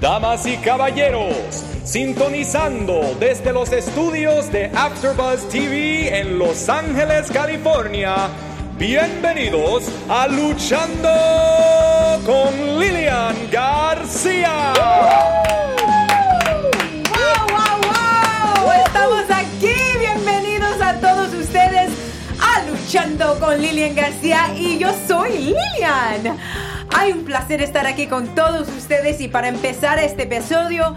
Damas 0.00 0.46
y 0.46 0.56
caballeros, 0.56 1.62
sintonizando 1.84 3.14
desde 3.20 3.52
los 3.52 3.70
estudios 3.70 4.50
de 4.50 4.70
AfterBuzz 4.74 5.48
TV 5.48 6.18
en 6.18 6.38
Los 6.38 6.68
Ángeles, 6.68 7.30
California. 7.30 8.28
Bienvenidos 8.78 9.84
a 10.08 10.26
Luchando 10.26 11.10
con 12.24 12.80
Lilian 12.80 13.36
García. 13.52 14.72
¡Wow, 17.10 17.46
wow, 17.50 17.76
wow! 17.84 18.72
Estamos 18.86 19.24
aquí. 19.30 19.74
Bienvenidos 19.98 20.80
a 20.80 20.94
todos 20.94 21.34
ustedes 21.34 21.90
a 22.40 22.62
Luchando 22.70 23.38
con 23.38 23.60
Lilian 23.60 23.94
García 23.94 24.54
y 24.56 24.78
yo 24.78 24.88
soy 25.06 25.32
Lilian. 25.32 26.38
Hay 26.96 27.12
un 27.12 27.24
placer 27.24 27.62
estar 27.62 27.86
aquí 27.86 28.06
con 28.06 28.34
todos 28.34 28.68
ustedes 28.68 29.20
y 29.20 29.28
para 29.28 29.48
empezar 29.48 29.98
este 29.98 30.24
episodio 30.24 30.94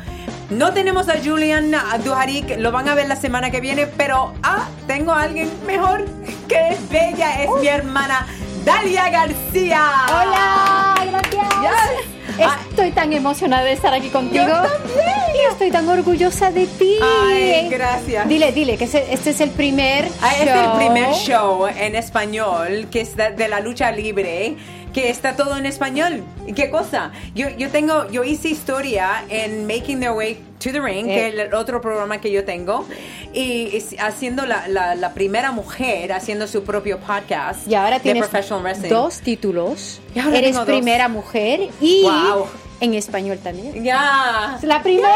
no 0.49 0.73
tenemos 0.73 1.07
a 1.09 1.15
Julian 1.23 1.71
Duharik, 2.03 2.57
lo 2.59 2.71
van 2.71 2.89
a 2.89 2.95
ver 2.95 3.07
la 3.07 3.15
semana 3.15 3.49
que 3.51 3.61
viene, 3.61 3.87
pero 3.87 4.33
ah, 4.43 4.67
tengo 4.87 5.11
a 5.13 5.23
alguien 5.23 5.49
mejor 5.65 6.05
que 6.47 6.69
es 6.69 6.89
bella, 6.89 7.43
es 7.43 7.49
mi 7.61 7.67
hermana 7.67 8.27
Dalia 8.65 9.09
García. 9.09 9.81
Hola, 10.07 10.95
gracias. 11.09 11.47
Yes. 11.61 12.47
Estoy 12.69 12.91
tan 12.91 13.13
emocionada 13.13 13.63
de 13.63 13.73
estar 13.73 13.93
aquí 13.93 14.09
contigo. 14.09 14.45
Yo 14.45 14.53
también. 14.53 15.13
Y 15.35 15.51
estoy 15.51 15.69
tan 15.71 15.87
orgullosa 15.87 16.51
de 16.51 16.65
ti. 16.67 16.97
Ay, 17.27 17.69
gracias. 17.69 18.27
Dile, 18.27 18.51
dile 18.51 18.77
que 18.77 18.85
este 18.85 19.29
es 19.29 19.41
el 19.41 19.51
primer 19.51 20.07
Ah, 20.21 20.31
show. 20.31 20.39
Este 20.39 20.49
es 20.49 20.65
el 20.65 20.71
primer 20.77 21.13
show 21.13 21.67
en 21.67 21.95
español 21.95 22.87
que 22.91 23.01
es 23.01 23.15
de, 23.15 23.31
de 23.31 23.47
la 23.47 23.59
lucha 23.59 23.91
libre, 23.91 24.55
que 24.93 25.09
está 25.09 25.35
todo 25.35 25.57
en 25.57 25.65
español. 25.65 26.23
¿Y 26.45 26.53
qué 26.53 26.69
cosa? 26.69 27.11
Yo, 27.33 27.49
yo 27.49 27.69
tengo, 27.69 28.09
yo 28.11 28.23
hice 28.23 28.49
historia 28.49 29.23
en 29.29 29.65
Making 29.65 29.99
Their 29.99 30.11
Way 30.11 30.35
to 30.59 30.71
the 30.71 30.79
Ring, 30.79 31.05
que 31.07 31.27
es 31.29 31.33
Eh. 31.33 31.41
el 31.47 31.53
otro 31.55 31.81
programa 31.81 32.21
que 32.21 32.31
yo 32.31 32.45
tengo, 32.45 32.85
y 33.33 33.75
es- 33.75 33.95
haciendo 33.99 34.45
la, 34.45 34.67
la- 34.67 34.95
la 34.95 35.13
primera 35.13 35.51
mujer 35.51 36.13
haciendo 36.13 36.47
su 36.47 36.63
propio 36.63 36.99
podcast 36.99 37.67
Y 37.67 37.75
ahora 37.75 37.97
de 37.97 38.01
tienes 38.03 38.27
professional 38.27 38.63
wrestling. 38.63 38.89
dos 38.89 39.19
títulos. 39.19 39.99
Y 40.15 40.19
ahora 40.19 40.37
Eres 40.37 40.57
primera 40.59 41.07
mujer 41.07 41.69
y 41.81 42.03
Wow. 42.03 42.47
En 42.83 42.93
español 42.95 43.39
también. 43.41 43.81
Ya. 43.81 44.59
La 44.61 44.83
primera. 44.83 45.07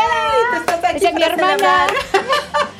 Yay, 0.81 1.05
es 1.05 1.13
mi 1.13 1.21
hermana. 1.21 1.87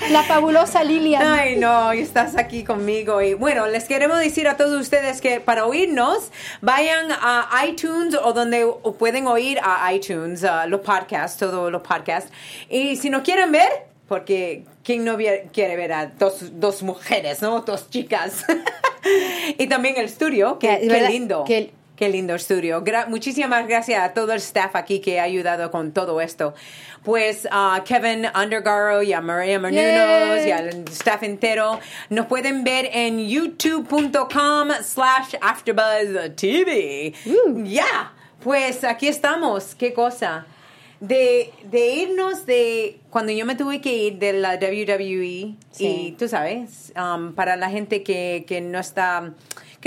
la 0.10 0.24
fabulosa 0.24 0.82
Lilian. 0.82 1.22
Ay, 1.22 1.58
no, 1.58 1.94
y 1.94 2.00
estás 2.00 2.38
aquí 2.38 2.64
conmigo. 2.64 3.22
Y 3.22 3.34
bueno, 3.34 3.68
les 3.68 3.84
queremos 3.84 4.18
decir 4.20 4.48
a 4.48 4.56
todos 4.56 4.80
ustedes 4.80 5.20
que 5.20 5.42
para 5.42 5.66
oírnos, 5.66 6.32
vayan 6.62 7.08
a 7.12 7.50
iTunes 7.68 8.16
o 8.16 8.32
donde 8.32 8.66
pueden 8.98 9.28
oír 9.28 9.60
a 9.62 9.92
iTunes, 9.94 10.46
a 10.46 10.66
los 10.68 10.80
podcasts, 10.80 11.38
todos 11.38 11.70
los 11.70 11.82
podcasts. 11.82 12.32
Y 12.70 12.96
si 12.96 13.10
no 13.10 13.24
quieren 13.24 13.52
ver, 13.52 13.70
porque 14.08 14.64
¿quién 14.84 15.04
no 15.04 15.18
quiere 15.18 15.76
ver 15.76 15.92
a 15.92 16.06
dos, 16.06 16.60
dos 16.62 16.82
mujeres, 16.82 17.42
no? 17.42 17.60
Dos 17.60 17.90
chicas. 17.90 18.46
y 19.58 19.68
también 19.68 19.98
el 19.98 20.06
estudio, 20.06 20.58
que, 20.60 20.80
qué 20.80 21.10
lindo. 21.10 21.44
que 21.44 21.72
Qué 21.98 22.10
lindo 22.10 22.36
estudio. 22.36 22.84
Gra- 22.84 23.08
muchísimas 23.08 23.68
gracias 23.68 24.02
a 24.04 24.14
todo 24.14 24.32
el 24.32 24.38
staff 24.38 24.76
aquí 24.76 25.00
que 25.00 25.20
ha 25.20 25.24
ayudado 25.24 25.72
con 25.72 25.92
todo 25.92 26.22
esto. 26.22 26.54
Pues 27.04 27.48
a 27.52 27.84
Kevin 27.86 28.28
Undergaro 28.40 29.02
y 29.02 29.14
a 29.14 29.20
Maria 29.22 29.58
Menunos 29.60 30.38
Yay. 30.38 30.48
y 30.48 30.52
al 30.52 30.68
staff 30.92 31.24
entero. 31.24 31.80
Nos 32.10 32.28
pueden 32.28 32.64
ver 32.64 32.90
en 32.94 33.28
youtube.com 33.28 34.70
slash 34.84 35.36
afterbuzztv. 35.42 37.14
Uh. 37.26 37.64
Ya, 37.66 38.14
pues 38.44 38.84
aquí 38.84 39.08
estamos. 39.08 39.74
Qué 39.76 39.94
cosa. 39.94 40.46
De, 41.00 41.52
de 41.64 41.88
irnos 41.94 42.46
de 42.48 43.00
cuando 43.12 43.32
yo 43.32 43.46
me 43.46 43.54
tuve 43.56 43.82
que 43.82 43.94
ir 43.96 44.18
de 44.18 44.34
la 44.34 44.56
WWE 44.56 45.56
Sí. 45.72 45.86
y 46.08 46.12
tú 46.18 46.28
sabes, 46.28 46.92
um, 46.96 47.34
para 47.34 47.56
la 47.56 47.70
gente 47.70 48.02
que, 48.02 48.46
que 48.48 48.62
no 48.62 48.80
está, 48.80 49.32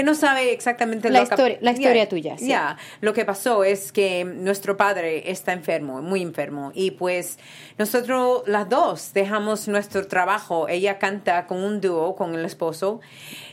que 0.01 0.05
no 0.05 0.15
sabe 0.15 0.53
exactamente 0.53 1.11
La 1.11 1.21
lo 1.21 1.27
que- 1.27 1.35
historia- 1.35 1.59
la 1.61 1.71
historia 1.73 2.05
Ya, 2.05 2.09
tuya, 2.09 2.39
sí. 2.39 2.49
ya. 2.49 2.77
lo 3.01 3.13
que 3.13 3.25
pasó 3.25 3.65
es 3.65 3.93
que 3.93 4.25
nuestro 4.25 4.77
padre 4.77 5.31
está 5.31 5.53
enfermo, 5.53 6.01
muy 6.03 6.23
enfermo, 6.23 6.73
y 6.75 6.93
pues 6.93 7.39
nosotros 7.79 8.43
las 8.47 8.69
dos 8.69 9.13
dejamos 9.13 9.69
nuestro 9.69 10.07
trabajo. 10.07 10.69
Ella 10.69 10.99
canta 10.99 11.47
con 11.47 11.63
un 11.63 11.81
dúo 11.81 12.17
con 12.17 12.35
el 12.35 12.45
esposo 12.45 13.01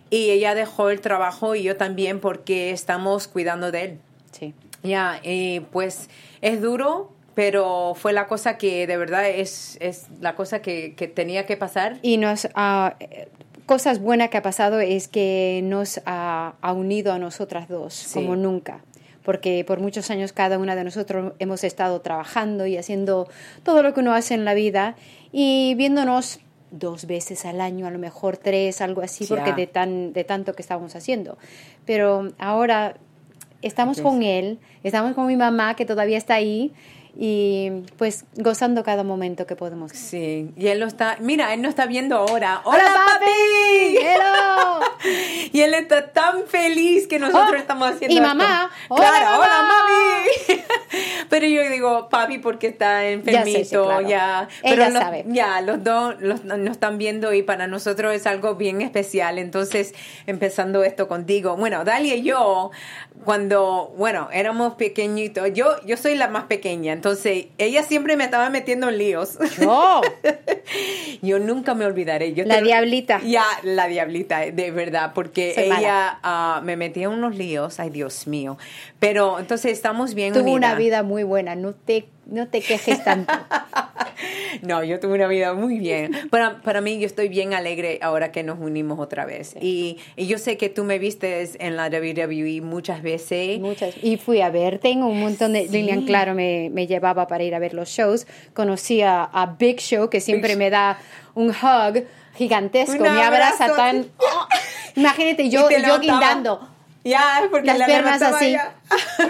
y 0.10 0.30
ella 0.30 0.56
dejó 0.56 0.90
el 0.90 1.02
trabajo 1.02 1.56
y 1.56 1.64
yo 1.64 1.76
también 1.78 2.20
porque 2.20 2.72
estamos 2.72 3.28
cuidando 3.28 3.72
de 3.72 3.82
él. 3.84 4.00
Sí. 4.32 4.54
Ya, 4.84 5.20
y 5.24 5.60
pues 5.72 6.10
es 6.42 6.62
duro, 6.62 7.12
pero 7.36 7.94
fue 7.96 8.14
la 8.14 8.28
cosa 8.28 8.58
que 8.58 8.88
de 8.88 8.98
verdad 8.98 9.28
es, 9.30 9.78
es 9.82 10.08
la 10.22 10.36
cosa 10.36 10.62
que, 10.62 10.96
que 10.96 11.08
tenía 11.08 11.46
que 11.46 11.58
pasar. 11.58 11.98
Y 12.02 12.18
nos 12.18 12.48
ha 12.56 12.96
eh, 13.00 13.28
cosas 13.68 14.00
buenas 14.00 14.30
que 14.30 14.38
ha 14.38 14.42
pasado 14.42 14.80
es 14.80 15.08
que 15.08 15.62
nos 15.64 16.02
ha, 16.08 16.56
ha 16.62 16.74
unido 16.74 17.14
a 17.14 17.20
nosotras 17.20 17.68
dos 17.70 17.94
Sí. 17.94 18.16
como 18.16 18.36
nunca. 18.36 18.82
Porque 19.24 19.64
por 19.68 19.80
muchos 19.82 20.10
años 20.10 20.32
cada 20.32 20.58
una 20.58 20.76
de 20.76 20.84
nosotros 20.86 21.34
hemos 21.40 21.64
estado 21.64 22.00
trabajando 22.02 22.66
y 22.66 22.78
haciendo 22.78 23.28
todo 23.64 23.84
lo 23.84 23.94
que 23.94 24.00
uno 24.00 24.14
hace 24.14 24.34
en 24.34 24.46
la 24.46 24.54
vida 24.56 24.96
y 25.32 25.76
viéndonos 25.76 26.40
dos 26.72 27.06
veces 27.08 27.46
al 27.46 27.60
año, 27.62 27.86
a 27.88 27.92
lo 27.92 28.00
mejor 28.00 28.38
tres, 28.38 28.82
algo 28.82 29.02
así, 29.02 29.26
Ya. 29.26 29.36
porque 29.36 29.54
de, 29.54 29.68
tan, 29.68 30.14
de 30.14 30.24
tanto 30.24 30.54
que 30.54 30.62
estábamos 30.62 30.96
haciendo. 30.96 31.38
Pero 31.86 32.30
ahora 32.40 32.96
estamos 33.62 34.00
con 34.02 34.24
él, 34.24 34.60
estamos 34.84 35.14
con 35.14 35.28
mi 35.28 35.36
mamá 35.36 35.76
que 35.76 35.86
todavía 35.86 36.18
está 36.18 36.36
ahí 36.36 36.72
y 37.16 37.72
pues 37.98 38.26
gozando 38.36 38.84
cada 38.84 39.04
momento 39.04 39.46
que 39.48 39.56
podemos. 39.56 39.92
Sí, 39.92 40.52
y 40.56 40.68
él 40.68 40.80
lo 40.80 40.86
está, 40.88 41.18
mira, 41.20 41.54
él 41.54 41.62
nos 41.62 41.70
está 41.70 41.86
viendo 41.86 42.16
ahora. 42.18 42.62
¡Hola, 42.64 42.84
¡Hola, 42.86 43.06
papi! 43.20 43.98
¡Hello! 43.98 44.80
Y 45.54 45.62
él 45.62 45.74
está 45.76 46.12
tan 46.12 46.46
feliz 46.48 47.08
que 47.08 47.20
nosotros 47.20 47.52
Oh, 47.54 47.56
estamos 47.56 47.90
haciendo 47.90 48.14
y 48.14 48.18
esto. 48.18 48.28
mamá, 48.28 48.70
¡hola, 48.90 49.08
claro, 49.10 49.38
hola 49.40 49.48
mamá! 49.62 49.74
mami. 49.88 50.62
Pero 51.30 51.48
yo 51.48 51.70
digo 51.70 52.10
papi 52.10 52.40
porque 52.40 52.68
está 52.68 53.06
enfermito, 53.08 53.46
Ya 53.60 53.60
sé, 53.60 53.66
sí, 53.66 53.76
claro. 53.76 54.02
ya. 54.08 54.48
Ella 54.64 54.76
Pero 54.76 54.90
los- 54.90 55.02
sabe. 55.04 55.26
ya, 55.28 55.62
los 55.62 55.84
dos 55.84 56.16
los- 56.20 56.44
nos 56.44 56.60
están 56.72 56.98
viendo 56.98 57.34
y 57.34 57.44
para 57.44 57.68
nosotros 57.68 58.14
es 58.14 58.28
algo 58.28 58.56
bien 58.56 58.82
especial. 58.82 59.38
Entonces, 59.40 59.94
empezando 60.26 60.84
esto 60.84 61.08
contigo. 61.08 61.56
Bueno, 61.56 61.84
Dalia 61.86 62.16
y 62.16 62.24
yo, 62.24 62.72
cuando, 63.24 63.94
bueno, 63.98 64.30
éramos 64.34 64.76
pequeñitos, 64.76 65.50
yo, 65.54 65.82
yo 65.86 65.98
soy 65.98 66.16
la 66.16 66.28
más 66.28 66.46
pequeña, 66.46 66.94
entonces 66.94 67.07
ella 67.58 67.84
siempre 67.84 68.18
me 68.18 68.24
estaba 68.24 68.50
metiendo 68.50 68.90
en 68.90 68.98
líos. 68.98 69.38
Yo 71.22 71.40
nunca 71.40 71.74
me 71.74 71.86
olvidaré. 71.86 72.34
Yo 72.34 72.46
La 72.46 72.58
te- 72.58 72.64
diablita. 72.64 73.22
Ya, 73.24 73.44
la 73.64 73.88
diablita, 73.88 74.40
de 74.40 74.72
verdad, 74.72 75.12
porque 75.14 75.54
Soy 75.56 75.66
ella 75.66 76.20
ah, 76.24 76.62
me 76.64 76.76
metía 76.76 77.06
en 77.06 77.12
unos 77.12 77.36
líos, 77.36 77.80
ay 77.80 77.90
Dios 77.90 78.28
mío. 78.28 78.58
Pero 79.00 79.40
entonces 79.40 79.72
estamos 79.72 80.14
bien 80.14 80.34
Tuvo 80.34 80.52
una 80.52 80.76
vida 80.76 81.04
muy 81.04 81.24
buena, 81.24 81.56
no 81.56 81.74
te, 81.74 82.06
no 82.30 82.48
te 82.48 82.62
quejes 82.62 83.04
tanto. 83.04 83.34
No, 84.64 84.84
yo 84.84 85.00
tuve 85.00 85.14
una 85.14 85.28
vida 85.28 85.54
muy 85.54 85.78
bien. 85.78 86.12
Para, 86.32 86.62
para 86.62 86.82
mí, 86.82 87.00
yo 87.00 87.06
estoy 87.06 87.30
bien 87.30 87.54
alegre 87.54 88.00
ahora 88.02 88.32
que 88.32 88.42
nos 88.42 88.60
unimos 88.60 89.00
otra 89.00 89.26
vez. 89.26 89.56
Y, 89.62 89.98
y 90.16 90.26
yo 90.26 90.40
sé 90.40 90.58
que 90.58 90.70
tú 90.70 90.84
me 90.84 90.98
viste 90.98 91.48
en 91.60 91.76
la 91.76 91.88
WWE 91.88 92.62
muchas 92.62 93.04
veces. 93.04 93.60
Muchas. 93.60 93.96
Y 94.02 94.18
fui 94.18 94.42
a 94.42 94.50
verte 94.50 94.90
en 94.90 95.04
un 95.04 95.20
montón 95.20 95.54
de... 95.54 95.68
Lilian, 95.68 96.06
claro, 96.06 96.34
me, 96.34 96.70
me 96.72 96.88
llevaba 96.88 97.28
para 97.28 97.44
ir 97.44 97.54
a 97.54 97.60
ver 97.60 97.76
los 97.76 97.90
shows. 97.90 98.26
Conocí 98.54 99.02
a, 99.02 99.24
a 99.24 99.46
Big 99.58 99.80
Show, 99.80 100.10
que 100.10 100.20
siempre 100.20 100.50
Big 100.50 100.58
me 100.58 100.70
da 100.72 100.98
un 101.36 101.50
hug 101.50 102.04
gigantesco. 102.36 102.96
Un 102.96 103.04
me 103.04 103.22
abraza 103.22 103.76
tan... 103.76 104.08
¡Oh! 104.18 104.48
Imagínate, 104.96 105.50
yo, 105.50 105.70
yo 105.70 106.00
guindando. 106.00 106.68
Ya, 107.08 107.48
porque 107.50 107.68
Las 107.68 107.80
la 107.80 107.86
piernas 107.86 108.22
así. 108.22 108.56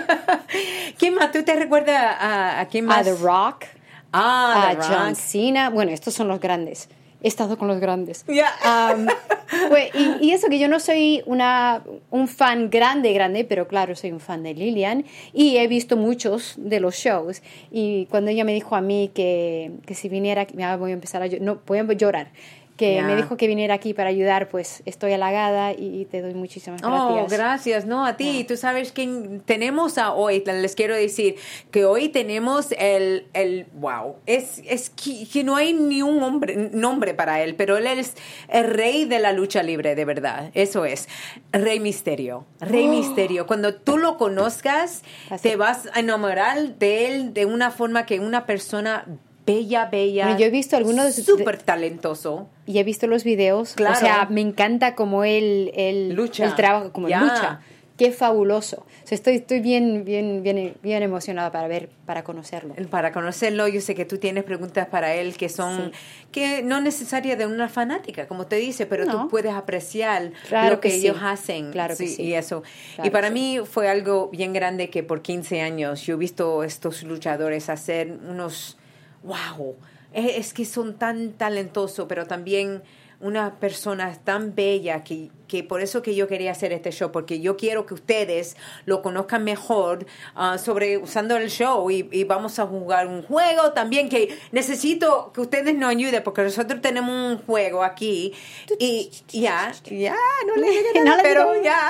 ¿Quién 0.97 1.15
más? 1.15 1.31
¿Tú 1.31 1.43
te 1.43 1.55
recuerdas 1.55 1.95
a, 2.19 2.59
a 2.59 2.68
quién 2.68 2.85
A 2.85 2.88
más? 2.97 3.06
The 3.06 3.15
Rock, 3.15 3.65
Ah, 4.12 4.69
a 4.69 4.75
The 4.75 4.81
John 4.88 5.09
Rock. 5.09 5.15
Cena. 5.15 5.69
Bueno, 5.69 5.91
estos 5.91 6.13
son 6.13 6.27
los 6.27 6.39
grandes. 6.39 6.89
He 7.21 7.27
estado 7.27 7.57
con 7.57 7.68
los 7.68 7.79
grandes. 7.79 8.25
Ya. 8.27 8.51
Am, 8.63 9.07
pues, 9.69 9.89
y, 9.95 10.27
y 10.27 10.31
eso 10.33 10.47
que 10.50 10.59
yo 10.59 10.68
no 10.68 10.79
soy 10.79 11.24
una, 11.25 11.83
un 12.12 12.27
fan 12.27 12.69
grande, 12.69 13.12
grande, 13.12 13.44
pero 13.44 13.68
claro, 13.68 13.95
soy 13.95 14.12
un 14.12 14.19
fan 14.19 14.44
de 14.44 14.53
Lilian 14.53 15.03
y 15.33 15.57
he 15.57 15.68
visto 15.68 15.97
muchos 15.97 16.53
de 16.57 16.80
los 16.80 16.95
shows. 16.95 17.41
Y 17.71 18.06
cuando 18.12 18.30
ella 18.30 18.44
me 18.44 18.53
dijo 18.53 18.75
a 18.75 18.81
mí 18.81 19.12
que, 19.15 19.71
que 19.88 19.95
si 19.95 20.09
viniera, 20.09 20.45
ah, 20.63 20.75
voy 20.77 20.91
a 20.91 20.94
empezar 20.94 21.23
a 21.23 21.27
no, 21.27 21.59
voy 21.65 21.80
a 21.80 21.83
llorar, 21.94 22.30
que 22.77 23.01
me 23.01 23.15
dijo 23.15 23.35
que 23.38 23.47
viniera 23.47 23.74
aquí 23.74 23.94
para 23.94 24.09
ayudar, 24.09 24.50
pues 24.50 24.83
estoy 24.85 25.12
halagada 25.12 25.74
y 25.74 26.06
te 26.06 26.21
doy 26.21 26.33
muchísimas 26.35 26.81
Oh, 26.83 27.15
gracias. 27.15 27.31
gracias, 27.39 27.85
no 27.85 28.06
a 28.06 28.15
ti. 28.18 28.45
Tú 28.47 28.56
sabes 28.56 28.91
que 28.91 29.41
tenemos 29.45 29.97
a 29.97 30.13
hoy, 30.13 30.44
les 30.45 30.75
quiero 30.75 30.95
decir 30.95 31.35
que 31.71 31.85
hoy 31.85 32.09
tenemos 32.09 32.71
el, 32.77 33.25
el 33.33 33.65
wow, 33.74 34.18
es, 34.27 34.62
es 34.65 34.91
que, 34.91 35.27
que 35.27 35.44
no 35.44 35.56
hay 35.56 35.74
ni 35.74 36.01
un 36.03 36.21
hombre, 36.21 36.69
nombre 36.71 37.13
para 37.15 37.41
él, 37.41 37.56
pero 37.56 37.77
él 37.77 37.88
es 37.88 38.13
el 38.47 38.65
rey 38.65 39.06
de 39.06 39.19
la 39.19 39.33
lucha 39.33 39.63
libre, 39.63 39.95
de 39.95 40.06
verdad. 40.06 40.51
Eso 40.53 40.85
es, 40.85 41.09
Rey 41.51 41.80
Misterio, 41.80 42.45
Rey 42.59 42.88
Misterio. 42.88 43.47
Cuando 43.47 43.73
tú 43.73 43.97
lo 43.97 44.18
conozcas, 44.18 45.01
Así. 45.31 45.50
te 45.50 45.56
vas 45.56 45.89
a 45.94 46.00
enamorar 46.00 46.77
de 46.77 47.07
él 47.07 47.33
de 47.33 47.45
una 47.45 47.71
forma 47.71 48.06
que 48.06 48.19
una 48.19 48.45
persona 48.45 49.06
bella, 49.47 49.85
bella. 49.85 50.25
Bueno, 50.25 50.39
yo 50.39 50.45
he 50.45 50.49
visto 50.51 50.77
algunos 50.77 51.15
de- 51.15 51.23
súper 51.23 51.57
talentoso. 51.57 52.47
Y 52.67 52.77
he 52.77 52.83
visto 52.83 53.07
los 53.07 53.23
videos. 53.23 53.73
Claro. 53.73 53.95
O 53.95 53.99
sea, 53.99 54.27
me 54.29 54.41
encanta 54.41 54.94
como 54.94 55.23
él, 55.23 55.71
él, 55.75 56.13
Lucha. 56.13 56.45
él 56.45 56.53
trabaja, 56.55 56.91
como 56.91 57.07
Ya. 57.09 57.21
lucha. 57.21 57.61
Qué 57.97 58.11
fabuloso. 58.11 58.85
O 59.03 59.07
sea, 59.07 59.15
estoy, 59.15 59.38
estoy 59.38 59.59
bien, 59.59 60.05
bien, 60.05 60.44
bien, 60.44 60.75
bien 60.83 61.01
emocionada 61.01 61.51
para 61.51 61.67
ver, 61.67 61.89
para 62.05 62.23
conocerlo. 62.23 62.75
Para 62.91 63.11
conocerlo, 63.11 63.67
yo 63.67 63.81
sé 63.81 63.95
que 63.95 64.05
tú 64.05 64.19
tienes 64.19 64.44
preguntas 64.44 64.85
para 64.88 65.15
él 65.15 65.35
que 65.35 65.49
son, 65.49 65.91
que 66.31 66.61
no 66.61 66.79
necesarias 66.79 67.39
de 67.39 67.47
una 67.47 67.69
fanática, 67.69 68.27
como 68.27 68.45
te 68.45 68.57
dice, 68.57 68.85
pero 68.85 69.05
No. 69.05 69.23
tú 69.23 69.29
puedes 69.29 69.51
apreciar 69.51 70.31
Claro 70.47 70.75
lo 70.75 70.79
que, 70.79 70.89
que 70.89 70.95
sí. 70.99 71.07
ellos 71.07 71.17
hacen. 71.23 71.71
Claro 71.71 71.97
que 71.97 72.05
sí. 72.05 72.21
Y 72.21 72.33
eso. 72.35 72.61
Claro 72.95 73.07
y 73.07 73.09
para 73.09 73.31
mí 73.31 73.61
fue 73.65 73.89
algo 73.89 74.27
bien 74.27 74.53
grande 74.53 74.91
que 74.91 75.01
por 75.01 75.23
15 75.23 75.61
años 75.61 76.03
yo 76.05 76.13
he 76.13 76.17
visto 76.17 76.63
estos 76.63 77.01
luchadores 77.01 77.67
hacer 77.67 78.11
unos, 78.29 78.77
wow, 79.24 79.75
es, 80.14 80.38
es 80.38 80.54
que 80.54 80.66
son 80.66 80.98
tan 80.98 81.34
talentosos, 81.34 82.06
pero 82.08 82.25
también 82.25 82.81
una 83.19 83.56
persona 83.56 84.16
tan 84.24 84.54
bella 84.54 85.04
que, 85.04 85.31
que 85.48 85.64
por 85.64 85.81
eso 85.81 86.02
que 86.02 86.14
yo 86.14 86.28
quería 86.28 86.52
hacer 86.52 86.72
este 86.72 86.92
show, 86.92 87.12
porque 87.12 87.40
yo 87.40 87.58
quiero 87.58 87.86
que 87.86 87.96
ustedes 87.96 88.56
lo 88.86 89.02
conozcan 89.02 89.44
mejor 89.44 90.06
ah, 90.36 90.58
sobre 90.58 90.98
usando 90.98 91.36
el 91.38 91.50
show 91.50 91.90
y, 91.90 92.08
y 92.12 92.24
vamos 92.25 92.60
a 92.60 92.68
jugar 92.68 93.08
un 93.08 93.24
juego 93.24 93.72
también 93.74 94.10
que 94.10 94.38
necesito 94.52 95.31
que 95.34 95.42
ustedes 95.42 95.75
nos 95.75 95.90
ayuden 95.90 96.22
porque 96.24 96.44
nosotros 96.44 96.80
tenemos 96.81 97.12
un 97.12 97.38
juego 97.44 97.84
aquí 97.84 98.34
y 98.78 99.10
ya, 99.30 99.74
ya, 99.86 100.16
no 100.46 100.56
le 100.56 100.69
digan 100.69 101.04
nada, 101.06 101.24
pero 101.24 101.62
ya, 101.62 101.90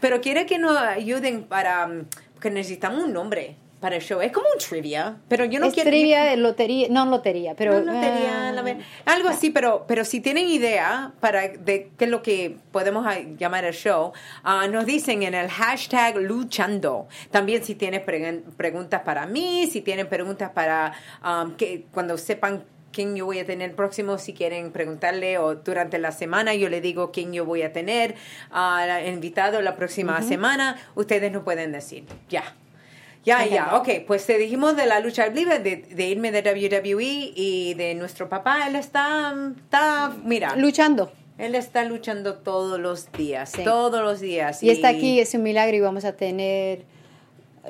pero 0.00 0.20
quiere 0.20 0.46
que 0.46 0.58
nos 0.58 0.76
ayuden 0.76 1.42
para, 1.42 1.90
porque 2.34 2.50
necesitamos 2.50 3.02
un 3.04 3.12
nombre 3.12 3.56
para 3.82 3.96
el 3.96 4.02
show, 4.02 4.20
es 4.20 4.30
como 4.30 4.46
un 4.46 4.60
trivia, 4.60 5.16
pero 5.26 5.44
yo 5.44 5.58
no 5.58 5.66
es 5.66 5.74
quiero... 5.74 5.90
trivia, 5.90 6.36
lotería, 6.36 6.86
no 6.88 7.04
lotería, 7.04 7.56
pero... 7.56 7.80
No, 7.80 7.92
lotería, 7.92 8.48
ah, 8.48 8.52
la 8.52 8.62
algo 9.06 9.28
así, 9.28 9.50
pero, 9.50 9.84
pero 9.88 10.04
si 10.04 10.20
tienen 10.20 10.46
idea 10.46 11.10
para 11.18 11.48
de 11.48 11.90
qué 11.98 12.04
es 12.04 12.10
lo 12.10 12.22
que 12.22 12.58
podemos 12.70 13.04
ah, 13.04 13.18
llamar 13.36 13.64
el 13.64 13.74
show, 13.74 14.12
ah, 14.44 14.68
nos 14.68 14.86
dicen 14.86 15.24
en 15.24 15.34
el 15.34 15.50
hashtag 15.50 16.16
luchando. 16.16 17.08
También 17.32 17.64
si 17.64 17.74
tienen 17.74 18.06
pregun- 18.06 18.42
preguntas 18.56 19.02
para 19.02 19.26
mí, 19.26 19.66
si 19.66 19.80
tienen 19.80 20.08
preguntas 20.08 20.50
para 20.50 20.92
um, 21.24 21.56
que 21.56 21.84
cuando 21.92 22.16
sepan 22.16 22.62
quién 22.92 23.16
yo 23.16 23.26
voy 23.26 23.40
a 23.40 23.44
tener 23.44 23.74
próximo, 23.74 24.16
si 24.16 24.32
quieren 24.32 24.70
preguntarle 24.70 25.38
o 25.38 25.56
durante 25.56 25.98
la 25.98 26.12
semana 26.12 26.54
yo 26.54 26.68
le 26.68 26.80
digo 26.80 27.10
quién 27.10 27.32
yo 27.32 27.44
voy 27.44 27.62
a 27.62 27.72
tener 27.72 28.14
ah, 28.52 29.00
invitado 29.04 29.60
la 29.60 29.74
próxima 29.74 30.22
semana, 30.22 30.76
ustedes 30.94 31.32
no 31.32 31.42
pueden 31.42 31.72
decir. 31.72 32.04
Ya. 32.28 32.44
Ya, 33.24 33.46
ya, 33.46 33.76
ok, 33.76 33.88
pues 34.06 34.26
te 34.26 34.36
dijimos 34.36 34.76
de 34.76 34.86
la 34.86 34.98
lucha 35.00 35.26
libre, 35.28 35.60
de, 35.60 35.76
de 35.76 36.08
irme 36.08 36.32
de 36.32 36.40
WWE 36.42 37.32
y 37.36 37.74
de 37.74 37.94
nuestro 37.94 38.28
papá, 38.28 38.66
él 38.66 38.74
está, 38.76 39.32
está, 39.56 40.12
mira, 40.24 40.56
Luchando. 40.56 41.12
él 41.38 41.54
está 41.54 41.84
luchando 41.84 42.34
todos 42.38 42.80
los 42.80 43.12
días, 43.12 43.50
Sí. 43.50 43.62
todos 43.62 44.02
los 44.02 44.20
días. 44.20 44.62
Y 44.62 44.70
está 44.70 44.88
aquí, 44.88 45.20
es 45.20 45.34
un 45.34 45.44
milagro 45.44 45.76
y 45.76 45.80
vamos 45.80 46.04
a 46.04 46.12
tener 46.16 46.84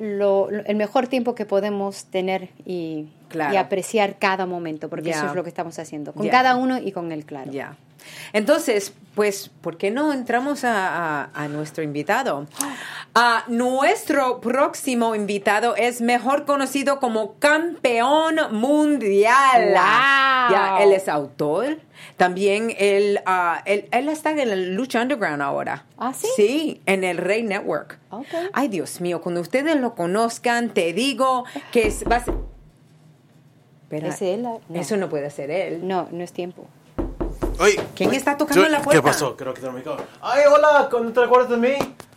lo, 0.00 0.50
lo- 0.50 0.64
el 0.64 0.76
mejor 0.76 1.06
tiempo 1.08 1.34
que 1.34 1.44
podemos 1.44 2.06
tener 2.06 2.48
y, 2.64 3.08
Claro. 3.32 3.52
y 3.55 3.56
apreciar 3.56 4.19
cada 4.19 4.46
momento, 4.46 4.88
porque 4.88 5.08
Ya. 5.11 5.17
eso 5.17 5.26
es 5.26 5.34
lo 5.34 5.43
que 5.43 5.49
estamos 5.49 5.79
haciendo, 5.79 6.12
con 6.12 6.25
Ya. 6.25 6.31
cada 6.31 6.55
uno 6.56 6.79
y 6.79 6.93
con 6.93 7.11
él, 7.12 7.25
claro. 7.25 7.50
Ya. 7.50 7.76
Entonces, 8.32 8.93
pues, 9.14 9.49
¿por 9.61 9.76
qué 9.76 9.90
no 9.93 10.12
entramos 10.12 10.64
a, 10.64 11.23
a- 11.25 11.31
a 11.34 11.49
nuestro 11.49 11.82
invitado? 11.82 12.46
Ah, 13.14 13.44
nuestro 13.46 14.40
próximo 14.40 15.14
invitado 15.14 15.76
es 15.76 16.00
mejor 16.00 16.46
conocido 16.46 16.99
como 16.99 17.34
campeón 17.34 18.37
mundial. 18.52 19.67
¡Wow! 19.67 19.75
Ya, 20.50 20.79
él 20.81 20.93
es 20.93 21.08
autor. 21.11 21.76
También 22.17 22.75
él, 22.79 23.20
ah, 23.26 23.61
él, 23.67 23.87
él 23.93 24.08
está 24.08 24.31
en 24.31 24.49
la 24.49 24.56
lucha 24.56 25.02
underground 25.02 25.43
ahora. 25.43 25.84
¿Ah, 25.99 26.14
sí? 26.14 26.26
Sí, 26.37 26.82
en 26.87 27.05
el 27.05 27.19
Rey 27.19 27.43
Network. 27.43 27.99
Ok. 28.08 28.29
Ay, 28.55 28.69
Dios 28.69 29.02
mío, 29.02 29.20
cuando 29.20 29.43
ustedes 29.43 29.76
lo 29.76 29.94
conozcan, 29.94 30.70
te 30.70 30.94
digo 30.94 31.44
que 31.70 31.88
es, 31.88 32.05
va 32.11 32.17
a 32.17 32.25
ser- 32.25 32.34
Espera, 33.93 34.09
¿Es 34.15 34.23
él? 34.23 34.43
No. 34.43 34.61
Eso 34.73 34.97
no 34.97 35.09
puede 35.11 35.29
ser 35.31 35.50
él. 35.50 35.87
No, 35.87 36.09
no 36.11 36.25
es 36.25 36.33
tiempo. 36.33 36.65
Oye, 37.61 37.79
¿Quién 37.94 38.09
oye, 38.09 38.17
está 38.19 38.37
tocando 38.39 38.62
yo- 38.65 38.69
la 38.71 38.81
puerta? 38.81 39.03
¿Qué 39.03 39.06
pasó? 39.06 39.37
Creo 39.37 39.53
que 39.53 39.61
te 39.61 39.67
lo 39.67 39.75
ubicó. 39.75 39.97
Ay, 40.23 40.44
hola, 40.50 40.89
¿no 40.91 41.12
te 41.12 41.21
acuerdas 41.23 41.50
de 41.50 41.56
mí? 41.59 41.75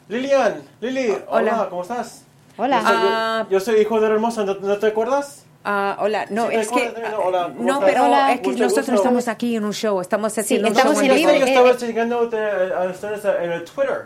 Lilian, 0.07 0.62
Lili, 0.80 1.10
hola, 1.27 1.54
Hola. 1.57 1.68
¿cómo 1.69 1.81
estás? 1.81 2.24
Hola. 2.57 2.80
Yo 2.81 2.88
soy, 2.88 2.94
yo- 3.01 3.10
Ah. 3.12 3.48
yo, 3.50 3.60
soy 3.60 3.75
hijo 3.81 4.00
de 4.00 4.07
la 4.07 4.13
hermosa, 4.13 4.45
¿no, 4.45 4.54
no 4.56 4.77
te 4.77 4.88
acuerdas? 4.88 5.44
Ah, 5.66 5.98
hola, 6.00 6.27
no, 6.30 6.48
Sí, 6.50 6.56
es 6.56 6.69
que. 6.69 6.92
de 6.92 7.10
¿no? 7.10 7.18
Hola, 7.18 7.44
¿cómo 7.48 7.63
no, 7.63 7.74
estás? 7.74 7.89
pero 7.89 8.06
Hola. 8.06 8.31
es 8.33 8.39
que 8.42 8.48
Mucho 8.51 8.63
nosotros 8.63 8.86
gusto. 8.88 9.01
estamos 9.01 9.27
aquí 9.27 9.56
en 9.57 9.66
un 9.66 9.74
show, 9.74 10.00
estamos 10.00 10.38
haciendo 10.38 10.68
estamos 10.69 10.98
un 10.98 11.04
en 11.04 11.10
show. 11.10 11.18
libre. 11.18 11.39
Yo 11.39 11.45
estaba 11.45 11.72
eh. 11.72 11.77
siguiendo 11.80 12.19
a 12.19 12.22
ustedes 12.22 13.25
en 13.25 13.51
el 13.51 13.63
Twitter. 13.66 14.06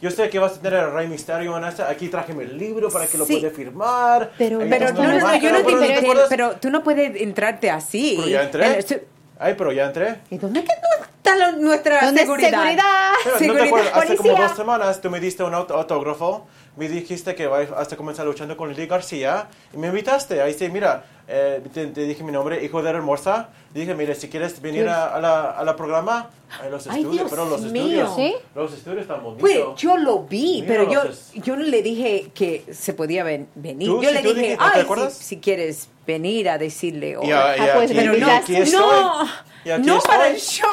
Yo 0.00 0.10
sé 0.10 0.28
que 0.28 0.38
vas 0.38 0.52
a 0.56 0.60
tener 0.60 0.80
el 0.80 0.92
Rey 0.92 1.08
Misterio 1.08 1.56
en 1.56 1.64
esta. 1.64 1.88
Aquí 1.88 2.08
traje 2.08 2.34
mi 2.34 2.44
libro 2.44 2.90
para 2.90 3.06
que 3.06 3.16
lo 3.16 3.24
Sí. 3.24 3.38
pueda 3.38 3.50
firmar. 3.54 4.30
Pero- 4.36 4.58
Pero 4.58 4.92
no, 4.92 5.02
no, 5.02 5.36
yo 5.36 5.50
no 5.50 5.58
te 5.58 5.64
pero 5.64 5.70
invité, 5.78 5.98
acuerdas? 5.98 6.26
pero 6.28 6.52
tú 6.56 6.70
no 6.70 6.82
puedes 6.82 7.20
entrarte 7.22 7.70
así. 7.70 8.14
Pero 8.18 8.28
ya 8.28 8.42
entré. 8.42 8.78
El- 8.78 9.02
Ay, 9.38 9.54
pero 9.56 9.72
ya 9.72 9.86
entré. 9.86 10.16
¿Y 10.30 10.38
dónde 10.38 10.62
que 10.62 10.68
no 10.68 11.04
está 11.06 11.52
nuestra 11.56 12.04
¿Dónde 12.04 12.20
es 12.20 12.26
seguridad? 12.26 12.50
seguridad? 12.50 13.12
Pero, 13.24 13.34
¿No 13.34 13.38
te 13.38 13.44
Seguridad, 13.44 13.66
acuerdas? 13.66 13.96
Hace 14.04 14.16
como 14.16 14.36
dos 14.36 14.56
semanas 14.56 15.00
tú 15.00 15.10
me 15.10 15.20
diste 15.20 15.42
un 15.42 15.52
aut- 15.54 15.70
autógrafo, 15.70 16.46
me 16.76 16.88
dijiste 16.88 17.34
que 17.34 17.46
vas 17.46 17.92
a 17.92 17.96
comenzar 17.96 18.26
luchando 18.26 18.56
con 18.56 18.68
Lili 18.70 18.86
García 18.86 19.48
y 19.72 19.76
me 19.76 19.88
invitaste. 19.88 20.40
Ahí 20.42 20.54
sí, 20.54 20.68
mira, 20.68 21.04
eh, 21.28 21.62
te, 21.72 21.86
te 21.86 22.00
dije 22.02 22.22
mi 22.24 22.32
nombre, 22.32 22.64
hijo 22.64 22.82
de 22.82 22.90
hermosa. 22.90 23.48
Dije, 23.72 23.94
mire, 23.94 24.14
si 24.14 24.28
quieres 24.28 24.60
venir 24.60 24.88
a, 24.88 25.14
a 25.14 25.20
la, 25.20 25.50
a 25.50 25.64
la 25.64 25.74
programa, 25.76 26.30
a 26.62 26.68
los 26.68 26.86
Ay, 26.86 27.00
estudios, 27.02 27.12
Dios 27.22 27.30
pero 27.30 27.44
los 27.46 27.60
mío. 27.62 28.04
estudios, 28.06 28.14
¿Sí? 28.16 28.34
los 28.54 28.72
estudios 28.72 29.02
están 29.02 29.22
bonitos. 29.22 29.40
Pues 29.40 29.80
yo 29.80 29.96
lo 29.96 30.20
vi, 30.24 30.62
Mira, 30.62 30.66
pero 30.68 30.90
yo, 30.92 31.02
es- 31.04 31.32
yo 31.34 31.56
no 31.56 31.62
le 31.64 31.82
dije 31.82 32.30
que 32.34 32.64
se 32.72 32.92
podía 32.94 33.24
ven- 33.24 33.48
venir. 33.54 33.88
¿Tú? 33.88 34.02
Yo 34.02 34.08
Sí, 34.10 34.14
le 34.14 34.22
tú 34.22 34.28
dije, 34.28 34.40
dijiste, 34.42 34.64
¿te 34.84 34.92
ay, 35.02 35.10
si, 35.10 35.22
si 35.24 35.36
quieres 35.40 35.88
venir 36.06 36.48
a 36.48 36.58
decirle 36.58 37.10
Y, 37.10 37.14
hola. 37.16 37.50
a- 37.50 37.56
y 37.56 37.60
Ah, 37.60 37.70
pues, 37.74 37.90
aquí, 37.90 37.98
pero 38.00 38.12
no, 38.16 38.30
aquí 38.32 38.56
estoy. 38.56 38.80
no, 38.80 39.78
no 39.78 40.00
para 40.00 40.28
el 40.28 40.36
show. 40.38 40.68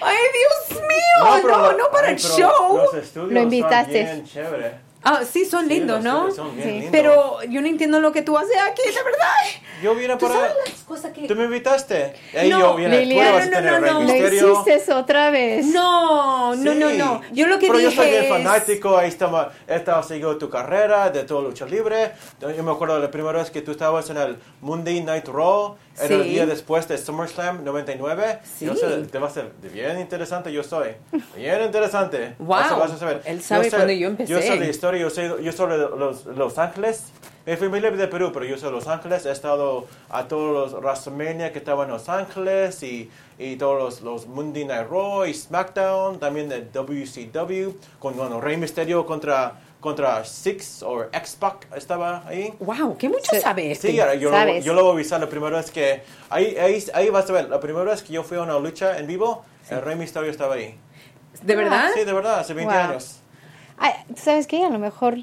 Ay, 0.00 0.16
Dios 0.68 0.82
mío, 0.82 1.24
no, 1.24 1.36
pero- 1.42 1.72
no, 1.78 1.90
para 1.90 2.08
ay, 2.08 2.14
el 2.14 2.20
show. 2.20 2.76
Los 2.76 2.94
estudios 2.94 3.32
Lo 3.32 3.40
invitaste. 3.42 4.00
Están 4.00 4.16
bien 4.22 4.26
chévere. 4.26 4.83
Ah, 5.04 5.20
sí, 5.30 5.44
son 5.44 5.64
Sí, 5.68 5.74
lindos, 5.74 6.02
los 6.02 6.04
¿no? 6.04 6.30
son 6.30 6.56
bien 6.56 6.66
Sí. 6.68 6.72
lindos. 6.74 6.90
Pero 6.92 7.42
yo 7.44 7.60
no 7.60 7.66
entiendo 7.66 8.00
lo 8.00 8.10
que 8.12 8.22
tú 8.22 8.36
haces 8.38 8.56
aquí, 8.70 8.82
de 8.82 9.02
verdad. 9.02 9.62
Yo 9.82 9.94
vine 9.94 10.16
¿Tú 10.16 10.26
para... 10.26 10.34
sabes 10.40 10.52
las 10.66 10.80
cosas 10.84 11.12
que... 11.12 11.26
Tú 11.28 11.34
me 11.36 11.44
invitaste. 11.44 12.14
Ey, 12.32 12.48
No, 12.48 12.58
yo 12.60 12.74
vine. 12.76 13.00
Liliana, 13.00 13.28
tú 13.30 13.34
vas 13.36 13.42
a 13.42 13.46
no, 13.46 13.56
tener 13.56 13.72
no, 13.72 13.86
no. 13.86 13.92
Lo 13.92 14.00
Misterio. 14.00 14.62
hiciste 14.66 14.92
otra 14.94 15.30
vez. 15.30 15.66
No, 15.66 16.54
no, 16.56 16.74
no, 16.74 16.90
Sí. 16.90 16.96
no. 16.96 17.20
Yo 17.32 17.46
lo 17.48 17.58
que 17.58 17.66
Pero 17.66 17.78
dije 17.78 17.90
yo 17.90 17.96
soy 18.02 18.10
bien 18.10 18.22
es- 18.24 18.28
fanático, 18.30 18.96
ahí 18.96 19.08
estaba, 19.08 19.52
estaba 19.66 20.02
siguiendo 20.02 20.38
tu 20.38 20.48
carrera 20.48 21.10
de 21.10 21.24
todo 21.24 21.42
lucha 21.42 21.66
libre. 21.66 22.12
Yo 22.40 22.62
me 22.62 22.72
acuerdo 22.72 22.94
de 22.96 23.02
la 23.02 23.10
primera 23.10 23.38
vez 23.38 23.50
que 23.50 23.60
tú 23.60 23.72
estabas 23.72 24.08
en 24.10 24.16
el 24.16 24.38
Monday 24.62 25.02
Night 25.02 25.28
Raw, 25.28 25.76
era 26.00 26.14
el 26.16 26.24
día 26.24 26.46
después 26.46 26.86
de 26.88 26.98
SummerSlam 26.98 27.64
99. 27.64 28.38
Sí. 28.58 28.66
Yo 28.66 28.74
sé, 28.74 28.86
te 29.10 29.18
va 29.18 29.28
a 29.28 29.30
ser 29.30 29.52
bien 29.72 30.00
interesante, 30.00 30.52
yo 30.52 30.62
soy. 30.62 30.88
Bien 31.36 31.62
interesante. 31.62 32.34
Wow. 32.38 32.48
Vas 32.48 32.72
a- 32.72 32.76
vas 32.76 32.90
a 32.92 32.98
saber. 32.98 33.22
Él 33.24 33.42
sabe 33.42 33.64
sé- 33.64 33.76
cuando 33.76 33.92
yo 33.92 34.08
empecé. 34.08 34.32
Yo 34.32 34.40
soy 34.42 34.58
de 34.58 34.68
historia, 34.70 35.00
yo 35.00 35.10
soy, 35.10 35.44
yo 35.44 35.52
soy 35.52 35.70
de 35.70 35.78
los, 35.78 36.26
Los 36.26 36.58
Ángeles. 36.58 37.04
Mi 37.46 37.56
familia 37.56 37.90
es 37.90 37.98
de 37.98 38.08
Perú, 38.08 38.30
pero 38.32 38.46
yo 38.46 38.56
soy 38.56 38.70
de 38.70 38.76
Los 38.76 38.88
Ángeles. 38.88 39.26
He 39.26 39.30
estado 39.30 39.86
a 40.08 40.26
todos 40.28 40.72
los 40.72 40.82
WrestleMania 40.82 41.52
que 41.52 41.58
estaban 41.58 41.88
en 41.88 41.92
Los 41.92 42.08
Ángeles 42.08 42.82
y, 42.82 43.10
y 43.38 43.56
todos 43.56 43.78
los, 43.78 44.00
los 44.00 44.26
Monday 44.26 44.64
Night 44.64 44.88
Raw 44.88 45.26
y 45.26 45.34
SmackDown, 45.34 46.18
también 46.18 46.48
de 46.48 46.62
WCW, 46.72 47.72
con 47.98 48.16
bueno, 48.16 48.40
Rey 48.40 48.56
Misterio 48.56 49.04
contra, 49.04 49.60
contra 49.84 50.24
Six 50.24 50.82
o 50.82 51.04
X-Pac 51.12 51.68
estaba 51.76 52.26
ahí. 52.26 52.54
Wow, 52.58 52.96
qué 52.96 53.08
mucho 53.08 53.30
Sí. 53.30 53.38
sabe 53.40 53.70
este. 53.70 53.90
Sí, 53.92 54.00
ahora 54.00 54.14
yo, 54.14 54.30
lo, 54.30 54.36
¿Sabes? 54.36 54.64
yo 54.64 54.72
lo 54.72 54.82
voy 54.82 54.90
a 54.92 54.94
avisar 54.94 55.20
la 55.20 55.28
primera 55.28 55.58
vez 55.58 55.70
que... 55.70 56.02
Ahí, 56.30 56.56
ahí, 56.56 56.82
ahí 56.94 57.10
vas 57.10 57.28
a 57.28 57.32
ver, 57.34 57.48
la 57.50 57.60
primera 57.60 57.84
vez 57.84 58.02
que 58.02 58.14
yo 58.14 58.22
fui 58.24 58.38
a 58.38 58.42
una 58.42 58.58
lucha 58.58 58.98
en 58.98 59.06
vivo, 59.06 59.44
el 59.68 59.82
Rey 59.82 59.94
Misterio 59.96 60.30
estaba 60.30 60.54
ahí. 60.54 60.74
¿De 61.42 61.54
verdad? 61.54 61.90
Sí, 61.94 62.02
de 62.04 62.12
verdad, 62.14 62.38
hace 62.40 62.54
20 62.54 62.72
Wow. 62.74 62.82
años. 62.82 63.18
Ay, 63.76 63.92
¿tú 64.08 64.14
¿Sabes 64.16 64.46
qué? 64.46 64.64
A 64.64 64.70
lo 64.70 64.78
mejor 64.78 65.18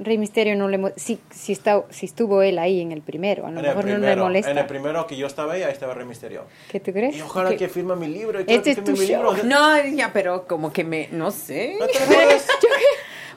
Rey 0.00 0.18
Misterio 0.18 0.56
no 0.56 0.66
le... 0.68 0.92
Si, 0.96 1.20
si, 1.30 1.52
está, 1.52 1.84
si 1.90 2.06
estuvo 2.06 2.42
él 2.42 2.58
ahí 2.58 2.80
en 2.80 2.90
el 2.90 3.02
primero, 3.02 3.46
a 3.46 3.50
lo 3.50 3.60
En 3.60 3.64
el, 3.64 3.68
mejor 3.70 3.84
no 3.84 3.90
le 3.90 3.96
primero, 3.98 4.22
molesta. 4.24 4.50
en 4.50 4.58
el 4.58 4.66
primero 4.66 5.06
que 5.06 5.16
yo 5.16 5.26
estaba 5.26 5.52
ahí, 5.52 5.62
ahí 5.62 5.72
estaba 5.72 5.94
Rey 5.94 6.06
Misterio. 6.06 6.44
¿Qué 6.70 6.80
tú 6.80 6.92
crees? 6.92 7.14
Y 7.16 7.20
ojalá 7.22 7.50
Que- 7.50 7.56
que 7.58 7.68
firme 7.68 7.94
mi 7.96 8.08
libro. 8.08 8.40
y 8.40 8.42
Este 8.42 8.62
que 8.62 8.70
es 8.70 8.76
firme 8.76 8.92
tu 8.94 8.98
mi 8.98 9.06
show. 9.06 9.34
libro. 9.34 9.44
No, 9.46 9.84
ya, 9.86 10.10
pero 10.12 10.46
como 10.48 10.72
que 10.72 10.82
me, 10.84 11.08
no 11.12 11.30
sé. 11.30 11.76
¿No 11.78 11.86
te? 11.86 11.92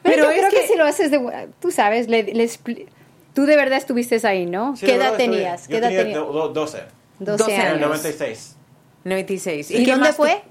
Pero 0.03 0.15
Pero 0.15 0.23
yo 0.25 0.31
creo 0.33 0.47
es 0.47 0.53
que, 0.53 0.59
que- 0.61 0.67
si 0.67 0.75
lo 0.75 0.85
haces 0.85 1.11
de... 1.11 1.49
Tú 1.61 1.71
sabes, 1.71 2.07
le, 2.09 2.23
le 2.23 2.43
expli- 2.43 2.87
tú 3.33 3.45
de 3.45 3.55
verdad 3.55 3.77
estuviste 3.77 4.19
ahí, 4.27 4.45
¿no? 4.45 4.75
Sí, 4.75 4.85
¿Qué 4.85 4.95
edad 4.95 5.15
tenías? 5.15 5.63
Yo 5.63 5.69
¿Qué 5.69 5.77
edad 5.77 5.87
tenía 5.89 6.03
tenías? 6.03 6.19
do- 6.19 6.31
do- 6.33 6.49
12. 6.49 6.81
12, 7.19 7.37
12 7.43 7.55
En 7.55 7.61
el 7.61 7.67
años. 7.67 7.81
96. 7.87 8.55
96. 9.05 9.71
¿Y, 9.71 9.85
qué 9.85 9.91
dónde 9.91 10.07
más 10.09 10.15
fue? 10.15 10.41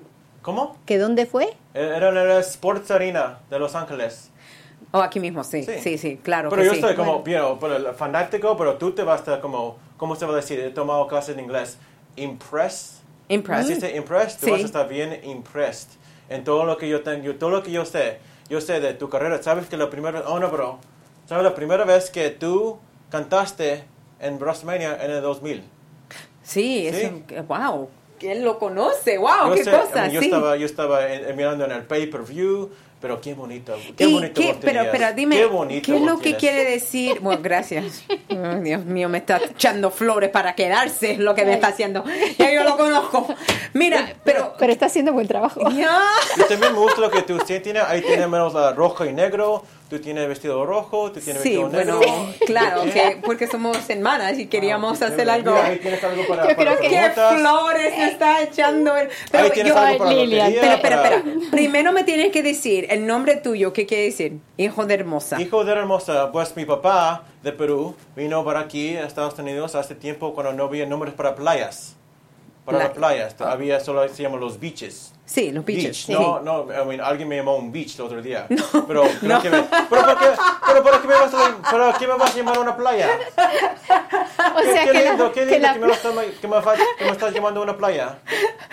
¿Cómo? 0.43 0.77
¿Que 0.87 0.99
dónde 0.99 1.27
fue? 1.27 1.55
Era 1.75 2.09
en 2.09 2.17
el 2.17 2.31
Sports 2.41 2.91
Arena 2.91 3.39
de 3.51 3.59
Los 3.59 3.75
Ángeles. 3.75 4.31
Oh, 4.91 5.01
aquí 5.01 5.21
mismo, 5.21 5.43
sí. 5.45 5.63
Sí. 5.63 5.73
Sí, 5.81 5.99
sí, 5.99 6.19
claro 6.23 6.51
Pero 6.51 6.63
que 6.63 6.67
yo 6.67 6.73
sí. 6.75 6.81
estoy 6.81 6.95
como, 6.97 7.25
you 7.25 7.59
pero 7.61 7.77
el 7.77 7.95
fanático, 7.95 8.57
pero 8.57 8.75
tú 8.77 8.93
te 8.93 9.03
vas 9.03 9.17
a 9.17 9.19
estar 9.21 9.41
como, 9.41 9.79
¿cómo 9.97 10.17
se 10.17 10.27
va 10.27 10.33
a 10.33 10.37
decir? 10.37 10.59
He 10.61 10.71
tomado 10.71 11.07
clases 11.07 11.37
en 11.37 11.45
inglés. 11.45 11.79
Impressed. 12.17 13.01
Impressed. 13.29 13.73
Así 13.73 13.81
se 13.81 13.97
impressed. 13.97 14.41
Tú 14.41 14.47
Sí. 14.47 14.53
vas 14.53 14.63
a 14.63 14.65
estar 14.67 14.89
bien 14.89 15.19
impressed 15.25 15.89
en 16.29 16.45
todo 16.45 16.65
lo 16.65 16.77
que 16.77 16.89
yo 16.89 17.03
tengo, 17.03 17.23
yo- 17.25 17.37
todo 17.37 17.51
lo 17.51 17.63
que 17.63 17.71
yo 17.71 17.85
sé. 17.87 18.19
Yo 18.49 18.61
sé 18.61 18.81
de 18.81 18.95
tu 18.95 19.09
carrera. 19.09 19.43
Sabes 19.43 19.67
que 19.67 19.77
la 19.77 19.89
primera, 19.91 20.25
oh 20.27 20.39
no, 20.39 20.51
pero, 20.51 20.79
¿sabes 21.27 21.45
la 21.45 21.55
primera 21.55 21.85
vez 21.85 22.11
que 22.11 22.31
tú 22.31 22.79
cantaste 23.11 23.85
en 24.21 24.39
WrestleMania 24.39 25.03
en 25.05 25.11
el 25.11 25.23
2000? 25.23 25.63
Sí, 26.43 26.89
Sí. 26.93 27.25
eso, 27.31 27.43
wow. 27.45 27.89
¿Quién 28.23 28.45
lo 28.45 28.57
conoce? 28.59 29.19
Wow, 29.19 29.49
yo 29.49 29.55
qué 29.57 29.65
sé, 29.65 29.71
cosa, 29.73 29.91
I 29.91 30.01
mean, 30.01 30.11
yo 30.13 30.21
sí. 30.21 30.27
estaba, 30.27 30.57
yo 30.57 30.65
estaba 30.67 31.01
mirando 31.37 31.65
en 31.65 31.73
el 31.73 31.83
pay-per-view, 31.83 32.71
pero 33.01 33.21
qué 33.21 33.35
bonito, 33.35 33.75
qué 33.97 34.05
¿Y 34.05 34.13
bonito 34.13 34.41
qué- 34.41 34.57
pero, 34.61 34.85
pero 34.93 35.13
dime, 35.13 35.37
qué, 35.37 35.47
bonito 35.47 35.87
¿qué 35.87 35.97
es 35.97 36.03
lo 36.03 36.21
que 36.21 36.37
quiere 36.37 36.65
decir? 36.71 37.19
Bueno, 37.19 37.41
gracias. 37.43 38.05
Oh, 38.31 38.55
Dios 38.61 38.85
mío, 38.85 39.09
me 39.09 39.19
está 39.19 39.39
echando 39.39 39.91
flores 39.91 40.31
para 40.31 40.55
quedarse, 40.55 41.11
es 41.13 41.19
lo 41.19 41.35
que 41.35 41.45
me 41.45 41.55
está 41.55 41.67
haciendo. 41.67 42.05
Ya 42.39 42.53
yo 42.55 42.63
lo 42.63 42.77
conozco. 42.77 43.27
Mira, 43.75 44.15
pero... 44.23 44.55
Pero 44.57 44.73
está 44.73 44.87
haciendo 44.87 45.13
buen 45.13 45.27
trabajo. 45.27 45.69
Ya. 45.71 46.01
Y 46.37 46.43
también 46.49 46.73
me 46.75 46.79
gusta 46.79 47.01
lo 47.01 47.11
que 47.11 47.23
tú 47.23 47.41
sí 47.45 47.59
tienes, 47.59 47.83
ahí 47.83 48.03
tienes 48.03 48.29
menos 48.29 48.55
la 48.55 48.73
rojo 48.73 49.05
y 49.05 49.13
negro, 49.13 49.65
tú 49.93 50.01
tienes 50.01 50.27
vestido 50.27 50.65
rojo, 50.65 51.13
tú 51.13 51.21
tienes 51.21 51.43
Sí, 51.43 51.51
vestido 51.57 51.69
bueno, 51.69 52.01
negro. 52.01 52.35
claro, 52.47 52.85
Sí. 52.85 52.91
que 52.93 53.19
porque 53.25 53.47
somos 53.47 53.77
hermanas 53.91 54.39
y 54.39 54.47
queríamos 54.47 55.03
Ah, 55.03 55.07
hacer 55.07 55.19
mira, 55.21 55.35
algo. 55.35 55.55
ahí 55.55 55.79
tienes 55.79 56.03
algo 56.03 56.27
para, 56.27 56.49
Yo 56.49 56.57
para 56.57 56.77
creo 56.77 56.81
que- 56.81 56.89
¡Qué 56.89 56.97
preguntas. 57.15 57.39
flores 57.41 57.99
me 57.99 58.09
está 58.09 58.43
echando! 58.43 58.97
él. 58.97 59.09
Pero 59.31 59.45
Ahí 59.45 59.51
tienes 59.51 59.73
yo, 59.75 59.79
algo 59.79 59.99
para 59.99 60.11
Lilian, 60.13 60.47
lotería, 60.55 60.61
Pero, 60.63 60.75
espera, 60.75 61.03
para- 61.03 61.17
espera. 61.17 61.51
Primero 61.51 61.93
me 61.93 62.05
tienes 62.05 62.33
que 62.33 62.43
decir 62.43 62.87
el 62.91 63.07
nombre 63.07 63.37
tuyo. 63.37 63.73
¿Qué 63.75 63.85
quiere 63.87 64.05
decir? 64.05 64.39
Hijo 64.57 64.87
de 64.87 64.95
hermosa. 64.95 65.41
Hijo 65.41 65.65
de 65.65 65.73
hermosa, 65.73 66.33
pues 66.33 66.57
mi 66.57 66.65
papá 66.65 67.25
de 67.43 67.53
Perú 67.53 67.95
vino 68.17 68.45
para 68.45 68.61
aquí 68.61 68.97
a 68.97 69.05
Estados 69.07 69.39
Unidos 69.39 69.75
hace 69.75 69.95
tiempo 69.95 70.33
cuando 70.35 70.53
no 70.55 70.65
había 70.65 70.87
nombres 70.87 71.13
para 71.13 71.35
playas. 71.35 71.97
Para 72.65 72.79
La- 72.79 72.85
las 72.85 72.93
playas, 72.95 73.37
había 73.41 73.81
solo 73.81 74.09
se 74.09 74.23
llaman 74.23 74.41
los 74.41 74.59
beaches. 74.61 75.13
Sí, 75.33 75.51
los 75.51 75.65
Beach. 75.65 75.79
bichos. 75.79 75.97
sí. 75.97 76.13
No, 76.13 76.41
no, 76.41 76.67
I 76.71 76.85
mean, 76.87 77.01
alguien 77.01 77.27
me 77.27 77.37
llamó 77.37 77.57
un 77.57 77.73
beach 77.73 77.95
el 77.99 78.03
otro 78.03 78.21
día. 78.21 78.47
pero, 78.87 79.03
creo 79.21 79.41
que 79.41 79.49
me, 79.51 79.63
pero, 79.63 79.89
¿por 79.89 80.19
qué, 80.19 80.27
pero 80.67 80.83
¿para 80.83 81.01
qué 81.01 81.09
me 81.09 81.15
vas 81.15 81.33
a, 81.35 81.57
pero 81.71 81.93
¿qué 81.99 82.07
me 82.07 82.15
vas 82.15 82.35
a 82.35 82.37
llamar 82.37 82.57
a 82.57 82.61
una 82.61 82.77
playa? 82.77 83.09
O 84.55 84.59
Qué, 84.61 84.73
sea 84.73 84.85
qué 84.85 84.91
que 84.93 85.05
lindo, 85.09 85.25
la, 85.25 85.33
qué 85.33 85.41
que 85.41 85.51
lindo 85.53 85.67
la 85.67 85.73
que, 85.73 85.79
me, 85.79 85.87
lo 85.87 85.93
estás, 85.95 86.13
que, 86.13 86.49
me, 86.49 86.55
que 86.99 87.05
me 87.05 87.11
estás 87.11 87.33
llamando 87.33 87.61
a 87.61 87.63
una 87.63 87.77
playa. 87.77 88.19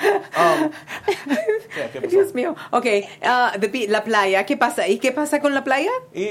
Um, 0.03 0.69
¿qué, 1.05 1.89
qué 1.93 2.01
pasó? 2.01 2.07
Dios 2.15 2.33
mío. 2.33 2.55
Ok, 2.71 2.85
ah, 3.23 3.53
the 3.59 3.87
la 3.87 4.03
playa. 4.03 4.45
¿Qué 4.45 4.57
pasa? 4.57 4.87
¿Y 4.87 4.99
qué 4.99 5.11
pasa 5.11 5.39
con 5.39 5.53
la 5.53 5.63
playa? 5.63 5.91
Y, 6.13 6.23
y, 6.23 6.27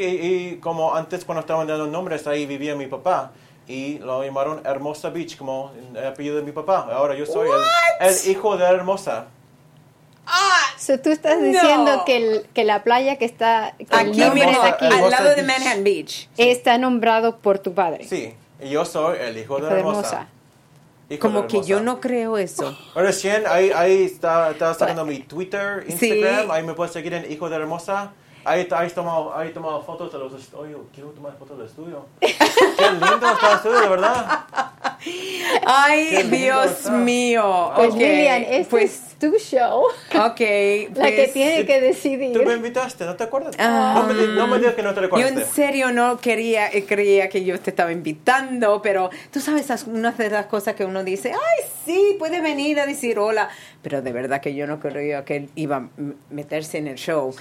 y 0.54 0.56
como 0.58 0.94
antes 0.94 1.24
cuando 1.24 1.40
estaban 1.40 1.66
dando 1.66 1.86
nombres, 1.86 2.26
ahí 2.26 2.44
vivía 2.46 2.74
mi 2.74 2.86
papá. 2.86 3.32
Y 3.66 3.98
lo 4.00 4.22
llamaron 4.24 4.60
Hermosa 4.64 5.10
Beach, 5.10 5.36
como 5.36 5.72
el 5.94 6.06
apellido 6.06 6.36
de 6.36 6.42
mi 6.42 6.52
papá. 6.52 6.88
Ahora 6.90 7.14
yo 7.14 7.24
soy 7.26 7.48
el, 7.48 8.06
el 8.08 8.30
hijo 8.30 8.56
de 8.56 8.64
Hermosa. 8.64 9.26
So, 10.78 10.98
tú 11.00 11.10
estás 11.10 11.38
No. 11.38 11.44
diciendo 11.44 12.02
que, 12.06 12.16
el- 12.16 12.46
que 12.54 12.64
la 12.64 12.82
playa 12.84 13.16
que 13.16 13.24
está, 13.24 13.74
que 13.78 13.84
el 13.84 14.08
Aquí 14.10 14.20
nombre 14.20 14.46
mismo, 14.46 14.62
aquí, 14.62 14.86
al 14.86 15.10
lado 15.10 15.28
de 15.30 15.34
Beach. 15.42 15.46
Manhattan 15.46 15.84
Beach. 15.84 16.28
está 16.36 16.78
nombrado 16.78 17.36
por 17.38 17.58
tu 17.58 17.74
padre. 17.74 18.06
Sí, 18.08 18.32
y 18.62 18.68
yo 18.70 18.84
soy 18.84 19.18
el 19.20 19.36
hijo 19.38 19.58
de 19.58 19.66
Hermosa. 19.68 19.98
hermosa. 19.98 20.28
Hijo 21.10 21.20
Como 21.22 21.46
que 21.46 21.62
yo 21.62 21.80
no 21.80 22.00
creo 22.00 22.36
eso. 22.36 22.76
Recién 22.94 23.44
ahí, 23.48 23.70
ahí 23.74 24.04
está, 24.04 24.50
está 24.50 24.74
sacando 24.74 25.06
mi 25.06 25.20
Twitter, 25.20 25.84
Sí. 25.88 26.10
Instagram. 26.10 26.50
Ahí 26.50 26.62
me 26.62 26.74
puedes 26.74 26.92
seguir 26.92 27.14
en 27.14 27.30
Hijo 27.32 27.48
de 27.48 27.56
Hermosa. 27.56 28.12
Ahí, 28.48 28.66
ahí, 28.70 28.88
tomado, 28.90 29.36
ahí 29.36 29.50
tomado 29.52 29.82
fotos 29.82 30.10
de 30.12 30.18
los 30.18 30.32
estudios. 30.32 30.80
Quiero 30.94 31.10
tomar 31.10 31.36
fotos 31.38 31.58
del 31.58 31.66
estudio. 31.66 32.06
Qué 32.20 32.90
lindo 32.90 33.14
está 33.32 33.50
el 33.50 33.56
estudio, 33.56 33.80
de 33.80 33.88
verdad. 33.88 34.44
Ay, 35.66 36.22
Dios 36.24 36.66
está. 36.70 36.90
mío. 36.92 37.72
Pues 37.76 37.90
Ok, 37.90 37.96
Lilian, 37.98 38.42
este 38.42 38.64
pues, 38.70 38.84
es 38.84 39.18
tu 39.18 39.36
show, 39.38 39.82
ok. 39.82 39.90
la 40.14 40.36
que 40.38 40.88
pues, 40.94 41.32
tiene 41.32 41.66
que 41.66 41.74
Tú 41.74 41.80
me 41.80 41.86
decidir. 41.88 42.50
invitaste, 42.56 43.04
¿no 43.04 43.16
te 43.16 43.24
acuerdas? 43.24 43.54
Ah. 43.58 44.04
no, 44.06 44.14
me, 44.14 44.26
no 44.28 44.46
me 44.46 44.58
digas 44.58 44.74
que 44.74 44.82
no 44.82 44.90
te 44.90 44.96
Yo 44.96 45.02
recuerdas. 45.02 45.32
en 45.32 45.46
serio 45.46 45.92
no 45.92 46.18
quería, 46.18 46.68
eh, 46.70 46.84
creía 46.86 47.28
que 47.28 47.44
yo 47.44 47.58
te 47.60 47.70
estaba 47.70 47.92
invitando, 47.92 48.80
pero 48.82 49.10
tú 49.32 49.40
sabes, 49.40 49.62
esas- 49.62 49.84
unas 49.84 50.16
de 50.18 50.30
las 50.30 50.46
cosas 50.46 50.74
que 50.74 50.84
uno 50.84 51.04
dice, 51.04 51.32
ay, 51.32 51.64
sí, 51.84 52.16
puede 52.18 52.40
venir 52.40 52.78
a 52.80 52.86
decir 52.86 53.18
hola, 53.18 53.48
pero 53.88 54.02
de 54.02 54.12
verdad 54.12 54.42
que 54.42 54.54
yo 54.54 54.66
no 54.66 54.78
creía 54.80 55.24
que 55.24 55.36
él 55.36 55.50
iba 55.54 55.76
a 55.76 55.78
m- 55.96 56.12
meterse 56.28 56.76
en 56.76 56.88
el 56.88 56.96
show. 56.96 57.34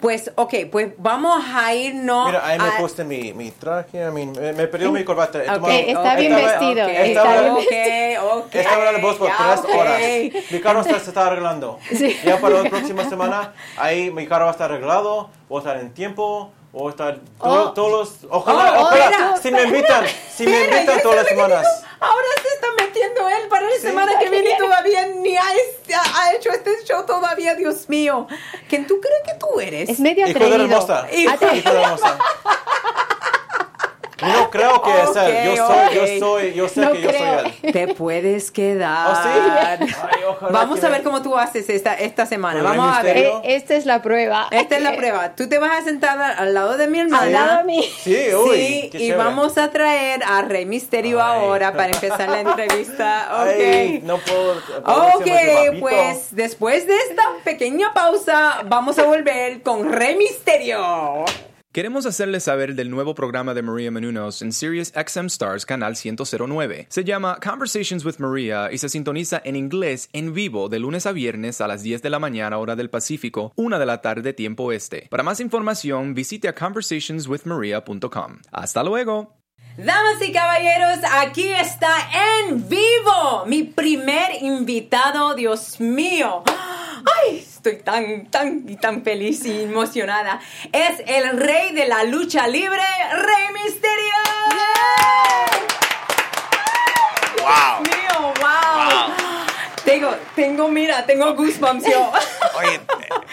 Pues, 0.00 0.30
ok, 0.34 0.54
pues 0.70 0.88
vamos 0.98 1.42
a 1.54 1.74
irnos 1.74 2.26
Mira, 2.26 2.46
ahí 2.46 2.58
me 2.58 2.68
a- 2.68 2.76
puse 2.76 3.04
mi, 3.04 3.32
mi 3.32 3.50
traje, 3.52 4.06
I 4.06 4.10
mean, 4.12 4.32
me, 4.32 4.52
me 4.52 4.66
perdió 4.68 4.92
mi 4.92 5.02
corbata. 5.02 5.38
He 5.42 5.48
Ok, 5.48 5.54
tomado- 5.54 5.72
está 5.72 6.16
bien 6.16 6.32
estaba- 6.34 6.58
vestido, 6.58 6.86
ok, 6.86 6.92
está 6.94 7.40
bien 7.40 7.50
ok, 7.52 8.34
ok. 8.44 8.54
Estaba 8.54 8.90
en 8.90 8.96
el 8.96 9.00
bus 9.00 9.14
por 9.14 9.28
ya, 9.28 9.36
tres 9.38 9.60
ok. 9.60 9.74
horas. 9.80 10.00
Mi 10.50 10.60
carro 10.60 10.80
está, 10.82 10.98
se 11.00 11.08
está 11.08 11.26
arreglando. 11.26 11.78
Sí. 11.90 12.16
Ya 12.22 12.38
para 12.38 12.62
la 12.62 12.68
próxima 12.68 13.08
semana, 13.08 13.54
ahí 13.78 14.10
mi 14.10 14.26
carro 14.26 14.44
va 14.44 14.50
a 14.50 14.52
estar 14.52 14.70
arreglado, 14.70 15.30
voy 15.48 15.56
a 15.56 15.60
estar 15.62 15.76
en 15.78 15.94
tiempo, 15.94 16.52
voy 16.70 16.88
a 16.88 16.90
estar 16.90 17.18
todo- 17.40 17.68
Oh. 17.70 17.72
todos 17.72 17.90
los... 18.22 18.30
Ojalá, 18.30 18.74
Oh, 18.78 18.82
ojalá, 18.82 19.06
mira. 19.08 19.36
si 19.40 19.50
me 19.50 19.62
invitan, 19.62 20.04
si 20.30 20.46
me 20.46 20.64
invitan 20.64 21.00
todas 21.00 21.16
las 21.18 21.28
semanas. 21.28 21.66
Ahora 21.98 22.26
se 22.42 22.63
metiendo 23.08 23.28
él 23.28 23.48
para 23.48 23.66
la 23.68 23.76
semana 23.76 24.18
que 24.18 24.30
viene 24.30 24.50
y 24.50 24.58
todavía 24.58 25.06
ni 25.06 25.36
ha, 25.36 25.42
ha- 25.42 26.32
hecho 26.34 26.50
este 26.50 26.70
show 26.84 27.04
todavía, 27.06 27.54
Dios 27.54 27.88
mío. 27.88 28.26
¿Quién 28.68 28.86
tú 28.86 29.00
crees 29.00 29.20
que 29.26 29.34
tú 29.38 29.60
eres? 29.60 29.88
Es 29.88 30.00
medio 30.00 30.26
Hijo 30.26 30.38
de 30.38 30.54
hermosa. 30.54 31.06
Hijo- 31.12 31.32
Hijo 31.54 31.70
de 31.72 31.82
hermosa. 31.82 32.18
No 34.32 34.50
creo 34.50 34.82
que 34.82 34.90
es 35.02 35.16
él. 35.16 35.54
Yo 35.56 35.66
Ok, 35.66 35.72
soy, 35.72 35.86
ok. 35.86 35.92
yo 35.94 36.18
soy, 36.18 36.54
yo 36.54 36.68
sé 36.68 36.80
No 36.80 36.92
que 36.92 37.00
yo 37.02 37.10
soy 37.10 37.20
él. 37.62 37.72
Te 37.72 37.88
puedes 37.94 38.50
quedar. 38.50 39.08
¿Oh, 39.10 39.14
sí? 39.22 39.28
Ay, 40.02 40.20
ojalá 40.28 40.52
Vamos 40.52 40.80
que 40.80 40.86
a 40.86 40.88
me- 40.88 40.94
ver 40.96 41.04
cómo 41.04 41.22
tú 41.22 41.36
haces 41.36 41.68
esta, 41.68 41.94
esta 41.94 42.26
semana. 42.26 42.60
¿Con 42.62 42.72
el 42.72 42.78
Vamos 42.78 42.96
a 42.96 43.02
ver. 43.02 43.16
Eh, 43.16 43.32
esta 43.44 43.74
es 43.74 43.86
la 43.86 44.02
prueba. 44.02 44.48
Esta 44.50 44.76
es 44.76 44.82
la 44.82 44.92
prueba. 44.96 45.34
Tú 45.34 45.48
te 45.48 45.58
vas 45.58 45.80
a 45.80 45.84
sentar 45.84 46.18
al 46.20 46.54
lado 46.54 46.76
de 46.76 46.86
mi 46.88 47.00
hermana. 47.00 47.22
Al 47.22 47.32
lado 47.32 47.58
de 47.58 47.64
mí. 47.64 47.82
Sí, 48.02 48.16
uy, 48.34 48.56
Sí, 48.56 48.80
y 48.86 48.90
chévere. 48.90 49.16
vamos 49.16 49.58
a 49.58 49.70
traer 49.70 50.22
a 50.24 50.42
Rey 50.42 50.66
Misterio 50.66 51.22
Ay. 51.22 51.40
ahora 51.40 51.72
para 51.72 51.92
empezar 51.92 52.28
la 52.28 52.40
entrevista. 52.40 53.28
Ok. 53.42 53.48
Ay, 53.58 54.00
no 54.04 54.18
puedo. 54.18 54.52
Ok, 54.84 55.24
papito. 55.26 55.80
pues 55.80 56.28
después 56.30 56.86
de 56.86 56.96
esta 56.96 57.22
pequeña 57.44 57.92
pausa, 57.92 58.60
vamos 58.66 58.98
a 58.98 59.04
volver 59.04 59.62
con 59.62 59.92
Rey 59.92 60.16
Misterio. 60.16 61.24
Queremos 61.74 62.06
hacerles 62.06 62.44
saber 62.44 62.76
del 62.76 62.88
nuevo 62.88 63.16
programa 63.16 63.52
de 63.52 63.60
Maria 63.60 63.90
Menounos 63.90 64.42
en 64.42 64.52
Sirius 64.52 64.92
XM 64.94 65.26
Stars 65.26 65.66
Canal 65.66 65.96
109. 65.96 66.86
Se 66.88 67.02
llama 67.02 67.40
Conversations 67.42 68.04
with 68.04 68.18
Maria 68.18 68.70
y 68.70 68.78
se 68.78 68.88
sintoniza 68.88 69.42
en 69.44 69.56
inglés 69.56 70.08
en 70.12 70.32
vivo 70.34 70.68
de 70.68 70.78
lunes 70.78 71.04
a 71.04 71.10
viernes 71.10 71.60
a 71.60 71.66
las 71.66 71.82
10 71.82 72.00
de 72.00 72.10
la 72.10 72.20
mañana 72.20 72.58
hora 72.58 72.76
del 72.76 72.90
Pacífico, 72.90 73.52
1 73.56 73.80
de 73.80 73.86
la 73.86 74.00
tarde 74.02 74.32
tiempo 74.32 74.70
este. 74.70 75.08
Para 75.10 75.24
más 75.24 75.40
información, 75.40 76.14
visite 76.14 76.46
a 76.46 76.54
conversationswithmaria.com. 76.54 78.36
Hasta 78.52 78.84
luego. 78.84 79.34
Damas 79.76 80.22
y 80.24 80.30
caballeros, 80.30 81.00
aquí 81.12 81.48
está 81.48 81.90
en 82.46 82.68
vivo 82.68 83.46
mi 83.48 83.64
primer 83.64 84.40
invitado, 84.42 85.34
Dios 85.34 85.80
mío. 85.80 86.44
Ay, 87.26 87.44
estoy 87.64 87.82
tan, 87.82 88.26
tan 88.30 88.64
y 88.68 88.76
tan 88.76 89.02
feliz 89.02 89.44
y 89.46 89.62
emocionada. 89.62 90.38
Es 90.72 91.02
el 91.06 91.38
rey 91.38 91.72
de 91.72 91.86
la 91.86 92.04
lucha 92.04 92.46
libre, 92.46 92.82
Rey 93.12 93.64
Misterio. 93.64 94.14
Wow. 97.40 97.82
Dios 97.84 97.96
mío, 97.96 98.32
wow. 98.40 99.14
Tengo, 99.84 100.14
tengo, 100.34 100.68
mira, 100.68 101.06
tengo 101.06 101.34
goosebumps 101.34 101.84
yo. 101.90 102.12
Oye, 102.58 102.80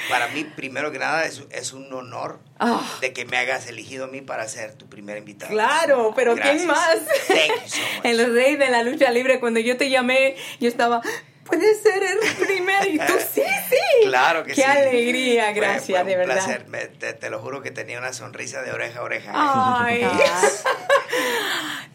para 0.10 0.28
mí, 0.28 0.44
primero 0.44 0.92
que 0.92 1.00
nada, 1.00 1.26
es, 1.26 1.44
es 1.52 1.74
un 1.74 1.92
honor 1.94 2.40
Ah. 2.60 2.80
de 3.02 3.12
que 3.14 3.26
me 3.26 3.38
hayas 3.38 3.66
elegido 3.68 4.06
a 4.06 4.08
mí 4.08 4.22
para 4.22 4.48
ser 4.48 4.76
tu 4.76 4.88
primer 4.88 5.18
invitado. 5.18 5.52
Claro, 5.52 6.14
pero 6.16 6.36
¿quién 6.36 6.68
más? 6.68 6.98
Thank 7.28 7.48
you 7.64 7.68
so 7.70 7.80
much. 7.98 8.06
El 8.06 8.34
rey 8.34 8.56
de 8.56 8.70
la 8.70 8.84
lucha 8.84 9.10
libre, 9.12 9.40
cuando 9.40 9.60
yo 9.60 9.78
te 9.78 9.90
llamé, 9.90 10.36
yo 10.60 10.68
estaba, 10.70 11.02
puede 11.51 11.75
ser 11.75 12.01
el 12.03 12.36
primero. 12.46 12.86
Y 12.89 12.98
tú, 12.98 13.13
sí, 13.34 13.41
sí. 13.70 14.05
Claro 14.08 14.43
que 14.43 14.53
Qué 14.53 14.62
sí. 14.62 14.63
alegría, 14.63 15.46
Fue- 15.46 15.53
gracias, 15.53 15.86
fue 15.86 16.01
un 16.01 16.08
de 16.08 16.15
verdad. 16.17 16.34
placer. 16.36 16.67
Me- 16.67 16.86
te, 16.88 17.13
te 17.13 17.29
lo 17.29 17.39
juro 17.39 17.62
que 17.62 17.72
tenía 17.72 18.00
una 18.00 18.13
sonrisa 18.13 18.62
de 18.62 18.72
oreja 18.72 19.00
a 19.00 19.03
oreja. 19.03 19.31
Ay. 19.34 20.01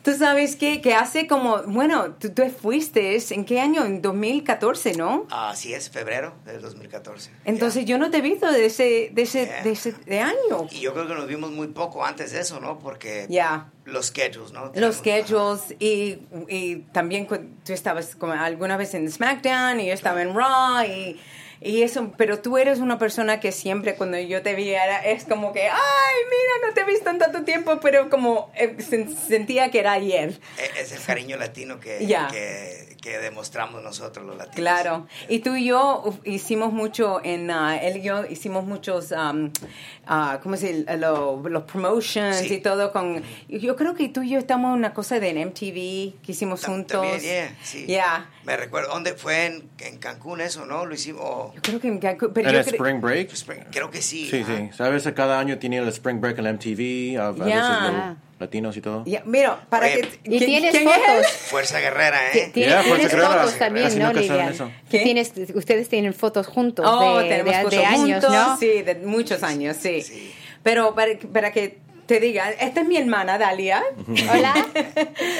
Tú 0.02 0.14
sabes 0.16 0.54
qué? 0.54 0.80
que 0.80 0.94
hace 0.94 1.26
como, 1.26 1.62
bueno, 1.64 2.14
tú, 2.14 2.30
tú 2.30 2.42
fuiste, 2.50 3.18
¿en 3.30 3.44
qué 3.44 3.60
año? 3.60 3.84
En 3.84 4.02
2014, 4.02 4.92
¿no? 4.94 5.26
Así 5.30 5.75
es, 5.75 5.90
febrero 5.90 6.32
del 6.44 6.60
2014. 6.62 7.30
Entonces 7.44 7.84
yo 7.86 7.98
no 7.98 8.08
te 8.10 8.18
he 8.18 8.20
visto 8.20 8.50
de 8.52 8.66
ese, 8.66 9.10
de 9.12 9.22
ese, 9.22 9.46
Yeah. 9.46 9.62
de 9.64 9.70
ese 9.72 9.92
de 9.92 10.20
año. 10.20 10.68
Y 10.70 10.80
yo 10.80 10.92
creo 10.94 11.08
que 11.08 11.14
nos 11.14 11.26
vimos 11.26 11.50
muy 11.50 11.66
poco 11.68 12.04
antes 12.04 12.30
de 12.32 12.40
eso, 12.40 12.60
¿no? 12.60 12.78
Porque 12.78 13.26
Ya. 13.28 13.72
Los 13.87 14.07
schedules, 14.07 14.52
¿no? 14.52 14.73
Los 14.75 14.97
schedules 14.97 15.75
y, 15.78 16.19
y 16.49 16.76
también 16.93 17.26
tú 17.26 17.73
estabas 17.73 18.16
como 18.16 18.33
alguna 18.33 18.76
vez 18.76 18.95
en 18.95 19.11
SmackDown 19.11 19.81
y 19.81 19.87
yo 19.87 19.93
estaba 19.95 20.23
en 20.23 20.35
Raw 20.35 20.85
y, 20.85 21.19
y 21.60 21.82
eso, 21.82 22.12
pero 22.16 22.40
tú 22.40 22.58
eres 22.58 22.78
una 22.80 22.98
persona 22.98 23.40
que 23.40 23.52
siempre 23.52 23.94
cuando 23.94 24.18
yo 24.18 24.42
te 24.42 24.54
vi 24.54 24.70
era, 24.70 25.04
es 25.04 25.25
como 25.25 25.52
que, 25.52 25.62
ay, 25.68 26.16
mira, 26.30 26.68
no 26.68 26.75
te 26.75 26.80
he 26.82 26.84
visto 26.84 27.10
en 27.10 27.18
tanto 27.18 27.42
tiempo, 27.44 27.78
pero 27.80 28.10
como 28.10 28.50
eh, 28.54 28.76
sen- 28.78 29.14
sentía 29.16 29.70
que 29.70 29.78
era 29.80 29.92
ayer. 29.92 30.38
E- 30.58 30.80
Es 30.80 30.92
el 30.92 31.00
cariño 31.02 31.36
latino 31.36 31.80
que, 31.80 31.98
Ya. 32.06 32.28
que, 32.28 32.96
que 33.00 33.18
demostramos 33.18 33.82
nosotros 33.82 34.26
los 34.26 34.36
latinos. 34.36 34.56
Claro. 34.56 35.06
Y 35.28 35.38
tú 35.40 35.54
y 35.56 35.66
yo 35.66 36.04
hicimos 36.25 36.72
mucho 36.72 37.20
en, 37.25 37.50
ah, 37.50 37.76
él 37.80 37.98
y 37.98 38.02
yo 38.02 38.25
hicimos 38.26 38.64
muchos, 38.64 39.12
um, 39.12 39.50
ah, 40.06 40.40
¿cómo 40.42 40.56
se 40.56 40.72
dice? 40.72 40.96
Lo- 40.96 41.42
los 41.48 41.62
promotions 41.64 42.36
Sí. 42.38 42.54
y 42.54 42.58
todo 42.60 42.92
con, 42.92 43.22
yo 43.48 43.76
creo 43.76 43.94
que 43.94 44.08
tú 44.08 44.22
y 44.22 44.30
yo 44.30 44.38
estamos 44.38 44.70
en 44.72 44.78
una 44.78 44.92
cosa 44.94 45.20
de 45.20 45.30
MTV 45.46 46.20
que 46.25 46.32
hicimos 46.32 46.64
juntos. 46.64 47.00
También, 47.00 47.20
yeah, 47.22 47.56
sí. 47.62 47.86
Yeah. 47.86 48.30
Me 48.47 48.57
recuerdo, 48.57 48.91
¿dónde 48.93 49.15
fue? 49.15 49.47
En, 49.47 49.69
en 49.81 49.99
Cancún 49.99 50.41
eso, 50.41 50.67
¿no? 50.67 50.87
Lo 50.87 50.95
hicimos. 50.95 51.53
Yo 51.55 51.61
creo 51.62 51.81
que 51.81 51.88
en 51.88 51.99
Cancún, 51.99 52.31
pero 52.33 52.49
En 52.49 52.55
yo 52.55 52.61
el 52.61 52.67
Spring 52.69 53.00
Break. 53.00 53.33
Spring- 53.33 53.65
creo 53.73 53.91
que 53.91 54.00
sí. 54.00 54.29
Sí, 54.31 54.43
ajá. 54.43 54.57
sí. 54.57 54.69
¿Sabes? 54.73 55.09
Cada 55.17 55.41
año 55.41 55.59
tiene 55.59 55.79
el 55.79 55.88
Spring 55.88 56.21
Break 56.21 56.38
en 56.38 56.45
la 56.45 56.53
MTV, 56.53 57.19
a, 57.21 57.26
a 57.26 57.33
veces 57.33 57.55
los 57.57 58.17
latinos 58.38 58.76
y 58.76 58.81
todo. 58.83 59.03
Ya, 59.05 59.23
mira, 59.26 59.67
para 59.69 59.87
Oye, 59.87 60.03
que... 60.03 60.21
Y 60.23 60.38
¿quién- 60.38 60.45
tienes 60.47 60.71
quién 60.71 60.87
es 60.88 60.95
él? 60.97 61.03
fotos. 61.07 61.33
Fuerza 61.33 61.81
guerrera, 61.81 62.29
¿eh? 62.29 62.31
Tienes, 62.33 62.53
tienes 62.53 62.87
Fuerza 62.87 63.09
Guerrera, 63.09 63.29
fotos 63.43 63.59
también, 63.59 63.99
¿no. 63.99 64.12
¿Qué? 64.88 64.99
Tienes, 65.00 65.33
ustedes 65.55 65.88
tienen 65.88 66.15
fotos 66.15 66.47
juntos 66.47 66.87
Oh, 66.88 67.19
de, 67.19 67.29
tenemos 67.29 67.53
de- 67.53 67.62
fotos 67.62 67.79
de 67.81 67.85
años, 67.85 68.25
juntos, 68.25 68.31
¿no? 68.33 68.57
Sí, 68.59 68.83
de 68.83 68.95
muchos 68.95 69.43
años, 69.43 69.76
sí. 69.81 70.03
Sí. 70.03 70.33
Pero 70.62 70.95
para, 70.95 71.12
para 71.33 71.50
que 71.53 71.79
te 72.06 72.20
diga, 72.20 72.50
esta 72.50 72.80
es 72.82 72.86
mi 72.86 72.96
hermana, 72.96 73.36
Dalia. 73.38 73.82
Hola. 74.32 74.54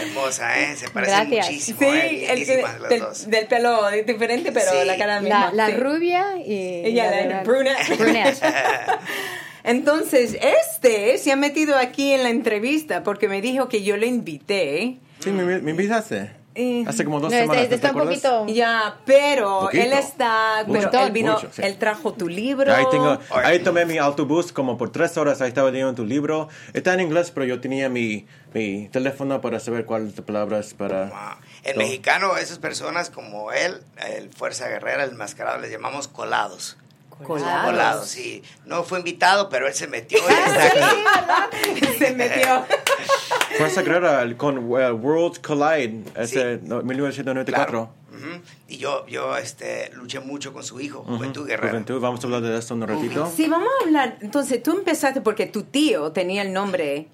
Hermosa, 0.03 0.59
¿eh? 0.61 0.77
Se 0.77 0.87
Gracias. 0.93 1.47
muchísimo, 1.47 1.79
Sí, 1.79 1.85
¿eh? 1.87 2.27
el 2.33 2.45
que, 2.45 2.57
Lindísimas 2.57 2.81
las 2.81 2.89
del, 2.91 3.01
dos. 3.01 3.31
del 3.31 3.47
pelo 3.47 3.91
diferente, 4.07 4.53
pero 4.53 4.71
Sí. 4.73 4.87
la 4.87 4.97
cara 4.97 5.21
misma. 5.21 5.51
La, 5.53 5.53
la 5.53 5.67
sí. 5.69 5.73
rubia 5.81 6.25
y 6.45 6.83
Ella, 6.87 7.11
de 7.11 7.27
la 7.27 7.43
brunette. 7.43 7.97
brunette. 7.99 8.43
Entonces, 9.65 10.37
este 10.41 11.19
se 11.19 11.33
ha 11.33 11.37
metido 11.37 11.77
aquí 11.77 12.13
en 12.13 12.23
la 12.23 12.31
entrevista 12.31 13.03
porque 13.03 13.29
me 13.29 13.41
dijo 13.41 13.69
que 13.69 13.83
yo 13.83 13.97
le 13.97 14.07
invité. 14.07 14.99
Sí, 15.21 15.31
me, 15.33 15.45
me 15.61 15.71
invitaste. 15.73 16.31
Eh, 16.59 16.85
Hace 16.87 17.05
como 17.05 17.21
dos 17.21 17.31
No, 17.31 17.37
está, 17.37 17.53
semanas. 17.53 17.69
¿te 17.69 17.75
está 17.75 17.91
un 17.93 18.01
acuerdas? 18.01 18.21
poquito... 18.23 18.47
Ya, 18.55 18.97
pero 19.05 19.61
Poquito. 19.61 19.83
él 19.85 19.93
está, 19.93 20.65
Mucho. 20.67 20.89
pero 20.91 21.05
él 21.05 21.13
vino, 21.13 21.35
Mucho, 21.35 21.49
sí. 21.53 21.61
él 21.63 21.77
trajo 21.77 22.15
tu 22.15 22.29
libro. 22.29 22.73
Ahí, 22.75 22.87
tengo, 22.91 23.19
ahí 23.35 23.59
tomé 23.59 23.85
mi 23.85 23.99
autobús 23.99 24.53
como 24.53 24.79
por 24.79 24.91
tres 24.91 25.17
horas, 25.19 25.43
ahí 25.43 25.49
estaba 25.49 25.71
leyendo 25.71 25.95
tu 25.95 26.07
libro. 26.07 26.49
Está 26.73 26.95
en 26.95 27.01
inglés, 27.01 27.31
pero 27.31 27.45
yo 27.45 27.61
tenía 27.61 27.91
mi, 27.91 28.27
mi 28.55 28.89
teléfono 28.89 29.41
para 29.43 29.61
saber 29.61 29.85
cuáles 29.85 30.15
palabras 30.23 30.73
para... 30.73 31.05
Wow. 31.07 31.19
En 31.65 31.75
todo. 31.75 31.85
mexicano, 31.85 32.37
esas 32.39 32.59
personas 32.59 33.11
como 33.11 33.53
él, 33.53 33.83
el 34.09 34.31
Fuerza 34.31 34.67
Guerrera, 34.69 35.05
el 35.05 35.15
mascarado, 35.15 35.59
les 35.61 35.71
llamamos 35.71 36.09
colados. 36.09 36.79
Colados. 37.25 37.65
Colados, 37.71 38.09
sí. 38.09 38.43
No 38.67 38.85
fue 38.85 38.99
invitado, 38.99 39.49
pero 39.49 39.67
él 39.67 39.75
se 39.75 39.87
metió 39.89 40.19
y 40.19 40.33
está 40.33 40.67
aquí. 40.67 41.87
se 41.99 42.13
metió. 42.15 42.65
Fuerza 43.59 43.83
Guerrera 43.83 44.23
el- 44.23 44.37
con 44.37 44.59
uh, 44.59 44.63
World 44.93 45.41
Collide, 45.41 46.05
ese 46.15 46.57
Sí. 46.57 46.61
no, 46.65 46.83
1994. 46.83 47.71
Claro. 47.71 47.95
Ujú. 48.11 48.43
Y 48.69 48.77
yo, 48.79 49.07
yo 49.07 49.37
este, 49.37 49.91
luché 49.95 50.21
mucho 50.21 50.53
con 50.53 50.63
su 50.65 50.81
hijo, 50.81 51.03
Juventud 51.05 51.47
Guerrera. 51.47 51.71
Juventud, 51.71 52.01
vamos 52.01 52.21
a 52.23 52.27
hablar 52.27 52.43
de 52.43 52.59
esto 52.59 52.75
un 52.75 52.87
ratito. 52.87 53.31
Sí, 53.35 53.47
vamos 53.49 53.69
a 53.81 53.85
hablar. 53.85 54.19
Entonces, 54.21 54.63
tú 54.63 54.73
empezaste 54.73 55.21
porque 55.21 55.47
tu 55.47 55.65
tío 55.65 56.13
tenía 56.13 56.43
el 56.43 56.53
nombre 56.53 57.09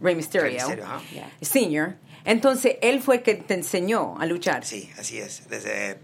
Rey 0.00 0.14
Mysterio, 0.14 0.44
Rey 0.48 0.54
Mysterio, 0.54 0.84
ajá. 0.84 1.00
Senior. 1.40 1.94
Entonces, 2.24 2.76
él 2.82 3.00
fue 3.00 3.16
el 3.16 3.22
que 3.22 3.34
te 3.36 3.54
enseñó 3.54 4.18
a 4.20 4.26
luchar. 4.26 4.64
Sí, 4.64 4.90
así 4.98 5.18
es. 5.18 5.48
Desde, 5.48 5.98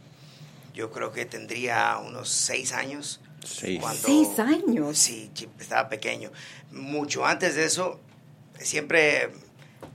yo 0.75 0.90
creo 0.90 1.12
que 1.12 1.25
tendría 1.26 1.99
unos 1.99 2.28
seis 2.28 2.73
años. 2.73 3.21
Seis. 3.45 3.83
Seis 4.01 4.39
años. 4.39 4.97
Sí, 4.99 5.31
estaba 5.59 5.89
pequeño. 5.89 6.31
Mucho 6.71 7.27
antes 7.27 7.55
de 7.57 7.65
eso, 7.65 8.01
siempre 8.59 9.31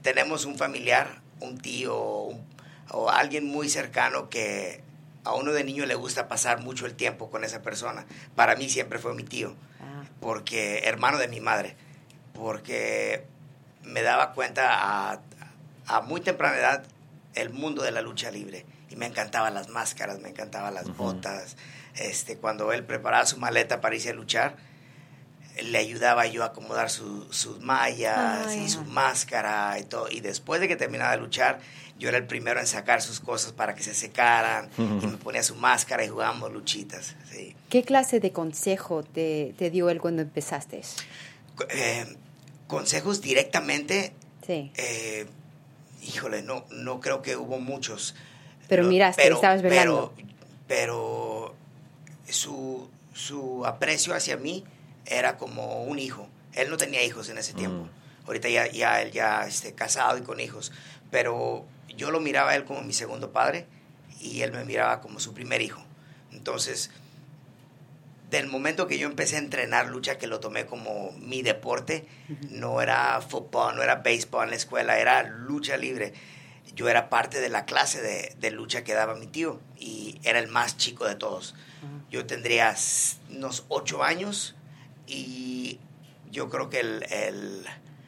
tenemos 0.01 0.46
un 0.46 0.58
familiar, 0.58 1.22
un 1.39 1.58
tío 1.58 1.98
un- 2.24 2.46
o 2.92 3.10
alguien 3.10 3.46
muy 3.46 3.70
cercano 3.70 4.30
que 4.30 4.82
a 5.24 5.33
uno 5.33 5.51
de 5.51 5.64
niño 5.64 5.86
le 5.86 5.96
gusta 5.96 6.27
pasar 6.29 6.62
mucho 6.62 6.86
el 6.86 6.94
tiempo 6.96 7.29
con 7.29 7.44
esa 7.44 7.62
persona. 7.62 8.05
Para 8.36 8.55
mí 8.55 8.70
siempre 8.70 8.98
fue 9.00 9.14
mi 9.14 9.24
tío, 9.24 9.55
Ah. 9.81 10.03
porque 10.22 10.79
hermano 10.86 11.18
de 11.18 11.27
mi 11.27 11.40
madre, 11.42 11.75
porque 12.33 13.24
me 13.83 14.01
daba 14.03 14.33
cuenta 14.33 15.12
a, 15.12 15.20
a 15.88 16.01
muy 16.01 16.22
temprana 16.22 16.57
edad 16.57 16.83
el 17.36 17.50
mundo 17.50 17.81
de 17.83 17.92
la 17.92 18.01
lucha 18.01 18.31
libre 18.31 18.66
y 18.90 18.96
me 18.96 19.05
encantaban 19.05 19.53
las 19.53 19.70
máscaras, 19.70 20.20
me 20.20 20.29
encantaban 20.29 20.74
las 20.74 20.96
botas. 20.96 21.57
Este, 22.00 22.38
cuando 22.38 22.72
él 22.74 22.83
preparaba 22.83 23.25
su 23.25 23.38
maleta 23.38 23.81
para 23.81 23.96
irse 23.96 24.10
a 24.12 24.14
luchar, 24.14 24.55
le 25.62 25.77
ayudaba 25.79 26.27
yo 26.27 26.44
a 26.44 26.48
acomodar 26.48 26.90
su- 26.92 27.31
sus 27.33 27.60
mallas 27.62 28.48
Ay, 28.48 28.66
y 28.66 28.70
su 28.70 28.83
máscara 28.83 29.77
y 29.79 29.83
todo. 29.86 30.07
Y 30.12 30.20
después 30.22 30.62
de 30.62 30.68
que 30.68 30.75
terminaba 30.75 31.12
de 31.12 31.18
luchar, 31.18 31.60
yo 31.98 32.10
era 32.10 32.18
el 32.20 32.27
primero 32.27 32.60
en 32.60 32.68
sacar 32.68 33.01
sus 33.01 33.20
cosas 33.20 33.53
para 33.53 33.74
que 33.74 33.81
se 33.81 33.96
secaran 33.96 34.70
y 34.77 35.07
me 35.07 35.18
ponía 35.18 35.42
su 35.42 35.55
máscara 35.55 36.03
y 36.05 36.10
jugábamos 36.10 36.51
luchitas. 36.53 37.16
Sí. 37.31 37.55
¿Qué 37.70 37.81
clase 37.83 38.20
de 38.20 38.31
consejo 38.31 39.01
te, 39.03 39.55
te 39.57 39.72
dio 39.72 39.90
él 39.90 40.00
cuando 40.00 40.22
empezaste? 40.22 40.81
Eh, 41.70 42.05
consejos 42.68 43.22
directamente, 43.22 44.14
Sí. 44.46 44.72
eh, 44.75 45.25
híjole, 46.03 46.44
no, 46.44 46.66
no 46.70 47.00
creo 47.00 47.24
que 47.24 47.36
hubo 47.36 47.60
muchos. 47.60 48.14
Pero 48.70 48.83
No, 48.83 48.90
miraste, 48.90 49.27
estabas 49.27 49.64
velando. 49.64 50.14
Pero, 50.16 50.27
pero 50.68 51.47
su, 52.29 52.90
su 53.13 53.66
aprecio 53.66 54.13
hacia 54.13 54.37
mí 54.37 54.63
era 55.05 55.37
como 55.37 55.83
un 55.83 56.00
hijo. 56.00 56.27
Él 56.53 56.70
no 56.70 56.77
tenía 56.77 57.03
hijos 57.03 57.29
en 57.29 57.37
ese 57.37 57.53
tiempo. 57.53 57.87
Ahorita 58.25 58.50
ya, 58.50 58.68
ya 58.68 59.01
él 59.01 59.11
ya 59.11 59.46
este, 59.48 59.74
casado 59.74 60.18
y 60.18 60.22
con 60.22 60.40
hijos. 60.40 60.72
Pero 61.11 61.66
yo 61.96 62.11
lo 62.11 62.20
miraba 62.20 62.51
a 62.51 62.55
él 62.55 62.66
como 62.66 62.81
mi 62.81 62.94
segundo 62.94 63.31
padre 63.31 63.66
y 64.20 64.42
él 64.42 64.51
me 64.51 64.66
miraba 64.66 65.01
como 65.01 65.20
su 65.20 65.33
primer 65.33 65.61
hijo. 65.61 65.81
Entonces, 66.31 66.92
del 68.29 68.48
momento 68.48 68.87
que 68.87 68.98
yo 68.98 69.07
empecé 69.07 69.37
a 69.37 69.40
entrenar 69.40 69.87
lucha, 69.87 70.18
que 70.18 70.27
lo 70.27 70.40
tomé 70.40 70.66
como 70.66 71.13
mi 71.13 71.42
deporte, 71.42 72.05
no 72.50 72.81
era 72.81 73.22
fútbol, 73.22 73.75
no 73.75 73.83
era 73.83 73.96
béisbol 73.96 74.46
en 74.46 74.50
la 74.50 74.55
escuela, 74.55 75.00
era 75.00 75.24
lucha 75.24 75.77
libre. 75.77 76.13
Yo 76.75 76.90
era 76.90 77.09
parte 77.09 77.40
de 77.40 77.50
la 77.50 77.66
clase 77.66 78.01
de, 78.01 78.35
de 78.40 78.51
lucha 78.51 78.83
que 78.83 78.94
daba 78.94 79.16
mi 79.16 79.27
tío 79.27 79.59
y 79.79 80.20
era 80.24 80.40
el 80.40 80.48
más 80.48 80.77
chico 80.77 81.05
de 81.05 81.16
todos. 81.16 81.55
Yo 82.11 82.25
tendría 82.25 82.75
unos 83.29 83.66
ocho 83.70 84.03
años 84.03 84.55
y 85.07 85.79
yo 86.31 86.50
creo 86.50 86.70
que 86.70 86.79
el, 86.79 87.03
el- 87.11 87.66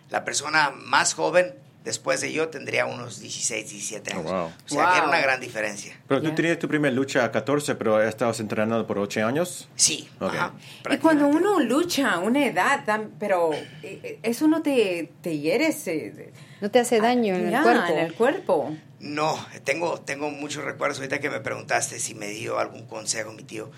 la 0.09 0.25
persona 0.25 0.71
más 0.71 1.13
joven 1.13 1.53
después 1.83 2.19
de 2.21 2.33
yo 2.33 2.49
tendría 2.49 2.85
unos 2.85 3.19
16, 3.19 3.69
17 3.69 4.13
años. 4.13 4.25
Oh, 4.27 4.31
wow. 4.33 4.45
O 4.45 4.51
sea, 4.65 4.85
que 4.85 4.91
era 4.93 4.99
Wow. 5.01 5.09
una 5.09 5.19
gran 5.21 5.39
diferencia. 5.39 5.97
Pero 6.07 6.21
tú 6.21 6.31
tenías 6.35 6.59
tu 6.59 6.67
primera 6.67 6.93
lucha 6.93 7.23
a 7.23 7.31
14, 7.31 7.75
pero 7.75 8.01
estabas 8.01 8.39
entrenando 8.39 8.85
por 8.85 8.99
8 8.99 9.25
años. 9.25 9.69
Sí, 9.75 10.09
Ok. 10.19 10.33
ajá, 10.33 10.53
Y 10.91 10.97
cuando 10.97 11.27
uno 11.27 11.59
lucha 11.59 12.11
a 12.13 12.19
una 12.19 12.45
edad, 12.45 12.83
pero 13.19 13.53
eh, 13.53 13.67
eh, 13.83 14.19
eso 14.23 14.47
no 14.47 14.61
te, 14.61 15.11
te 15.21 15.37
hiere 15.39 15.71
se- 15.71 16.33
No 16.61 16.69
te 16.69 16.79
hace 16.79 16.99
daño 16.99 17.35
en 17.35 17.49
Ya, 17.51 17.57
el 17.59 17.63
cuerpo. 17.63 17.93
en 17.93 17.99
el 17.99 18.13
cuerpo. 18.15 18.75
No, 18.99 19.39
tengo, 19.63 20.01
tengo 20.01 20.29
muchos 20.29 20.63
recuerdos. 20.65 20.97
Ahorita 20.97 21.19
que 21.19 21.29
me 21.29 21.39
preguntaste 21.39 21.99
si 21.99 22.15
me 22.15 22.27
dio 22.27 22.59
algún 22.59 22.85
consejo 22.85 23.31
mi 23.31 23.43
tío. 23.43 23.71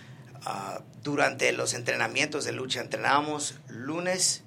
ah, 0.46 0.82
durante 1.04 1.52
los 1.52 1.74
entrenamientos 1.76 2.46
de 2.46 2.52
lucha 2.52 2.82
entrenábamos 2.82 3.60
lunes, 3.68 4.44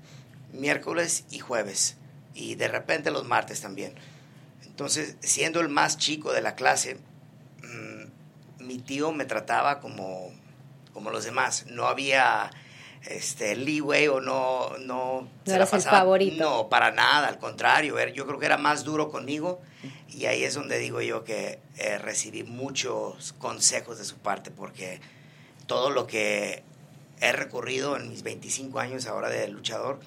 miércoles 0.53 1.25
y 1.31 1.39
jueves. 1.39 1.97
Y 2.35 2.57
de 2.57 2.69
repente 2.69 3.13
los 3.13 3.25
martes 3.25 3.61
también. 3.61 3.95
Entonces, 4.65 5.17
siendo 5.21 5.61
el 5.61 5.69
más 5.69 5.99
chico 5.99 6.33
de 6.33 6.43
la 6.43 6.57
clase, 6.57 6.99
mm, 7.63 8.65
mi 8.65 8.79
tío 8.79 9.13
me 9.13 9.25
trataba 9.25 9.81
como, 9.81 10.33
como 10.93 11.11
los 11.11 11.25
demás. 11.25 11.67
No 11.69 11.87
había 11.87 12.51
este 13.07 13.55
leeway 13.57 14.09
o 14.09 14.21
no 14.21 14.77
no, 14.79 15.29
No 15.47 15.55
eres 15.55 15.73
el 15.73 15.83
favorito. 15.83 16.43
no 16.43 16.69
para 16.69 16.91
nada 16.91 17.29
al 17.29 17.39
contrario 17.39 17.97
yo 18.09 18.27
creo 18.27 18.39
que 18.39 18.47
era 18.47 18.57
más 18.59 18.85
duro 18.85 19.11
conmigo 19.11 19.61
y 20.09 20.27
ahí 20.27 20.43
es 20.45 20.55
donde 20.55 20.79
digo 20.79 21.01
yo 21.03 21.23
que 21.25 21.59
eh, 21.77 21.99
recibí 21.99 22.43
muchos 22.45 23.33
consejos 23.35 23.99
de 23.99 24.05
su 24.05 24.17
parte 24.19 24.51
porque 24.51 25.01
todo 25.67 25.91
lo 25.91 26.07
que 26.07 26.63
he 27.21 27.33
recorrido 27.33 27.97
en 27.97 28.09
mis 28.09 28.23
25 28.23 28.79
años 28.81 29.07
ahora 29.07 29.29
de 29.29 29.49
luchador 29.49 30.01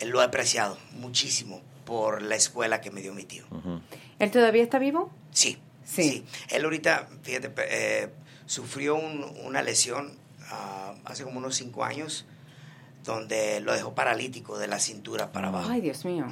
eh, 0.00 0.06
lo 0.06 0.20
he 0.20 0.24
apreciado 0.24 0.76
muchísimo 0.92 1.62
por 1.86 2.22
la 2.22 2.34
escuela 2.36 2.80
que 2.80 2.90
me 2.90 3.00
dio 3.00 3.14
mi 3.14 3.24
tío 3.24 3.44
¿Él 4.18 4.30
todavía 4.30 4.62
está 4.62 4.78
vivo? 4.78 5.10
Sí, 5.32 5.58
Sí. 5.84 6.02
sí. 6.10 6.24
Él 6.50 6.64
ahorita, 6.64 7.08
fíjate, 7.22 7.52
eh, 7.68 8.08
sufrió 8.46 8.94
un- 8.94 9.24
una 9.44 9.60
lesión 9.62 10.16
ah, 10.50 10.94
hace 11.04 11.24
como 11.24 11.38
unos 11.38 11.56
cinco 11.56 11.84
años 11.84 12.26
donde 13.04 13.60
lo 13.60 13.74
dejó 13.74 13.94
paralítico 13.94 14.58
de 14.58 14.66
la 14.66 14.78
cintura 14.78 15.30
para 15.32 15.48
abajo. 15.48 15.68
Ay, 15.70 15.80
Dios 15.80 16.04
mío. 16.04 16.26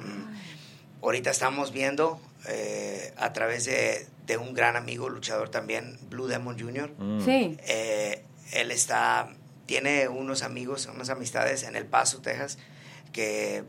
Ahorita 1.03 1.31
estamos 1.31 1.73
viendo 1.73 2.21
eh, 2.49 3.13
a 3.19 3.33
través 3.33 3.65
de, 3.65 4.07
de 4.27 4.37
un 4.37 4.55
gran 4.55 4.77
amigo 4.77 5.09
luchador 5.09 5.49
también, 5.49 5.99
Blue 6.09 6.27
Demon 6.27 6.59
Jr. 6.59 6.91
Sí. 7.25 7.59
Eh, 7.67 8.25
él 8.53 8.71
está, 8.71 9.29
tiene 9.67 10.09
unos 10.09 10.43
amigos, 10.43 10.89
unas 10.93 11.11
amistades 11.11 11.63
en 11.65 11.77
El 11.77 11.87
Paso, 11.87 12.21
Texas, 12.21 12.59
que 13.13 13.65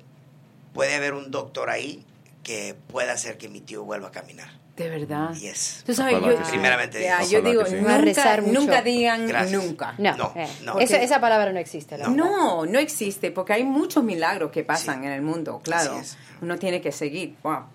puede 0.73 0.95
haber 0.95 1.13
un 1.13 1.31
doctor 1.31 1.69
ahí 1.69 2.05
que 2.43 2.75
pueda 2.87 3.13
hacer 3.13 3.37
que 3.37 3.47
mi 3.49 3.61
tío 3.61 3.83
vuelva 3.83 4.09
a 4.09 4.11
caminar. 4.11 4.49
De 4.75 4.89
verdad. 4.89 5.33
Yes. 5.35 5.83
Tú 5.85 5.93
sabes, 5.93 6.15
Ojalá 6.15 6.33
yo, 6.33 6.39
sí. 6.45 6.51
Primeramente, 6.51 7.07
yo 7.29 7.41
digo, 7.41 7.63
sí. 7.65 7.75
Nunca, 7.75 7.97
rezar 7.99 8.41
mucho. 8.41 8.59
nunca 8.59 8.81
digan 8.81 9.27
Gracias. 9.27 9.51
nunca. 9.63 9.93
No, 9.99 10.17
No, 10.17 10.33
eh, 10.35 10.47
no. 10.63 10.73
Porque- 10.73 11.03
esa 11.03 11.21
palabra 11.21 11.53
no 11.53 11.59
existe. 11.59 11.97
la 11.97 12.07
verdad. 12.09 12.15
No, 12.25 12.65
no 12.65 12.79
existe, 12.79 13.29
porque 13.31 13.53
hay 13.53 13.63
muchos 13.63 14.03
milagros 14.03 14.51
que 14.51 14.63
pasan 14.63 15.01
Sí. 15.01 15.05
en 15.07 15.11
el 15.13 15.21
mundo, 15.21 15.61
claro. 15.63 15.91
Así 15.91 15.99
es. 16.01 16.17
Uno 16.41 16.57
tiene 16.57 16.81
que 16.81 16.91
seguir. 16.91 17.35
Wow. 17.43 17.65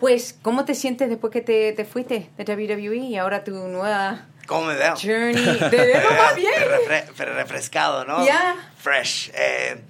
Pues, 0.00 0.36
¿cómo 0.42 0.64
te 0.64 0.74
sientes 0.74 1.08
después 1.08 1.32
que 1.32 1.40
te, 1.40 1.72
te 1.72 1.84
fuiste 1.84 2.28
de 2.36 2.44
WWE 2.44 2.96
y 2.96 3.16
ahora 3.16 3.44
tu 3.44 3.52
nueva 3.52 4.26
¿Cómo 4.46 4.66
me 4.66 4.74
veo? 4.74 4.94
journey? 4.96 5.58
¿Te 5.70 5.76
veo 5.76 6.10
más 6.18 6.34
bien? 6.34 6.52
Refre- 6.52 7.06
refre- 7.14 7.34
refrescado, 7.34 8.04
¿no? 8.04 8.26
Ya. 8.26 8.56
Fresh. 8.76 9.30
Eh, 9.34 9.80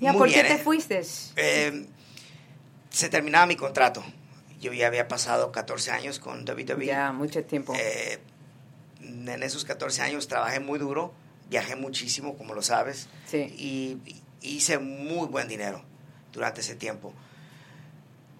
Ya, 0.00 0.12
muy 0.12 0.18
¿Por 0.20 0.28
qué 0.28 0.34
bien, 0.42 0.46
te 0.46 0.54
eh. 0.54 0.58
fuiste? 0.64 1.02
Eh, 1.36 1.86
se 2.96 3.08
terminaba 3.10 3.44
mi 3.46 3.56
contrato. 3.56 4.02
Yo 4.58 4.72
ya 4.72 4.86
había 4.86 5.06
pasado 5.06 5.52
14 5.52 5.90
años 5.90 6.18
con 6.18 6.44
WWE. 6.48 6.86
Ya, 6.86 7.12
mucho 7.12 7.44
tiempo. 7.44 7.74
Eh, 7.76 8.18
en 9.02 9.42
esos 9.42 9.64
14 9.66 10.00
años 10.02 10.28
trabajé 10.28 10.60
muy 10.60 10.78
duro, 10.78 11.12
viajé 11.50 11.76
muchísimo, 11.76 12.36
como 12.38 12.54
lo 12.54 12.62
sabes, 12.62 13.08
Sí. 13.26 13.38
y 13.58 13.98
hice 14.40 14.78
muy 14.78 15.26
buen 15.28 15.46
dinero 15.46 15.82
durante 16.32 16.62
ese 16.62 16.74
tiempo. 16.74 17.12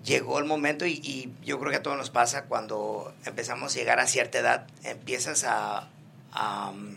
Llegó 0.05 0.39
el 0.39 0.47
momento 0.47 0.87
y, 0.87 0.93
y 1.03 1.35
yo 1.45 1.59
creo 1.59 1.71
que 1.71 1.77
a 1.79 1.83
todos 1.83 1.99
nos 1.99 2.09
pasa 2.11 2.45
cuando 2.45 3.15
empezamos 3.27 3.75
a 3.75 3.79
llegar 3.79 4.01
a 4.01 4.07
cierta 4.07 4.39
edad, 4.39 4.67
empiezas 4.85 5.45
a, 5.45 5.91
a, 6.33 6.71
um, 6.71 6.97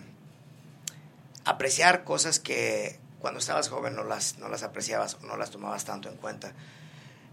apreciar 1.43 2.03
cosas 2.05 2.39
que 2.39 2.99
cuando 3.19 3.39
estabas 3.39 3.67
joven 3.67 3.95
no 3.95 4.03
las, 4.05 4.37
no 4.37 4.47
las 4.47 4.63
apreciabas 4.63 5.15
o 5.15 5.25
no 5.25 5.35
las 5.35 5.49
tomabas 5.51 5.83
tanto 5.85 6.07
en 6.09 6.15
cuenta. 6.15 6.53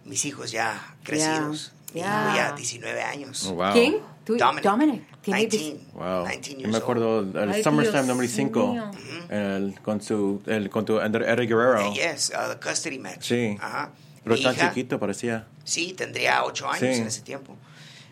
Mis 0.06 0.24
hijos 0.24 0.50
ya 0.50 0.96
crecidos, 1.02 1.72
mi 1.94 2.00
ya. 2.00 2.26
hijo 2.28 2.36
ya 2.36 2.52
19 2.52 3.02
años. 3.02 3.46
Oh, 3.46 3.54
wow. 3.54 3.72
¿Quién? 3.72 3.96
¿Tú? 4.24 4.36
Dominic. 4.36 4.64
Dominic. 4.64 5.20
Tiene 5.20 5.46
19. 5.46 5.80
Wow. 5.94 6.26
19 6.26 6.42
Yo 6.42 6.58
years 6.58 6.72
me 6.72 6.78
acuerdo 6.78 7.20
el 7.20 7.52
Ay, 7.52 7.62
SummerSlam 7.62 8.06
número 8.06 8.28
5 8.28 8.72
mío. 8.72 8.90
el, 9.28 9.80
con 9.82 10.00
su 10.00 10.42
el, 10.46 10.68
con 10.70 10.84
tu 10.84 10.98
Eddie 11.00 11.46
Guerrero. 11.46 11.80
Eh, 11.80 11.94
yes, 11.94 12.32
uh, 12.34 12.52
the 12.52 12.58
custody 12.68 12.98
match. 12.98 13.22
Sí. 13.28 13.56
Ajá. 13.60 13.90
Pero 14.24 14.34
Mi 14.36 14.42
tan 14.42 14.54
hija- 14.54 14.68
chiquito 14.70 14.98
parecía. 14.98 15.46
Sí, 15.64 15.92
tendría 15.92 16.42
8 16.44 16.66
años 16.68 16.80
Sí. 16.80 17.00
en 17.02 17.06
ese 17.06 17.20
tiempo. 17.22 17.56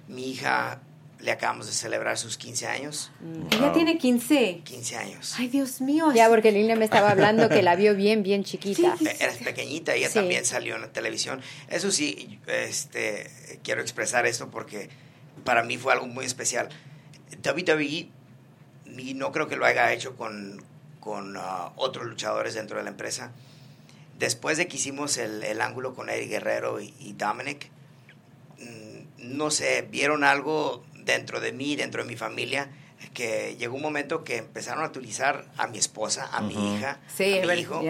Mi 0.09 0.30
hija 0.30 0.80
le 1.24 1.32
acabamos 1.32 1.66
de 1.66 1.72
celebrar 1.72 2.18
sus 2.18 2.37
15 2.37 2.66
años. 2.66 3.10
Ella 3.50 3.72
tiene 3.72 3.96
15. 3.96 4.60
15 4.62 4.96
años. 4.96 5.34
Ay, 5.38 5.48
Dios 5.48 5.80
mío. 5.80 6.12
Ya, 6.14 6.28
porque 6.28 6.52
Lina 6.52 6.76
me 6.76 6.84
estaba 6.84 7.10
hablando 7.10 7.48
que 7.48 7.62
la 7.62 7.76
vio 7.76 7.94
bien, 7.94 8.22
bien 8.22 8.44
chiquita. 8.44 8.94
Sí, 8.98 9.06
Eres 9.18 9.38
pequeñita, 9.38 9.94
ella 9.94 10.08
Sí. 10.08 10.14
también 10.14 10.44
salió 10.44 10.74
en 10.76 10.82
la 10.82 10.92
televisión. 10.92 11.40
Eso 11.68 11.90
sí, 11.90 12.38
este, 12.46 13.30
quiero 13.62 13.80
expresar 13.80 14.26
esto 14.26 14.50
porque 14.50 14.90
para 15.44 15.62
mí 15.64 15.78
fue 15.78 15.94
algo 15.94 16.06
muy 16.06 16.26
especial. 16.26 16.68
WWE, 17.42 18.08
y 18.98 19.14
no 19.14 19.32
creo 19.32 19.48
que 19.48 19.56
lo 19.56 19.64
haya 19.64 19.92
hecho 19.94 20.16
con, 20.16 20.62
con 21.00 21.37
ah, 21.38 21.72
otros 21.76 22.04
luchadores 22.06 22.52
dentro 22.52 22.76
de 22.76 22.84
la 22.84 22.90
empresa, 22.90 23.32
después 24.18 24.58
de 24.58 24.68
que 24.68 24.76
hicimos 24.76 25.16
el, 25.16 25.42
el 25.42 25.62
ángulo 25.62 25.94
con 25.94 26.10
Eddie 26.10 26.26
Guerrero 26.28 26.82
y, 26.82 26.92
y 27.00 27.14
Dominic, 27.14 27.70
mm, 28.58 29.37
no 29.37 29.50
sé, 29.50 29.88
vieron 29.90 30.22
algo 30.22 30.84
dentro 31.05 31.40
de 31.40 31.53
mí, 31.53 31.77
dentro 31.77 32.03
de 32.03 32.09
mi 32.09 32.17
familia, 32.17 32.69
que 33.12 33.55
llegó 33.59 33.77
un 33.77 33.83
momento 33.83 34.25
que 34.25 34.38
empezaron 34.38 34.83
a 34.83 34.88
utilizar 34.88 35.45
a 35.59 35.67
mi 35.67 35.79
esposa, 35.79 36.29
a 36.33 36.40
mi 36.40 36.55
hija, 36.77 36.99
Sí, 37.14 37.38
a 37.38 37.47
mi 37.47 37.53
hijo, 37.61 37.83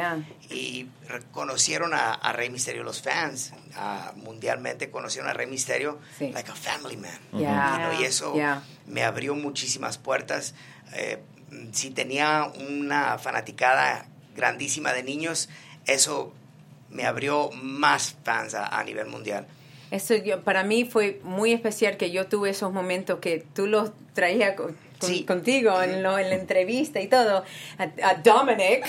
y 0.51 0.89
reconocieron 1.09 1.95
a, 1.95 2.13
a 2.15 2.33
Rey 2.33 2.51
Misterio 2.51 2.83
los 2.83 3.01
fans, 3.01 3.53
a- 3.77 4.13
mundialmente 4.17 4.91
conocieron 4.91 5.31
a 5.31 5.33
Rey 5.35 5.47
Misterio 5.47 5.99
Sí. 6.19 6.31
like 6.33 6.51
a 6.51 6.55
family 6.55 6.97
man. 6.97 7.19
Ya. 7.33 7.79
You 7.79 7.91
know, 7.91 8.01
y 8.01 8.05
eso 8.05 8.35
me 8.87 9.05
abrió 9.05 9.35
muchísimas 9.35 9.99
puertas. 9.99 10.55
Eh, 10.95 11.23
si 11.73 11.91
tenía 11.91 12.51
una 12.69 13.17
fanaticada 13.19 14.07
grandísima 14.35 14.93
de 14.93 15.05
niños, 15.05 15.49
eso 15.87 16.35
me 16.91 17.07
abrió 17.07 17.51
más 17.53 18.17
fans 18.25 18.55
a, 18.55 18.67
a 18.67 18.83
nivel 18.85 19.07
mundial. 19.07 19.47
Eso 19.95 20.17
yo, 20.17 20.43
para 20.43 20.65
mí 20.65 20.85
fue 20.85 21.21
muy 21.23 21.53
especial 21.53 21.97
que 21.97 22.11
yo 22.11 22.27
tuve 22.27 22.51
esos 22.51 22.73
momentos 22.73 23.21
que 23.21 23.45
tú 23.55 23.69
los 23.69 23.93
traías 24.13 24.57
con- 25.05 25.09
con- 25.09 25.17
Sí. 25.17 25.25
contigo 25.25 25.83
en, 25.83 26.03
lo- 26.03 26.19
en 26.19 26.29
la 26.31 26.35
entrevista 26.37 27.01
y 27.01 27.07
todo. 27.09 27.45
A, 27.79 27.83
a 28.09 28.15
Dominic. 28.15 28.85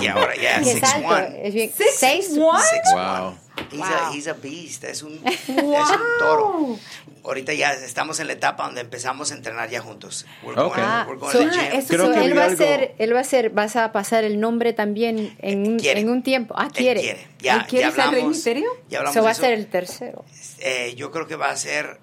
Y, 0.00 0.04
y 0.04 0.08
ahora 0.08 0.34
ya, 0.36 0.60
Y 0.60 0.68
es 0.70 0.82
6'1". 0.82 1.04
alto, 1.12 1.36
es 1.42 1.54
bien. 1.54 1.70
Six 1.76 1.94
Seis, 1.96 2.30
one? 2.38 2.58
6'1". 2.94 3.22
Wow. 3.22 3.34
He's, 3.70 3.82
a, 3.82 4.10
he's 4.14 4.26
a 4.26 4.32
beast, 4.32 4.84
es 4.84 5.02
un, 5.02 5.20
es 5.26 5.48
un 5.48 6.00
toro. 6.18 6.78
Ahorita 7.24 7.52
ya 7.52 7.74
estamos 7.74 8.18
en 8.18 8.26
la 8.28 8.32
etapa 8.32 8.64
donde 8.64 8.80
empezamos 8.80 9.30
a 9.32 9.34
entrenar 9.34 9.68
ya 9.68 9.80
juntos. 9.82 10.24
We're 10.42 10.58
Ok. 10.58 10.74
going, 10.76 10.80
Ah, 10.88 11.04
we're 11.06 11.20
going 11.20 11.30
so- 11.32 11.38
to 11.40 11.44
the 11.44 11.50
gym. 11.50 11.60
Ah, 11.70 11.76
eso 11.76 11.88
Creo 11.88 12.06
So, 12.06 12.12
que 12.14 12.24
él 12.24 12.38
va 12.38 12.44
a 12.46 12.56
ser, 12.56 12.94
él 12.98 13.14
va 13.14 13.20
a 13.20 13.24
ser, 13.24 13.50
vas 13.50 13.76
a 13.76 13.92
pasar 13.92 14.24
el 14.24 14.40
nombre 14.40 14.72
también 14.72 15.36
en, 15.40 15.66
un- 15.68 15.78
Quiere. 15.78 16.00
en 16.00 16.08
un 16.08 16.22
tiempo. 16.22 16.54
Ah, 16.56 16.66
Él 16.68 16.72
quiere. 16.72 17.00
quiere. 17.02 17.26
Ya, 17.40 17.56
¿Él 17.56 17.66
quiere 17.66 17.84
ya 17.84 17.90
ser 17.92 18.00
hablamos-? 18.00 18.44
Ya 18.88 18.98
hablamos 18.98 19.16
va 19.18 19.22
de 19.24 19.28
a 19.30 19.34
ser 19.34 19.52
el 19.52 19.66
tercero. 19.66 20.24
Eh, 20.60 20.94
yo 20.96 21.10
creo 21.10 21.26
que 21.26 21.36
va 21.36 21.50
a 21.50 21.56
ser, 21.56 21.84
eh, 21.96 21.98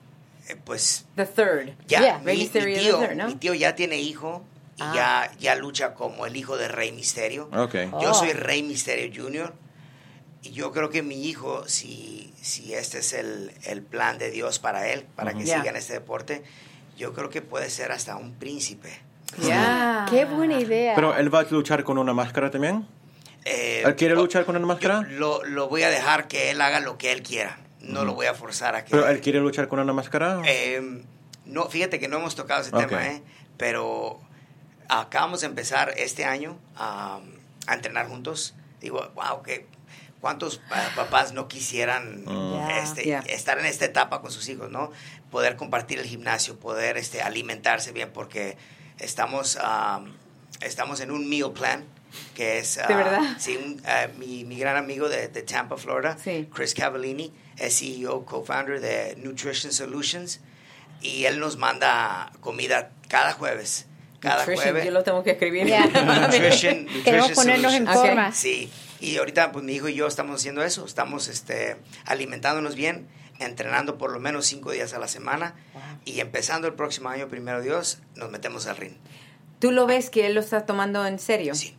pues, 0.55 1.05
The 1.15 1.25
third. 1.25 1.73
ya, 1.87 1.99
Yeah. 2.01 2.19
mi, 2.19 2.25
Rey 2.25 2.37
mi 2.37 2.43
Mysterio 2.43 2.79
tío, 2.79 2.99
the 2.99 3.07
third, 3.07 3.17
¿no? 3.17 3.27
mi 3.27 3.35
tío 3.35 3.53
ya 3.53 3.75
tiene 3.75 3.97
hijo 3.99 4.45
y 4.77 4.81
Ah. 4.83 4.91
ya, 5.31 5.37
ya 5.39 5.55
lucha 5.55 5.93
como 5.93 6.25
el 6.25 6.35
hijo 6.37 6.55
de 6.57 6.67
Rey 6.67 6.91
Misterio. 6.91 7.49
Ok. 7.53 7.73
Yo 8.01 8.11
Oh. 8.11 8.13
soy 8.13 8.31
Rey 8.33 8.63
Misterio 8.63 9.11
Jr. 9.23 9.53
Y 10.43 10.51
yo 10.51 10.71
creo 10.71 10.89
que 10.89 11.01
mi 11.01 11.25
hijo, 11.27 11.67
si, 11.67 12.31
si 12.41 12.73
este 12.73 12.99
es 12.99 13.13
el, 13.13 13.51
el 13.65 13.81
plan 13.81 14.17
de 14.19 14.29
Dios 14.31 14.59
para 14.59 14.87
él, 14.87 15.05
para 15.15 15.33
que 15.33 15.43
Ya. 15.43 15.57
siga 15.57 15.71
en 15.71 15.75
este 15.77 15.93
deporte, 15.93 16.43
yo 16.95 17.11
creo 17.13 17.29
que 17.29 17.41
puede 17.41 17.69
ser 17.69 17.91
hasta 17.91 18.15
un 18.15 18.33
príncipe. 18.35 18.89
Ya. 19.41 20.05
Qué 20.09 20.25
buena 20.25 20.59
idea. 20.59 20.95
Pero 20.95 21.15
él 21.17 21.33
va 21.33 21.39
a 21.41 21.43
luchar 21.49 21.83
con 21.83 21.97
una 21.97 22.13
máscara 22.13 22.49
también. 22.51 22.87
Eh, 23.45 23.83
¿Él 23.85 23.95
quiere 23.95 24.13
luchar 24.15 24.45
con 24.45 24.55
una 24.55 24.65
máscara? 24.65 25.01
lo, 25.09 25.43
lo 25.43 25.67
voy 25.69 25.83
a 25.83 25.89
dejar 25.89 26.27
que 26.27 26.51
él 26.51 26.61
haga 26.61 26.79
lo 26.81 26.97
que 26.97 27.11
él 27.11 27.23
quiera. 27.23 27.57
No 27.81 28.05
lo 28.05 28.13
voy 28.15 28.25
a 28.25 28.33
forzar 28.33 28.75
a 28.75 28.83
que... 28.83 28.91
Pero 28.91 29.07
él 29.07 29.21
quiere 29.21 29.39
luchar 29.39 29.67
con 29.67 29.79
una 29.79 29.93
máscara. 29.93 30.41
Eh, 30.45 31.03
no, 31.45 31.65
fíjate 31.69 31.99
que 31.99 32.07
no 32.07 32.17
hemos 32.17 32.35
tocado 32.35 32.61
ese 32.61 32.71
tema, 32.71 33.07
¿eh? 33.07 33.21
pero 33.57 34.19
acabamos 34.89 35.41
de 35.41 35.47
empezar 35.47 35.93
este 35.97 36.25
año 36.25 36.57
a, 36.75 37.19
a 37.67 37.73
entrenar 37.73 38.07
juntos. 38.07 38.55
Digo, 38.81 39.09
wow, 39.15 39.41
que 39.43 39.67
cuántos 40.21 40.57
pa- 40.57 40.91
papás 40.95 41.33
no 41.33 41.47
quisieran 41.47 42.23
Ya. 42.25 42.79
este, 42.81 43.33
estar 43.33 43.59
en 43.59 43.65
esta 43.65 43.85
etapa 43.85 44.21
con 44.21 44.31
sus 44.31 44.47
hijos, 44.49 44.69
¿no? 44.71 44.91
Poder 45.31 45.55
compartir 45.55 45.99
el 45.99 46.05
gimnasio, 46.05 46.59
poder 46.59 46.97
este, 46.97 47.21
alimentarse 47.21 47.91
bien, 47.91 48.11
porque 48.13 48.57
estamos, 48.99 49.57
ah, 49.61 50.01
estamos 50.61 50.99
en 51.01 51.11
un 51.11 51.29
meal 51.29 51.51
plan 51.51 51.85
que 52.35 52.59
es... 52.59 52.75
¿De 52.75 52.83
ah, 52.83 52.97
verdad? 52.97 53.21
Sí, 53.39 53.57
un, 53.63 53.81
ah, 53.85 54.07
mi, 54.17 54.43
mi 54.45 54.57
gran 54.57 54.75
amigo 54.77 55.09
de, 55.09 55.27
de 55.27 55.41
Tampa, 55.43 55.77
Florida, 55.77 56.17
Sí. 56.23 56.47
Chris 56.53 56.73
Cavallini, 56.73 57.31
es 57.57 57.79
CEO, 57.79 58.25
co-founder 58.25 58.79
de 58.79 59.15
Nutrition 59.17 59.71
Solutions, 59.71 60.39
y 61.01 61.25
él 61.25 61.39
nos 61.39 61.57
manda 61.57 62.31
comida 62.39 62.91
cada 63.07 63.33
jueves. 63.33 63.85
Cada 64.19 64.39
Nutrition, 64.39 64.63
jueves. 64.63 64.85
Yo 64.85 64.91
lo 64.91 65.03
tengo 65.03 65.23
que 65.23 65.31
escribir. 65.31 65.67
Ya. 65.67 65.85
Nutrition, 66.21 66.85
Queremos 67.03 67.29
Nutrition 67.29 67.35
ponernos 67.35 67.73
en 67.73 67.87
forma. 67.87 68.31
Sí, 68.31 68.69
y 68.99 69.17
ahorita 69.17 69.51
pues 69.51 69.63
mi 69.63 69.73
hijo 69.73 69.89
y 69.89 69.95
yo 69.95 70.07
estamos 70.07 70.39
haciendo 70.39 70.63
eso, 70.63 70.85
estamos 70.85 71.27
este, 71.27 71.77
alimentándonos 72.05 72.75
bien, 72.75 73.07
entrenando 73.39 73.97
por 73.97 74.11
lo 74.11 74.19
menos 74.19 74.45
cinco 74.47 74.71
días 74.71 74.93
a 74.93 74.99
la 74.99 75.07
semana 75.07 75.53
y 76.05 76.19
empezando 76.19 76.67
el 76.67 76.73
próximo 76.73 77.09
año, 77.09 77.27
primero 77.27 77.61
Dios, 77.61 77.99
nos 78.15 78.31
metemos 78.31 78.65
al 78.67 78.77
ring. 78.77 78.93
¿Tú 79.59 79.71
lo 79.71 79.85
ves 79.85 80.09
que 80.09 80.25
él 80.25 80.33
lo 80.33 80.41
está 80.41 80.65
tomando 80.65 81.05
en 81.05 81.19
serio? 81.19 81.53
Sí, 81.55 81.75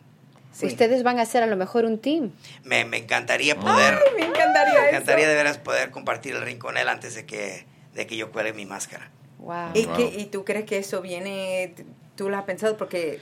Sí. 0.52 0.66
Ustedes 0.66 1.02
van 1.02 1.18
a 1.20 1.24
ser 1.26 1.42
a 1.42 1.46
lo 1.46 1.56
mejor 1.56 1.84
un 1.84 1.98
team. 1.98 2.32
Me, 2.64 2.84
me 2.84 2.96
encantaría 2.98 3.54
poder, 3.58 3.94
Ay, 3.94 4.14
me 4.20 4.26
encantaría 4.26 4.80
me 4.80 4.88
encantaría 4.88 5.24
eso. 5.24 5.30
de 5.30 5.36
veras 5.36 5.58
poder 5.58 5.90
compartir 5.90 6.34
el 6.34 6.42
ring 6.42 6.58
con 6.58 6.76
él 6.76 6.88
antes 6.88 7.14
de 7.14 7.26
que, 7.26 7.64
de 7.94 8.06
que 8.06 8.16
yo 8.16 8.32
cuelgue 8.32 8.52
mi 8.52 8.66
máscara. 8.66 9.10
Wow. 9.38 9.70
¿Y, 9.74 9.84
Wow. 9.86 9.96
qué- 9.96 10.14
¿Y 10.18 10.24
tú 10.26 10.44
crees 10.44 10.64
que 10.64 10.78
eso 10.78 11.00
viene, 11.00 11.74
tú 12.16 12.28
lo 12.28 12.36
has 12.36 12.44
pensado? 12.44 12.76
Porque 12.76 13.20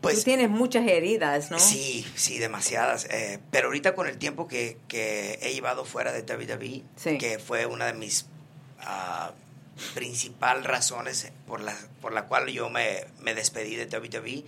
Pues- 0.00 0.16
tú 0.16 0.22
tienes 0.22 0.48
muchas 0.48 0.86
heridas, 0.88 1.50
¿no? 1.50 1.58
Sí, 1.58 2.06
sí, 2.14 2.38
demasiadas. 2.38 3.04
eh, 3.10 3.40
pero 3.50 3.66
ahorita 3.66 3.94
con 3.94 4.06
el 4.06 4.16
tiempo 4.16 4.48
que, 4.48 4.78
que 4.88 5.38
he 5.42 5.52
llevado 5.52 5.84
fuera 5.84 6.12
de 6.12 6.22
WWE, 6.22 6.82
Sí. 6.96 7.18
que 7.18 7.38
fue 7.38 7.66
una 7.66 7.86
de 7.86 7.92
mis 7.92 8.26
ah, 8.82 9.32
principal 9.94 10.64
razones 10.64 11.30
por 11.46 11.60
la, 11.60 11.74
por 12.00 12.12
la 12.12 12.26
cual 12.26 12.46
yo 12.48 12.70
me, 12.70 13.04
me 13.20 13.34
despedí 13.34 13.76
de 13.76 13.84
WWE, 13.86 14.44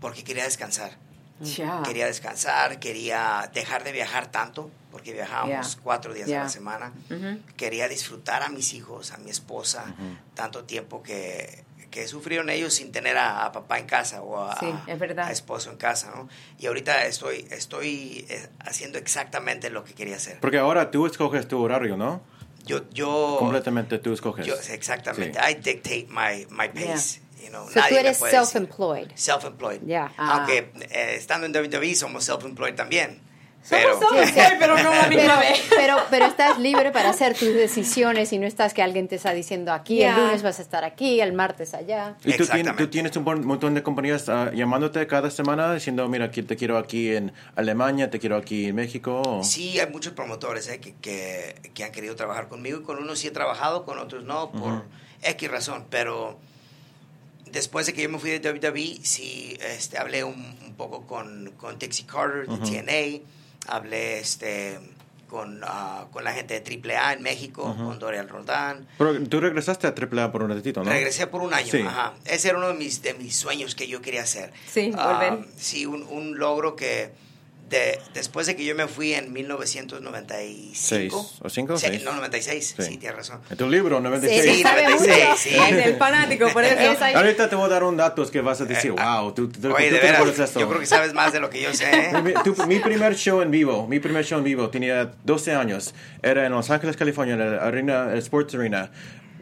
porque 0.00 0.24
quería 0.24 0.44
descansar. 0.44 0.98
Ya. 1.40 1.82
Quería 1.84 2.06
descansar, 2.06 2.78
quería 2.80 3.50
dejar 3.54 3.82
de 3.84 3.92
viajar 3.92 4.30
tanto, 4.30 4.70
porque 4.92 5.12
viajábamos 5.12 5.74
Ya. 5.76 5.80
cuatro 5.82 6.12
días 6.14 6.28
Ya. 6.28 6.40
a 6.40 6.44
la 6.44 6.50
semana. 6.50 6.92
Quería 7.56 7.88
disfrutar 7.88 8.42
a 8.42 8.48
mis 8.48 8.74
hijos, 8.74 9.12
a 9.12 9.18
mi 9.18 9.30
esposa, 9.30 9.84
tanto 10.34 10.64
tiempo 10.64 11.02
que, 11.02 11.64
que 11.90 12.06
sufrieron 12.06 12.50
ellos 12.50 12.74
sin 12.74 12.92
tener 12.92 13.16
a, 13.18 13.46
a 13.46 13.52
papá 13.52 13.78
en 13.78 13.86
casa 13.86 14.22
o 14.22 14.42
a, 14.44 14.58
Sí, 14.60 14.72
es 14.86 14.98
verdad. 14.98 15.26
a 15.28 15.32
esposo 15.32 15.70
en 15.70 15.76
casa, 15.76 16.12
¿no? 16.14 16.28
Y 16.58 16.66
ahorita 16.66 17.06
estoy, 17.06 17.46
estoy 17.50 18.26
eh, 18.28 18.48
haciendo 18.64 18.98
exactamente 18.98 19.70
lo 19.70 19.82
que 19.84 19.94
quería 19.94 20.16
hacer. 20.16 20.38
Porque 20.40 20.58
ahora 20.58 20.90
tú 20.90 21.06
escoges 21.06 21.48
tu 21.48 21.60
horario, 21.60 21.96
¿no? 21.96 22.20
Yo, 22.66 22.88
yo, 22.90 23.36
Completamente 23.38 23.98
tú 23.98 24.12
escoges. 24.12 24.46
yo 24.46 24.54
exactamente, 24.70 25.38
Sí. 25.42 25.50
I 25.50 25.54
dictate 25.54 26.06
my, 26.10 26.46
my 26.50 26.68
pace. 26.68 27.20
You 27.42 27.48
know, 27.50 27.66
So 27.66 27.74
tú 27.74 27.80
nadie 27.80 27.94
me 27.94 28.00
eres 28.00 28.18
self-employed. 28.18 29.10
Self-employed. 29.14 29.80
Ya. 29.86 30.12
Ah. 30.18 30.38
Aunque 30.38 30.70
eh, 30.90 31.14
estando 31.16 31.46
en 31.46 31.52
WWE 31.56 31.94
somos 31.94 32.24
self-employed 32.28 32.74
también. 32.74 33.20
Somos 33.62 33.84
Pero, 33.84 34.00
self-employed, 34.00 34.56
pero 34.58 34.76
no 34.82 34.90
la 34.94 35.06
misma 35.06 35.38
Pero, 35.38 35.38
vez. 35.40 35.62
pero, 35.68 35.96
pero 36.08 36.24
estás 36.24 36.58
libre 36.58 36.92
para 36.92 37.10
hacer 37.10 37.34
tus 37.34 37.52
decisiones 37.54 38.32
y 38.32 38.38
no 38.38 38.46
estás 38.46 38.72
que 38.72 38.80
alguien 38.82 39.06
te 39.06 39.16
está 39.16 39.32
diciendo 39.34 39.70
aquí, 39.72 39.98
Ya. 39.98 40.16
el 40.16 40.22
lunes 40.24 40.42
vas 40.42 40.58
a 40.60 40.62
estar 40.62 40.82
aquí, 40.82 41.20
el 41.20 41.34
martes 41.34 41.74
allá. 41.74 42.10
Y 42.10 42.12
tú, 42.14 42.20
tienes, 42.22 42.40
Exactamente. 42.40 42.84
tú 42.84 42.90
tienes 42.90 43.16
un 43.18 43.24
montón 43.46 43.74
de 43.74 43.82
compañías 43.82 44.30
ah, 44.30 44.50
llamándote 44.54 45.06
cada 45.06 45.30
semana 45.30 45.74
diciendo, 45.74 46.08
mira, 46.08 46.24
aquí 46.24 46.42
te 46.42 46.56
quiero 46.56 46.78
aquí 46.78 47.14
en 47.14 47.32
Alemania, 47.54 48.08
te 48.10 48.18
quiero 48.18 48.36
aquí 48.38 48.68
en 48.68 48.76
México. 48.76 49.20
o- 49.26 49.44
Sí, 49.44 49.78
hay 49.78 49.90
muchos 49.90 50.14
promotores 50.14 50.66
eh, 50.68 50.80
que, 50.80 50.94
que, 50.94 51.54
que 51.74 51.84
han 51.84 51.92
querido 51.92 52.16
trabajar 52.16 52.48
conmigo 52.48 52.78
y 52.78 52.82
con 52.82 52.96
unos 52.98 53.18
sí 53.18 53.28
he 53.28 53.30
trabajado, 53.30 53.84
con 53.84 53.98
otros 53.98 54.24
no, 54.24 54.52
por 54.52 54.84
X 55.22 55.50
razón. 55.50 55.84
Pero 55.90 56.38
después 57.52 57.86
de 57.86 57.92
que 57.92 58.02
yo 58.02 58.08
me 58.08 58.18
fui 58.18 58.30
de 58.30 58.50
WWE, 58.52 58.98
sí 59.02 59.56
este, 59.60 59.98
hablé 59.98 60.24
un, 60.24 60.34
un 60.66 60.74
poco 60.76 61.06
con, 61.06 61.52
con 61.56 61.78
Dixie 61.78 62.06
Carter 62.06 62.46
de 62.46 62.56
TNA, 62.58 63.72
hablé 63.72 64.18
este, 64.20 64.78
con, 65.28 65.60
ah, 65.64 66.06
con 66.12 66.24
la 66.24 66.32
gente 66.32 66.58
de 66.60 66.94
AAA 66.96 67.12
en 67.14 67.22
México, 67.22 67.62
con 67.76 67.98
Dorian 67.98 68.28
Rodán. 68.28 68.86
Pero 68.98 69.20
tú 69.28 69.40
regresaste 69.40 69.86
a 69.86 69.94
AAA 69.94 70.32
por 70.32 70.42
un 70.42 70.50
ratito, 70.50 70.82
¿no? 70.82 70.90
Regresé 70.90 71.26
por 71.26 71.40
un 71.42 71.54
año, 71.54 71.70
Sí. 71.70 71.82
ajá. 71.82 72.14
Ese 72.24 72.48
era 72.48 72.58
uno 72.58 72.68
de 72.68 72.74
mis, 72.74 73.02
de 73.02 73.14
mis 73.14 73.36
sueños 73.36 73.74
que 73.74 73.86
yo 73.86 74.00
quería 74.02 74.22
hacer. 74.22 74.52
Sí, 74.66 74.92
Ah, 74.96 75.12
volver. 75.30 75.46
sí, 75.56 75.86
un, 75.86 76.02
un 76.04 76.38
logro 76.38 76.74
que 76.76 77.12
de, 77.70 77.98
después 78.14 78.46
de 78.48 78.56
que 78.56 78.64
yo 78.64 78.74
me 78.74 78.88
fui 78.88 79.14
en 79.14 79.32
1995. 79.32 80.72
Seis, 80.74 81.12
¿o 81.14 81.48
cinco 81.48 81.74
o 81.74 81.78
Sí, 81.78 81.86
seis? 81.86 82.04
No, 82.04 82.12
96, 82.14 82.74
sí, 82.76 82.82
Sí. 82.82 82.96
tienes 82.98 83.16
razón. 83.16 83.40
En 83.48 83.56
tu 83.56 83.68
libro, 83.68 84.00
96. 84.00 84.42
Sí, 84.42 84.54
Sí, 84.56 84.62
sabe 84.62 84.82
96, 84.84 85.24
mucho. 85.28 85.36
sí. 85.40 85.50
Es 85.78 85.86
el 85.86 85.96
fanático, 85.96 86.48
por 86.48 86.64
eso. 86.64 86.78
Es 86.92 87.00
ahí. 87.02 87.14
Ahorita 87.14 87.48
te 87.48 87.56
voy 87.56 87.66
a 87.66 87.68
dar 87.68 87.84
un 87.84 87.96
dato 87.96 88.28
que 88.30 88.40
vas 88.40 88.60
a 88.60 88.64
decir, 88.64 88.90
Eh, 88.90 88.96
ah, 88.98 89.20
wow, 89.22 89.32
tú, 89.34 89.48
tú, 89.48 89.60
tú 89.60 89.68
Oye, 89.74 89.88
te 89.88 89.94
de 89.94 90.00
veras, 90.00 90.18
recuerdas 90.18 90.48
esto. 90.48 90.60
yo 90.60 90.68
creo 90.68 90.80
que 90.80 90.86
sabes 90.86 91.14
más 91.14 91.32
de 91.32 91.40
lo 91.40 91.48
que 91.48 91.62
yo 91.62 91.72
sé. 91.72 91.88
¿eh? 92.10 92.22
Mi, 92.22 92.32
tu- 92.42 92.66
mi 92.66 92.78
primer 92.80 93.14
show 93.16 93.40
en 93.40 93.50
vivo, 93.50 93.86
mi 93.86 94.00
primer 94.00 94.24
show 94.24 94.38
en 94.38 94.44
vivo, 94.44 94.68
tenía 94.70 95.12
12 95.24 95.54
años. 95.54 95.94
Era 96.22 96.46
en 96.46 96.52
Los 96.52 96.70
Ángeles, 96.70 96.96
California, 96.96 97.34
en 97.34 97.56
la 97.56 97.62
arena, 97.64 98.08
el 98.12 98.18
Sports 98.18 98.54
Arena, 98.54 98.90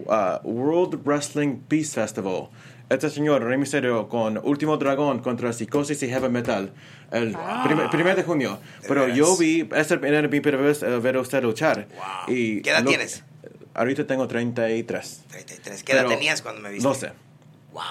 uh, 0.05 0.47
World 0.47 1.01
Wrestling 1.05 1.61
Peace 1.69 1.93
Festival. 1.95 2.49
Este 2.91 3.11
señor, 3.11 3.43
Rey 3.45 3.59
Mysterio, 3.59 4.09
con 4.09 4.39
Último 4.43 4.79
Dragón 4.79 5.19
contra 5.19 5.53
Psicosis 5.53 6.03
y 6.03 6.09
Heavy 6.09 6.31
Metal, 6.31 6.73
el 7.13 7.37
primer, 7.65 7.91
primer 7.91 8.17
de 8.17 8.23
junio. 8.23 8.59
Pero 8.87 9.03
veras. 9.03 9.17
yo 9.19 9.37
vi, 9.37 9.69
esta 9.77 9.95
era 9.97 10.23
mi 10.27 10.41
primera 10.41 10.63
vez 10.63 10.83
eh, 10.83 10.87
ver 10.99 11.17
a 11.17 11.21
usted 11.21 11.43
luchar. 11.43 11.87
Wow. 11.95 12.35
Y 12.35 12.63
¿Qué 12.63 12.71
edad 12.71 12.83
lo- 12.83 12.89
tienes? 12.89 13.25
Ahorita 13.75 14.07
tengo 14.07 14.27
33. 14.27 15.23
33. 15.31 15.83
¿Qué 15.83 15.93
edad 15.93 16.01
Pero- 16.07 16.15
tenías 16.17 16.41
cuando 16.41 16.63
me 16.63 16.71
viste? 16.71 16.89
12. 16.89 17.13
Wow. 17.73 17.83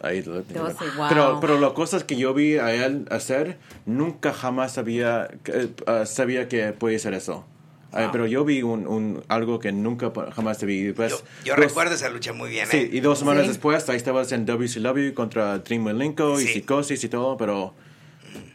Ahí 0.00 0.22
lo- 0.22 0.40
12, 0.42 0.84
wow. 0.96 1.06
pero, 1.10 1.38
pero 1.40 1.58
las 1.60 1.72
cosas 1.72 2.04
que 2.04 2.16
yo 2.16 2.32
vi 2.32 2.56
a 2.56 2.72
él 2.72 3.06
hacer, 3.10 3.58
nunca 3.84 4.32
jamás 4.32 4.72
sabía, 4.72 5.28
que- 5.44 5.68
eh, 5.86 6.06
sabía 6.06 6.48
que 6.48 6.72
podía 6.72 6.98
ser 6.98 7.12
eso. 7.12 7.44
Wow. 7.92 8.10
pero 8.12 8.26
yo 8.26 8.44
vi 8.44 8.62
un, 8.62 8.86
un- 8.86 9.24
algo 9.28 9.58
que 9.58 9.72
nunca 9.72 10.12
jamás 10.34 10.58
te 10.58 10.66
vi. 10.66 10.92
Pues, 10.92 11.10
Yo, 11.12 11.18
yo 11.44 11.56
dos- 11.56 11.64
recuerdo 11.64 11.94
esa 11.94 12.08
lucha 12.10 12.32
muy 12.32 12.50
bien. 12.50 12.66
Sí, 12.70 12.76
¿eh? 12.76 12.90
y 12.92 13.00
dos 13.00 13.18
semanas 13.18 13.44
Sí. 13.44 13.48
después 13.48 13.88
ahí 13.88 13.96
estabas 13.96 14.30
en 14.32 14.44
WCW 14.44 15.14
contra 15.14 15.58
Dream 15.58 15.82
Malenko 15.84 16.38
y 16.40 16.44
Sí. 16.46 16.52
Psicosis 16.54 17.02
y 17.04 17.08
todo, 17.08 17.36
pero 17.38 17.72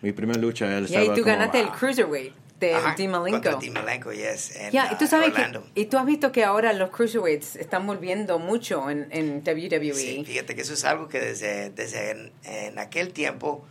mi 0.02 0.12
primera 0.12 0.39
lucha 0.39 0.65
él 0.78 0.84
Y 0.84 0.86
estaba 0.86 1.02
ahí 1.02 1.08
tú 1.10 1.13
como, 1.24 1.26
ganaste 1.26 1.60
el 1.62 1.67
"Ah". 1.67 1.76
Cruiserweight 1.80 2.34
de 2.60 2.76
Ajá, 2.76 2.96
Dean 2.96 3.12
Malenko. 3.12 3.58
Dean 3.60 3.74
Malenko, 3.74 4.13
yes. 4.13 4.56
en, 4.56 4.72
Ya, 4.72 4.86
y 4.93 4.98
tú 4.98 5.06
ah, 5.06 5.08
sabes 5.08 5.34
que, 5.34 5.60
y 5.76 5.86
tú 5.86 5.98
has 5.98 6.06
visto 6.06 6.32
que 6.32 6.43
ahora 6.43 6.72
los 6.72 6.91
Cruiserweights 6.91 7.56
están 7.56 7.86
volviendo 7.88 8.38
mucho 8.39 8.89
en, 8.89 9.08
en 9.12 9.41
WWE. 9.43 9.93
Sí, 9.96 10.24
fíjate 10.26 10.56
que 10.56 10.62
eso 10.62 10.74
es 10.76 10.86
algo 10.86 11.08
que 11.10 11.19
desde, 11.19 11.72
desde 11.72 12.12
en, 12.12 12.32
en 12.43 12.78
aquel 12.80 13.12
tiempo 13.12 13.65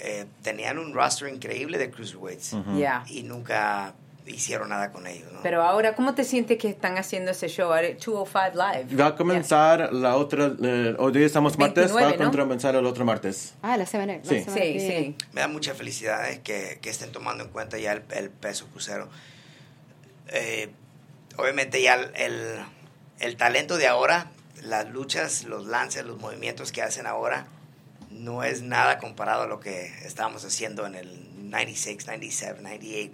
eh, 0.00 0.24
tenían 0.42 0.78
un 0.78 0.92
roster 0.94 1.28
increíble 1.32 1.78
de 1.78 1.90
cruiserweights 1.90 2.56
Ya. 2.76 3.04
y 3.08 3.22
nunca 3.22 3.94
hicieron 4.26 4.68
nada 4.68 4.92
con 4.92 5.06
ellos, 5.06 5.30
¿no? 5.32 5.40
Pero 5.42 5.62
ahora, 5.62 5.94
¿cómo 5.94 6.14
te 6.14 6.24
sientes 6.24 6.58
que 6.58 6.68
están 6.68 6.96
haciendo 6.98 7.32
ese 7.32 7.48
show 7.48 7.72
ahora, 7.72 7.88
205 7.94 8.52
Live? 8.54 8.96
Va 8.96 9.06
a 9.08 9.16
comenzar 9.16 9.92
la 9.92 10.16
otra, 10.16 10.52
eh, 10.62 10.94
hoy 10.98 11.12
día 11.12 11.26
estamos 11.26 11.58
martes, 11.58 11.90
va 11.92 12.00
29, 12.06 12.24
a 12.24 12.30
¿no? 12.30 12.42
comenzar 12.44 12.74
el 12.76 12.86
otro 12.86 13.04
martes. 13.04 13.54
Ah, 13.62 13.76
la 13.76 13.86
semana. 13.86 14.18
la 14.18 14.24
Sí. 14.24 14.40
semana 14.44 14.62
Sí, 14.62 14.80
sí. 14.80 15.16
Me 15.32 15.40
da 15.40 15.48
mucha 15.48 15.74
felicidad 15.74 16.30
eh, 16.30 16.40
que, 16.42 16.78
que 16.80 16.90
estén 16.90 17.10
tomando 17.12 17.44
en 17.44 17.50
cuenta 17.50 17.78
ya 17.78 17.92
el, 17.92 18.02
el 18.14 18.30
peso 18.30 18.66
crucero. 18.68 19.08
Eh, 20.28 20.70
obviamente 21.36 21.82
ya 21.82 21.94
el, 21.94 22.10
el, 22.14 22.60
el 23.18 23.36
talento 23.36 23.76
de 23.76 23.86
ahora, 23.88 24.30
las 24.62 24.88
luchas, 24.88 25.44
los 25.44 25.66
lances, 25.66 26.04
los 26.04 26.18
movimientos 26.18 26.70
que 26.72 26.82
hacen 26.82 27.06
ahora, 27.06 27.46
no 28.10 28.44
es 28.44 28.62
nada 28.62 28.98
comparado 28.98 29.42
a 29.42 29.46
lo 29.46 29.58
que 29.58 29.86
estábamos 30.04 30.44
haciendo 30.44 30.86
en 30.86 30.94
el 30.94 31.50
96, 31.50 32.06
97, 32.06 32.60
98. 32.62 33.12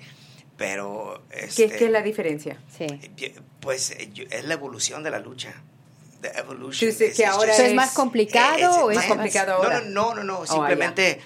Pero... 0.58 1.22
¿Qué, 1.30 1.44
este, 1.46 1.70
qué 1.70 1.84
es 1.86 1.90
la 1.90 2.02
diferencia? 2.02 2.58
Sí. 2.76 2.86
Pues 3.60 3.92
es 3.92 4.44
la 4.44 4.52
evolución 4.54 5.02
de 5.02 5.10
la 5.10 5.20
lucha. 5.20 5.54
The 6.20 6.32
evolution. 6.36 6.90
Is- 6.90 7.14
que 7.16 7.24
ahora 7.24 7.52
just- 7.54 7.60
¿Es 7.64 7.74
más 7.74 7.94
complicado 7.94 8.58
eh, 8.58 8.62
es- 8.62 8.68
o 8.68 8.90
es 8.90 8.96
más 8.96 9.06
complicado 9.06 9.56
no, 9.56 9.62
ahora? 9.64 9.80
No, 9.82 10.14
no, 10.14 10.14
no, 10.16 10.24
no, 10.24 10.38
Oh, 10.40 10.46
simplemente 10.46 11.20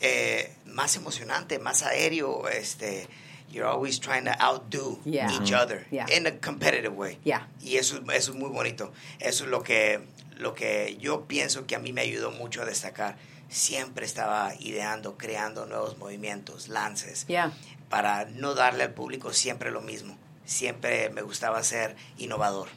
eh, 0.00 0.50
más 0.64 0.96
emocionante, 0.96 1.58
más 1.58 1.82
aéreo, 1.82 2.48
este, 2.48 3.06
you're 3.50 3.68
always 3.68 4.00
trying 4.00 4.24
to 4.24 4.32
outdo 4.40 4.98
Yeah. 5.04 5.30
each 5.34 5.52
other 5.52 5.86
Yeah. 5.90 6.06
in 6.16 6.26
a 6.26 6.38
competitive 6.40 6.88
way. 6.96 7.18
Yeah. 7.24 7.46
Y 7.60 7.76
eso, 7.76 8.00
eso 8.12 8.30
es 8.32 8.36
muy 8.38 8.48
bonito. 8.48 8.90
Eso 9.20 9.44
es 9.44 9.50
lo 9.50 9.62
que, 9.62 10.00
lo 10.38 10.54
que 10.54 10.96
yo 10.98 11.26
pienso 11.26 11.66
que 11.66 11.76
a 11.76 11.78
mí 11.78 11.92
me 11.92 12.00
ayudó 12.00 12.30
mucho 12.30 12.62
a 12.62 12.64
destacar. 12.64 13.16
Siempre 13.50 14.06
estaba 14.06 14.52
ideando, 14.60 15.16
creando 15.18 15.66
nuevos 15.66 15.98
movimientos, 15.98 16.68
lances. 16.68 17.26
Para 17.88 18.26
no 18.26 18.54
darle 18.54 18.84
al 18.84 18.92
público 18.92 19.32
siempre 19.32 19.70
lo 19.70 19.80
mismo. 19.80 20.16
Siempre 20.44 21.10
me 21.10 21.22
gustaba 21.22 21.62
ser 21.62 21.94
innovador. 22.16 22.68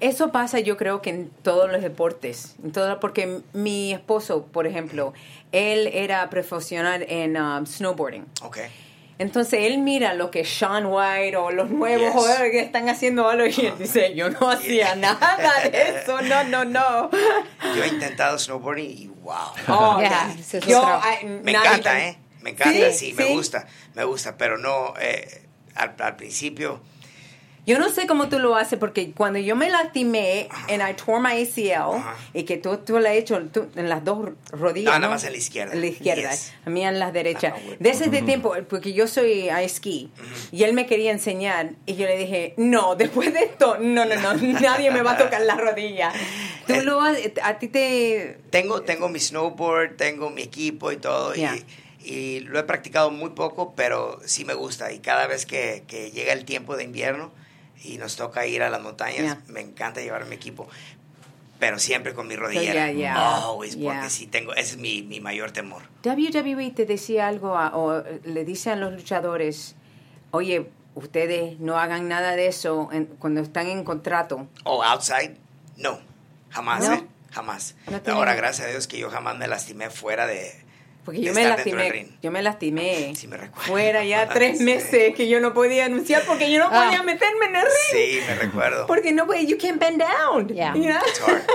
Eso 0.00 0.30
pasa 0.30 0.60
yo 0.60 0.76
creo 0.76 1.02
que 1.02 1.10
en 1.10 1.28
todos 1.42 1.70
los 1.72 1.82
deportes, 1.82 2.54
en 2.62 2.70
todo, 2.70 3.00
porque 3.00 3.40
mi 3.52 3.92
esposo, 3.92 4.44
por 4.46 4.66
ejemplo, 4.66 5.12
él 5.50 5.88
era 5.92 6.28
profesional 6.30 7.04
en 7.08 7.36
um, 7.40 7.66
snowboarding. 7.66 8.24
Ok. 8.42 8.58
Entonces 9.18 9.60
él 9.64 9.78
mira 9.78 10.14
lo 10.14 10.30
que 10.30 10.44
Sean 10.44 10.86
White 10.86 11.36
o 11.36 11.50
los 11.50 11.70
nuevos 11.70 12.06
Yes. 12.06 12.12
jugadores 12.12 12.52
que 12.52 12.60
están 12.60 12.88
haciendo 12.88 13.28
algo 13.28 13.46
y 13.46 13.66
él 13.66 13.74
dice, 13.76 14.14
yo 14.14 14.30
no 14.30 14.48
hacía 14.50 14.94
nada 14.94 15.36
de 15.64 16.00
eso, 16.00 16.22
no, 16.22 16.44
no, 16.44 16.64
no. 16.64 17.10
Yo 17.74 17.82
he 17.82 17.88
intentado 17.88 18.38
snowboarding 18.38 18.88
y 18.88 19.06
wow. 19.08 19.34
Oh, 19.66 20.00
Yo, 20.68 21.00
ay, 21.02 21.26
Me 21.42 21.50
encanta, 21.50 22.06
¿eh? 22.06 22.18
Me 22.42 22.50
encanta, 22.50 22.92
sí, 22.92 23.08
Sí, 23.10 23.12
me 23.14 23.26
gusta, 23.34 23.66
me 23.94 24.04
gusta, 24.04 24.36
pero 24.36 24.58
no, 24.58 24.94
eh, 25.00 25.42
al, 25.74 25.94
al 25.98 26.16
principio, 26.16 26.80
Yo 27.66 27.78
no 27.78 27.90
sé 27.90 28.06
cómo 28.06 28.30
tú 28.30 28.38
lo 28.38 28.56
haces 28.56 28.78
porque 28.78 29.12
cuando 29.12 29.38
yo 29.38 29.54
me 29.54 29.68
lastimé 29.68 30.48
en 30.68 30.80
I 30.80 30.94
tore 30.94 31.20
my 31.20 31.42
ACL 31.42 31.96
Ajá. 31.98 32.16
y 32.32 32.44
que 32.44 32.56
tú, 32.56 32.78
tú 32.78 32.98
lo 32.98 33.06
has 33.06 33.14
hecho 33.16 33.38
tú- 33.52 33.68
en 33.76 33.90
las 33.90 34.02
dos 34.04 34.30
rodillas. 34.52 34.94
No, 34.94 34.98
nada 35.00 35.12
más 35.12 35.24
en 35.24 35.32
la 35.32 35.36
izquierda. 35.38 35.74
En 35.74 35.82
la 35.82 35.86
izquierda, 35.88 36.30
Yes. 36.30 36.54
a 36.64 36.70
mí 36.70 36.82
en 36.86 36.98
la 36.98 37.12
derecha. 37.12 37.52
Ah, 37.54 37.58
bueno. 37.62 37.76
Desde 37.78 38.06
ese 38.06 38.22
tiempo, 38.22 38.54
porque 38.70 38.94
yo 38.94 39.06
soy 39.06 39.50
a 39.50 39.62
esquí 39.62 40.10
y 40.50 40.62
él 40.62 40.72
me 40.72 40.86
quería 40.86 41.10
enseñar 41.12 41.72
y 41.84 41.96
yo 41.96 42.06
le 42.06 42.16
dije, 42.16 42.54
no, 42.56 42.94
después 42.94 43.34
de 43.34 43.40
esto, 43.40 43.76
no, 43.78 44.06
no, 44.06 44.14
no, 44.16 44.32
nadie 44.62 44.90
me 44.90 45.02
va 45.02 45.12
a 45.12 45.18
tocar 45.18 45.42
la 45.42 45.56
rodilla. 45.56 46.10
Tú 46.66 46.72
Eh, 46.72 46.82
lo 46.84 47.02
has- 47.02 47.18
a 47.42 47.58
ti 47.58 47.68
te... 47.68 48.38
tengo, 48.48 48.80
tengo 48.80 49.10
mi 49.10 49.20
snowboard, 49.20 49.96
tengo 49.96 50.30
mi 50.30 50.40
equipo 50.40 50.90
y 50.90 50.96
todo, 50.96 51.34
Yeah. 51.34 51.54
y 51.54 51.64
Y 52.02 52.40
lo 52.40 52.58
he 52.58 52.62
practicado 52.62 53.10
muy 53.10 53.30
poco, 53.30 53.74
pero 53.74 54.20
sí 54.24 54.44
me 54.44 54.54
gusta. 54.54 54.92
Y 54.92 55.00
cada 55.00 55.26
vez 55.26 55.46
que, 55.46 55.84
que 55.88 56.10
llega 56.10 56.32
el 56.32 56.44
tiempo 56.44 56.76
de 56.76 56.84
invierno 56.84 57.32
y 57.82 57.98
nos 57.98 58.16
toca 58.16 58.46
ir 58.46 58.62
a 58.62 58.70
las 58.70 58.80
montañas, 58.80 59.18
Yeah. 59.22 59.42
me 59.48 59.60
encanta 59.60 60.00
llevar 60.00 60.24
mi 60.26 60.36
equipo. 60.36 60.68
Pero 61.58 61.78
siempre 61.80 62.14
con 62.14 62.28
mi 62.28 62.34
yeah, 62.34 62.42
rodillera. 62.42 62.92
yeah. 62.92 63.36
Always, 63.44 63.74
porque 63.74 63.82
Yeah. 63.98 64.10
sí 64.10 64.26
tengo, 64.28 64.52
ese 64.54 64.72
es 64.72 64.76
mi, 64.78 65.02
mi 65.02 65.20
mayor 65.20 65.50
temor. 65.50 65.82
WWE 66.04 66.70
te 66.70 66.86
decía 66.86 67.26
algo 67.26 67.56
a- 67.56 67.76
o 67.76 68.02
le 68.24 68.44
dice 68.44 68.70
a 68.70 68.76
los 68.76 68.92
luchadores, 68.92 69.74
oye, 70.30 70.70
ustedes 70.94 71.58
no 71.58 71.78
hagan 71.78 72.06
nada 72.08 72.36
de 72.36 72.46
eso 72.46 72.88
en- 72.92 73.06
cuando 73.06 73.40
están 73.40 73.66
en 73.66 73.82
contrato. 73.82 74.46
O 74.64 74.84
outside, 74.84 75.36
no, 75.76 75.98
jamás, 76.50 76.88
¿No? 76.88 76.94
¿eh? 76.94 77.04
Jamás. 77.32 77.74
No 78.06 78.12
Ahora, 78.14 78.34
gracias 78.34 78.68
a 78.68 78.70
Dios 78.70 78.86
que 78.86 78.98
yo 78.98 79.10
jamás 79.10 79.36
me 79.36 79.46
lastimé 79.48 79.90
fuera 79.90 80.26
de, 80.28 80.52
Porque 81.08 81.22
yo 81.22 81.32
me 81.32 81.42
lastimé, 81.44 82.06
yo 82.22 82.30
me 82.30 82.42
lastimé. 82.42 83.14
Sí, 83.16 83.28
me 83.28 83.38
recuerdo. 83.38 83.66
Fuera 83.66 84.04
ya 84.04 84.28
tres 84.28 84.58
Sí. 84.58 84.64
meses 84.64 85.14
que 85.14 85.26
yo 85.26 85.40
no 85.40 85.54
podía 85.54 85.86
anunciar 85.86 86.22
porque 86.26 86.50
yo 86.52 86.58
no 86.58 86.66
Ah. 86.70 86.84
podía 86.84 87.02
meterme 87.02 87.46
en 87.46 87.56
el 87.56 87.62
ring. 87.62 87.70
Sí, 87.92 88.20
me 88.28 88.34
recuerdo. 88.34 88.86
Porque 88.86 89.12
no 89.12 89.26
podía, 89.26 89.40
you 89.42 89.56
can't 89.56 89.80
bend 89.80 90.02
down. 90.02 90.48
Yeah. 90.48 90.74
you 90.74 90.82
know? 90.82 91.00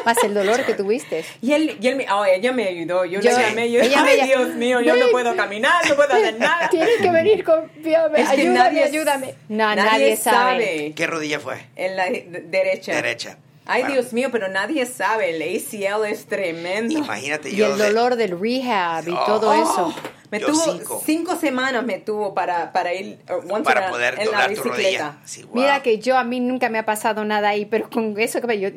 Más 0.06 0.18
el 0.24 0.34
dolor 0.34 0.66
que 0.66 0.74
tuviste. 0.74 1.24
Y 1.42 1.54
él, 1.54 1.78
y 1.80 1.88
él 1.88 1.98
me, 1.98 2.12
oh, 2.12 2.26
ella 2.26 2.52
me 2.52 2.68
ayudó. 2.68 3.06
Yo, 3.06 3.20
Yo- 3.22 3.30
le 3.30 3.38
llamé, 3.44 3.72
yo, 3.72 3.80
ella 3.82 4.02
me 4.04 4.10
ay, 4.10 4.20
llam- 4.22 4.26
Dios 4.26 4.56
mío, 4.56 4.82
yo 4.82 4.96
no 4.96 5.10
puedo 5.12 5.36
caminar, 5.36 5.88
no 5.88 5.96
puedo 5.96 6.12
hacer 6.14 6.40
nada. 6.40 6.68
Tienes 6.72 6.98
que 7.00 7.12
venir 7.12 7.46
que 7.46 7.52
ayúdame, 7.96 8.46
nadie- 8.50 8.84
ayúdame. 8.86 9.36
No, 9.50 9.76
nadie, 9.76 10.16
sabe. 10.18 10.94
¿Qué 10.96 11.06
rodilla 11.06 11.40
fue? 11.40 11.58
En 11.76 11.96
la 11.96 12.06
de- 12.10 12.44
derecha. 12.48 12.94
Derecha. 12.96 13.38
Ay, 13.66 13.84
Bueno, 13.84 13.94
Dios 14.02 14.14
mío, 14.14 14.30
pero 14.32 14.48
nadie 14.50 14.86
sabe. 14.86 15.36
El 15.36 15.42
ACL 15.42 16.06
es 16.06 16.26
tremendo. 16.26 16.98
Imagínate 17.00 17.50
Y 17.50 17.56
yo. 17.56 17.72
el 17.74 17.78
de- 17.78 17.86
dolor 17.88 18.16
del 18.16 18.38
rehab 18.40 19.08
y 19.08 19.12
Oh. 19.12 19.24
todo 19.26 19.50
Oh, 19.52 19.54
eso. 19.54 19.96
Me 20.32 20.40
Yo 20.40 20.48
tuvo 20.48 20.64
cinco. 20.64 21.02
cinco. 21.06 21.36
semanas 21.36 21.84
me 21.86 22.00
tuvo 22.00 22.34
para, 22.34 22.72
para 22.74 22.94
ir 22.94 23.20
uh, 23.30 23.54
once 23.54 23.64
para 23.64 23.90
poder 23.92 24.14
en 24.16 24.20
la 24.20 24.26
doblar 24.26 24.46
tu 24.48 24.64
bicicleta. 24.64 24.80
rodilla. 24.82 25.18
Sí, 25.26 25.44
wow. 25.44 25.56
Mira 25.56 25.82
que 25.84 26.00
yo 26.00 26.18
a 26.18 26.24
mí 26.24 26.40
nunca 26.40 26.70
me 26.70 26.80
ha 26.80 26.86
pasado 26.86 27.24
nada 27.24 27.50
ahí, 27.50 27.66
pero 27.66 27.88
con 27.90 28.20
eso 28.20 28.42
que 28.42 28.60
yo 28.60 28.70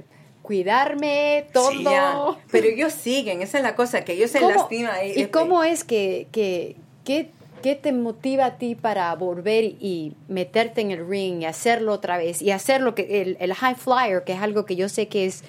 cuidarme 0.43 1.47
todo. 1.53 2.35
Sí. 2.35 2.43
Pero 2.51 2.67
ellos 2.69 2.93
siguen, 2.93 3.43
esa 3.43 3.59
es 3.59 3.65
la 3.65 3.75
cosa, 3.75 4.05
que 4.05 4.13
ellos 4.13 4.31
se 4.31 4.39
¿Cómo- 4.41 4.55
lastiman 4.55 4.95
ahí. 4.95 5.13
¿Y 5.17 5.27
cómo 5.27 5.65
es 5.65 5.83
que, 5.85 6.29
que, 6.33 6.77
que- 7.05 7.31
qué 7.63 7.75
te 7.75 7.93
motiva 7.93 8.47
a 8.47 8.59
ti 8.59 8.75
para 8.75 9.15
volver 9.15 9.65
y 9.65 10.15
meterte 10.29 10.81
en 10.81 10.91
el 10.91 11.07
ring 11.09 11.43
y 11.43 11.45
hacerlo 11.47 11.93
otra 11.93 12.17
vez 12.19 12.43
y 12.43 12.51
hacer 12.51 12.81
lo 12.81 12.95
que 12.95 13.23
el, 13.23 13.37
el 13.41 13.55
high 13.55 13.75
flyer, 13.75 14.25
que 14.25 14.33
es 14.35 14.41
algo 14.41 14.65
que 14.67 14.77
yo 14.77 14.89
sé 14.89 15.09
que 15.09 15.27
es 15.27 15.43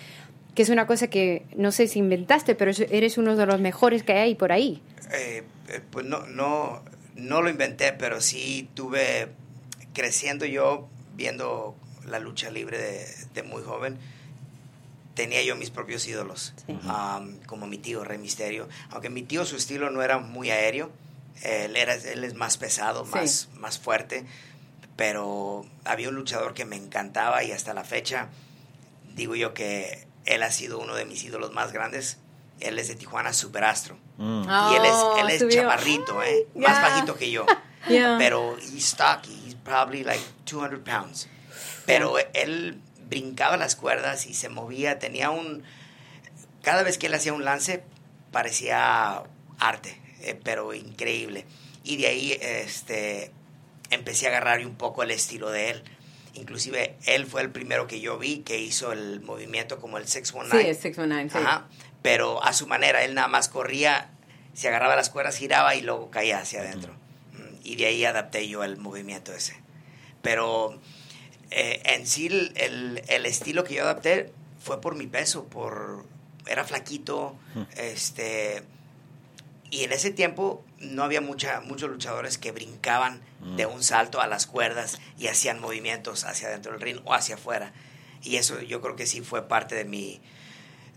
que 0.55 0.63
es 0.63 0.69
una 0.69 0.87
cosa 0.87 1.07
que 1.07 1.45
no 1.55 1.71
sé 1.71 1.87
si 1.87 1.99
inventaste, 1.99 2.55
pero 2.55 2.71
es- 2.71 2.79
eres 2.79 3.19
uno 3.19 3.35
de 3.35 3.45
los 3.45 3.59
mejores 3.61 4.01
que 4.01 4.13
hay 4.13 4.33
por 4.33 4.51
ahí. 4.51 4.81
Eh, 5.13 5.43
eh, 5.69 5.81
pues 5.91 6.03
no, 6.05 6.25
no, 6.25 6.81
no 7.15 7.41
lo 7.43 7.49
inventé, 7.51 7.93
pero 7.93 8.21
sí 8.21 8.67
tuve, 8.73 9.27
creciendo 9.93 10.45
yo, 10.47 10.87
viendo 11.15 11.75
la 12.07 12.17
lucha 12.17 12.49
libre 12.49 12.79
de, 12.79 13.05
de 13.35 13.43
muy 13.43 13.61
joven, 13.61 13.97
tenía 15.13 15.43
yo 15.43 15.55
mis 15.55 15.69
propios 15.69 16.07
ídolos, 16.07 16.53
um, 16.67 17.37
como 17.45 17.67
mi 17.67 17.77
tío 17.77 18.03
Rey 18.03 18.17
Misterio, 18.17 18.67
aunque 18.91 19.09
mi 19.09 19.23
tío 19.23 19.45
su 19.45 19.55
estilo 19.57 19.89
no 19.89 20.01
era 20.01 20.17
muy 20.19 20.49
aéreo, 20.51 20.89
él, 21.43 21.75
era, 21.77 21.93
él 21.95 22.23
es 22.23 22.33
más 22.35 22.57
pesado, 22.57 23.05
Sí. 23.05 23.11
más, 23.15 23.49
más 23.55 23.79
fuerte, 23.79 24.25
pero 24.95 25.65
había 25.85 26.09
un 26.09 26.15
luchador 26.15 26.53
que 26.53 26.65
me 26.65 26.75
encantaba 26.75 27.43
y 27.43 27.51
hasta 27.51 27.73
la 27.73 27.83
fecha 27.83 28.29
digo 29.15 29.35
yo 29.35 29.53
que 29.53 30.07
él 30.25 30.43
ha 30.43 30.51
sido 30.51 30.79
uno 30.79 30.95
de 30.95 31.05
mis 31.05 31.23
ídolos 31.23 31.51
más 31.53 31.71
grandes. 31.71 32.17
Él 32.59 32.79
es 32.79 32.87
de 32.87 32.95
Tijuana, 32.95 33.33
Superastro. 33.33 33.97
y 34.19 34.75
él 34.75 34.85
es, 34.85 34.95
él 35.19 35.29
es 35.29 35.41
Oh, 35.41 35.45
subió. 35.45 35.61
chaparrito, 35.61 36.23
¿eh? 36.23 36.47
Más 36.55 36.81
bajito 36.81 37.15
que 37.15 37.31
yo. 37.31 37.45
Yeah. 37.87 38.17
Pero 38.17 38.57
he's 38.57 38.83
stocky, 38.85 39.31
he's 39.45 39.55
probably 39.55 40.03
like 40.03 40.19
200 40.45 40.79
pounds. 40.83 41.29
Pero 41.85 42.15
él 42.33 42.81
brincaba 43.07 43.55
las 43.55 43.77
cuerdas 43.77 44.25
y 44.25 44.33
se 44.33 44.49
movía, 44.49 44.99
tenía 44.99 45.29
un... 45.29 45.63
Cada 46.63 46.83
vez 46.83 46.97
que 46.97 47.05
él 47.07 47.13
hacía 47.13 47.31
un 47.31 47.45
lance 47.45 47.81
parecía 48.33 49.23
arte, 49.59 50.01
eh, 50.21 50.39
pero 50.43 50.73
increíble. 50.73 51.45
Y 51.83 51.97
de 51.97 52.07
ahí 52.07 52.37
este, 52.41 53.31
empecé 53.89 54.25
a 54.27 54.29
agarrar 54.29 54.65
un 54.65 54.75
poco 54.75 55.03
el 55.03 55.11
estilo 55.11 55.49
de 55.49 55.69
él. 55.71 55.83
Inclusive 56.33 56.95
él 57.05 57.25
fue 57.25 57.41
el 57.41 57.49
primero 57.49 57.87
que 57.87 57.99
yo 57.99 58.17
vi 58.19 58.39
que 58.39 58.59
hizo 58.59 58.91
el 58.91 59.21
movimiento 59.21 59.79
como 59.79 59.97
el 59.97 60.07
619. 60.07 60.63
Sí, 60.63 60.69
es 60.69 60.77
619, 60.79 61.29
sí. 61.29 61.37
Ajá. 61.37 61.67
Pero 62.01 62.43
a 62.43 62.53
su 62.53 62.67
manera, 62.67 63.03
él 63.03 63.15
nada 63.15 63.27
más 63.27 63.49
corría, 63.49 64.11
se 64.53 64.67
agarraba 64.67 64.95
las 64.95 65.09
cuerdas, 65.09 65.37
giraba 65.37 65.75
y 65.75 65.81
luego 65.81 66.11
caía 66.11 66.39
hacia 66.39 66.61
adentro. 66.61 66.93
Mm, 67.33 67.55
Y 67.63 67.75
de 67.75 67.85
ahí 67.87 68.05
adapté 68.05 68.47
yo 68.47 68.63
el 68.63 68.77
movimiento 68.77 69.33
ese. 69.33 69.55
Pero 70.21 70.79
eh, 71.49 71.81
en 71.85 72.05
sí 72.05 72.27
el, 72.27 72.51
el- 72.55 73.01
el 73.07 73.25
estilo 73.25 73.63
que 73.63 73.75
yo 73.75 73.83
adapté 73.83 74.31
fue 74.59 74.79
por 74.81 74.95
mi 74.95 75.07
peso, 75.07 75.45
por 75.45 76.05
era 76.45 76.63
flaquito, 76.65 77.35
este 77.77 78.63
y 79.69 79.83
en 79.83 79.91
ese 79.91 80.11
tiempo 80.11 80.63
no 80.79 81.03
había 81.03 81.21
mucha, 81.21 81.61
muchos 81.61 81.89
luchadores 81.89 82.37
que 82.37 82.51
brincaban 82.51 83.21
de 83.55 83.65
un 83.65 83.83
salto 83.83 84.19
a 84.21 84.27
las 84.27 84.45
cuerdas 84.47 84.99
y 85.17 85.27
hacían 85.27 85.59
movimientos 85.61 86.23
hacia 86.25 86.47
adentro 86.49 86.71
del 86.73 86.81
ring 86.81 86.99
o 87.05 87.13
hacia 87.13 87.35
afuera. 87.35 87.71
Y 88.23 88.35
eso 88.37 88.61
yo 88.61 88.81
creo 88.81 88.95
que 88.95 89.05
sí 89.05 89.21
fue 89.21 89.47
parte 89.47 89.75
de 89.75 89.85
mi, 89.85 90.19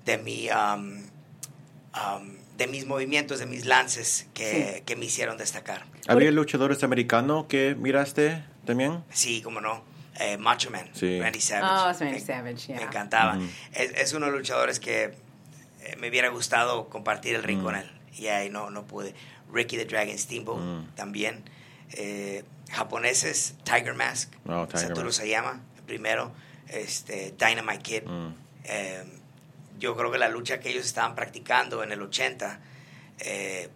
de 0.04 0.18
mi, 0.18 0.48
um, 0.50 1.02
um, 1.94 2.36
de 2.56 2.66
mis 2.66 2.86
movimientos, 2.86 3.38
de 3.38 3.46
mis 3.46 3.66
lances 3.66 4.26
que, 4.34 4.82
que 4.86 4.96
me 4.96 5.04
hicieron 5.06 5.36
destacar. 5.38 5.84
¿Había 6.08 6.30
luchadores 6.30 6.82
americanos 6.82 7.46
que 7.46 7.74
miraste 7.74 8.44
también? 8.64 9.04
Sí, 9.10 9.42
como 9.42 9.60
no. 9.60 9.82
Eh, 10.18 10.36
Macho 10.36 10.70
Man, 10.70 10.88
Sí. 10.92 11.18
Randy 11.20 11.40
Savage. 11.40 11.72
Oh, 11.86 11.90
es 11.90 12.00
Randy 12.00 12.14
me, 12.14 12.20
Savage, 12.20 12.72
me 12.72 12.78
yeah. 12.78 12.82
encantaba. 12.86 13.36
Ujú. 13.36 13.46
es, 13.72 13.92
es 13.92 14.12
uno 14.12 14.26
de 14.26 14.32
los 14.32 14.40
luchadores 14.40 14.78
que 14.80 15.14
eh, 15.82 15.96
me 15.98 16.08
hubiera 16.10 16.28
gustado 16.28 16.88
compartir 16.90 17.34
el 17.36 17.42
ring 17.42 17.60
Mm. 17.60 17.64
con 17.64 17.76
él. 17.76 17.90
Y 18.16 18.26
ahí 18.28 18.50
no, 18.50 18.70
no 18.70 18.84
pude. 18.86 19.14
Ricky 19.52 19.76
the 19.76 19.84
Dragon 19.84 20.16
Steamboat 20.18 20.60
Mm. 20.60 20.94
también. 20.94 21.44
Eh, 21.92 22.44
japoneses, 22.70 23.54
Tiger 23.64 23.94
Mask. 23.94 24.32
Oh, 24.46 24.66
Tiger 24.66 24.88
Satoru 24.88 25.06
Mask. 25.06 25.18
Sayama, 25.20 25.60
el 25.76 25.82
primero. 25.82 26.32
Este, 26.68 27.32
Dynamite 27.38 27.82
Kid. 27.82 28.02
Mm. 28.06 28.34
Eh, 28.64 29.04
yo 29.78 29.96
creo 29.96 30.10
que 30.12 30.18
la 30.18 30.28
lucha 30.28 30.60
que 30.60 30.70
ellos 30.70 30.84
estaban 30.86 31.14
practicando 31.14 31.82
en 31.82 31.90
el 31.90 32.02
80, 32.02 32.60
eh, 33.20 33.68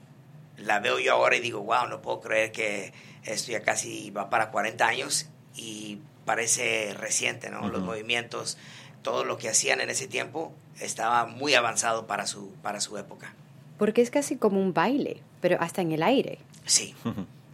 la 0.59 0.79
veo 0.81 0.99
yo 1.01 1.13
ahora 1.15 1.35
y 1.37 1.41
digo, 1.41 1.61
wow, 1.61 1.87
no 1.89 2.03
puedo 2.03 2.21
creer 2.21 2.53
que 2.53 2.93
esto 3.25 3.51
ya 3.53 3.63
casi 3.63 4.11
va 4.11 4.31
para 4.31 4.51
40 4.51 4.87
años 4.87 5.27
y 5.57 5.99
parece 6.25 6.95
reciente, 6.95 7.51
¿no? 7.51 7.69
Los 7.69 7.83
movimientos, 7.83 8.59
todo 9.03 9.25
lo 9.25 9.39
que 9.39 9.49
hacían 9.49 9.81
en 9.81 9.91
ese 9.91 10.07
tiempo 10.07 10.53
estaba 10.79 11.27
muy 11.27 11.55
avanzado 11.55 12.07
para 12.07 12.27
su, 12.27 12.53
para 12.63 12.81
su 12.81 12.97
época. 12.99 13.35
Porque 13.79 14.03
es 14.03 14.11
casi 14.11 14.37
como 14.37 14.61
un 14.61 14.73
baile, 14.73 15.19
pero 15.41 15.57
hasta 15.61 15.83
en 15.83 15.93
el 15.93 16.03
aire. 16.03 16.39
Sí, 16.65 16.95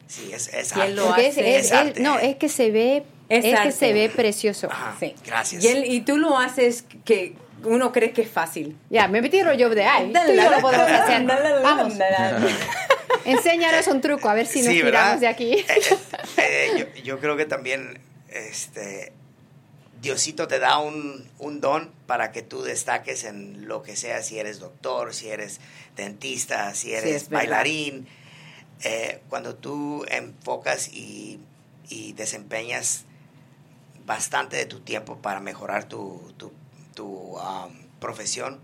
sí, 0.07 0.31
es, 0.33 0.49
es 0.53 0.73
¿Quién 0.73 0.83
arte. 0.83 0.95
lo 0.97 1.13
hace? 1.13 1.29
es- 1.29 1.37
Es 1.39 1.67
es- 1.67 1.73
arte. 1.73 2.01
no, 2.01 2.19
es 2.19 2.37
que 2.37 2.49
se 2.49 2.71
ve, 2.71 3.05
Es 3.29 3.45
es, 3.45 3.61
que 3.61 3.73
se 3.73 3.93
ve 3.93 4.09
precioso. 4.09 4.69
Ajá, 4.71 4.97
Sí. 5.01 5.15
Gracias. 5.25 5.65
Y, 5.65 5.69
él- 5.69 5.85
y 5.87 6.01
tú 6.03 6.19
lo 6.19 6.37
haces 6.39 6.85
que 7.05 7.35
uno 7.65 7.93
cree 7.93 8.13
que 8.13 8.23
es 8.23 8.31
fácil. 8.31 8.77
Ya, 8.91 9.07
me 9.09 9.21
metí 9.23 9.43
rollo 9.43 9.69
de 9.71 9.85
ay, 9.85 10.13
tú 10.13 10.33
y 10.33 10.37
yo 10.37 10.51
lo 10.51 10.61
podemos 10.61 10.91
hacer. 10.91 11.27
Vamos, 11.63 11.95
enséñanos 13.25 13.87
un 13.89 14.01
truco, 14.01 14.29
a 14.29 14.35
ver 14.35 14.47
si 14.47 14.61
nos 14.63 14.69
Sí, 14.69 14.83
tiramos 14.83 14.93
¿verdad? 14.93 15.19
de 15.19 15.27
aquí. 15.29 15.53
Eh, 15.55 15.67
eh, 16.39 16.69
yo, 16.97 17.03
yo 17.03 17.19
creo 17.21 17.37
que 17.37 17.45
también 17.47 17.99
este, 18.29 19.13
Diosito 20.01 20.49
te 20.49 20.59
da 20.59 20.79
un, 20.79 21.29
un 21.39 21.61
don 21.61 21.91
para 22.07 22.33
que 22.33 22.43
tú 22.43 22.63
destaques 22.63 23.25
en 23.25 23.69
lo 23.69 23.83
que 23.83 23.97
sea, 23.97 24.23
si 24.23 24.39
eres 24.39 24.59
doctor, 24.59 25.13
si 25.13 25.29
eres 25.29 25.61
dentista, 25.97 26.75
si 26.75 26.93
eres 26.95 27.29
bailarín. 27.29 28.07
Eh, 28.83 29.21
cuando 29.29 29.55
tú 29.57 30.07
enfocas 30.09 30.89
y, 30.89 31.39
y 31.91 32.15
desempeñas 32.15 33.05
bastante 34.07 34.57
de 34.57 34.65
tu 34.67 34.81
tiempo 34.81 35.19
para 35.19 35.41
mejorar 35.41 35.85
tu, 35.85 36.33
tu, 36.39 36.51
tu, 36.95 37.07
um, 37.39 37.73
profesión, 38.01 38.59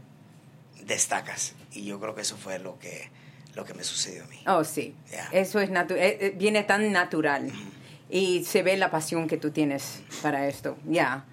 destacas. 0.84 1.54
Y 1.72 1.84
yo 1.84 2.00
creo 2.00 2.14
que 2.14 2.22
eso 2.22 2.36
fue 2.38 2.58
lo 2.58 2.78
que, 2.78 3.10
lo 3.54 3.64
que 3.64 3.74
me 3.74 3.84
sucedió 3.84 4.24
a 4.24 4.26
mí. 4.28 4.38
Oh, 4.46 4.64
sí. 4.64 4.94
Yeah. 5.10 5.28
Eso 5.32 5.60
es 5.60 5.68
natu- 5.70 5.96
eh, 5.96 6.16
eh, 6.20 6.32
viene 6.34 6.62
tan 6.62 6.90
natural. 6.92 7.52
Y 8.08 8.44
se 8.44 8.62
ve 8.62 8.76
la 8.76 8.90
pasión 8.90 9.26
que 9.26 9.36
tú 9.36 9.50
tienes 9.50 10.02
para 10.22 10.46
esto. 10.48 10.76
Ya. 10.84 11.24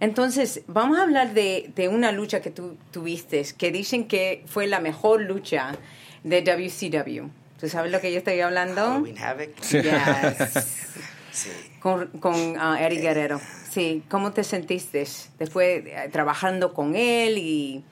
Entonces, 0.00 0.62
vamos 0.66 0.98
a 0.98 1.02
hablar 1.02 1.34
de, 1.34 1.70
de 1.74 1.88
una 1.88 2.12
lucha 2.12 2.40
que 2.40 2.50
tú 2.50 2.76
tuviste, 2.90 3.44
que 3.56 3.70
dicen 3.70 4.08
que 4.08 4.44
fue 4.46 4.66
la 4.66 4.80
mejor 4.80 5.22
lucha 5.22 5.76
de 6.24 6.42
WCW. 6.42 7.28
¿Tú 7.60 7.68
sabes 7.68 7.92
lo 7.92 8.00
que 8.00 8.10
yo 8.10 8.18
estoy 8.18 8.40
hablando? 8.40 8.82
Halloween 8.82 9.18
Havoc. 9.18 9.60
Yes. 9.60 10.78
Sí. 11.32 11.48
con 11.80 12.08
con 12.18 12.34
ah, 12.58 12.76
Eddie 12.78 13.00
Guerrero. 13.00 13.40
Sí, 13.70 14.02
¿cómo 14.10 14.32
te 14.32 14.44
sentiste 14.44 15.06
después 15.38 15.82
eh, 15.86 16.10
trabajando 16.12 16.74
con 16.74 16.94
él 16.94 17.38
y 17.38 17.82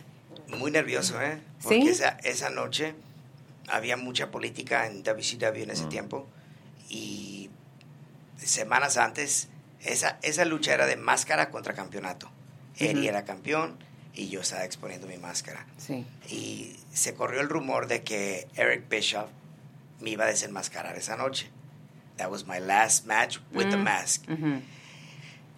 Muy 0.58 0.70
nervioso, 0.70 1.18
¿eh? 1.22 1.40
Porque 1.62 1.80
¿Sí? 1.80 1.88
esa, 1.88 2.18
esa 2.22 2.50
noche 2.50 2.92
había 3.66 3.96
mucha 3.96 4.30
política 4.30 4.86
en 4.86 5.02
WCW 5.02 5.62
en 5.62 5.70
ese 5.70 5.86
tiempo 5.86 6.26
y 6.90 7.48
semanas 8.42 8.96
antes 8.96 9.48
esa, 9.82 10.18
esa 10.22 10.44
lucha 10.44 10.74
era 10.74 10.86
de 10.86 10.96
máscara 10.96 11.50
contra 11.50 11.74
campeonato. 11.74 12.30
Eddie 12.76 13.08
era 13.08 13.24
campeón 13.24 13.78
y 14.14 14.28
yo 14.28 14.40
estaba 14.40 14.64
exponiendo 14.64 15.06
mi 15.06 15.18
máscara. 15.18 15.66
Sí. 15.78 16.06
Y 16.28 16.76
se 16.92 17.14
corrió 17.14 17.40
el 17.40 17.48
rumor 17.48 17.86
de 17.86 18.02
que 18.02 18.48
Eric 18.56 18.88
Bischoff 18.88 19.28
me 20.00 20.10
iba 20.10 20.24
a 20.24 20.28
desenmascarar 20.28 20.96
esa 20.96 21.16
noche. 21.16 21.50
That 22.16 22.30
was 22.30 22.46
my 22.46 22.58
last 22.58 23.06
match 23.06 23.38
with 23.52 23.70
the 23.70 23.76
mask. 23.76 24.28
Ujú. 24.28 24.60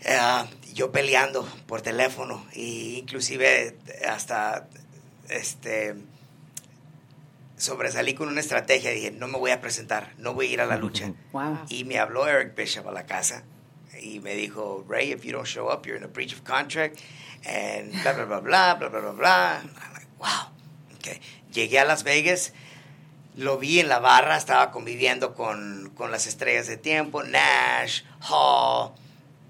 Eh, 0.05 0.45
yo 0.75 0.91
peleando 0.91 1.45
por 1.67 1.81
teléfono 1.81 2.45
e 2.53 2.99
inclusive 2.99 3.79
hasta 4.09 4.67
este 5.29 5.95
sobresalí 7.63 8.15
con 8.15 8.29
una 8.29 8.41
estrategia. 8.41 8.91
Dije, 8.91 9.11
no 9.13 9.29
me 9.29 9.39
voy 9.39 9.53
a 9.53 9.61
presentar, 9.61 10.13
no 10.19 10.35
voy 10.35 10.49
a 10.49 10.51
ir 10.51 10.61
a 10.61 10.67
la 10.67 10.77
lucha. 10.77 11.13
Wow. 11.33 11.61
Y 11.71 11.85
me 11.85 11.99
habló 11.99 12.29
Eric 12.29 12.55
Bishop 12.55 12.87
a 12.89 12.93
la 12.93 13.07
casa 13.07 13.45
y 14.03 14.21
me 14.21 14.35
dijo, 14.35 14.85
Ray, 14.89 15.13
if 15.13 15.25
you 15.25 15.33
don't 15.33 15.47
show 15.47 15.69
up, 15.69 15.87
you're 15.87 15.97
in 15.97 16.05
a 16.05 16.09
breach 16.09 16.33
of 16.33 16.45
contract, 16.45 17.01
and 17.47 17.93
bla, 18.03 18.13
bla, 18.13 18.25
bla, 18.25 18.41
bla, 18.41 18.75
bla, 18.75 19.01
bla, 19.01 19.13
bla. 19.13 19.61
I'm 19.63 19.93
like, 19.95 20.07
wow. 20.19 20.51
Okay. 20.97 21.21
Llegué 21.53 21.79
a 21.79 21.85
Las 21.85 22.03
Vegas, 22.03 22.53
lo 23.37 23.59
vi 23.59 23.81
en 23.81 23.89
la 23.89 23.99
barra, 23.99 24.37
estaba 24.37 24.71
conviviendo 24.71 25.35
con, 25.35 25.91
con 25.95 26.11
las 26.11 26.27
estrellas 26.27 26.67
de 26.67 26.77
tiempo, 26.77 27.23
Nash, 27.23 28.03
Hall, 28.29 28.93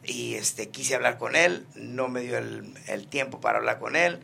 y 0.05 0.35
este, 0.35 0.69
quise 0.69 0.95
hablar 0.95 1.19
con 1.19 1.37
él, 1.37 1.67
no 1.75 2.09
me 2.09 2.21
dio 2.21 2.39
el, 2.39 2.75
el 2.87 3.07
tiempo 3.09 3.41
para 3.41 3.59
hablar 3.59 3.79
con 3.79 3.97
él. 3.97 4.21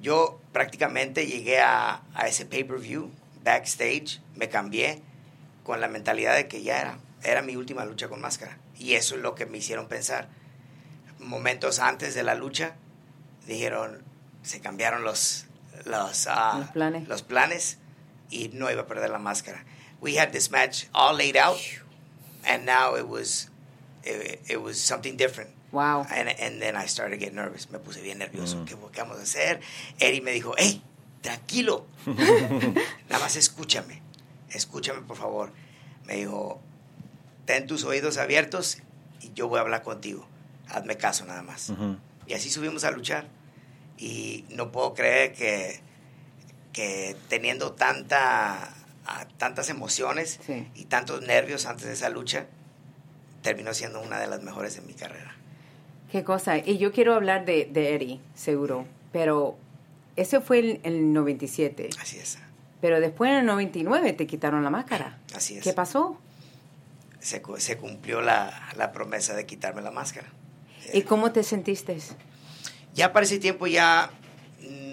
Yo 0.00 0.40
prácticamente 0.52 1.26
llegué 1.26 1.60
a, 1.60 2.02
a 2.14 2.28
ese 2.28 2.46
pay-per-view, 2.46 3.10
backstage, 3.46 4.20
me 4.34 4.48
cambié 4.48 5.00
con 5.64 5.80
la 5.80 5.88
mentalidad 5.88 6.34
de 6.34 6.48
que 6.48 6.62
ya 6.62 6.80
era, 6.80 6.98
era 7.22 7.40
mi 7.42 7.56
última 7.56 7.84
lucha 7.84 8.08
con 8.08 8.20
máscara. 8.20 8.58
Y 8.78 8.94
eso 8.94 9.14
es 9.14 9.22
lo 9.22 9.34
que 9.34 9.46
me 9.46 9.58
hicieron 9.58 9.86
pensar. 9.88 10.28
Momentos 11.18 11.78
antes 11.78 12.14
de 12.14 12.22
la 12.22 12.34
lucha, 12.34 12.74
dijeron, 13.46 14.02
se 14.42 14.60
cambiaron 14.60 15.02
los, 15.04 15.46
los, 15.84 16.26
ah, 16.28 16.58
Los 16.58 16.70
planes. 16.70 17.08
los 17.08 17.22
planes 17.22 17.78
y 18.30 18.48
no 18.52 18.70
iba 18.70 18.82
a 18.82 18.86
perder 18.86 19.10
la 19.10 19.18
máscara. 19.18 19.64
We 20.00 20.18
had 20.18 20.32
this 20.32 20.50
match 20.50 20.88
all 20.92 21.16
laid 21.16 21.36
out, 21.36 21.58
and 22.44 22.66
now 22.66 22.96
it 22.96 23.08
was, 23.08 23.48
it, 24.04 24.40
it 24.48 24.60
was 24.60 24.78
something 24.78 25.16
different. 25.16 25.50
Wow. 25.72 26.06
And, 26.10 26.28
and 26.28 26.60
then 26.60 26.76
I 26.76 26.86
started 26.86 27.18
to 27.18 27.24
get 27.24 27.32
nervous. 27.34 27.70
Me 27.70 27.78
puse 27.78 28.02
bien 28.02 28.18
nervioso. 28.18 28.64
¿Qué, 28.66 28.76
qué 28.92 29.00
vamos 29.02 29.18
a 29.18 29.22
hacer? 29.22 29.60
Eddie 29.98 30.20
me 30.20 30.32
dijo, 30.32 30.54
hey, 30.58 30.82
tranquilo. 31.22 31.86
Nada 32.06 33.18
más 33.22 33.36
escúchame. 33.36 34.02
Escúchame, 34.50 35.00
por 35.02 35.16
favor. 35.16 35.52
Me 36.06 36.14
dijo, 36.16 36.60
ten 37.44 37.66
tus 37.66 37.84
oídos 37.84 38.16
abiertos 38.18 38.78
y 39.20 39.32
yo 39.34 39.48
voy 39.48 39.58
a 39.58 39.62
hablar 39.62 39.82
contigo. 39.82 40.26
Hazme 40.68 40.96
caso 40.96 41.24
nada 41.24 41.42
más. 41.42 41.72
Y 42.26 42.34
así 42.34 42.50
subimos 42.50 42.84
a 42.84 42.90
luchar. 42.90 43.26
Y 43.98 44.44
no 44.50 44.72
puedo 44.72 44.94
creer 44.94 45.32
que, 45.32 45.80
que 46.72 47.16
teniendo 47.28 47.72
tanta, 47.72 48.74
tantas 49.38 49.68
emociones 49.70 50.38
Sí. 50.44 50.68
y 50.74 50.84
tantos 50.84 51.22
nervios 51.22 51.66
antes 51.66 51.86
de 51.86 51.92
esa 51.94 52.08
lucha, 52.10 52.46
terminó 53.42 53.72
siendo 53.74 54.00
una 54.02 54.18
de 54.18 54.26
las 54.26 54.42
mejores 54.42 54.76
de 54.76 54.82
mi 54.82 54.92
carrera. 54.94 55.34
Qué 56.12 56.24
cosa. 56.24 56.58
Y 56.58 56.78
yo 56.78 56.92
quiero 56.92 57.14
hablar 57.14 57.44
de, 57.46 57.68
de 57.72 57.94
Eddie, 57.94 58.20
seguro. 58.34 58.86
Pero 59.12 59.56
ese 60.16 60.40
fue 60.40 60.58
el, 60.58 60.80
el 60.82 61.12
97. 61.12 61.90
Así 62.00 62.18
es. 62.18 62.38
Pero 62.80 63.00
después 63.00 63.30
en 63.30 63.36
el 63.38 63.46
99 63.46 64.12
te 64.12 64.26
quitaron 64.26 64.62
la 64.64 64.70
máscara. 64.70 65.18
Así 65.34 65.56
es. 65.58 65.64
¿Qué 65.64 65.72
pasó? 65.72 66.18
Se, 67.20 67.42
cu- 67.42 67.58
se 67.58 67.76
cumplió 67.76 68.20
la, 68.20 68.70
la 68.76 68.92
promesa 68.92 69.34
de 69.34 69.46
quitarme 69.46 69.82
la 69.82 69.90
máscara. 69.90 70.28
¿Y 70.92 71.02
cómo 71.02 71.32
te 71.32 71.42
sentiste? 71.42 71.98
Ya 72.94 73.12
para 73.12 73.24
ese 73.24 73.38
tiempo 73.38 73.66
ya 73.66 74.10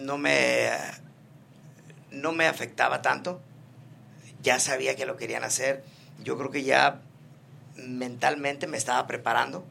no 0.03 0.17
me, 0.17 0.69
no 2.11 2.31
me 2.31 2.47
afectaba 2.47 3.01
tanto. 3.01 3.41
Ya 4.41 4.59
sabía 4.59 4.95
que 4.95 5.05
lo 5.05 5.15
querían 5.17 5.43
hacer. 5.43 5.83
Yo 6.23 6.37
creo 6.37 6.49
que 6.51 6.63
ya 6.63 7.01
mentalmente 7.75 8.67
me 8.67 8.77
estaba 8.77 9.05
preparando. 9.07 9.65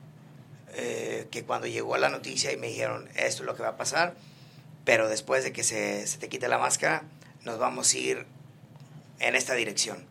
eh, 0.74 1.28
que 1.30 1.44
cuando 1.44 1.66
llegó 1.66 1.96
la 1.98 2.08
noticia 2.08 2.50
y 2.52 2.56
me 2.56 2.68
dijeron 2.68 3.06
esto 3.16 3.42
es 3.42 3.46
lo 3.46 3.54
que 3.54 3.62
va 3.62 3.70
a 3.70 3.76
pasar, 3.76 4.14
pero 4.84 5.08
después 5.08 5.44
de 5.44 5.52
que 5.52 5.62
se, 5.62 6.06
se 6.06 6.18
te 6.18 6.28
quite 6.28 6.48
la 6.48 6.58
máscara, 6.58 7.04
nos 7.44 7.58
vamos 7.58 7.92
a 7.92 7.98
ir 7.98 8.26
en 9.20 9.34
esta 9.34 9.54
dirección. 9.54 10.04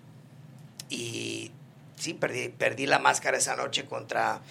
Y 0.89 1.51
sí, 1.97 2.13
perdí, 2.13 2.49
perdí 2.49 2.85
la 2.85 2.99
máscara 2.99 3.37
esa 3.37 3.55
noche 3.55 3.85
contra... 3.85 4.41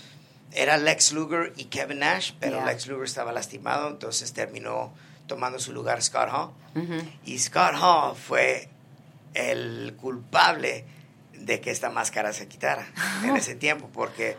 Era 0.52 0.78
Lex 0.78 1.12
Luger 1.12 1.52
y 1.56 1.66
Kevin 1.66 2.00
Nash, 2.00 2.32
pero 2.40 2.56
Yeah. 2.56 2.66
Lex 2.66 2.88
Luger 2.88 3.04
estaba 3.04 3.32
lastimado, 3.32 3.88
entonces 3.88 4.32
terminó 4.32 4.92
tomando 5.28 5.60
su 5.60 5.72
lugar 5.72 6.02
Scott 6.02 6.28
Hall. 6.32 6.50
Y 7.24 7.38
Scott 7.38 7.74
Hall 7.80 8.16
fue 8.16 8.68
el 9.34 9.94
culpable 10.00 10.84
de 11.34 11.60
que 11.60 11.70
esta 11.70 11.90
máscara 11.90 12.32
se 12.32 12.48
quitara 12.48 12.86
en 13.24 13.36
ese 13.36 13.54
tiempo, 13.54 13.88
porque 13.92 14.36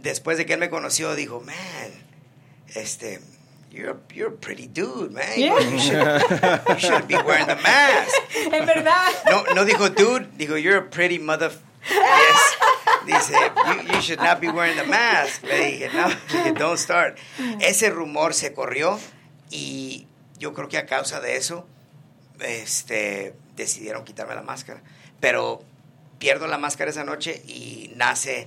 después 0.00 0.38
de 0.38 0.46
que 0.46 0.54
él 0.54 0.60
me 0.60 0.70
conoció, 0.70 1.14
dijo, 1.14 1.40
man, 1.40 1.54
este, 2.74 3.20
you're, 3.74 3.96
you're 4.14 4.28
a 4.28 4.32
pretty 4.32 4.66
dude, 4.66 5.12
man. 5.12 5.24
Yeah. 5.36 5.58
You, 5.58 5.78
should, 5.78 6.68
you 6.68 6.78
should 6.78 7.08
be 7.08 7.14
wearing 7.16 7.46
the 7.46 7.56
mask. 7.56 8.14
Es 8.34 8.66
verdad. 8.66 9.12
No, 9.26 9.42
no 9.54 9.64
dijo 9.64 9.94
dude, 9.94 10.26
dijo, 10.38 10.60
you're 10.60 10.78
a 10.78 10.82
pretty 10.82 11.18
mother... 11.18 11.50
Yes. 11.90 12.56
Dice, 13.06 13.30
you, 13.30 13.94
you 13.94 14.00
should 14.00 14.18
not 14.18 14.40
be 14.40 14.48
wearing 14.48 14.76
the 14.76 14.86
mask. 14.86 15.42
Le 15.42 15.50
dije, 15.50 15.92
no, 15.92 16.08
le 16.08 16.14
dije, 16.14 16.58
don't 16.58 16.78
start. 16.78 17.18
Ese 17.60 17.90
rumor 17.90 18.32
se 18.32 18.54
corrió 18.54 18.98
y 19.50 20.06
yo 20.38 20.52
creo 20.52 20.68
que 20.68 20.78
a 20.78 20.86
causa 20.86 21.20
de 21.20 21.36
eso 21.36 21.66
este, 22.40 23.34
decidieron 23.56 24.04
quitarme 24.04 24.34
la 24.34 24.42
máscara. 24.42 24.82
Pero 25.20 25.62
pierdo 26.18 26.46
la 26.46 26.58
máscara 26.58 26.90
esa 26.90 27.04
noche 27.04 27.42
y 27.46 27.92
nace 27.96 28.46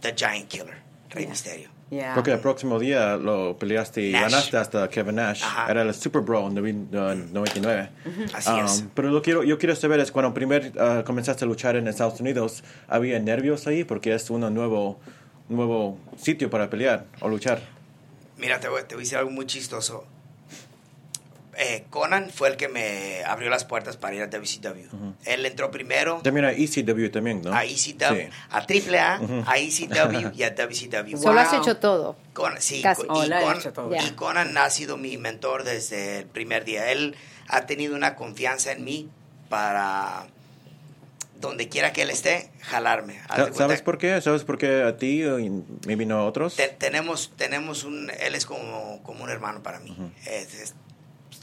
The 0.00 0.14
Giant 0.14 0.48
Killer, 0.48 0.78
Rey 1.10 1.24
Yeah. 1.24 1.30
Misterio. 1.30 1.73
Yeah. 1.90 2.14
Porque 2.14 2.32
el 2.32 2.38
próximo 2.40 2.78
día 2.78 3.16
lo 3.16 3.56
peleaste 3.58 4.02
y 4.02 4.12
Nash. 4.12 4.22
ganaste 4.22 4.56
hasta 4.56 4.88
Kevin 4.88 5.16
Nash. 5.16 5.42
Ajá. 5.44 5.70
Era 5.70 5.82
el 5.82 5.94
Super 5.94 6.22
Bowl 6.22 6.50
en 6.50 6.56
novi- 6.90 7.12
en 7.12 7.32
99. 7.32 7.90
Así 8.32 8.50
Um, 8.50 8.64
es. 8.64 8.84
Pero 8.94 9.10
lo 9.10 9.22
quiero, 9.22 9.42
yo 9.44 9.58
quiero 9.58 9.76
saber 9.76 10.00
es 10.00 10.10
cuando 10.10 10.32
primero 10.34 10.66
uh, 10.68 11.04
comenzaste 11.04 11.44
a 11.44 11.48
luchar 11.48 11.76
en 11.76 11.86
Estados 11.86 12.20
Unidos, 12.20 12.64
¿había 12.88 13.18
nervios 13.20 13.66
ahí? 13.66 13.84
Porque 13.84 14.14
es 14.14 14.28
un 14.30 14.40
nuevo, 14.54 14.98
nuevo 15.48 15.98
sitio 16.16 16.50
para 16.50 16.68
pelear 16.70 17.04
o 17.20 17.28
luchar. 17.28 17.60
Mira, 18.38 18.58
te 18.58 18.68
voy, 18.68 18.82
te 18.88 18.94
voy 18.94 19.02
a 19.02 19.04
decir 19.04 19.18
algo 19.18 19.30
muy 19.30 19.46
chistoso. 19.46 20.04
Eh, 21.56 21.84
Conan 21.90 22.30
fue 22.30 22.48
el 22.48 22.56
que 22.56 22.68
me 22.68 23.22
abrió 23.24 23.50
las 23.50 23.64
puertas 23.64 23.96
para 23.96 24.14
ir 24.16 24.22
a 24.22 24.26
WCW. 24.28 25.14
Él 25.24 25.46
entró 25.46 25.70
primero 25.70 26.20
También 26.22 26.46
a 26.46 26.52
ECW 26.52 27.10
también, 27.10 27.42
¿no? 27.42 27.52
a 27.54 27.64
ECW, 27.64 27.76
Sí. 27.76 28.28
a 28.50 28.60
AAA, 28.60 29.20
a 29.46 29.58
ECW 29.58 30.32
y 30.34 30.42
a 30.42 30.50
WCW. 30.54 31.16
Solo 31.16 31.40
has 31.40 31.52
hecho 31.52 31.76
todo. 31.76 32.16
Conan, 32.32 32.60
sí, 32.60 32.82
Casi. 32.82 33.02
Oh, 33.08 33.24
y, 33.24 33.28
lo 33.28 33.36
ha 33.36 33.40
Con- 33.40 33.56
hecho 33.58 33.72
todo. 33.72 33.94
y. 33.94 34.10
Conan 34.12 34.56
ha 34.58 34.68
sido 34.70 34.96
mi 34.96 35.16
mentor 35.18 35.64
desde 35.64 36.18
el 36.20 36.26
primer 36.26 36.64
día. 36.64 36.90
Él 36.90 37.14
ha 37.48 37.66
tenido 37.66 37.94
una 37.94 38.16
confianza 38.16 38.72
en 38.72 38.84
mí 38.84 39.08
para 39.48 40.26
donde 41.40 41.68
quiera 41.68 41.92
que 41.92 42.02
él 42.02 42.10
esté, 42.10 42.50
jalarme. 42.62 43.20
¿Sabes 43.54 43.82
por 43.82 43.98
qué? 43.98 44.20
¿Sabes 44.22 44.44
por 44.44 44.56
qué 44.56 44.82
a 44.82 44.96
ti 44.96 45.22
y 45.24 45.50
maybe 45.86 46.06
no 46.06 46.18
a 46.18 46.24
otros? 46.24 46.56
te- 46.56 46.68
tenemos, 46.68 47.32
tenemos 47.36 47.84
un, 47.84 48.10
él 48.18 48.34
es 48.34 48.46
como, 48.46 49.02
como 49.02 49.24
un 49.24 49.30
hermano 49.30 49.62
para 49.62 49.78
mí. 49.80 49.94
Es- 50.24 50.54
es- 50.54 50.74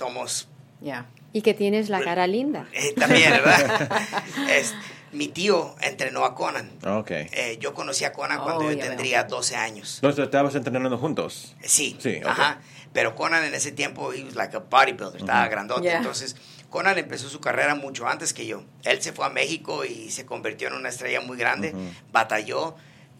somos 0.02 0.47
Yeah. 0.82 1.06
Y 1.32 1.43
que 1.43 1.54
tienes 1.54 1.89
la 1.89 2.02
cara 2.02 2.26
linda. 2.26 2.66
eh, 2.74 2.93
también, 2.97 3.30
¿verdad? 3.32 4.02
es, 4.49 4.74
mi 5.12 5.28
tío 5.28 5.76
entrenó 5.82 6.26
a 6.26 6.34
Conan. 6.34 6.72
Ah, 6.84 6.97
Ok. 6.97 7.12
Eh, 7.12 7.58
yo 7.62 7.76
conocí 7.76 8.04
a 8.04 8.12
Conan 8.12 8.39
Oh, 8.39 8.43
cuando 8.45 8.64
yo 8.64 8.72
ya 8.72 8.78
veo. 8.78 8.88
tendría 8.88 9.24
12 9.26 9.56
años. 9.56 9.95
Entonces 9.97 10.26
estabas 10.26 10.56
entrenando 10.56 10.97
juntos. 10.97 11.56
Sí, 11.64 11.95
Sí, 11.99 12.18
ok. 12.24 12.28
ajá. 12.30 12.62
Pero 12.93 13.14
Conan 13.16 13.43
en 13.43 13.54
ese 13.54 13.72
tiempo, 13.72 14.12
he 14.12 14.24
was 14.24 14.36
like 14.36 14.58
a 14.58 14.60
bodybuilder, 14.60 15.18
estaba 15.22 15.47
grandote. 15.49 15.84
Yeah. 15.84 15.97
Entonces, 15.97 16.36
Conan 16.72 16.97
empezó 16.97 17.30
su 17.30 17.39
carrera 17.39 17.76
mucho 17.76 18.08
antes 18.08 18.34
que 18.34 18.47
yo. 18.47 18.64
Él 18.84 19.02
se 19.04 19.14
fue 19.14 19.28
a 19.28 19.30
México 19.30 19.86
y 19.86 20.10
se 20.10 20.26
convirtió 20.26 20.68
en 20.70 20.74
una 20.74 20.89
estrella 20.89 21.22
muy 21.22 21.38
grande, 21.38 21.74
batalló, 22.12 22.76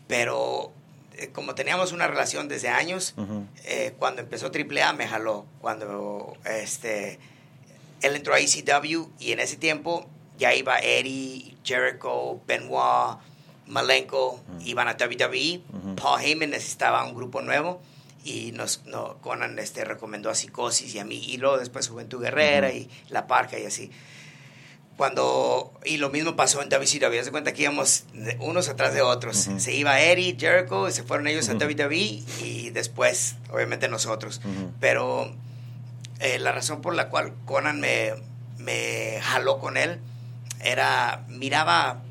pero 0.07 0.73
como 1.30 1.55
teníamos 1.55 1.91
una 1.91 2.07
relación 2.07 2.47
desde 2.47 2.69
años, 2.69 3.13
eh, 3.65 3.93
cuando 3.99 4.22
empezó 4.22 4.51
AAA 4.51 4.93
me 4.93 5.07
jaló. 5.07 5.45
Cuando 5.59 6.38
este, 6.45 7.19
él 8.01 8.15
entró 8.15 8.34
a 8.34 8.39
ECW 8.39 9.07
y 9.19 9.32
en 9.32 9.39
ese 9.39 9.57
tiempo 9.57 10.07
ya 10.38 10.53
iba 10.53 10.80
Eddie, 10.80 11.55
Jericho, 11.63 12.41
Benoit, 12.47 13.19
Malenko, 13.67 14.41
iban 14.65 14.88
a 14.88 14.97
WWE. 14.99 15.61
Paul 15.95 16.22
Heyman 16.22 16.49
necesitaba 16.49 17.03
un 17.05 17.13
grupo 17.13 17.41
nuevo 17.41 17.82
y 18.24 18.51
nos, 18.51 18.86
no, 18.86 19.17
Conan 19.22 19.57
este, 19.59 19.86
recomendó 19.86 20.30
a 20.30 20.36
Psicosis 20.36 20.93
y 20.93 20.99
a 20.99 21.05
mí, 21.05 21.17
y 21.17 21.38
luego 21.38 21.57
después 21.57 21.88
Juventud 21.88 22.22
Guerrera 22.22 22.72
y 22.72 22.89
La 23.09 23.28
Parca 23.28 23.57
y 23.59 23.65
así. 23.65 23.91
Cuando 25.02 25.74
y 25.84 25.97
lo 25.97 26.12
mismo 26.12 26.36
pasó 26.36 26.62
en 26.62 26.70
WCW 26.70 27.24
se 27.24 27.32
cuenta 27.32 27.54
que 27.54 27.64
íbamos 27.64 28.04
unos 28.39 28.70
atrás 28.70 28.93
de 28.93 29.02
otros. 29.02 29.49
Se 29.58 29.74
iba 29.74 29.99
Eddie 29.99 30.38
Jericho 30.39 30.88
y 30.88 30.91
se 30.91 31.02
fueron 31.02 31.26
ellos 31.26 31.49
a 31.49 31.54
WWE 31.54 31.95
y 32.43 32.70
después 32.70 33.36
obviamente 33.52 33.88
nosotros. 33.88 34.41
Pero 34.80 35.34
eh, 36.20 36.38
la 36.38 36.52
razón 36.52 36.82
por 36.82 36.93
la 36.93 37.10
cual 37.10 37.34
Conan 37.45 37.80
me, 37.80 38.12
me 38.60 39.18
jaló 39.24 39.58
con 39.58 39.76
él 39.76 39.99
era 40.60 41.26
miraba 41.30 42.04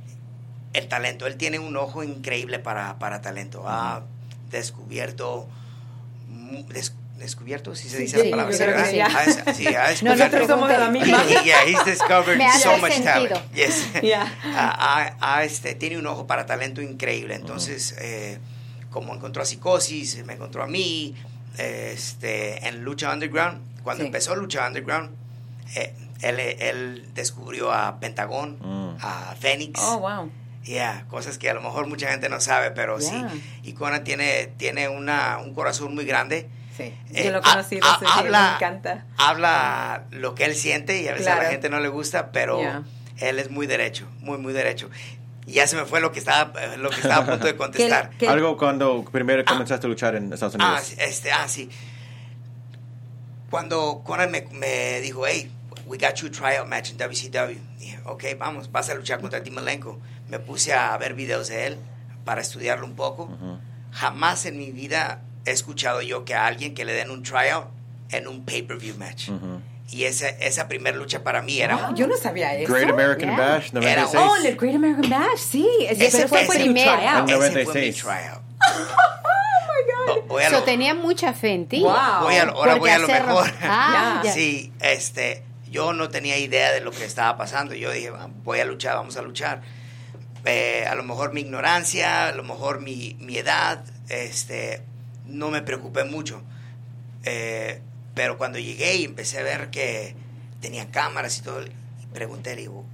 el 0.72 0.88
talento. 0.88 1.28
Él 1.28 1.36
tiene 1.36 1.60
un 1.60 1.76
ojo 1.76 2.02
increíble 2.02 2.58
para, 2.58 2.98
para 2.98 3.20
talento. 3.20 3.68
Ha 3.68 4.02
descubierto 4.50 5.46
des- 6.68 6.94
descubierto 7.20 7.74
si 7.76 7.88
se 7.88 7.98
dice 7.98 8.18
Sí, 8.20 8.24
la 8.24 8.30
palabra 8.32 8.50
yo 8.52 8.58
¿sí, 8.58 8.64
creo 8.64 8.76
que 8.76 8.82
verdad? 8.82 9.24
sí. 9.24 9.46
Ha- 9.48 9.54
sí, 9.54 9.66
ha 9.68 9.70
No, 9.70 9.76
no 9.78 9.86
descubierto- 9.86 10.04
Nosotros 10.18 10.48
somos 10.48 10.68
de 10.68 10.78
la 10.78 10.90
misma. 10.90 11.24
yeah, 11.44 11.62
he's 11.64 11.84
discovered 11.84 12.38
Me 12.38 12.50
so 12.58 12.76
much 12.78 12.92
sentido. 12.92 13.28
talent. 13.28 13.54
Yes. 13.54 13.86
Yeah. 14.02 14.26
Ah, 14.44 14.76
ah, 14.78 15.16
ah, 15.20 15.44
este, 15.44 15.74
tiene 15.76 15.98
un 15.98 16.06
ojo 16.08 16.26
para 16.26 16.46
talento 16.46 16.82
increíble. 16.82 17.34
Entonces, 17.36 17.94
eh, 18.00 18.38
como 18.90 19.14
encontró 19.14 19.42
a 19.42 19.46
Psicosis, 19.46 20.24
me 20.26 20.32
encontró 20.32 20.62
a 20.64 20.66
mí, 20.66 21.14
este, 21.58 22.66
en 22.66 22.82
Lucha 22.84 23.12
Underground, 23.12 23.60
cuando 23.82 24.02
Sí. 24.02 24.06
empezó 24.06 24.34
Lucha 24.36 24.66
Underground, 24.66 25.10
eh, 25.76 25.94
él, 26.22 26.38
él 26.40 27.08
descubrió 27.14 27.72
a 27.72 27.98
Pentagón, 28.00 28.58
Mm. 28.60 28.96
a 29.00 29.34
Phoenix. 29.38 29.80
Oh, 29.82 29.98
wow. 30.00 30.30
Yeah, 30.64 31.06
cosas 31.08 31.38
que 31.38 31.48
a 31.48 31.54
lo 31.54 31.62
mejor 31.62 31.86
mucha 31.86 32.10
gente 32.10 32.28
no 32.28 32.40
sabe, 32.40 32.70
pero 32.70 32.98
Yeah. 32.98 33.30
sí. 33.30 33.42
Y 33.62 33.72
Conan 33.72 34.04
tiene, 34.04 34.48
tiene 34.58 34.88
una, 34.88 35.38
un 35.38 35.54
corazón 35.54 35.94
muy 35.94 36.04
grande. 36.04 36.48
Sí. 36.80 36.94
Eh, 37.14 37.24
Yo 37.24 37.30
lo 37.32 37.42
conocí, 37.42 37.76
sé, 37.76 37.82
habla- 38.12 38.50
me 38.50 38.54
encanta. 38.56 39.04
Habla 39.16 40.04
lo 40.10 40.34
que 40.34 40.44
él 40.44 40.54
siente 40.54 41.00
y 41.02 41.08
a 41.08 41.12
veces 41.12 41.28
a 41.28 41.36
la 41.36 41.50
gente 41.50 41.68
no 41.68 41.80
le 41.80 41.88
gusta, 41.88 42.32
pero 42.32 42.58
Yeah. 42.60 42.82
él 43.18 43.38
es 43.38 43.50
muy 43.50 43.66
derecho, 43.66 44.06
muy, 44.20 44.38
muy 44.38 44.52
derecho. 44.52 44.88
Y 45.46 45.52
ya 45.54 45.66
se 45.66 45.74
me 45.76 45.84
fue 45.84 46.00
lo 46.00 46.12
que 46.12 46.18
estaba, 46.20 46.52
eh, 46.60 46.76
lo 46.76 46.90
que 46.90 46.96
estaba 47.00 47.24
a 47.24 47.26
punto 47.26 47.46
de 47.46 47.56
contestar. 47.56 48.10
¿Qué- 48.18 48.28
Algo 48.28 48.56
cuando 48.56 49.04
primero 49.10 49.44
comenzaste 49.44 49.86
a 49.86 49.88
luchar 49.90 50.14
en 50.14 50.32
Estados 50.32 50.54
Unidos. 50.54 50.74
Ah, 50.76 50.80
sí, 50.82 50.94
este, 50.98 51.32
ah, 51.32 51.48
sí. 51.48 51.68
Cuando 53.50 54.02
Conan 54.04 54.30
me, 54.30 54.42
me 54.52 55.00
dijo, 55.00 55.26
hey, 55.26 55.50
we 55.86 55.98
got 55.98 56.14
you 56.16 56.28
a 56.28 56.30
tryout 56.30 56.68
match 56.68 56.90
en 56.92 56.98
WCW. 56.98 57.58
Dije, 57.78 57.98
ok, 58.04 58.24
vamos, 58.38 58.70
vas 58.70 58.88
a 58.90 58.94
luchar 58.94 59.20
contra 59.20 59.42
Tim 59.42 59.54
Malenko. 59.54 59.98
Me 60.28 60.38
puse 60.38 60.72
a 60.72 60.96
ver 60.98 61.14
videos 61.14 61.48
de 61.48 61.66
él 61.66 61.78
para 62.24 62.40
estudiarlo 62.42 62.86
un 62.86 62.94
poco. 62.94 63.28
Jamás 63.90 64.46
en 64.46 64.56
mi 64.56 64.70
vida 64.70 65.22
he 65.46 65.50
escuchado 65.52 66.02
yo 66.02 66.24
que 66.24 66.34
a 66.34 66.46
alguien 66.46 66.74
que 66.74 66.84
le 66.84 66.92
den 66.92 67.10
un 67.10 67.22
tryout 67.22 67.66
en 68.10 68.26
un 68.28 68.44
pay-per-view 68.44 68.96
match. 68.96 69.28
Ujú. 69.30 69.60
Y 69.90 70.04
esa, 70.04 70.28
esa 70.28 70.68
primera 70.68 70.96
lucha 70.96 71.24
para 71.24 71.42
mí 71.42 71.60
era... 71.60 71.74
Ah, 71.88 71.92
yo 71.96 72.06
no 72.06 72.16
sabía 72.16 72.54
eso. 72.54 72.72
Great 72.72 72.90
American 72.90 73.30
Yeah. 73.30 73.38
Bash, 73.38 73.70
Era- 73.74 74.02
96. 74.02 74.22
Oh, 74.24 74.36
el 74.46 74.56
Great 74.56 74.74
American 74.76 75.10
Bash, 75.10 75.38
sí. 75.38 75.68
Ese, 75.88 76.06
Ese 76.06 76.28
fue 76.28 76.44
fue 76.44 76.54
primero. 76.56 76.92
tryout. 76.94 77.28
En 77.28 77.42
ese 77.42 77.64
fue 77.64 77.74
mi 77.80 77.90
96. 77.90 77.96
tryout. 77.96 78.42
Oh, 80.08 80.14
Vo- 80.14 80.22
voy 80.28 80.42
a 80.44 80.50
So, 80.50 80.56
lo- 80.58 80.62
tenía 80.64 80.94
mucha 80.94 81.32
fe 81.34 81.52
en 81.54 81.66
ti. 81.66 81.80
Wow. 81.82 81.92
voy 82.22 82.36
a 82.36 82.44
lo- 82.46 82.52
ahora 82.56 82.72
Porque 82.72 82.80
voy 82.80 82.90
a 82.90 82.98
lo 82.98 83.06
hacer- 83.06 83.26
mejor. 83.26 83.52
Ah, 83.62 84.20
ya. 84.24 84.32
Sí, 84.32 84.72
este, 84.80 85.42
yo 85.70 85.92
no 85.92 86.08
tenía 86.08 86.38
idea 86.38 86.72
de 86.72 86.80
lo 86.80 86.90
que 86.90 87.04
estaba 87.04 87.36
pasando. 87.36 87.74
Yo 87.74 87.90
dije, 87.90 88.10
"Va, 88.10 88.28
voy 88.44 88.60
a 88.60 88.64
luchar, 88.64 88.94
vamos 88.96 89.16
a 89.16 89.22
luchar. 89.22 89.62
Eh, 90.44 90.86
a 90.88 90.94
lo 90.94 91.02
mejor 91.02 91.32
mi 91.32 91.42
ignorancia, 91.42 92.28
a 92.28 92.32
lo 92.32 92.42
mejor 92.44 92.80
mi, 92.80 93.16
mi 93.20 93.36
edad, 93.36 93.84
este, 94.08 94.82
no 95.30 95.50
me 95.50 95.62
preocupé 95.62 96.04
mucho. 96.04 96.42
Eh, 97.24 97.80
pero 98.14 98.36
cuando 98.38 98.58
llegué 98.58 98.96
y 98.96 99.04
empecé 99.04 99.38
a 99.38 99.42
ver 99.42 99.70
que 99.70 100.14
tenían 100.60 100.88
cámaras 100.88 101.38
y 101.38 101.42
todo, 101.42 101.62
y 101.64 102.06
pregunté, 102.12 102.54
le 102.54 102.62
digo, 102.62 102.84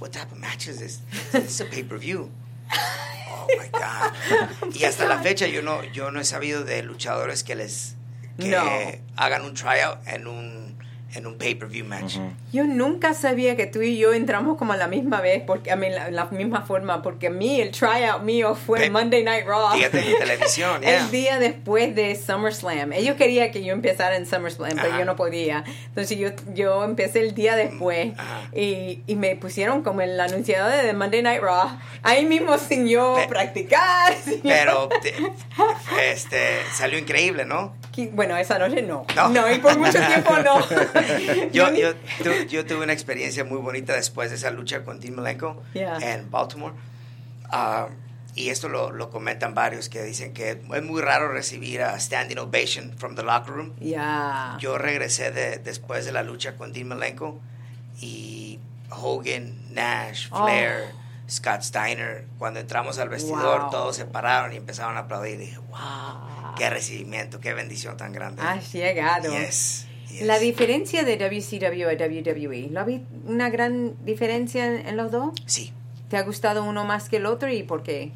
what 0.00 0.10
type 0.10 0.32
of 0.32 0.38
match 0.38 0.68
is 0.68 0.78
this? 0.78 1.00
This 1.32 1.44
is 1.44 1.60
a 1.60 1.64
pay-per-view. 1.66 2.30
Oh 3.30 3.46
my 3.58 3.68
God. 3.70 4.74
Y 4.74 4.84
hasta 4.86 5.06
la 5.06 5.18
fecha 5.22 5.46
yo 5.46 5.62
no, 5.62 5.82
yo 5.92 6.10
no 6.10 6.20
he 6.20 6.24
sabido 6.24 6.64
de 6.64 6.82
luchadores 6.82 7.42
que 7.44 7.54
les 7.54 7.96
que 8.38 8.48
No. 8.48 8.62
hagan 9.16 9.42
un 9.42 9.54
tryout 9.54 9.98
en 10.06 10.26
un, 10.26 10.61
en 11.14 11.26
un 11.26 11.36
pay-per-view 11.36 11.84
match. 11.84 12.16
Yo 12.52 12.64
nunca 12.64 13.12
sabía 13.14 13.54
que 13.56 13.66
tú 13.66 13.82
y 13.82 13.98
yo 13.98 14.12
entramos 14.12 14.56
como 14.56 14.72
a 14.72 14.76
la 14.76 14.88
misma 14.88 15.20
vez, 15.20 15.42
porque 15.46 15.70
a 15.70 15.76
mí 15.76 15.88
la, 15.90 16.10
la 16.10 16.24
misma 16.26 16.62
forma, 16.62 17.02
porque 17.02 17.26
a 17.26 17.30
mí 17.30 17.60
el 17.60 17.70
tryout 17.70 18.22
mío 18.22 18.54
fue 18.54 18.80
Pe- 18.80 18.90
Monday 18.90 19.22
Night 19.22 19.46
Raw. 19.46 19.72
Fíjate 19.74 19.98
en 20.10 20.18
televisión, 20.18 20.80
yeah. 20.80 20.98
El 21.04 21.10
día 21.10 21.38
después 21.38 21.94
de 21.94 22.14
SummerSlam. 22.16 22.92
Ellos 22.92 23.16
querían 23.16 23.50
que 23.50 23.62
yo 23.62 23.72
empezara 23.72 24.16
en 24.16 24.26
SummerSlam, 24.26 24.70
pero 24.76 24.88
Ajá. 24.88 24.98
yo 24.98 25.04
no 25.04 25.16
podía. 25.16 25.64
Entonces 25.88 26.18
yo, 26.18 26.28
yo 26.54 26.84
empecé 26.84 27.20
el 27.20 27.34
día 27.34 27.56
después 27.56 28.12
Ajá. 28.18 28.48
y, 28.54 29.02
y 29.06 29.16
me 29.16 29.36
pusieron 29.36 29.82
como 29.82 30.00
el 30.00 30.18
anunciador 30.18 30.82
de 30.82 30.92
Monday 30.94 31.22
Night 31.22 31.42
Raw. 31.42 31.68
Ahí 32.02 32.24
mismo 32.24 32.56
sin 32.58 32.88
yo 32.88 33.14
Pe- 33.16 33.28
practicar. 33.28 34.14
sin 34.24 34.40
Pero 34.42 34.88
te- 35.02 35.14
este, 36.10 36.60
salió 36.72 36.98
increíble, 36.98 37.44
¿no? 37.44 37.74
Bueno, 38.12 38.36
esa 38.38 38.58
noche 38.58 38.80
no. 38.80 39.04
No. 39.14 39.28
No, 39.28 39.52
y 39.52 39.58
por 39.58 39.76
mucho 39.78 39.98
tiempo 40.06 40.34
no. 40.38 40.54
Yo, 41.52 41.70
ni- 41.70 41.80
yo, 41.80 41.94
tu- 42.22 42.46
yo 42.48 42.64
tuve 42.66 42.84
una 42.84 42.92
experiencia 42.92 43.44
muy 43.44 43.58
bonita 43.58 43.94
después 43.94 44.30
de 44.30 44.36
esa 44.36 44.50
lucha 44.50 44.84
con 44.84 45.00
Tim 45.00 45.14
Malenko 45.14 45.62
Yeah. 45.74 45.98
en 45.98 46.30
Baltimore. 46.30 46.74
Ah, 47.50 47.88
y 48.34 48.48
esto 48.48 48.68
lo, 48.68 48.92
lo 48.92 49.10
comentan 49.10 49.54
varios 49.54 49.88
que 49.90 50.02
dicen 50.02 50.32
que 50.32 50.50
es 50.74 50.82
muy 50.82 51.02
raro 51.02 51.30
recibir 51.30 51.82
a 51.82 51.98
standing 52.00 52.38
ovation 52.38 52.94
from 52.96 53.14
the 53.14 53.22
locker 53.22 53.52
room. 53.54 53.72
Ya. 53.78 54.56
Yo 54.58 54.78
regresé 54.78 55.30
de- 55.32 55.58
después 55.58 56.04
de 56.06 56.12
la 56.12 56.22
lucha 56.22 56.56
con 56.56 56.72
Dean 56.72 56.88
Malenko 56.88 57.38
y 58.00 58.58
Hogan, 58.90 59.54
Nash, 59.74 60.28
Oh. 60.30 60.44
Flair, 60.44 60.84
Scott 61.28 61.62
Steiner. 61.62 62.24
Cuando 62.38 62.60
entramos 62.60 62.98
al 62.98 63.08
vestidor, 63.10 63.62
Wow. 63.62 63.70
todos 63.70 63.96
se 63.96 64.04
pararon 64.06 64.52
y 64.52 64.56
empezaron 64.56 64.96
a 64.96 65.00
aplaudir. 65.00 65.34
Y 65.34 65.36
dije, 65.46 65.58
wow, 65.68 66.54
qué 66.56 66.68
recibimiento, 66.70 67.38
qué 67.40 67.52
bendición 67.54 67.96
tan 67.96 68.12
grande. 68.12 68.42
Has 68.42 68.72
llegado. 68.72 69.30
Yes, 69.30 69.86
La 70.20 70.38
diferencia 70.38 71.04
de 71.04 71.16
WCW 71.16 71.88
a 71.88 71.94
WWE, 71.94 72.68
¿lo 72.70 72.80
habéis 72.80 73.00
una 73.24 73.48
gran 73.50 73.94
diferencia 74.04 74.66
en, 74.66 74.86
en 74.86 74.96
los 74.96 75.10
dos? 75.10 75.32
Sí, 75.46 75.72
¿Te 76.08 76.18
ha 76.18 76.22
gustado 76.22 76.62
uno 76.64 76.84
más 76.84 77.08
que 77.08 77.16
el 77.16 77.24
otro 77.24 77.50
y 77.50 77.62
por 77.62 77.82
qué? 77.82 78.12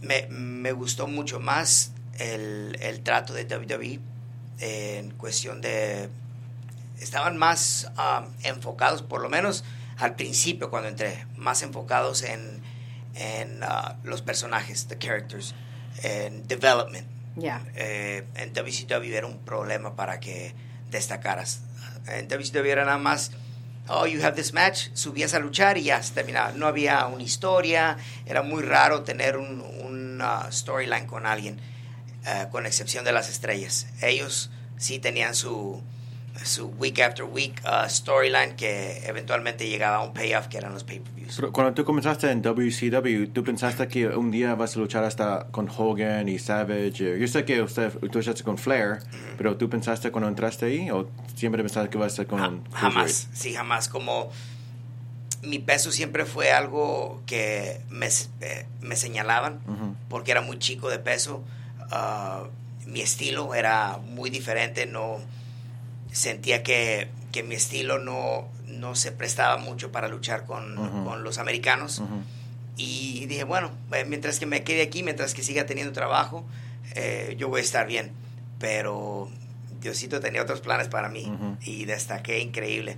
me, 0.00 0.26
me 0.28 0.72
gustó 0.72 1.06
mucho 1.06 1.40
más 1.40 1.92
el, 2.18 2.76
el 2.80 3.00
trato 3.00 3.34
de 3.34 3.44
WWE 3.44 4.00
en 4.60 5.10
cuestión 5.12 5.60
de... 5.60 6.08
Estaban 7.00 7.36
más 7.36 7.90
um, 7.98 8.26
enfocados, 8.42 9.02
por 9.02 9.20
lo 9.20 9.28
menos 9.28 9.64
al 9.98 10.14
principio 10.14 10.70
cuando 10.70 10.88
entré, 10.88 11.26
más 11.36 11.62
enfocados 11.62 12.22
en, 12.22 12.62
en 13.14 13.62
uh, 13.62 13.94
los 14.04 14.22
personajes, 14.22 14.86
the 14.86 14.96
characters, 14.96 15.54
en 16.02 16.46
development. 16.48 17.06
Ya. 17.36 17.62
Eh, 17.74 18.24
en 18.36 18.54
WCW 18.54 19.14
era 19.14 19.26
un 19.26 19.38
problema 19.40 19.94
para 19.94 20.20
que 20.20 20.54
destacaras. 20.90 21.60
En 22.08 22.28
WCW 22.28 22.76
nada 22.76 22.98
más, 22.98 23.32
oh, 23.88 24.06
you 24.06 24.22
have 24.22 24.36
this 24.36 24.52
match, 24.52 24.88
subías 24.94 25.34
a 25.34 25.38
luchar 25.40 25.78
y 25.78 25.84
ya 25.84 26.02
se 26.02 26.14
terminaba. 26.14 26.52
No 26.52 26.66
había 26.66 27.06
una 27.06 27.22
historia, 27.22 27.96
era 28.26 28.42
muy 28.42 28.62
raro 28.62 29.02
tener 29.02 29.36
un, 29.36 29.60
un, 29.60 30.20
uh, 30.20 30.50
storyline 30.50 31.06
con 31.06 31.26
alguien, 31.26 31.60
eh, 32.26 32.46
con 32.50 32.66
excepción 32.66 33.04
de 33.04 33.12
las 33.12 33.28
estrellas. 33.28 33.86
Ellos 34.02 34.50
sí 34.76 34.98
tenían 34.98 35.34
su, 35.34 35.82
su 36.44 36.68
week 36.78 37.00
after 37.00 37.24
week 37.24 37.60
uh, 37.64 37.88
storyline 37.88 38.54
que 38.56 39.02
eventualmente 39.06 39.68
llegaba 39.68 39.96
a 39.96 40.00
un 40.02 40.12
payoff 40.12 40.46
que 40.48 40.58
eran 40.58 40.72
los 40.74 40.84
pay-per-views. 40.84 41.36
Pero 41.36 41.52
cuando 41.52 41.74
tú 41.74 41.84
comenzaste 41.84 42.30
en 42.30 42.42
WCW, 42.42 43.32
¿tú 43.32 43.42
pensaste 43.44 43.88
que 43.88 44.06
un 44.08 44.30
día 44.30 44.54
vas 44.54 44.76
a 44.76 44.80
luchar 44.80 45.04
hasta 45.04 45.46
con 45.50 45.68
Hogan 45.68 46.28
y 46.28 46.38
Savage? 46.38 47.14
Eh, 47.14 47.18
Yo 47.20 47.26
sé 47.28 47.44
que 47.44 47.60
usted, 47.62 47.90
tú 47.92 48.06
luchaste 48.18 48.42
con 48.42 48.58
Flair, 48.58 48.98
pero 49.36 49.56
¿tú 49.56 49.68
pensaste 49.68 50.10
cuando 50.10 50.28
entraste 50.28 50.66
ahí 50.66 50.90
o 50.90 51.08
siempre 51.34 51.62
pensaste 51.62 51.90
que 51.90 51.98
vas 51.98 52.06
a 52.18 52.22
estar 52.22 52.26
con 52.26 52.38
Ja- 52.38 52.78
jamás, 52.78 53.28
sí, 53.32 53.52
jamás. 53.54 53.88
Como 53.88 54.30
mi 55.42 55.58
peso 55.58 55.92
siempre 55.92 56.24
fue 56.24 56.50
algo 56.52 57.22
que 57.26 57.80
me, 57.90 58.06
eh, 58.40 58.66
me 58.80 58.96
señalaban 58.96 59.60
porque 60.08 60.30
era 60.32 60.40
muy 60.40 60.58
chico 60.58 60.88
de 60.88 60.98
peso. 60.98 61.42
Ah, 61.90 62.44
mi 62.86 63.00
estilo 63.00 63.54
era 63.54 63.98
muy 63.98 64.30
diferente, 64.30 64.86
no 64.86 65.18
sentía 66.16 66.62
que, 66.62 67.08
que 67.32 67.42
mi 67.42 67.54
estilo 67.54 67.98
no, 67.98 68.48
no 68.66 68.94
se 68.94 69.12
prestaba 69.12 69.56
mucho 69.58 69.92
para 69.92 70.08
luchar 70.08 70.44
con, 70.46 70.74
con 71.04 71.22
los 71.24 71.38
americanos. 71.38 72.02
Y 72.76 73.26
dije, 73.26 73.44
bueno, 73.44 73.70
eh, 73.92 74.04
mientras 74.06 74.38
que 74.38 74.46
me 74.46 74.62
quede 74.62 74.82
aquí, 74.82 75.02
mientras 75.02 75.32
que 75.34 75.42
siga 75.42 75.64
teniendo 75.66 75.92
trabajo, 75.92 76.44
eh, 76.94 77.34
yo 77.38 77.48
voy 77.48 77.60
a 77.60 77.64
estar 77.64 77.86
bien. 77.86 78.12
Pero 78.58 79.30
Diosito 79.80 80.20
tenía 80.20 80.42
otros 80.42 80.60
planes 80.60 80.88
para 80.88 81.08
mí 81.08 81.24
Ujú. 81.26 81.56
y 81.62 81.84
destaqué 81.84 82.40
increíble. 82.40 82.96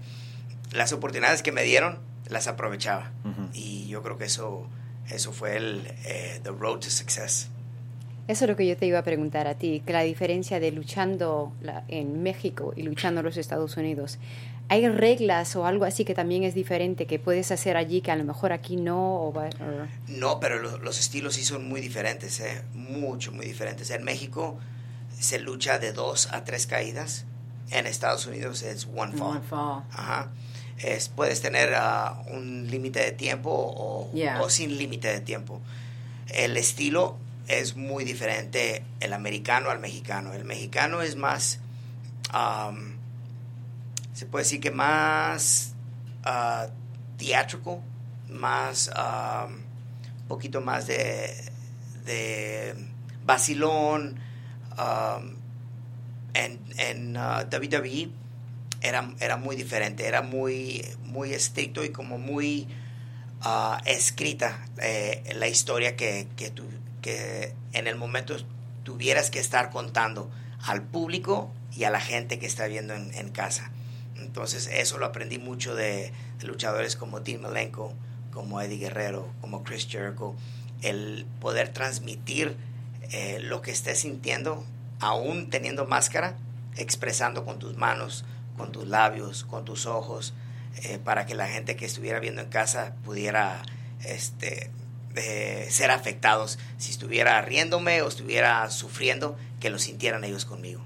Las 0.73 0.93
oportunidades 0.93 1.43
que 1.43 1.53
me 1.53 1.63
dieron, 1.63 1.99
las 2.29 2.47
aprovechaba. 2.47 3.11
Y 3.53 3.87
yo 3.89 4.03
creo 4.03 4.19
que 4.19 4.25
eso, 4.27 4.67
eso 5.09 5.33
fue 5.33 5.57
el 5.57 5.87
eh, 6.05 6.41
the 6.43 6.51
road 6.51 6.81
to 6.81 6.91
success. 6.91 7.49
Eso 8.29 8.45
es 8.45 8.51
lo 8.51 8.57
que 8.57 8.67
yo 8.67 8.77
te 8.77 8.87
iba 8.87 8.99
a 8.99 9.03
preguntar 9.03 9.47
a 9.49 9.55
ti, 9.55 9.83
que 9.85 9.93
la 9.93 10.03
diferencia 10.03 10.61
de 10.61 10.71
luchando 10.71 11.53
en 11.89 12.23
México 12.23 12.73
y 12.77 12.83
luchando 12.83 13.21
en 13.21 13.27
los 13.27 13.37
Estados 13.37 13.77
Unidos. 13.77 14.19
¿Hay 14.71 14.87
reglas 14.87 15.57
o 15.57 15.65
algo 15.65 15.87
así 15.87 16.05
que 16.05 16.13
también 16.15 16.43
es 16.45 16.55
diferente 16.55 17.07
que 17.07 17.19
puedes 17.19 17.51
hacer 17.53 17.79
allí 17.79 18.03
que 18.03 18.11
a 18.11 18.17
lo 18.17 18.25
mejor 18.25 18.53
aquí 18.53 18.77
no? 18.77 19.23
O, 19.23 19.33
va- 19.33 19.49
o- 19.49 19.87
No, 20.09 20.41
pero 20.41 20.59
lo- 20.59 20.77
los 20.77 21.01
estilos 21.01 21.35
sí 21.37 21.43
son 21.45 21.67
muy 21.67 21.81
diferentes, 21.81 22.39
¿eh? 22.41 22.63
mucho, 22.75 23.33
muy 23.33 23.47
diferentes. 23.47 23.89
En 23.91 24.05
México 24.05 24.59
se 25.19 25.39
lucha 25.39 25.79
de 25.79 25.93
dos 25.93 26.29
a 26.31 26.45
tres 26.45 26.67
caídas. 26.67 27.25
En 27.71 27.87
Estados 27.87 28.27
Unidos 28.27 28.63
es 28.63 28.87
one 28.95 29.13
fall. 29.17 29.39
One 29.39 29.41
fall. 29.41 29.83
Ajá. 29.91 30.29
Es, 30.79 31.09
puedes 31.09 31.41
tener 31.41 31.73
ah, 31.75 32.23
un 32.31 32.71
límite 32.71 33.01
de 33.01 33.13
tiempo 33.13 33.51
o, 33.51 34.11
Yeah. 34.13 34.43
o 34.43 34.51
sin 34.51 34.77
límite 34.77 35.09
de 35.09 35.21
tiempo. 35.21 35.61
El 36.35 36.59
estilo 36.59 37.17
es 37.49 37.77
muy 37.77 38.05
diferente 38.05 38.85
el 39.01 39.13
americano 39.13 39.71
al 39.71 39.81
mexicano. 39.81 40.33
El 40.33 40.45
mexicano 40.45 41.03
es 41.03 41.17
más, 41.17 41.61
am, 42.31 42.97
se 44.13 44.27
puede 44.27 44.45
decir 44.45 44.61
que 44.61 44.71
más 44.71 45.75
ah, 46.25 46.69
theatrical, 47.17 47.81
más, 48.29 48.91
un 49.49 50.29
poquito 50.29 50.61
más 50.61 50.87
de, 50.87 51.35
de 52.05 52.75
vacilón. 53.25 54.21
am, 54.77 55.37
en 56.35 56.69
en 56.79 57.17
ah, 57.17 57.47
WWE 57.51 58.11
era, 58.81 59.11
era 59.21 59.37
muy 59.37 59.57
diferente, 59.57 60.07
era 60.07 60.23
muy, 60.23 60.85
muy 61.05 61.33
estricto 61.33 61.85
y 61.85 61.91
como 61.91 62.19
muy 62.19 62.69
ah, 63.41 63.81
escrita 63.85 64.65
eh, 64.81 65.23
la 65.37 65.49
historia 65.49 65.97
que, 65.97 66.29
que, 66.37 66.53
que 67.01 67.55
en 67.73 67.87
el 67.87 67.97
momento 67.97 68.37
tuvieras 68.85 69.31
que 69.31 69.39
estar 69.39 69.71
contando 69.71 70.31
al 70.61 70.83
público 70.83 71.53
y 71.75 71.85
a 71.85 71.91
la 71.91 72.01
gente 72.01 72.39
que 72.39 72.47
está 72.47 72.67
viendo 72.67 72.95
en, 72.95 73.29
casa. 73.31 73.71
Entonces 74.17 74.69
eso 74.73 74.99
lo 74.99 75.07
aprendí 75.07 75.39
mucho 75.39 75.75
de, 75.75 76.13
de 76.39 76.47
luchadores 76.47 76.97
como 76.97 77.21
Dean 77.21 77.43
Malenko, 77.43 77.95
como 78.33 78.61
Eddie 78.61 78.79
Guerrero, 78.79 79.29
como 79.41 79.63
Chris 79.63 79.87
Jericho, 79.89 80.35
el 80.83 81.27
poder 81.41 81.69
transmitir 81.73 82.57
eh, 83.11 83.39
lo 83.41 83.63
que 83.63 83.71
estés 83.71 84.01
sintiendo, 84.01 84.65
aún 85.01 85.51
teniendo 85.51 85.87
máscara, 85.87 86.37
expresando 86.77 87.45
con 87.45 87.59
tus 87.59 87.77
manos, 87.77 88.25
con 88.57 88.73
tus 88.73 88.87
labios, 88.87 89.45
con 89.45 89.65
tus 89.65 89.87
ojos, 89.87 90.35
eh, 90.83 90.99
para 91.03 91.27
que 91.27 91.35
la 91.35 91.49
gente 91.49 91.77
que 91.77 91.87
estuviera 91.87 92.21
viendo 92.21 92.43
en 92.43 92.49
casa 92.49 92.95
pudiera 93.05 93.63
este, 94.05 94.71
eh, 95.19 95.67
ser 95.71 95.91
afectados. 95.91 96.59
Si 96.79 96.91
estuviera 96.91 97.41
riéndome 97.43 98.03
o 98.03 98.09
estuviera 98.09 98.71
sufriendo, 98.71 99.37
que 99.61 99.71
lo 99.71 99.79
sintieran 99.79 100.25
ellos 100.25 100.45
conmigo. 100.45 100.83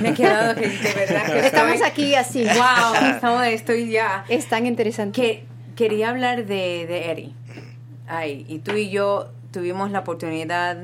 Me 0.00 0.10
he 0.10 0.14
quedado 0.14 0.54
que 0.56 0.68
de 0.68 0.92
verdad 0.94 1.26
que 1.26 1.38
Estamos 1.46 1.74
estoy- 1.74 1.88
aquí 1.88 2.14
así. 2.14 2.44
Wow, 2.44 3.10
estamos, 3.14 3.46
estoy 3.46 3.90
ya. 3.90 4.24
Es 4.28 4.48
tan 4.48 4.66
interesante. 4.66 5.20
Que 5.20 5.44
quería 5.76 6.10
hablar 6.10 6.46
de, 6.46 6.86
de 6.86 7.10
Eddie. 7.12 7.32
Ay, 8.08 8.44
y 8.48 8.58
tú 8.58 8.72
y 8.72 8.90
yo 8.90 9.30
tuvimos 9.52 9.90
la 9.92 10.00
oportunidad 10.00 10.76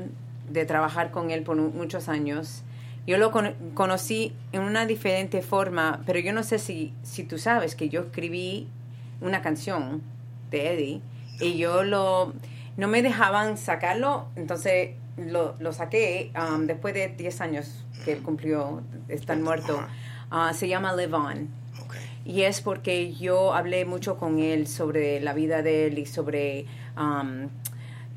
de 0.49 0.65
trabajar 0.65 1.11
con 1.11 1.31
él 1.31 1.43
por 1.43 1.57
mu- 1.57 1.69
muchos 1.71 2.07
años. 2.07 2.63
Yo 3.05 3.17
lo 3.17 3.31
cono- 3.31 3.53
conocí 3.73 4.33
en 4.53 4.61
una 4.61 4.85
diferente 4.85 5.41
forma, 5.41 6.01
pero 6.05 6.19
yo 6.19 6.31
no 6.31 6.43
sé 6.43 6.57
si, 6.59 6.93
si 7.03 7.23
tú 7.23 7.37
sabes 7.37 7.75
que 7.75 7.89
yo 7.89 8.01
escribí 8.01 8.67
una 9.19 9.41
canción 9.41 10.01
de 10.51 10.73
Eddie 10.73 11.01
y 11.39 11.57
yo 11.57 11.83
lo 11.83 12.33
no 12.77 12.87
me 12.87 13.01
dejaban 13.01 13.57
sacarlo, 13.57 14.27
entonces 14.35 14.91
lo, 15.17 15.55
lo 15.59 15.73
saqué 15.73 16.31
um, 16.39 16.67
después 16.67 16.93
de 16.93 17.07
10 17.07 17.41
años 17.41 17.85
que 18.05 18.13
él 18.13 18.21
cumplió, 18.21 18.83
está 19.07 19.35
muerto. 19.35 19.79
Ah, 20.29 20.53
se 20.53 20.67
llama 20.67 20.95
Live 20.95 21.13
On. 21.15 21.47
Y 22.23 22.41
es 22.43 22.61
porque 22.61 23.13
yo 23.13 23.53
hablé 23.53 23.85
mucho 23.85 24.17
con 24.17 24.39
él 24.39 24.67
sobre 24.67 25.21
la 25.21 25.33
vida 25.33 25.63
de 25.63 25.87
él 25.87 25.97
y 25.97 26.05
sobre, 26.05 26.65
um, 26.97 27.47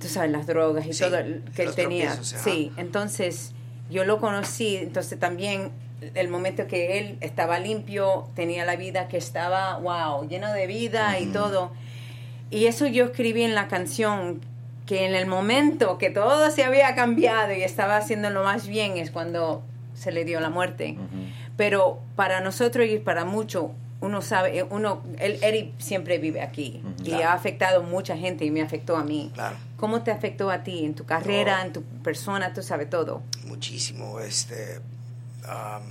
tú 0.00 0.08
sabes, 0.08 0.30
las 0.32 0.46
drogas 0.46 0.84
y 0.86 0.92
Sí, 0.92 1.04
todo 1.04 1.16
que 1.54 1.62
él 1.62 1.74
tenía. 1.74 2.12
tropiezos. 2.12 2.40
Sí, 2.42 2.72
entonces 2.76 3.52
yo 3.88 4.04
lo 4.04 4.18
conocí, 4.18 4.76
entonces 4.76 5.18
también 5.18 5.70
el 6.14 6.28
momento 6.28 6.66
que 6.66 6.98
él 6.98 7.18
estaba 7.20 7.60
limpio, 7.60 8.28
tenía 8.34 8.64
la 8.64 8.76
vida 8.76 9.06
que 9.08 9.16
estaba, 9.16 9.78
wow, 9.78 10.28
lleno 10.28 10.52
de 10.52 10.66
vida 10.66 11.18
y 11.20 11.26
todo. 11.26 11.72
Y 12.50 12.66
eso 12.66 12.86
yo 12.86 13.04
escribí 13.06 13.42
en 13.42 13.54
la 13.54 13.68
canción, 13.68 14.40
que 14.86 15.06
en 15.06 15.14
el 15.14 15.26
momento 15.26 15.98
que 15.98 16.10
todo 16.10 16.50
se 16.50 16.64
había 16.64 16.94
cambiado 16.96 17.52
y 17.52 17.62
estaba 17.62 17.96
haciendo 17.96 18.28
lo 18.30 18.42
más 18.42 18.66
bien 18.66 18.96
es 18.96 19.10
cuando 19.12 19.62
se 19.94 20.10
le 20.10 20.24
dio 20.24 20.40
la 20.40 20.50
muerte. 20.50 20.96
Pero 21.56 22.00
para 22.16 22.40
nosotros 22.40 22.86
y 22.88 22.98
para 22.98 23.24
muchos, 23.24 23.66
uno 24.00 24.22
sabe, 24.22 24.58
eh, 24.58 24.66
uno, 24.68 25.02
él, 25.18 25.38
Eric 25.42 25.74
siempre 25.78 26.18
vive 26.18 26.40
aquí 26.40 26.82
y 27.00 27.10
Claro. 27.10 27.28
ha 27.28 27.32
afectado 27.34 27.80
a 27.80 27.82
mucha 27.84 28.16
gente 28.16 28.44
y 28.46 28.50
me 28.50 28.62
afectó 28.62 28.96
a 28.96 29.04
mí. 29.04 29.30
Claro. 29.34 29.56
¿Cómo 29.76 30.02
te 30.02 30.10
afectó 30.10 30.50
a 30.50 30.62
ti 30.64 30.84
en 30.86 30.94
tu 30.94 31.04
carrera, 31.04 31.60
Oh. 31.62 31.66
en 31.66 31.72
tu 31.74 31.82
persona? 32.02 32.52
Tú 32.54 32.62
sabes 32.62 32.88
todo. 32.90 33.22
muchísimo. 33.44 34.18
Este, 34.20 34.80
am, 35.46 35.82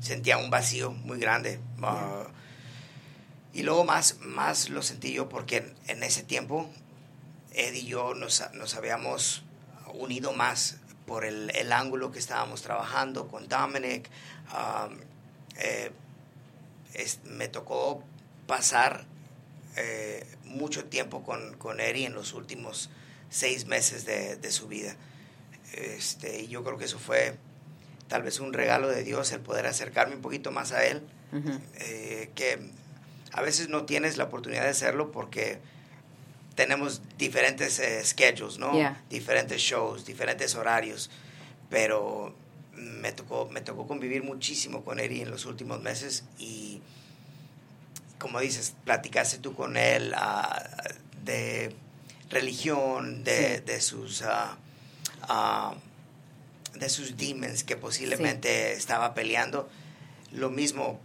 sentía 0.00 0.36
un 0.36 0.50
vacío 0.50 0.90
muy 1.04 1.18
grande. 1.20 1.60
ah, 1.82 2.24
y 3.54 3.62
luego 3.62 3.84
más, 3.84 4.18
más 4.20 4.68
lo 4.70 4.82
sentí 4.82 5.12
yo 5.12 5.28
porque 5.28 5.58
en, 5.58 5.74
en 5.88 6.02
ese 6.02 6.22
tiempo 6.22 6.68
Ed 7.52 7.74
y 7.74 7.84
yo 7.86 8.14
nos, 8.14 8.42
nos 8.54 8.74
habíamos 8.74 9.42
unido 9.94 10.32
más 10.32 10.76
por 11.06 11.24
el, 11.24 11.50
el 11.54 11.72
ángulo 11.72 12.10
que 12.12 12.18
estábamos 12.18 12.62
trabajando 12.62 13.28
con 13.28 13.48
Dominic. 13.48 14.08
am, 14.50 14.98
eh, 15.58 15.90
es- 16.94 17.20
me 17.24 17.48
tocó 17.48 18.02
pasar 18.46 19.04
eh, 19.76 20.26
mucho 20.44 20.84
tiempo 20.86 21.22
con, 21.22 21.56
con 21.58 21.80
Eri 21.80 22.04
en 22.06 22.14
los 22.14 22.32
últimos 22.34 22.90
seis 23.30 23.66
meses 23.66 24.04
de, 24.06 24.36
de 24.36 24.52
su 24.52 24.68
vida. 24.68 24.96
Este, 25.72 26.40
y 26.42 26.48
yo 26.48 26.62
creo 26.64 26.76
que 26.78 26.84
eso 26.84 26.98
fue 26.98 27.34
tal 28.08 28.22
vez 28.22 28.40
un 28.40 28.52
regalo 28.52 28.88
de 28.88 29.02
Dios, 29.04 29.32
el 29.32 29.40
poder 29.40 29.66
acercarme 29.66 30.14
un 30.16 30.20
poquito 30.22 30.50
más 30.50 30.72
a 30.72 30.84
Él, 30.86 31.02
eh, 31.80 32.30
que 32.34 32.70
a 33.32 33.42
veces 33.42 33.68
no 33.68 33.84
tienes 33.84 34.16
la 34.16 34.24
oportunidad 34.24 34.62
de 34.64 34.70
hacerlo 34.70 35.10
porque 35.10 35.58
tenemos 36.54 37.00
diferentes 37.18 37.78
eh, 37.78 38.04
schedules, 38.04 38.58
¿no? 38.58 38.72
Yeah. 38.74 39.02
Diferentes 39.08 39.60
shows, 39.60 40.04
diferentes 40.04 40.54
horarios, 40.54 41.10
pero 41.70 42.34
me 42.74 43.12
tocó, 43.12 43.48
me 43.50 43.60
tocó 43.60 43.86
convivir 43.86 44.22
muchísimo 44.22 44.84
con 44.84 45.00
Eri 45.00 45.22
en 45.22 45.30
los 45.30 45.46
últimos 45.46 45.80
meses 45.80 46.24
y 46.38 46.80
como 48.18 48.38
dices, 48.40 48.74
platicaste 48.84 49.38
tú 49.38 49.54
con 49.54 49.76
él 49.76 50.12
ah, 50.16 50.62
de 51.24 51.74
religión, 52.30 53.24
de, 53.24 53.56
Sí. 53.58 53.62
de 53.64 53.80
sus 53.80 54.22
ah, 54.22 55.74
de 56.74 56.88
sus 56.88 57.16
demons 57.16 57.64
que 57.64 57.76
posiblemente 57.76 58.72
estaba 58.72 59.14
peleando. 59.14 59.68
Lo 60.32 60.50
mismo, 60.50 61.00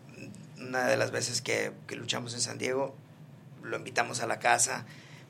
una 0.59 0.87
de 0.87 0.97
las 0.97 1.11
veces 1.11 1.41
que, 1.41 1.71
que 1.87 1.95
luchamos 1.95 2.33
en 2.33 2.41
San 2.41 2.57
Diego, 2.57 2.95
lo 3.63 3.77
invitamos 3.77 4.21
a 4.21 4.27
la 4.27 4.39
casa, 4.39 4.85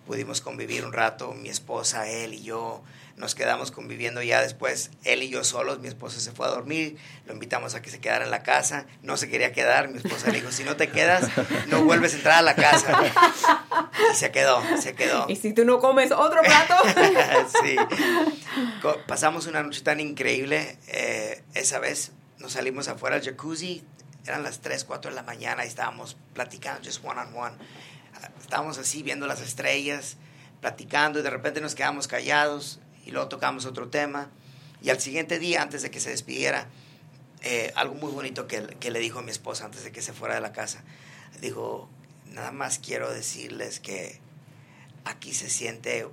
pudimos 0.06 0.42
convivir 0.42 0.86
un 0.86 0.94
rato, 0.94 1.34
mi 1.34 1.50
esposa, 1.50 2.10
él 2.10 2.34
y 2.34 2.44
yo, 2.44 2.82
nos 3.18 3.34
quedamos 3.34 3.72
conviviendo 3.72 4.22
ya 4.22 4.42
después, 4.42 4.92
él 5.04 5.24
y 5.24 5.30
yo 5.30 5.44
solos, 5.44 5.80
mi 5.80 5.88
esposa 5.88 6.20
se 6.20 6.32
fue 6.32 6.46
a 6.46 6.50
dormir, 6.50 6.98
lo 7.26 7.34
invitamos 7.34 7.74
a 7.74 7.82
que 7.82 7.90
se 7.90 8.00
quedara 8.00 8.24
en 8.24 8.32
la 8.32 8.44
casa, 8.44 8.86
no 9.02 9.18
se 9.18 9.28
quería 9.28 9.52
quedar, 9.52 9.90
mi 9.90 9.98
esposa 9.98 10.28
le 10.28 10.40
dijo, 10.40 10.52
si 10.52 10.64
no 10.64 10.76
te 10.78 10.90
quedas, 10.90 11.28
no 11.68 11.84
vuelves 11.84 12.14
a 12.14 12.18
entrar 12.18 12.38
a 12.38 12.42
la 12.44 12.56
casa. 12.56 13.02
Y 14.12 14.16
se 14.16 14.32
quedó, 14.32 14.62
se 14.80 14.94
quedó. 14.94 15.26
Y 15.28 15.36
si 15.36 15.54
tú 15.54 15.66
no 15.66 15.80
comes 15.80 16.12
otro 16.12 16.42
plato, 16.42 16.76
sí. 17.64 17.76
Pasamos 19.08 19.48
una 19.48 19.64
noche 19.64 19.82
tan 19.82 20.00
increíble. 20.00 20.78
eh, 20.88 21.44
esa 21.56 21.80
vez 21.80 22.12
nos 22.38 22.54
salimos 22.54 22.88
afuera 22.88 23.16
al 23.16 23.24
jacuzzi. 23.24 23.84
Eran 24.28 24.44
las 24.44 24.60
3, 24.60 24.84
4 24.84 25.12
de 25.12 25.16
la 25.16 25.24
mañana 25.24 25.66
y 25.66 25.68
estábamos 25.68 26.18
platicando, 26.34 26.82
just 26.84 27.04
one 27.04 27.20
on 27.20 27.36
one. 27.36 27.56
Estábamos 28.40 28.78
así 28.78 29.04
viendo 29.04 29.28
las 29.28 29.42
estrellas, 29.42 30.18
platicando 30.62 31.20
y 31.20 31.22
de 31.22 31.30
repente 31.30 31.62
nos 31.62 31.76
quedamos 31.76 32.08
callados 32.08 32.80
y 33.06 33.12
luego 33.12 33.30
tocamos 33.30 33.66
otro 33.66 33.90
tema. 33.90 34.30
Y 34.82 34.90
al 34.90 35.00
siguiente 35.00 35.40
día, 35.40 35.62
antes 35.62 35.82
de 35.82 35.92
que 35.92 36.00
se 36.00 36.10
despidiera, 36.10 36.68
eh, 37.42 37.72
algo 37.76 37.96
muy 37.96 38.12
bonito 38.12 38.48
que, 38.48 38.68
que 38.80 38.92
le 38.92 39.00
dijo 39.00 39.20
a 39.20 39.22
mi 39.22 39.32
esposa 39.32 39.66
antes 39.66 39.84
de 39.84 39.92
que 39.92 40.02
se 40.02 40.14
fuera 40.14 40.36
de 40.36 40.42
la 40.42 40.52
casa. 40.52 40.84
Dijo, 41.40 41.90
nada 42.26 42.52
más 42.52 42.80
quiero 42.80 43.12
decirles 43.12 43.80
que 43.80 44.20
aquí 45.06 45.34
se 45.34 45.50
siente 45.50 46.08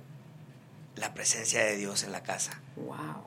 la 0.95 1.13
presencia 1.13 1.63
de 1.63 1.75
Dios 1.75 2.03
en 2.03 2.11
la 2.11 2.23
casa. 2.23 2.61
wow. 2.75 3.25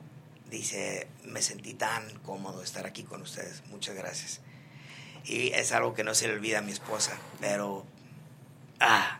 Dice, 0.49 1.07
me 1.25 1.43
sentí 1.43 1.75
tan 1.75 2.17
cómodo 2.21 2.63
estar 2.63 2.87
aquí 2.87 3.03
con 3.03 3.21
ustedes. 3.21 3.61
Muchas 3.67 3.95
gracias. 3.95 4.41
Y 5.25 5.49
es 5.53 5.71
algo 5.71 5.93
que 5.93 6.03
no 6.03 6.13
se 6.15 6.27
le 6.27 6.33
olvida 6.33 6.59
a 6.59 6.61
mi 6.61 6.71
esposa, 6.71 7.17
pero... 7.39 7.85
Ah, 8.79 9.19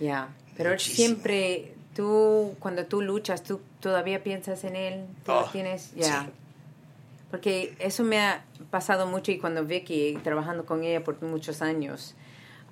Ya, 0.00 0.28
pero 0.56 0.70
Muchísimo. 0.70 0.96
siempre 0.96 1.72
tú, 1.94 2.54
cuando 2.58 2.84
tú 2.86 3.00
luchas, 3.02 3.42
tú 3.42 3.60
todavía 3.80 4.22
piensas 4.22 4.64
en 4.64 4.76
él, 4.76 5.04
tú 5.24 5.32
lo 5.32 5.40
Oh, 5.40 5.50
tienes, 5.50 5.92
ya. 5.94 6.22
sí. 6.22 6.30
Porque 7.30 7.74
eso 7.78 8.04
me 8.04 8.18
ha 8.20 8.44
pasado 8.70 9.06
mucho 9.06 9.30
y 9.30 9.38
cuando 9.38 9.64
Vicky, 9.64 10.18
trabajando 10.24 10.64
con 10.64 10.82
ella 10.82 11.04
por 11.04 11.20
muchos 11.22 11.60
años, 11.62 12.14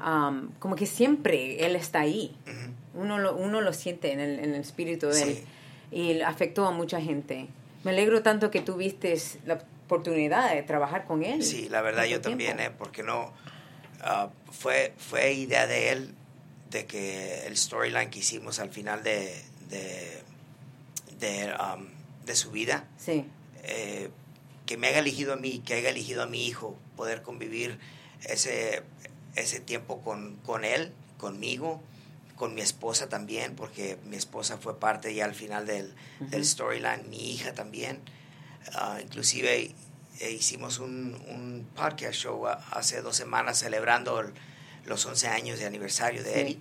um, 0.04 0.48
como 0.58 0.76
que 0.76 0.86
siempre 0.86 1.64
él 1.66 1.76
está 1.76 2.00
ahí. 2.00 2.34
uno, 2.94 3.18
lo, 3.18 3.36
uno 3.36 3.60
lo 3.60 3.72
siente 3.74 4.12
en 4.12 4.20
el, 4.20 4.38
en 4.38 4.54
el 4.54 4.60
espíritu 4.62 5.08
de 5.08 5.22
él. 5.22 5.38
Y 5.92 6.20
afectó 6.22 6.66
a 6.66 6.70
mucha 6.70 7.00
gente. 7.00 7.48
Me 7.84 7.90
alegro 7.90 8.22
tanto 8.22 8.50
que 8.50 8.60
tuviste 8.62 9.14
la 9.44 9.58
oportunidad 9.86 10.52
de 10.52 10.62
trabajar 10.62 11.06
con 11.06 11.22
él. 11.24 11.42
Sí, 11.42 11.68
la 11.68 11.80
verdad 11.80 12.04
yo 12.04 12.20
también, 12.20 12.60
eh, 12.60 12.70
porque 12.76 13.02
no, 13.02 13.32
ah, 14.02 14.28
fue, 14.50 14.92
fue 14.98 15.32
idea 15.32 15.66
de 15.66 15.92
él 15.92 16.14
de 16.70 16.86
que 16.86 17.46
el 17.46 17.56
storyline 17.56 18.10
que 18.10 18.18
hicimos 18.18 18.58
al 18.58 18.70
final 18.70 19.02
de, 19.04 19.40
de, 19.70 20.22
de, 21.20 21.54
um, 21.54 21.86
de 22.24 22.34
su 22.34 22.50
vida, 22.50 22.84
Sí, 22.98 23.24
eh, 23.62 24.10
que 24.66 24.76
me 24.76 24.88
haya 24.88 24.98
elegido 24.98 25.32
a 25.32 25.36
mí, 25.36 25.62
que 25.64 25.74
haya 25.74 25.90
elegido 25.90 26.24
a 26.24 26.26
mi 26.26 26.44
hijo, 26.44 26.76
poder 26.96 27.22
convivir 27.22 27.78
ese, 28.24 28.82
ese 29.36 29.60
tiempo 29.60 30.00
con, 30.00 30.36
con 30.44 30.64
él, 30.64 30.92
conmigo, 31.18 31.80
con 32.34 32.54
mi 32.54 32.60
esposa 32.60 33.08
también, 33.08 33.54
porque 33.54 33.96
mi 34.04 34.16
esposa 34.16 34.58
fue 34.58 34.78
parte 34.80 35.14
ya 35.14 35.24
al 35.24 35.34
final 35.34 35.66
del, 35.66 35.94
del 36.18 36.44
storyline, 36.44 37.08
mi 37.08 37.30
hija 37.30 37.54
también. 37.54 38.00
Ah, 38.74 38.98
inclusive 39.02 39.70
eh, 40.20 40.30
hicimos 40.30 40.78
un, 40.78 41.14
un 41.28 41.66
podcast 41.74 42.14
show 42.14 42.46
hace 42.46 43.00
dos 43.02 43.16
semanas 43.16 43.58
celebrando 43.58 44.20
el- 44.20 44.32
los 44.84 45.04
11 45.06 45.28
años 45.28 45.58
de 45.58 45.66
aniversario 45.66 46.22
de 46.22 46.32
Sí. 46.32 46.40
Eddie. 46.40 46.58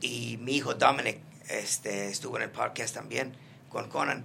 Y 0.00 0.36
mi 0.38 0.56
hijo 0.56 0.74
Dominic 0.74 1.18
este, 1.48 2.08
estuvo 2.08 2.36
en 2.36 2.42
el 2.44 2.50
podcast 2.50 2.94
también 2.94 3.34
con 3.68 3.88
Conan 3.88 4.24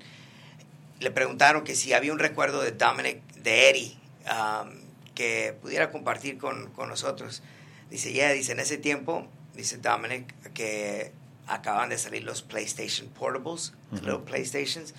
le 0.99 1.11
preguntaron 1.11 1.63
que 1.63 1.75
si 1.75 1.93
había 1.93 2.11
un 2.11 2.19
recuerdo 2.19 2.61
de 2.61 2.71
Dominic, 2.73 3.21
de 3.35 3.69
Eddie, 3.69 3.97
um, 4.29 4.69
que 5.15 5.55
pudiera 5.61 5.91
compartir 5.91 6.37
con, 6.37 6.71
con 6.71 6.89
nosotros. 6.89 7.41
Dice, 7.89 8.11
ya, 8.11 8.29
dice, 8.33 8.51
en 8.51 8.59
ese 8.59 8.77
tiempo, 8.77 9.25
dice 9.55 9.77
Dominic, 9.77 10.33
que 10.51 11.13
acaban 11.47 11.87
de 11.87 11.97
salir 11.97 12.23
los 12.23 12.41
PlayStation 12.41 13.07
Portables, 13.07 13.71
the 13.91 14.01
little 14.01 14.19
PlayStations, 14.25 14.93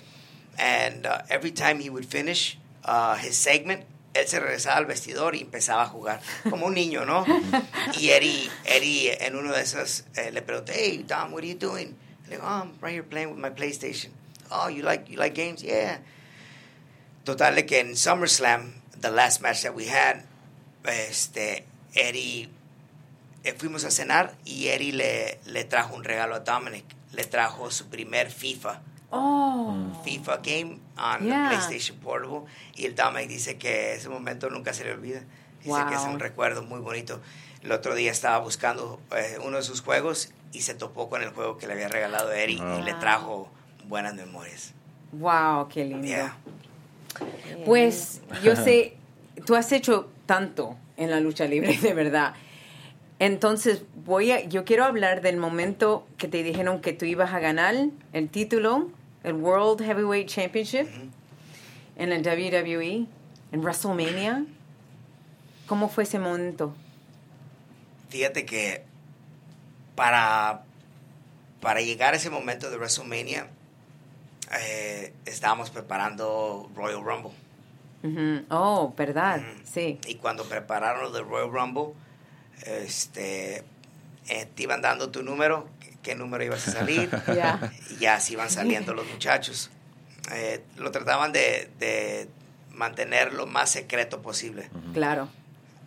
and 0.57 1.05
uh, 1.05 1.21
every 1.29 1.51
time 1.51 1.79
he 1.79 1.89
would 1.89 2.05
finish 2.05 2.57
uh, 2.85 3.15
his 3.15 3.37
segment, 3.37 3.85
él 4.13 4.27
se 4.27 4.39
regresaba 4.39 4.77
al 4.77 4.85
vestidor 4.85 5.35
y 5.35 5.41
empezaba 5.41 5.83
a 5.83 5.87
jugar, 5.87 6.21
como 6.49 6.65
un 6.65 6.73
niño, 6.73 7.05
¿no? 7.05 7.25
y 7.99 8.09
Eddie, 8.09 8.49
Eddie 8.65 9.17
en 9.25 9.35
uno 9.35 9.53
de 9.53 9.61
esos 9.61 10.03
eh, 10.15 10.31
le 10.31 10.41
pregunté, 10.41 10.73
hey, 10.75 11.05
Dom, 11.07 11.31
what 11.31 11.43
are 11.43 11.47
you 11.47 11.55
doing? 11.55 11.95
Le 12.27 12.37
digo, 12.37 12.43
oh, 12.43 12.63
I'm 12.63 12.73
right 12.81 12.93
here 12.93 13.03
playing 13.03 13.29
with 13.29 13.39
my 13.39 13.49
PlayStation. 13.49 14.11
Oh, 14.51 14.67
you 14.67 14.83
like, 14.83 15.09
you 15.09 15.17
like 15.17 15.33
games? 15.33 15.63
Yeah. 15.63 15.99
Total 17.23 17.65
que 17.65 17.79
en 17.79 17.95
SummerSlam, 17.95 18.73
the 18.99 19.11
last 19.11 19.41
match 19.41 19.63
that 19.63 19.73
we 19.73 19.85
had, 19.87 20.23
este, 20.83 21.63
Eddie, 21.95 22.49
eh, 23.43 23.53
fuimos 23.53 23.85
a 23.85 23.91
cenar 23.91 24.35
y 24.45 24.67
Eddie 24.67 24.91
le, 24.91 25.39
le 25.45 25.63
trajo 25.63 25.95
un 25.95 26.03
regalo 26.03 26.35
a 26.35 26.39
Dominic. 26.39 26.85
Le 27.13 27.25
trajo 27.25 27.69
su 27.71 27.87
primer 27.87 28.29
FIFA. 28.29 28.81
Oh, 29.11 29.75
FIFA 30.05 30.37
game 30.41 30.79
on 30.97 31.25
Yeah. 31.25 31.49
the 31.49 31.55
PlayStation 31.55 31.97
Portable. 31.99 32.41
Y 32.75 32.85
el 32.85 32.95
Dominic 32.95 33.29
dice 33.29 33.57
que 33.57 33.93
ese 33.95 34.09
momento 34.09 34.49
nunca 34.49 34.73
se 34.73 34.83
le 34.85 34.93
olvida. 34.93 35.21
Dice 35.63 35.79
que 35.89 35.95
es 35.95 36.01
Wow. 36.01 36.13
un 36.13 36.19
recuerdo 36.19 36.63
muy 36.63 36.79
bonito. 36.79 37.19
El 37.61 37.71
otro 37.73 37.93
día 37.93 38.11
estaba 38.11 38.39
buscando 38.39 38.99
eh, 39.15 39.37
uno 39.45 39.57
de 39.57 39.63
sus 39.63 39.81
juegos 39.81 40.31
y 40.53 40.61
se 40.61 40.73
topó 40.73 41.09
con 41.09 41.21
el 41.21 41.29
juego 41.29 41.57
que 41.57 41.67
le 41.67 41.73
había 41.73 41.87
regalado 41.89 42.31
Eddie 42.31 42.55
y 42.79 42.81
le 42.83 42.91
Wow. 42.93 42.99
trajo 42.99 43.49
buenas 43.87 44.15
memorias. 44.15 44.73
wow, 45.11 45.67
qué 45.67 45.83
lindo. 45.85 46.07
Yeah. 46.07 46.37
Pues 47.65 48.21
yo 48.43 48.55
sé, 48.55 48.95
tú 49.45 49.55
has 49.55 49.71
hecho 49.73 50.09
tanto 50.25 50.77
en 50.97 51.11
la 51.11 51.19
lucha 51.19 51.45
libre, 51.45 51.77
de 51.81 51.93
verdad. 51.93 52.33
Entonces, 53.19 53.83
voy 54.05 54.31
a, 54.31 54.43
yo 54.45 54.63
quiero 54.65 54.83
hablar 54.85 55.21
del 55.21 55.37
momento 55.37 56.07
que 56.17 56.27
te 56.27 56.41
dijeron 56.43 56.81
que 56.81 56.93
tú 56.93 57.05
ibas 57.05 57.33
a 57.33 57.39
ganar 57.39 57.75
el 58.13 58.29
título, 58.29 58.89
el 59.23 59.33
World 59.33 59.83
Heavyweight 59.83 60.27
Championship, 60.27 60.87
en 61.95 62.11
el 62.11 62.21
WWE, 62.21 63.07
en 63.51 63.61
WrestleMania. 63.61 64.45
¿Cómo 65.67 65.89
fue 65.89 66.03
ese 66.03 66.19
momento? 66.19 66.73
Fíjate 68.09 68.45
que 68.45 68.83
para, 69.95 70.63
para 71.61 71.81
llegar 71.81 72.13
a 72.13 72.17
ese 72.17 72.29
momento 72.29 72.69
de 72.69 72.77
WrestleMania, 72.77 73.47
eh, 74.59 75.13
estábamos 75.25 75.69
preparando 75.69 76.69
Royal 76.75 77.03
Rumble. 77.03 77.31
Ujú. 78.03 78.45
Oh, 78.49 78.93
¿verdad? 78.97 79.41
Sí. 79.63 79.99
Y 80.07 80.15
cuando 80.15 80.43
prepararon 80.45 81.03
lo 81.03 81.11
del 81.11 81.25
Royal 81.25 81.51
Rumble, 81.51 81.93
este, 82.65 83.63
eh, 84.27 84.45
te 84.53 84.63
iban 84.63 84.81
dando 84.81 85.09
tu 85.11 85.23
número, 85.23 85.67
qué, 86.03 86.15
número 86.15 86.43
ibas 86.43 86.67
a 86.67 86.71
salir, 86.79 87.09
Ya. 87.27 87.71
y 87.89 87.97
ya 87.97 88.15
así 88.15 88.33
iban 88.33 88.49
saliendo 88.49 88.93
los 88.93 89.07
muchachos. 89.07 89.69
Eh, 90.31 90.63
lo 90.77 90.91
trataban 90.91 91.31
de, 91.31 91.69
de 91.79 92.27
mantener 92.73 93.33
lo 93.33 93.47
más 93.47 93.69
secreto 93.71 94.21
posible. 94.21 94.69
Claro. 94.93 95.29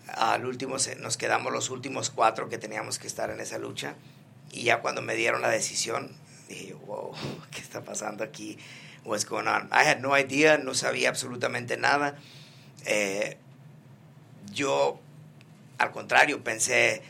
Al 0.08 0.44
último 0.44 0.76
nos 1.00 1.16
quedamos 1.16 1.52
los 1.52 1.70
últimos 1.70 2.10
cuatro 2.10 2.48
que 2.48 2.58
teníamos 2.58 2.98
que 2.98 3.06
estar 3.06 3.30
en 3.30 3.40
esa 3.40 3.58
lucha. 3.58 3.94
Y 4.52 4.64
ya 4.64 4.80
cuando 4.80 5.02
me 5.02 5.14
dieron 5.14 5.40
la 5.42 5.48
decisión, 5.48 6.12
dije, 6.48 6.68
yo, 6.68 6.78
wow, 6.80 7.12
¿qué 7.50 7.60
está 7.60 7.82
pasando 7.82 8.22
aquí? 8.24 8.58
What's 9.04 9.26
going 9.26 9.46
on? 9.46 9.68
I 9.72 9.86
had 9.88 10.00
no 10.00 10.16
idea, 10.18 10.58
no 10.58 10.74
sabía 10.74 11.08
absolutamente 11.10 11.76
nada. 11.76 12.16
Eh, 12.86 13.36
yo, 14.52 15.00
al 15.78 15.90
contrario, 15.90 16.42
pensé 16.42 17.02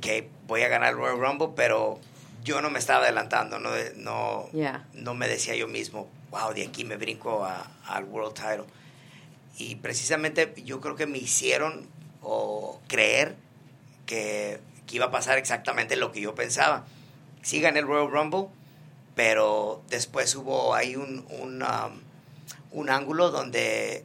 que 0.00 0.28
voy 0.46 0.62
a 0.62 0.68
ganar 0.68 0.90
el 0.90 0.96
Royal 0.96 1.18
Rumble, 1.18 1.48
pero 1.56 2.00
yo 2.44 2.60
no 2.62 2.70
me 2.70 2.78
estaba 2.78 3.04
adelantando, 3.04 3.58
no, 3.58 3.70
no, 3.96 4.48
Ya. 4.52 4.86
no 4.94 5.14
me 5.14 5.28
decía 5.28 5.54
yo 5.56 5.68
mismo, 5.68 6.08
wow, 6.30 6.52
de 6.54 6.64
aquí 6.66 6.84
me 6.84 6.96
brinco 6.96 7.46
al 7.86 8.04
World 8.04 8.34
Title. 8.34 8.64
Y 9.58 9.76
precisamente 9.76 10.54
yo 10.64 10.80
creo 10.80 10.94
que 10.96 11.06
me 11.06 11.18
hicieron 11.18 11.88
o 12.22 12.80
creer 12.88 13.34
que, 14.06 14.60
que 14.86 14.96
iba 14.96 15.06
a 15.06 15.10
pasar 15.10 15.36
exactamente 15.38 15.96
lo 15.96 16.12
que 16.12 16.20
yo 16.20 16.34
pensaba. 16.34 16.84
Sí 17.42 17.60
gané 17.60 17.80
el 17.80 17.86
Royal 17.86 18.10
Rumble, 18.10 18.46
pero 19.14 19.82
después 19.88 20.34
hubo 20.36 20.74
ahí 20.74 20.94
un, 20.96 21.26
un, 21.40 21.62
um, 21.62 22.00
un 22.70 22.90
ángulo 22.90 23.30
donde 23.30 24.04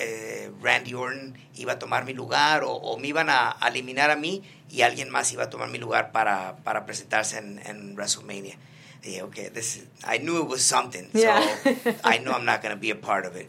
eh, 0.00 0.50
Randy 0.62 0.94
Orton 0.94 1.36
iba 1.56 1.72
a 1.72 1.78
tomar 1.78 2.04
mi 2.04 2.12
lugar 2.14 2.62
o, 2.62 2.70
o 2.72 2.98
me 2.98 3.08
iban 3.08 3.28
a, 3.30 3.56
a 3.60 3.68
eliminar 3.68 4.10
a 4.10 4.16
mí 4.16 4.42
y 4.70 4.82
alguien 4.82 5.10
más 5.10 5.32
iba 5.32 5.44
a 5.44 5.50
tomar 5.50 5.68
mi 5.68 5.78
lugar 5.78 6.12
para, 6.12 6.56
para 6.64 6.86
presentarse 6.86 7.38
en, 7.38 7.58
en 7.66 7.94
WrestleMania. 7.96 8.56
Dije, 9.02 9.22
okay, 9.22 9.48
this 9.50 9.76
is- 9.76 9.84
I 10.04 10.18
knew 10.18 10.40
it 10.42 10.48
was 10.48 10.62
something, 10.62 11.08
Yeah. 11.12 11.40
so 11.64 11.70
I 12.04 12.18
know 12.18 12.32
I'm 12.32 12.44
not 12.44 12.62
going 12.62 12.74
to 12.74 12.80
be 12.80 12.90
a 12.90 12.96
part 13.00 13.26
of 13.26 13.36
it. 13.36 13.48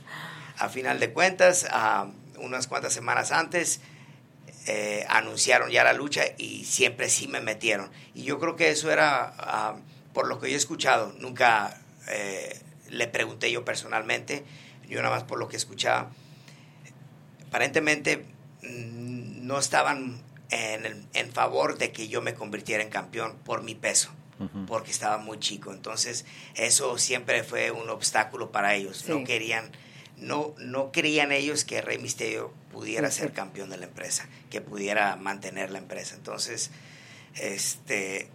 A 0.59 0.69
final 0.69 0.99
de 0.99 1.11
cuentas, 1.13 1.67
ah, 1.71 2.07
unas 2.37 2.67
cuantas 2.67 2.93
semanas 2.93 3.31
antes, 3.31 3.79
eh, 4.67 5.05
anunciaron 5.09 5.69
ya 5.71 5.83
la 5.83 5.93
lucha 5.93 6.23
y 6.37 6.65
siempre 6.65 7.09
sí 7.09 7.27
me 7.27 7.41
metieron. 7.41 7.89
Y 8.13 8.23
yo 8.23 8.39
creo 8.39 8.55
que 8.55 8.69
eso 8.69 8.91
era, 8.91 9.33
ah, 9.37 9.75
por 10.13 10.27
lo 10.27 10.39
que 10.39 10.49
yo 10.49 10.55
he 10.55 10.57
escuchado, 10.57 11.13
nunca 11.19 11.79
eh, 12.07 12.59
le 12.89 13.07
pregunté 13.07 13.51
yo 13.51 13.63
personalmente, 13.65 14.43
yo 14.87 15.01
nada 15.01 15.13
más 15.15 15.23
por 15.23 15.37
lo 15.39 15.47
que 15.47 15.57
escuchaba. 15.57 16.09
Aparentemente 17.49 18.25
mm, 18.63 19.45
no 19.45 19.59
estaban 19.59 20.21
en, 20.51 20.85
el- 20.85 21.05
en 21.13 21.31
favor 21.31 21.77
de 21.77 21.91
que 21.91 22.07
yo 22.07 22.21
me 22.21 22.33
convirtiera 22.33 22.83
en 22.83 22.89
campeón 22.89 23.35
por 23.43 23.61
mi 23.63 23.75
peso, 23.75 24.09
porque 24.67 24.91
estaba 24.91 25.17
muy 25.17 25.37
chico. 25.39 25.73
Entonces 25.73 26.25
eso 26.55 26.97
siempre 26.97 27.43
fue 27.43 27.71
un 27.71 27.89
obstáculo 27.89 28.51
para 28.51 28.75
ellos. 28.75 28.97
Sí. 29.05 29.11
No 29.11 29.23
querían, 29.25 29.71
no, 30.17 30.53
no 30.59 30.91
creían 30.91 31.31
ellos 31.31 31.65
que 31.65 31.81
Rey 31.81 31.97
Misterio 31.97 32.53
pudiera 32.71 33.09
Sí. 33.11 33.19
ser 33.19 33.33
campeón 33.33 33.69
de 33.71 33.77
la 33.77 33.85
empresa, 33.85 34.27
que 34.49 34.61
pudiera 34.61 35.15
mantener 35.17 35.71
la 35.71 35.79
empresa. 35.79 36.15
Entonces, 36.15 36.71
este, 37.35 38.29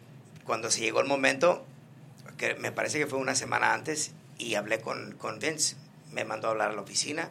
cuando 0.45 0.71
se 0.71 0.81
llegó 0.81 1.01
el 1.01 1.07
momento, 1.07 1.65
que 2.37 2.55
me 2.57 2.73
parece 2.73 2.99
que 2.99 3.07
fue 3.07 3.19
una 3.19 3.35
semana 3.35 3.73
antes, 3.75 4.13
y 4.39 4.57
hablé 4.57 4.81
con, 4.81 5.13
con 5.17 5.39
Vince, 5.39 5.77
me 6.13 6.25
mandó 6.25 6.49
a 6.49 6.51
hablar 6.51 6.71
a 6.71 6.75
la 6.75 6.81
oficina 6.83 7.31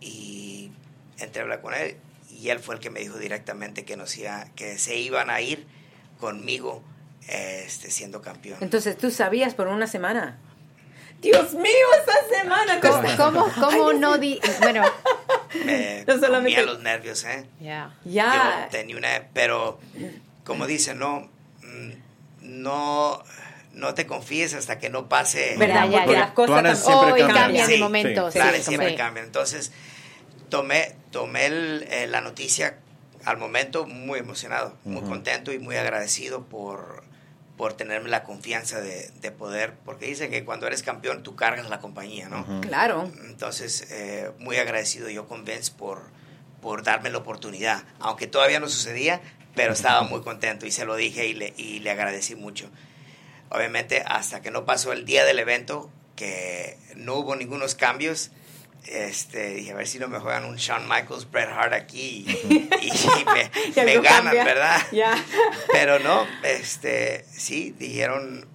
y 0.00 0.72
entré 1.20 1.40
a 1.40 1.44
hablar 1.44 1.60
con 1.60 1.74
él 1.74 1.96
y 2.30 2.48
él 2.50 2.58
fue 2.58 2.74
el 2.76 2.80
que 2.80 2.90
me 2.90 3.00
dijo 3.00 3.18
directamente 3.18 3.84
que, 3.84 3.96
nos 3.96 4.16
iba, 4.16 4.46
que 4.56 4.78
se 4.78 4.96
iban 4.96 5.30
a 5.30 5.40
ir 5.40 5.66
conmigo 6.18 6.82
este, 7.28 7.90
siendo 7.90 8.22
campeón. 8.22 8.58
Entonces, 8.60 8.96
¿tú 8.96 9.10
sabías 9.10 9.54
por 9.54 9.68
una 9.68 9.86
semana? 9.86 10.38
Dios 11.20 11.52
mío, 11.54 11.86
esa 12.02 12.40
semana. 12.40 12.80
¿Cómo, 12.80 13.16
cómo, 13.16 13.52
cómo 13.60 13.92
no 13.92 14.16
di... 14.18 14.40
Bueno, 14.60 14.82
Me 15.66 16.04
No 16.06 16.14
solamente- 16.18 16.54
comía 16.56 16.62
los 16.62 16.80
nervios, 16.80 17.24
¿eh? 17.24 17.46
ya. 17.60 17.94
Ya. 18.04 18.62
Yo 18.64 18.70
tenía 18.70 18.96
una, 18.96 19.08
pero 19.34 19.78
como 20.44 20.66
dice, 20.66 20.94
no, 20.94 21.28
mm, 21.62 21.90
no, 22.40 23.22
no 23.74 23.94
te 23.94 24.06
confíes 24.06 24.54
hasta 24.54 24.78
que 24.78 24.88
no 24.88 25.08
pase. 25.10 25.56
¿Verdad? 25.58 25.88
Ya, 25.90 26.06
ya, 26.06 26.12
las 26.12 26.30
cosas 26.32 26.82
siempre 26.82 27.12
Hoy 27.12 27.20
cambian. 27.20 27.38
cambian 27.44 27.66
Sí, 27.66 27.72
de 27.72 27.78
momento. 27.78 28.30
sí. 28.30 28.32
sí, 28.32 28.38
planes 28.38 28.60
sí, 28.62 28.68
siempre 28.68 28.90
sí. 28.90 28.96
cambian. 28.96 29.26
Entonces, 29.26 29.72
tomé, 30.50 30.94
tomé 31.10 31.46
el- 31.46 31.86
eh, 31.90 32.06
la 32.06 32.20
noticia 32.20 32.78
al 33.24 33.36
momento 33.38 33.86
muy 33.86 34.18
emocionado, 34.18 34.76
muy 34.84 35.02
contento 35.02 35.52
y 35.52 35.58
muy 35.58 35.76
agradecido 35.76 36.44
por, 36.44 37.02
por 37.56 37.74
tenerme 37.74 38.08
la 38.08 38.22
confianza 38.24 38.80
de, 38.80 39.10
de 39.20 39.30
poder, 39.30 39.74
porque 39.84 40.06
dicen 40.06 40.30
que 40.30 40.44
cuando 40.44 40.66
eres 40.66 40.82
campeón 40.82 41.22
tú 41.22 41.36
cargas 41.36 41.68
la 41.68 41.80
compañía, 41.80 42.28
¿no? 42.28 42.60
Claro. 42.60 43.10
Entonces, 43.26 43.86
eh, 43.90 44.30
muy 44.38 44.56
agradecido 44.56 45.08
yo 45.10 45.28
con 45.28 45.44
Vince 45.44 45.72
por, 45.72 46.02
por 46.62 46.82
darme 46.82 47.10
la 47.10 47.18
oportunidad, 47.18 47.84
aunque 47.98 48.26
todavía 48.26 48.58
no 48.60 48.68
sucedía, 48.68 49.20
pero 49.54 49.72
estaba 49.74 50.02
muy 50.02 50.22
contento 50.22 50.64
y 50.64 50.70
se 50.70 50.84
lo 50.86 50.96
dije 50.96 51.26
y 51.26 51.34
le, 51.34 51.52
y 51.58 51.80
le 51.80 51.90
agradecí 51.90 52.34
mucho. 52.36 52.70
Obviamente, 53.50 54.02
hasta 54.06 54.40
que 54.42 54.50
no 54.50 54.64
pasó 54.64 54.92
el 54.92 55.04
día 55.04 55.24
del 55.24 55.38
evento, 55.40 55.90
que 56.16 56.78
no 56.96 57.16
hubo 57.16 57.34
ningunos 57.36 57.74
cambios, 57.74 58.30
este, 58.86 59.50
dije, 59.54 59.72
a 59.72 59.76
ver 59.76 59.86
si 59.86 59.98
no 59.98 60.08
me 60.08 60.18
juegan 60.18 60.44
un 60.44 60.56
Shawn 60.56 60.88
Michaels, 60.88 61.30
Bret 61.30 61.48
Hart 61.48 61.72
aquí 61.72 62.24
y, 62.26 62.54
y 62.54 63.24
me, 63.26 63.50
Y 63.82 63.84
me 63.84 63.94
ganan, 64.00 64.24
cambia. 64.24 64.44
¿verdad? 64.44 64.80
Ya. 64.92 65.14
Pero 65.72 65.98
no, 65.98 66.26
este, 66.42 67.24
sí, 67.30 67.74
dijeron, 67.78 68.46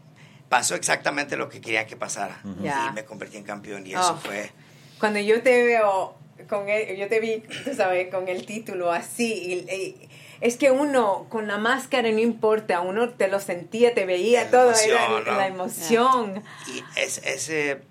pasó 0.49 0.75
exactamente 0.75 1.37
lo 1.37 1.49
que 1.49 1.61
querían 1.61 1.85
que 1.85 1.95
pasara. 1.97 2.39
Ya. 2.61 2.87
Y 2.91 2.93
me 2.95 3.05
convertí 3.05 3.37
en 3.37 3.43
campeón 3.43 3.85
y 3.87 3.91
eso 3.93 4.13
Oh. 4.13 4.27
fue... 4.27 4.51
Cuando 4.99 5.19
yo 5.19 5.41
te 5.41 5.63
veo 5.63 6.15
con 6.49 6.69
el, 6.69 6.95
yo 6.97 7.07
te 7.07 7.19
vi, 7.19 7.43
tú 7.65 7.73
sabes, 7.75 8.09
con 8.13 8.27
el 8.27 8.45
título 8.45 8.91
así, 8.91 9.33
y- 9.67 9.73
y- 9.73 10.09
es 10.41 10.57
que 10.57 10.69
uno 10.71 11.27
con 11.29 11.47
la 11.47 11.57
máscara 11.57 12.11
no 12.11 12.19
importa, 12.19 12.81
uno 12.81 13.09
te 13.09 13.27
lo 13.29 13.39
sentía, 13.39 13.93
te 13.93 14.05
veía 14.05 14.43
La 14.45 14.51
todo, 14.51 14.69
emoción, 14.69 15.21
era 15.21 15.31
¿no? 15.31 15.37
la 15.37 15.47
emoción. 15.47 16.43
Y 16.67 16.83
es- 16.99 17.19
ese, 17.25 17.81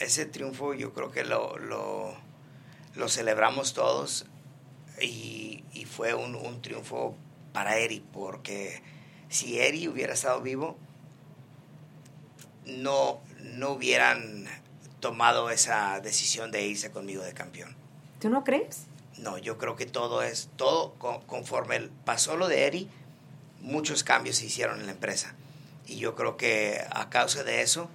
ese 0.00 0.26
triunfo 0.26 0.74
yo 0.74 0.92
creo 0.92 1.10
que 1.10 1.24
lo, 1.24 1.56
lo, 1.58 2.14
lo 2.94 3.08
celebramos 3.08 3.74
todos 3.74 4.26
y, 5.00 5.64
y 5.72 5.84
fue 5.86 6.14
un, 6.14 6.34
un 6.34 6.62
triunfo 6.62 7.16
para 7.52 7.78
Eri, 7.78 8.04
porque 8.12 8.82
si 9.28 9.58
Eri 9.60 9.86
hubiera 9.88 10.14
estado 10.14 10.40
vivo, 10.40 10.76
no, 12.66 13.20
no 13.40 13.70
hubieran 13.70 14.46
tomado 15.00 15.50
esa 15.50 16.00
decisión 16.00 16.50
de 16.50 16.66
irse 16.66 16.90
conmigo 16.90 17.22
de 17.22 17.34
campeón. 17.34 17.76
¿Tú 18.20 18.30
no 18.30 18.42
crees? 18.42 18.86
No, 19.18 19.38
yo 19.38 19.58
creo 19.58 19.76
que 19.76 19.86
todo 19.86 20.22
es, 20.22 20.48
todo 20.56 20.94
con- 20.94 21.20
conforme 21.22 21.88
pasó 22.04 22.36
lo 22.36 22.48
de 22.48 22.66
Eri, 22.66 22.88
muchos 23.60 24.02
cambios 24.02 24.36
se 24.36 24.46
hicieron 24.46 24.80
en 24.80 24.86
la 24.86 24.92
empresa. 24.92 25.34
Y 25.86 25.96
yo 25.96 26.14
creo 26.14 26.36
que 26.36 26.82
a 26.90 27.10
causa 27.10 27.44
de 27.44 27.60
eso, 27.60 27.90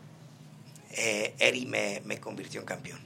eh, 0.92 1.34
Eri 1.40 1.66
me, 1.66 2.02
me 2.06 2.20
convirtió 2.20 2.60
en 2.62 2.66
campeón. 2.66 3.00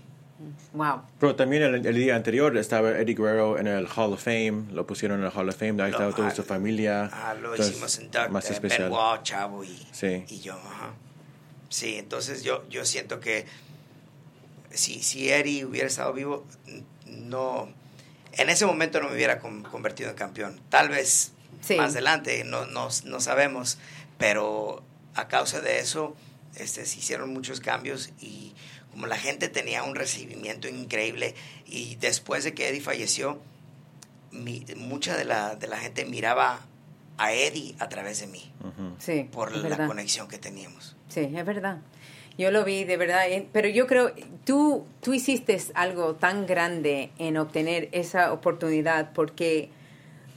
Wow. 0.74 1.04
Pero 1.20 1.36
también 1.36 1.64
el, 1.64 1.86
el 1.86 1.96
día 1.96 2.16
anterior 2.16 2.58
estaba 2.58 2.90
Eddie 2.98 3.16
Guerrero 3.16 3.58
en 3.58 3.68
el 3.68 3.88
Hall 3.88 4.12
of 4.14 4.24
Fame, 4.24 4.66
lo 4.74 4.86
pusieron 4.86 5.20
en 5.20 5.26
el 5.28 5.32
Hall 5.34 5.48
of 5.48 5.56
Fame, 5.56 5.82
ahí 5.84 5.92
Lo- 5.92 5.98
estaba 5.98 6.12
toda 6.14 6.28
ah, 6.30 6.36
su 6.36 6.44
familia. 6.44 7.10
Ah, 7.14 7.34
lo 7.34 7.52
entonces, 7.52 7.72
hicimos 7.74 8.00
en 8.00 8.12
Duck, 8.12 8.30
Más 8.30 8.50
eh, 8.50 8.54
especial. 8.54 8.90
Benoit, 8.90 9.24
Chavo 9.24 9.64
y, 9.64 9.88
Sí. 9.92 10.26
y 10.28 10.40
yo. 10.42 10.54
ajá. 10.56 10.94
Sí, 11.70 11.96
entonces 11.98 12.44
yo, 12.44 12.68
yo 12.70 12.84
siento 12.86 13.20
que 13.20 13.46
si, 14.72 15.02
si 15.02 15.30
Eri 15.30 15.64
hubiera 15.64 15.88
estado 15.88 16.14
vivo, 16.14 16.46
no, 17.08 17.70
en 18.34 18.50
ese 18.50 18.66
momento 18.66 19.00
no 19.02 19.10
me 19.10 19.16
hubiera 19.16 19.40
con- 19.40 19.64
convertido 19.64 20.10
en 20.10 20.16
campeón. 20.16 20.60
Tal 20.70 20.90
vez 20.90 21.32
Sí. 21.62 21.76
más 21.76 21.92
adelante, 21.92 22.44
no, 22.44 22.66
no, 22.66 22.90
no 23.06 23.20
sabemos, 23.22 23.78
pero 24.18 24.84
a 25.16 25.28
causa 25.28 25.62
de 25.62 25.80
eso 25.80 26.16
este, 26.56 26.86
se 26.86 27.00
hicieron 27.00 27.32
muchos 27.34 27.60
cambios 27.60 28.12
y 28.22 28.54
como 28.92 29.08
la 29.08 29.18
gente 29.18 29.50
tenía 29.50 29.84
un 29.84 29.96
recibimiento 29.96 30.68
increíble 30.68 31.34
y 31.66 31.96
después 31.96 32.44
de 32.44 32.54
que 32.54 32.70
Eddie 32.70 32.82
falleció, 32.82 33.42
mi- 34.32 34.66
mucha 34.78 35.16
de 35.18 35.26
la, 35.26 35.56
de 35.56 35.68
la 35.68 35.78
gente 35.78 36.06
miraba 36.06 36.62
a 37.18 37.34
Eddie 37.34 37.76
a 37.80 37.90
través 37.90 38.20
de 38.22 38.28
mí 38.28 38.52
Ujú. 38.62 38.96
Sí. 39.00 39.28
por 39.32 39.52
la 39.56 39.70
verdad. 39.70 39.88
conexión 39.88 40.28
que 40.28 40.38
teníamos. 40.38 40.96
Sí, 41.10 41.22
es 41.36 41.46
verdad. 41.46 41.80
Yo 42.38 42.50
lo 42.50 42.64
vi 42.66 42.84
de 42.84 42.98
verdad, 42.98 43.30
eh, 43.30 43.48
pero 43.54 43.68
yo 43.70 43.86
creo, 43.86 44.12
tú, 44.44 44.88
tú 45.02 45.14
hiciste 45.14 45.62
algo 45.76 46.16
tan 46.16 46.48
grande 46.48 47.12
en 47.20 47.38
obtener 47.38 47.90
esa 47.92 48.34
oportunidad 48.34 49.14
porque 49.14 49.70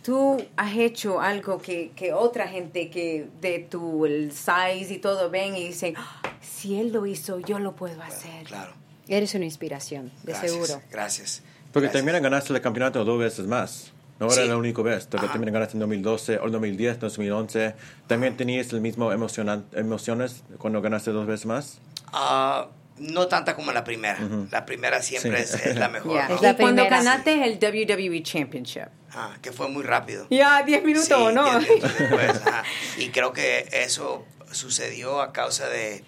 tú 0.06 0.40
has 0.56 0.76
hecho 0.76 1.20
algo 1.20 1.58
que, 1.58 1.90
que 1.96 2.12
otra 2.12 2.46
gente 2.46 2.88
que 2.90 3.26
de 3.40 3.58
tu 3.58 4.06
el 4.06 4.30
size 4.30 4.94
y 4.94 4.98
todo 4.98 5.28
ven 5.30 5.56
y 5.56 5.66
dicen, 5.66 5.94
"Ah, 5.98 6.22
si 6.40 6.78
él 6.78 6.92
lo 6.92 7.04
hizo, 7.06 7.40
yo 7.40 7.58
lo 7.58 7.74
puedo 7.74 8.00
hacer. 8.02 8.44
Claro. 8.44 8.72
Eres 9.08 9.34
una 9.34 9.44
inspiración, 9.44 10.12
de 10.22 10.32
Gracias, 10.32 10.52
seguro. 10.52 10.82
Gracias. 10.92 11.42
Porque 11.72 11.88
Gracias. 11.88 12.04
también 12.04 12.22
ganaste 12.22 12.52
el 12.52 12.60
campeonato 12.60 13.04
dos 13.04 13.18
veces 13.18 13.46
más. 13.48 13.92
No 14.20 14.26
era 14.26 14.42
Sí. 14.44 14.48
la 14.48 14.56
única 14.56 14.80
vez. 14.80 15.06
Porque 15.06 15.26
Ajá. 15.26 15.34
también 15.34 15.52
ganaste 15.52 15.74
en 15.74 15.80
2012, 15.80 16.38
o 16.38 16.48
2010, 16.48 16.98
2011. 17.00 17.74
¿También 18.06 18.36
tenías 18.36 18.72
el 18.72 18.80
mismo 18.80 19.12
emocionan- 19.12 19.64
emociones 19.72 20.42
cuando 20.58 20.80
ganaste 20.80 21.10
dos 21.10 21.26
veces 21.26 21.46
más? 21.46 21.78
Ah, 22.12 22.68
no 22.98 23.28
tanta 23.28 23.54
como 23.56 23.72
la 23.72 23.84
primera. 23.84 24.18
La 24.50 24.64
primera 24.66 25.02
siempre 25.02 25.44
Sí. 25.44 25.54
es, 25.56 25.66
es 25.66 25.76
la 25.76 25.88
mejor. 25.88 26.22
¿no? 26.28 26.34
Es 26.36 26.42
la 26.42 26.50
y 26.52 26.56
cuando 26.56 26.88
ganaste 26.88 27.44
el 27.44 27.58
WWE 27.58 28.22
Championship. 28.22 28.88
Ah, 29.12 29.36
que 29.40 29.52
fue 29.52 29.68
muy 29.68 29.82
rápido. 29.82 30.26
Ya, 30.30 30.62
10 30.62 30.84
minutos, 30.84 31.06
Sí, 31.08 31.12
¿o 31.14 31.30
¿no? 31.32 31.58
diez 31.58 31.70
minutos 31.74 31.98
después, 31.98 32.30
ajá. 32.46 32.64
Y 32.98 33.08
creo 33.10 33.32
que 33.32 33.66
eso 33.72 34.24
sucedió 34.52 35.20
a 35.20 35.32
causa 35.32 35.68
de, 35.68 36.04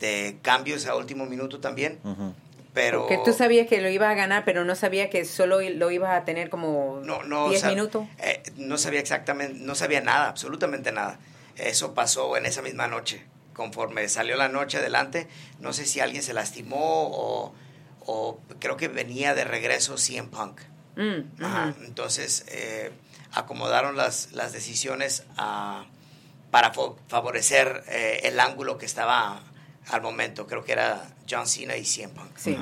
de 0.00 0.38
cambios 0.42 0.86
a 0.86 0.94
último 0.96 1.26
minuto 1.26 1.60
también. 1.60 1.98
Pero 2.74 3.06
Que 3.08 3.18
tú 3.24 3.32
sabías 3.32 3.66
que 3.66 3.80
lo 3.80 3.88
ibas 3.88 4.10
a 4.10 4.14
ganar, 4.14 4.44
pero 4.44 4.64
no 4.64 4.74
sabías 4.76 5.08
que 5.10 5.24
solo 5.24 5.58
lo 5.60 5.90
ibas 5.90 6.10
a 6.10 6.24
tener 6.24 6.48
como 6.48 7.00
no, 7.02 7.22
no, 7.24 7.48
10 7.48 7.64
sab- 7.64 7.68
minutos. 7.70 8.06
eh, 8.18 8.42
no 8.56 8.78
sabía 8.78 9.00
exactamente, 9.00 9.54
no 9.54 9.74
sabía 9.74 10.00
nada, 10.00 10.28
absolutamente 10.28 10.92
nada. 10.92 11.18
Eso 11.56 11.92
pasó 11.94 12.36
en 12.36 12.46
esa 12.46 12.62
misma 12.62 12.86
noche. 12.86 13.24
Conforme 13.58 14.08
salió 14.08 14.36
la 14.36 14.48
noche 14.48 14.78
adelante, 14.78 15.26
no 15.58 15.72
sé 15.72 15.84
si 15.84 15.98
alguien 15.98 16.22
se 16.22 16.32
lastimó 16.32 17.08
o, 17.08 17.52
o 18.06 18.40
creo 18.60 18.76
que 18.76 18.86
venía 18.86 19.34
de 19.34 19.42
regreso 19.42 19.96
CM 19.98 20.28
Punk. 20.28 20.60
Mm, 20.94 21.42
Ajá. 21.44 21.74
Entonces, 21.84 22.44
eh, 22.52 22.92
acomodaron 23.32 23.96
las, 23.96 24.30
las 24.30 24.52
decisiones 24.52 25.24
a- 25.36 25.86
para 26.52 26.72
fo- 26.72 26.96
favorecer 27.08 27.82
eh, 27.88 28.20
el 28.22 28.38
ángulo 28.38 28.78
que 28.78 28.86
estaba 28.86 29.42
al 29.88 30.02
momento. 30.02 30.46
Creo 30.46 30.62
que 30.64 30.70
era 30.70 31.16
John 31.28 31.48
Cena 31.48 31.76
y 31.76 31.84
CM 31.84 32.14
Punk. 32.14 32.36
Sí. 32.36 32.56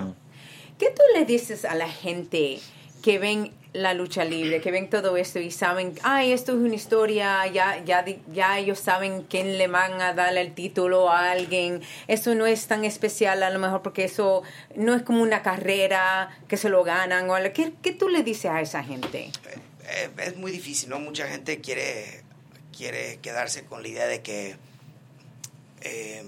¿Qué 0.78 0.90
tú 0.90 1.02
le 1.14 1.26
dices 1.26 1.66
a 1.66 1.74
la 1.74 1.90
gente 1.90 2.58
que 3.02 3.18
ven 3.18 3.52
la 3.76 3.94
lucha 3.94 4.24
libre, 4.24 4.60
que 4.60 4.70
ven 4.70 4.88
todo 4.88 5.16
esto 5.16 5.38
y 5.38 5.50
saben, 5.50 5.94
ay, 6.02 6.32
esto 6.32 6.52
es 6.52 6.58
una 6.58 6.74
historia, 6.74 7.46
ya, 7.46 7.82
ya, 7.84 8.04
ya 8.32 8.58
ellos 8.58 8.78
saben 8.78 9.22
quién 9.22 9.58
le 9.58 9.68
van 9.68 10.00
a 10.00 10.12
dar 10.14 10.36
el 10.36 10.54
título 10.54 11.10
a 11.10 11.30
alguien, 11.30 11.82
eso 12.08 12.34
no 12.34 12.46
es 12.46 12.66
tan 12.66 12.84
especial 12.84 13.42
a 13.42 13.50
lo 13.50 13.58
mejor 13.58 13.82
porque 13.82 14.04
eso 14.04 14.42
no 14.74 14.94
es 14.94 15.02
como 15.02 15.22
una 15.22 15.42
carrera 15.42 16.30
que 16.48 16.56
se 16.56 16.68
lo 16.68 16.84
ganan 16.84 17.28
o 17.28 17.34
algo. 17.34 17.52
¿Qué, 17.52 17.74
qué 17.82 17.92
tú 17.92 18.08
le 18.08 18.22
dices 18.22 18.50
a 18.50 18.60
esa 18.60 18.82
gente? 18.82 19.30
Eh, 19.88 20.10
es 20.18 20.36
muy 20.36 20.50
difícil, 20.50 20.88
¿no? 20.88 20.98
Mucha 20.98 21.28
gente 21.28 21.60
quiere, 21.60 22.22
quiere 22.76 23.18
quedarse 23.20 23.64
con 23.64 23.82
la 23.82 23.88
idea 23.88 24.06
de 24.06 24.22
que 24.22 24.56
eh, 25.82 26.24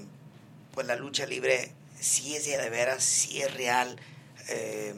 pues 0.73 0.87
la 0.87 0.97
lucha 0.97 1.27
libre 1.27 1.73
sí 1.99 2.37
es 2.37 2.47
de 2.47 2.71
veras, 2.71 3.03
sí 3.03 3.43
es 3.43 3.53
real, 3.55 3.99
eh, 4.49 4.95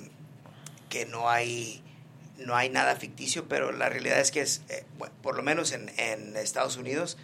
que 0.88 1.06
no 1.06 1.30
hay, 1.30 1.82
no 2.40 2.56
hay 2.56 2.70
nada 2.70 2.96
ficticio, 2.96 3.46
pero 3.48 3.72
la 3.72 3.88
realidad 3.88 4.20
es 4.20 4.30
que 4.30 4.40
es, 4.40 4.62
eh, 4.68 4.84
bueno, 4.98 5.14
por 5.22 5.36
lo 5.36 5.42
menos 5.42 5.72
en, 5.72 5.90
en 5.98 6.36
Estados 6.36 6.76
Unidos, 6.76 7.16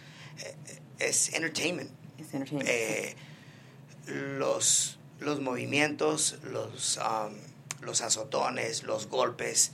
eh, 0.43 0.55
es 0.99 1.33
entertainment. 1.33 1.91
Es 2.19 2.33
entertainment. 2.33 2.69
Eh, 2.69 3.15
los, 4.05 4.99
los 5.19 5.41
movimientos, 5.41 6.37
los, 6.43 6.97
um, 6.97 7.33
los 7.81 8.01
azotones, 8.01 8.83
los 8.83 9.07
golpes, 9.07 9.71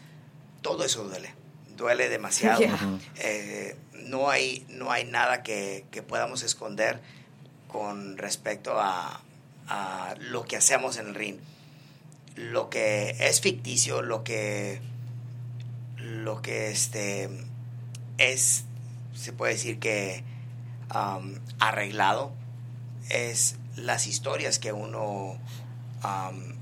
todo 0.62 0.86
eso 0.86 1.04
duele. 1.04 1.34
Duele 1.78 2.10
demasiado. 2.10 2.62
No, 4.04 4.30
hay, 4.30 4.66
no 4.68 4.92
hay 4.92 5.06
nada 5.06 5.44
que, 5.44 5.86
que 5.90 6.04
podamos 6.04 6.44
esconder 6.44 7.00
con 7.70 8.18
respecto 8.18 8.78
a, 8.78 9.22
a 9.68 10.16
lo 10.20 10.44
que 10.44 10.58
hacemos 10.58 10.98
en 10.98 11.08
el 11.08 11.16
ring. 11.16 11.38
Lo 12.36 12.70
que 12.70 13.16
es 13.18 13.40
ficticio, 13.40 14.02
lo 14.02 14.26
que, 14.26 14.82
lo 16.04 16.42
que 16.42 16.70
este, 16.70 17.30
es, 18.18 18.66
se 19.16 19.34
puede 19.34 19.54
decir 19.54 19.80
que 19.80 20.24
um, 20.94 21.36
arreglado, 21.60 22.34
es 23.10 23.58
las 23.76 24.08
historias 24.08 24.60
que 24.60 24.72
uno 24.72 25.38
um, 26.04 26.54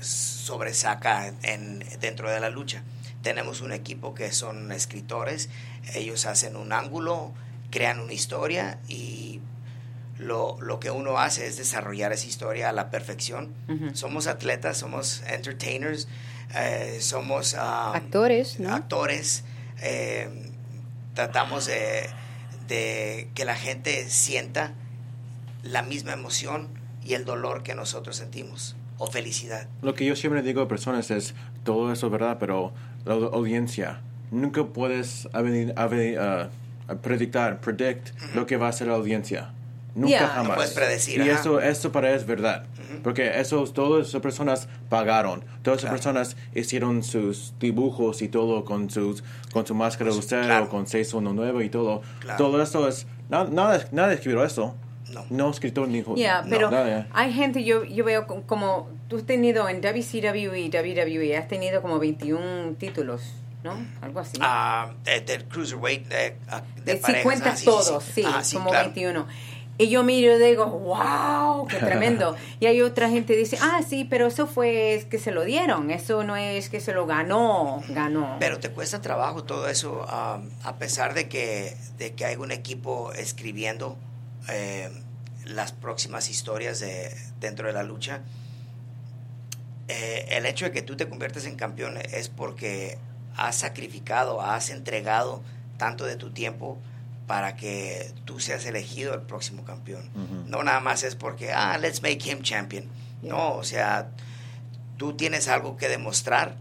sobresaca 0.00 1.32
en, 1.42 1.84
dentro 2.00 2.30
de 2.30 2.40
la 2.40 2.50
lucha. 2.50 2.82
Tenemos 3.22 3.60
un 3.60 3.72
equipo 3.72 4.14
que 4.14 4.32
son 4.32 4.72
escritores, 4.72 5.48
ellos 5.94 6.26
hacen 6.26 6.56
un 6.56 6.72
ángulo, 6.72 7.32
crean 7.70 8.00
una 8.00 8.12
historia 8.12 8.80
y 8.88 9.40
lo, 10.18 10.56
lo 10.60 10.80
que 10.80 10.90
uno 10.90 11.18
hace 11.18 11.46
es 11.46 11.56
desarrollar 11.56 12.12
esa 12.12 12.26
historia 12.26 12.68
a 12.70 12.72
la 12.72 12.90
perfección. 12.90 13.52
Somos 13.94 14.26
atletas, 14.26 14.78
somos 14.78 15.22
entertainers, 15.28 16.08
eh, 16.54 16.98
somos 17.00 17.54
um, 17.54 17.60
Actores, 17.94 18.58
¿no? 18.60 18.74
actores. 18.74 19.44
eh, 19.80 20.28
tratamos 21.14 21.66
de, 21.66 22.08
de 22.68 23.28
que 23.34 23.44
la 23.44 23.54
gente 23.56 24.08
sienta 24.08 24.72
la 25.62 25.82
misma 25.82 26.12
emoción 26.12 26.68
y 27.04 27.14
el 27.14 27.24
dolor 27.24 27.62
que 27.62 27.74
nosotros 27.74 28.16
sentimos, 28.16 28.76
o 28.98 29.06
felicidad. 29.08 29.66
Lo 29.82 29.94
que 29.94 30.04
yo 30.06 30.16
siempre 30.16 30.42
digo 30.42 30.62
a 30.62 30.68
personas 30.68 31.10
es, 31.10 31.34
todo 31.64 31.92
eso 31.92 32.06
es 32.06 32.12
verdad, 32.12 32.38
pero 32.40 32.72
la 33.04 33.14
audiencia, 33.14 34.00
nunca 34.30 34.64
puedes 34.64 35.26
aven- 35.32 35.74
aven- 35.76 36.16
ah, 36.18 36.48
predictar, 37.02 37.60
predict 37.60 38.10
lo 38.34 38.46
que 38.46 38.56
va 38.56 38.66
a 38.66 38.70
hacer 38.70 38.86
la 38.88 38.94
audiencia. 38.94 39.50
Nunca 39.94 40.08
Yeah. 40.08 40.28
jamás. 40.28 40.48
No 40.48 40.54
puedes 40.54 40.70
predecir, 40.72 41.20
Y 41.20 41.28
ajá. 41.30 41.40
eso, 41.40 41.60
eso 41.60 41.92
para 41.92 42.14
es 42.14 42.24
verdad. 42.26 42.64
Porque 43.02 43.38
esos, 43.40 43.72
todas 43.74 44.08
esas 44.08 44.20
personas 44.22 44.68
pagaron. 44.88 45.44
Todas 45.62 45.78
esas 45.80 45.90
Claro. 45.90 45.96
personas 45.96 46.36
hicieron 46.54 47.02
sus 47.02 47.54
dibujos 47.58 48.22
y 48.22 48.28
todo 48.28 48.64
con 48.64 48.88
sus 48.90 49.22
con 49.52 49.66
su 49.66 49.74
máscara 49.74 50.10
de 50.10 50.16
usted 50.18 50.44
claro. 50.44 50.64
o 50.64 50.68
con 50.68 50.86
619 50.86 51.64
y 51.64 51.68
todo. 51.68 52.02
Claro. 52.20 52.38
Todo 52.38 52.62
eso 52.62 52.88
es... 52.88 53.06
na- 53.28 53.44
nada, 53.44 53.84
nada 53.92 54.12
escribió 54.14 54.44
eso. 54.44 54.74
No. 55.12 55.26
No 55.28 55.50
escritor 55.50 55.88
ni... 55.88 56.00
No, 56.00 56.14
pero 56.48 56.70
nada. 56.70 57.06
hay 57.12 57.32
gente, 57.34 57.62
yo, 57.64 57.84
yo 57.84 58.02
veo 58.02 58.26
co- 58.26 58.42
como 58.46 58.88
tú 59.08 59.16
has 59.18 59.24
tenido 59.26 59.68
en 59.68 59.82
WCW 59.82 60.54
y 60.54 60.70
WWE, 60.70 61.36
has 61.36 61.48
tenido 61.48 61.82
como 61.82 61.98
21 61.98 62.76
títulos, 62.78 63.20
¿no? 63.62 63.76
Algo 64.00 64.20
así. 64.20 64.38
Ah, 64.40 64.92
eh, 65.04 65.20
del 65.20 65.44
cruiserweight 65.44 66.10
eh, 66.10 66.36
ah, 66.48 66.62
de 66.76 66.82
de 66.82 66.96
si 66.96 67.02
parejas, 67.02 67.22
cuentas 67.24 67.52
ah, 67.52 67.56
sí, 67.56 67.64
todos, 67.66 68.02
sí, 68.04 68.12
sí, 68.14 68.24
Ah, 68.26 68.42
sí, 68.42 68.56
como 68.56 68.70
claro. 68.70 68.86
21. 68.86 69.26
Y 69.82 69.88
yo 69.88 70.04
miro 70.04 70.36
y 70.36 70.42
digo, 70.42 70.66
wow, 70.66 71.66
qué 71.66 71.78
tremendo. 71.78 72.36
y 72.60 72.66
hay 72.66 72.82
otra 72.82 73.08
gente 73.10 73.32
que 73.32 73.40
dice, 73.40 73.58
ah, 73.60 73.80
sí, 73.86 74.04
pero 74.04 74.28
eso 74.28 74.46
fue 74.46 75.06
que 75.10 75.18
se 75.18 75.32
lo 75.32 75.42
dieron, 75.44 75.90
eso 75.90 76.22
no 76.22 76.36
es 76.36 76.68
que 76.68 76.80
se 76.80 76.92
lo 76.92 77.04
ganó, 77.06 77.82
ganó. 77.88 78.36
Pero 78.38 78.60
te 78.60 78.70
cuesta 78.70 79.00
trabajo 79.00 79.42
todo 79.44 79.68
eso, 79.68 80.06
a 80.08 80.76
pesar 80.78 81.14
de 81.14 81.28
que, 81.28 81.76
de 81.98 82.12
que 82.12 82.24
hay 82.24 82.36
un 82.36 82.52
equipo 82.52 83.12
escribiendo 83.12 83.96
eh, 84.48 84.88
las 85.46 85.72
próximas 85.72 86.30
historias 86.30 86.78
de, 86.78 87.10
dentro 87.40 87.66
de 87.66 87.72
la 87.72 87.82
lucha. 87.82 88.22
eh, 89.88 90.26
el 90.30 90.46
hecho 90.46 90.66
de 90.66 90.72
que 90.72 90.82
tú 90.82 90.96
te 90.96 91.08
conviertes 91.08 91.44
en 91.46 91.56
campeón 91.56 91.98
es 91.98 92.28
porque 92.28 92.98
has 93.36 93.56
sacrificado, 93.56 94.40
has 94.40 94.70
entregado 94.70 95.42
tanto 95.76 96.04
de 96.04 96.16
tu 96.16 96.30
tiempo 96.30 96.78
para 97.26 97.56
que 97.56 98.12
tú 98.24 98.40
seas 98.40 98.64
elegido 98.66 99.14
el 99.14 99.22
próximo 99.22 99.64
campeón. 99.64 100.02
No 100.48 100.62
nada 100.62 100.80
más 100.80 101.02
es 101.02 101.14
porque, 101.14 101.52
ah, 101.52 101.78
let's 101.78 102.02
make 102.02 102.18
him 102.28 102.42
champion. 102.42 102.84
No, 103.22 103.54
o 103.54 103.64
sea, 103.64 104.10
tú 104.96 105.14
tienes 105.14 105.48
algo 105.48 105.76
que 105.76 105.88
demostrar 105.88 106.56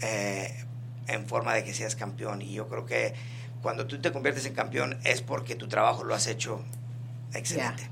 eh, 0.00 0.64
en 1.06 1.26
forma 1.26 1.54
de 1.54 1.64
que 1.64 1.72
seas 1.72 1.94
campeón. 1.96 2.42
Y 2.42 2.52
yo 2.54 2.68
creo 2.68 2.84
que 2.86 3.14
cuando 3.62 3.86
tú 3.86 4.00
te 4.00 4.10
conviertes 4.12 4.44
en 4.46 4.54
campeón 4.54 4.98
es 5.04 5.22
porque 5.22 5.54
tu 5.54 5.68
trabajo 5.68 6.02
lo 6.04 6.14
has 6.14 6.26
hecho 6.26 6.60
excelente. 7.34 7.88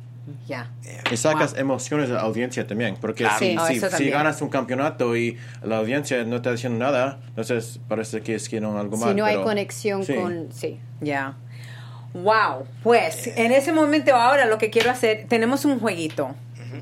ya. 0.47 0.71
Eh, 0.85 1.01
Y 1.13 1.17
sacas 1.17 1.53
Wow. 1.53 1.61
emociones 1.61 2.09
de 2.09 2.15
la 2.15 2.21
audiencia 2.21 2.67
también, 2.67 2.97
porque 3.01 3.25
Claro. 3.25 3.39
si, 3.39 3.47
Sí. 3.53 3.57
Oh, 3.59 3.67
si- 3.67 3.73
eso 3.77 3.87
si 3.87 3.91
también. 3.93 4.13
ganas 4.13 4.43
un 4.43 4.49
campeonato 4.49 5.17
y 5.17 5.39
la 5.63 5.79
audiencia 5.79 6.23
no 6.25 6.37
está 6.37 6.53
diciendo 6.53 6.79
nada, 6.79 7.21
entonces 7.29 7.81
parece 7.89 8.21
que 8.21 8.35
hicieron 8.35 8.77
algo 8.77 8.97
mal. 8.97 9.09
Si 9.11 9.15
no 9.17 9.25
hay 9.25 9.37
conexión 9.43 10.05
sí. 10.05 10.15
con... 10.15 10.49
Sí. 10.53 10.79
Ya. 11.01 11.37
Wow. 12.15 12.67
Pues 12.83 13.29
en 13.37 13.53
ese 13.53 13.73
momento 13.73 14.15
ahora 14.17 14.47
lo 14.47 14.59
que 14.59 14.71
quiero 14.71 14.91
hacer, 14.91 15.27
tenemos 15.29 15.65
un 15.65 15.79
jueguito. 15.81 16.35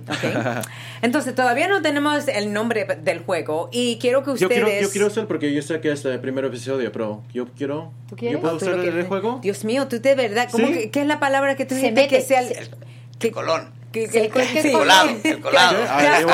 ¿ok? 0.08 0.64
Entonces 1.02 1.34
todavía 1.34 1.68
no 1.68 1.80
tenemos 1.82 2.26
el 2.28 2.52
nombre 2.52 2.84
del 3.02 3.20
juego 3.20 3.68
y 3.72 3.98
quiero 4.00 4.22
que 4.22 4.28
Yo 4.28 4.48
ustedes... 4.48 4.64
quiero, 4.64 4.80
yo 4.80 4.90
quiero 4.90 5.06
hacer 5.06 5.26
porque 5.26 5.52
yo 5.52 5.62
sé 5.62 5.80
que 5.80 5.92
es 5.92 6.04
el 6.04 6.18
primer 6.20 6.44
episodio, 6.44 6.90
pero 6.92 7.22
yo 7.32 7.46
quiero... 7.56 7.92
¿Tú 8.08 8.16
quieres? 8.16 8.36
¿Yo 8.36 8.40
puedo 8.40 8.56
¿Tú 8.58 8.64
hacer 8.64 8.76
lo 8.76 8.82
el, 8.82 8.88
quieres? 8.90 9.06
juego? 9.06 9.38
Dios 9.42 9.64
mío, 9.64 9.86
tú 9.86 10.00
de 10.00 10.14
verdad, 10.14 10.48
¿cómo 10.50 10.66
Sí. 10.66 10.72
que, 10.72 10.90
¿qué 10.90 11.00
es 11.02 11.06
la 11.06 11.20
palabra 11.20 11.54
que 11.56 11.64
tú 11.66 11.74
Se 11.76 11.82
dijiste 11.92 12.08
que 12.08 12.20
sea 12.22 12.40
el, 12.40 12.46
el, 12.52 12.70
que- 13.18 13.28
el 13.28 13.32
colón. 13.34 13.70
que- 13.92 14.08
que- 14.08 14.30
sí. 14.60 14.68
El 14.68 14.72
colado, 14.72 15.10
el 15.22 15.40
colado. 15.40 15.76
Ah, 15.88 16.18
yo 16.20 16.28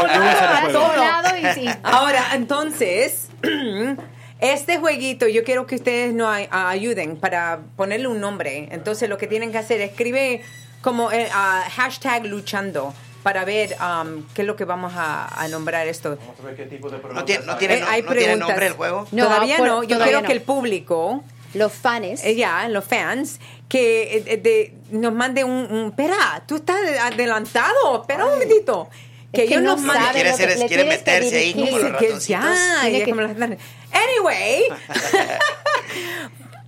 yo 0.73 1.61
el. 1.63 1.79
Ahora, 1.83 2.25
entonces, 2.35 3.29
este 4.41 4.79
jueguito 4.79 5.27
yo 5.29 5.45
quiero 5.45 5.67
que 5.67 5.77
ustedes 5.77 6.13
nos 6.15 6.29
ay- 6.29 6.49
ayuden 6.51 7.17
para 7.17 7.61
ponerle 7.77 8.09
un 8.09 8.21
nombre. 8.21 8.69
Entonces, 8.73 9.09
lo 9.09 9.17
que 9.19 9.27
tienen 9.27 9.53
que 9.53 9.59
hacer, 9.59 9.81
escribe 9.81 10.43
como 10.83 11.11
eh, 11.13 11.29
hashtag 11.31 12.27
luchando 12.27 12.93
para 13.23 13.45
ver 13.47 13.75
um, 13.81 14.23
qué 14.35 14.43
es 14.43 14.47
lo 14.47 14.55
que 14.55 14.65
vamos 14.67 14.93
a, 14.97 15.27
a 15.41 15.49
nombrar 15.49 15.87
esto. 15.87 16.19
Vamos 16.21 16.41
a 16.41 16.43
ver 16.43 16.57
qué 16.57 16.65
tipo 16.67 16.91
de 16.91 16.99
No 16.99 17.25
tiene, 17.25 17.47
no 17.47 17.53
hay. 17.53 17.59
tiene, 17.59 17.75
Eh, 17.77 17.81
no, 17.81 17.89
hay 17.89 18.03
no 18.03 18.13
tiene 18.13 18.37
nombre 18.37 18.67
el 18.67 18.73
juego. 18.75 19.07
No, 19.13 19.25
todavía 19.25 19.57
por- 19.57 19.67
no, 19.67 19.83
yo 19.83 19.89
todavía 19.97 20.05
quiero 20.05 20.21
no. 20.21 20.27
que 20.27 20.33
el 20.35 20.43
público, 20.43 21.25
Los 21.55 21.73
fans. 21.73 22.23
eh, 22.23 22.35
ya, 22.35 22.69
los 22.69 22.85
fans, 22.85 23.41
que 23.69 24.19
eh, 24.27 24.37
de- 24.37 24.75
nos 24.91 25.15
mande 25.15 25.43
un, 25.43 25.53
un- 25.71 25.87
Espera, 25.89 26.43
tú 26.47 26.57
estás 26.57 26.77
adelantado, 27.01 28.03
espera 28.03 28.27
un 28.27 28.33
momentito. 28.33 28.91
Que 29.33 29.45
Es 29.45 29.49
que 29.49 29.55
ellos 29.55 29.65
no 29.65 29.73
nos 29.77 29.81
manden... 29.81 30.13
quiere 30.13 30.31
hacer 30.31 30.51
es- 30.51 30.59
meterse 30.87 31.37
ahí 31.39 31.55
como 31.55 31.79
los 31.79 31.91
ratoncitos. 31.93 32.27
ya, 32.29 32.55
ya 32.85 32.99
que- 32.99 33.05
como 33.11 33.23
las- 33.23 33.59
Anyway, 33.95 34.65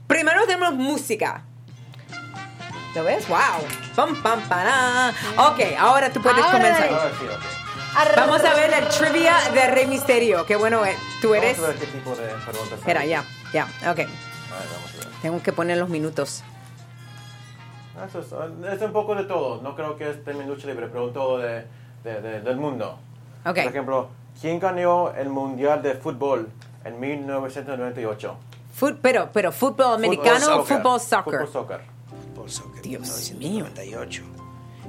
primero 0.06 0.46
tenemos 0.46 0.74
música. 0.74 1.42
¿Lo 2.94 3.04
ves? 3.04 3.28
Wow. 3.28 3.38
Pam, 3.94 4.22
pam, 4.22 4.40
para. 4.48 5.10
Ok, 5.48 5.60
ahora 5.78 6.10
tú 6.10 6.22
puedes 6.22 6.38
Ahora 6.42 6.52
comenzar. 6.58 6.88
Ahora 6.88 7.10
sí, 7.18 7.26
ok. 7.26 8.16
Vamos 8.16 8.44
a 8.44 8.54
ver 8.54 8.72
el 8.74 8.88
trivia 8.88 9.34
de 9.54 9.70
Rey 9.70 9.86
Misterio. 9.86 10.44
Qué 10.46 10.56
bueno 10.56 10.84
eh, 10.84 10.96
tú 11.20 11.34
eres. 11.34 11.58
Vamos 11.58 11.76
a 11.76 11.78
ver 11.78 11.80
qué 11.80 11.86
tipo 11.98 12.10
de 12.14 12.26
preguntas 12.28 12.78
Espera, 12.78 13.04
ya, 13.06 13.24
ya, 13.52 13.64
ok. 13.64 13.84
A 13.84 13.92
ver, 13.92 13.98
vamos 13.98 14.94
a 14.94 14.98
ver. 14.98 15.06
Tengo 15.22 15.42
que 15.42 15.52
poner 15.52 15.78
los 15.78 15.88
minutos. 15.88 16.42
Eso 18.06 18.20
es, 18.20 18.26
es 18.74 18.82
un 18.82 18.92
poco 18.92 19.14
de 19.14 19.24
todo. 19.24 19.62
No 19.62 19.74
creo 19.74 19.96
que 19.96 20.10
es 20.10 20.24
de 20.24 20.34
mi 20.34 20.44
lucha 20.44 20.66
libre, 20.66 20.88
pero 20.88 21.06
un 21.06 21.12
todo 21.14 21.38
de, 21.38 21.66
de- 22.04 22.20
de- 22.20 22.40
del 22.42 22.56
mundo. 22.56 22.98
Ok. 23.46 23.54
Por 23.54 23.58
ejemplo, 23.58 24.08
¿quién 24.40 24.60
ganó 24.60 25.12
el 25.14 25.30
Mundial 25.30 25.82
de 25.82 25.94
Fútbol 25.94 26.50
en 26.86 27.00
1998? 27.00 28.36
Fut- 28.78 28.98
pero, 29.00 29.30
pero 29.32 29.52
fútbol 29.52 29.94
americano 29.94 30.36
o 30.36 30.66
soccer. 30.66 30.76
fútbol 30.78 31.00
soccer. 31.00 31.32
Fútbol 31.40 31.48
soccer. 31.52 31.80
Fútbol 32.34 32.50
soccer, 32.50 32.82
Dios 32.82 33.32
1998. 33.38 34.22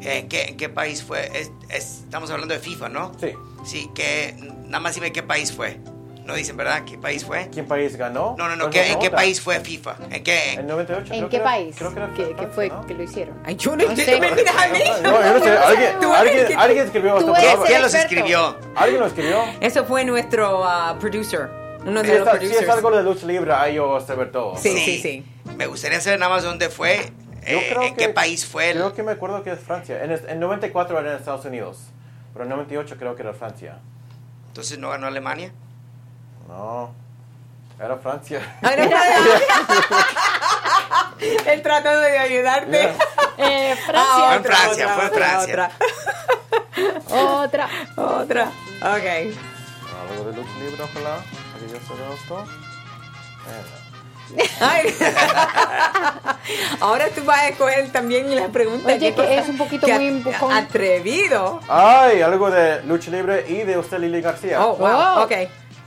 ¿En 0.02 0.28
qué, 0.30 0.44
¿En 0.50 0.58
qué 0.58 0.70
país 0.70 1.04
fue? 1.04 1.26
Es- 1.40 1.52
es- 1.70 2.02
estamos 2.04 2.30
hablando 2.30 2.54
de 2.54 2.60
FIFA, 2.60 2.90
¿no? 2.90 3.12
Sí. 3.20 3.34
Sí, 3.66 3.90
que 3.96 4.36
nada 4.66 4.80
más 4.80 4.94
dime 4.96 5.12
qué 5.12 5.24
país 5.24 5.52
fue. 5.52 5.80
No 6.26 6.36
dicen, 6.36 6.58
¿verdad? 6.58 6.84
¿Qué 6.84 6.98
país 6.98 7.24
fue? 7.24 7.48
¿Quién 7.50 7.66
país 7.66 7.96
ganó? 7.96 8.36
No, 8.38 8.50
no, 8.50 8.58
no. 8.58 8.66
Pues 8.66 8.76
¿qué- 8.76 8.92
¿En 8.92 9.00
qué 9.00 9.10
país 9.10 9.40
fue 9.40 9.62
FIFA? 9.62 9.96
¿En 10.12 10.24
qué? 10.24 10.54
En 10.56 10.68
98. 10.68 11.14
¿En 11.14 11.30
qué 11.30 11.40
país? 11.40 11.76
Creo 11.78 11.90
que 11.96 12.02
que 12.02 12.26
Francia, 12.26 12.50
fue 12.54 12.68
¿no? 12.68 12.86
que 12.86 12.94
lo 12.96 13.04
hicieron? 13.04 13.40
Ay, 13.46 13.56
yo 13.56 13.78
no, 13.78 13.86
No 13.88 13.96
sé. 13.96 14.04
sé. 14.06 14.20
me 14.20 14.32
miras 14.32 14.56
a 14.58 14.68
mí. 14.68 14.80
No, 15.04 15.24
yo 15.24 15.34
no 15.34 15.44
sé. 15.46 15.52
Alguien, 15.58 15.96
alguien, 16.14 16.60
alguien 16.60 16.86
escribió 16.86 17.18
¿Quién 17.66 17.82
los 17.82 17.94
escribió? 17.94 18.58
¿Alguien 18.76 19.00
lo 19.00 19.08
escribió? 19.08 19.42
Eso 19.62 19.86
fue 19.86 20.04
nuestro 20.04 20.66
ah, 20.66 20.98
producer. 21.00 21.50
Uno 21.88 22.02
Si 22.02 22.08
de 22.08 22.20
los 22.20 22.30
producers. 22.30 22.62
es 22.62 22.70
algo 22.70 22.92
de 22.92 23.04
lucha 23.04 23.26
libre, 23.26 23.54
ahí 23.54 23.76
yo 23.76 23.88
voy 23.88 24.02
a 24.02 24.06
saber 24.06 24.32
todo. 24.32 24.58
Sí, 24.58 24.78
sí, 24.78 25.02
sí. 25.02 25.26
Me 25.56 25.66
gustaría 25.68 26.00
saber 26.02 26.20
nada 26.20 26.34
más 26.36 26.44
dónde 26.44 26.70
fue, 26.70 27.12
Yo 27.48 27.58
eh, 27.58 27.68
creo 27.70 27.82
en 27.84 27.96
que- 27.96 28.08
qué 28.08 28.14
país 28.14 28.46
fue. 28.46 28.72
el- 28.72 28.78
Creo 28.78 28.94
que 28.94 29.04
me 29.04 29.14
acuerdo 29.14 29.42
que 29.44 29.52
es 29.54 29.60
Francia. 29.60 30.04
En, 30.04 30.12
en 30.12 30.40
94 30.40 31.00
era 31.00 31.12
en 31.12 31.18
Estados 31.18 31.46
Unidos. 31.46 31.78
Pero 32.34 32.44
en 32.44 32.50
98 32.50 32.98
creo 33.00 33.16
que 33.16 33.22
era 33.24 33.34
Francia. 33.34 33.78
Entonces 34.50 34.78
no 34.78 34.90
ganó 34.90 35.08
Alemania. 35.08 35.52
No. 36.48 36.92
Era 37.80 37.96
Francia. 37.98 38.42
No, 38.62 38.70
Él 41.20 41.62
tratando 41.62 42.00
de 42.02 42.18
ayudarte. 42.18 42.90
Eh, 43.38 43.76
Ah, 43.76 43.86
Francia. 43.86 44.28
Fue 44.28 44.36
en 44.36 44.44
Francia, 44.44 44.88
fue 44.90 45.04
en 45.06 45.10
otra, 45.12 45.28
Francia. 45.28 45.72
Otra. 47.10 47.34
Otra, 47.34 47.70
otra. 47.96 48.44
Ok. 48.82 49.08
Algo 50.12 50.32
de 50.32 50.38
lucha 50.38 50.50
libre, 50.60 50.84
ojalá. 50.84 51.16
Yo 51.62 51.80
sepa 51.80 52.14
esto. 52.14 52.46
Eh, 53.48 54.44
Ay. 54.60 54.94
Ahora 56.82 57.06
tú 57.16 57.24
vas 57.24 57.40
a 57.40 57.48
escoger 57.50 57.90
también 57.92 58.34
las 58.36 58.50
preguntas. 58.50 58.86
Oye, 58.86 59.14
¿Qué 59.14 59.16
que 59.16 59.38
es 59.38 59.48
un 59.48 59.58
poquito 59.58 59.88
muy 59.88 60.08
empujón. 60.08 60.52
Atrevido. 60.54 61.60
Ay, 61.70 62.22
algo 62.22 62.50
de 62.52 62.84
lucha 62.84 63.10
libre 63.12 63.46
y 63.48 63.64
de 63.64 63.78
usted, 63.78 64.00
Lili 64.00 64.22
García. 64.22 64.66
Oh, 64.66 64.76
wow. 64.76 64.90
Oh. 65.20 65.24
Ok. 65.24 65.32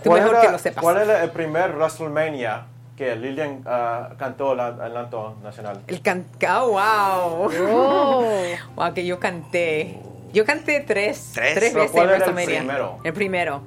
Tú 0.03 0.09
¿Cuál 0.11 0.21
mejor 0.23 0.37
era- 0.37 0.47
que 0.47 0.53
lo 0.53 0.59
sepas. 0.59 0.83
¿Cuál 0.83 0.97
era 1.03 1.23
el 1.23 1.31
primer 1.31 1.73
WrestleMania 1.77 2.67
que 2.97 3.15
Lilian 3.17 3.63
ah, 3.67 4.11
cantó 4.19 4.55
la, 4.55 4.69
el 4.87 4.93
canto 4.93 5.37
nacional? 5.43 5.83
El 5.87 6.01
can... 6.01 6.25
oh, 6.49 6.69
wow. 6.71 7.51
Oh. 7.69 8.25
Wow, 8.77 8.95
que 8.95 9.05
yo 9.05 9.21
canté. 9.21 9.99
Yo 10.33 10.45
canté 10.47 10.81
tres. 10.81 11.33
¿Tres? 11.35 11.55
Tres 11.55 11.75
veces 11.75 11.91
¿cuál 11.91 12.09
en 12.09 12.15
era 12.15 12.25
el 12.25 12.33
WrestleMania. 12.33 12.61
primero? 12.61 12.99
El 13.05 13.13
primero. 13.13 13.63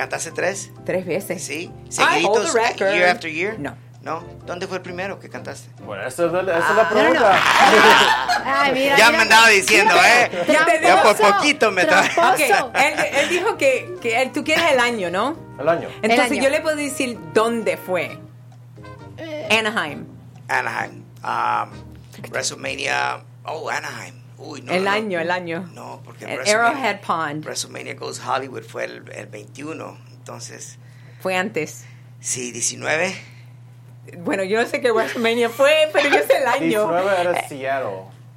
¿Cantaste 0.00 0.30
tres? 0.30 0.70
Tres 0.86 1.04
veces. 1.04 1.44
Sí. 1.44 1.70
Seguiditos, 1.90 2.54
year 2.78 3.10
after 3.10 3.30
year. 3.30 3.58
No. 3.58 3.76
¿No? 4.00 4.24
¿Dónde 4.46 4.66
fue 4.66 4.78
el 4.78 4.82
primero 4.82 5.20
que 5.20 5.28
cantaste? 5.28 5.68
Bueno, 5.84 6.06
esa 6.06 6.24
es 6.24 6.32
la, 6.32 6.40
esa 6.40 6.56
es 6.58 6.64
Ah, 6.70 6.74
la 6.74 6.88
pregunta. 6.88 7.38
Ay, 8.62 8.72
mira, 8.72 8.96
ya 8.96 9.06
mira. 9.08 9.18
me 9.18 9.22
andaba 9.24 9.48
diciendo, 9.48 9.94
¿eh? 9.96 10.30
Ya 10.48 10.64
por 11.02 11.14
Tramposo, 11.16 11.34
poquito 11.36 11.70
me 11.70 11.84
trae. 11.84 12.08
tramposo. 12.08 12.66
Ok, 12.68 12.76
él, 12.76 12.94
él 13.14 13.28
dijo 13.28 13.58
que, 13.58 13.94
que 14.00 14.22
él- 14.22 14.32
tú 14.32 14.42
quieres 14.42 14.64
el 14.72 14.80
año, 14.80 15.10
¿no? 15.10 15.36
El 15.58 15.68
año. 15.68 15.88
Entonces 16.00 16.30
año. 16.30 16.42
yo 16.44 16.48
le 16.48 16.62
puedo 16.62 16.76
decir 16.76 17.18
dónde 17.34 17.76
fue. 17.76 18.18
Anaheim. 19.50 20.06
Anaheim. 20.48 21.04
Um, 21.22 21.70
WrestleMania. 22.30 23.20
Oh, 23.44 23.68
Anaheim. 23.68 24.14
Uy, 24.42 24.62
no. 24.62 24.72
el 24.72 24.84
no, 24.84 24.90
año, 24.90 25.20
el 25.20 25.30
año. 25.30 25.68
No, 25.74 26.00
porque 26.04 26.24
El 26.24 26.40
WrestleMania- 26.40 26.54
Arrowhead 26.70 27.00
Pond. 27.02 27.44
WrestleMania 27.44 27.94
Goes 27.94 28.20
Hollywood 28.26 28.62
fue 28.64 28.84
el, 28.86 29.04
el 29.12 29.26
21. 29.26 29.98
Entonces, 30.14 30.78
Fue 31.20 31.36
antes. 31.36 31.84
sí, 32.20 32.50
19. 32.52 33.14
Bueno, 34.18 34.42
yo 34.44 34.64
sé 34.66 34.80
que 34.80 34.90
WrestleMania 34.90 35.50
fue, 35.50 35.88
pero 35.92 36.08
yo 36.08 36.18
sé 36.26 36.38
el 36.38 36.46
año. 36.46 36.88
19 36.90 37.20
era 37.20 37.48
Seattle. 37.48 37.90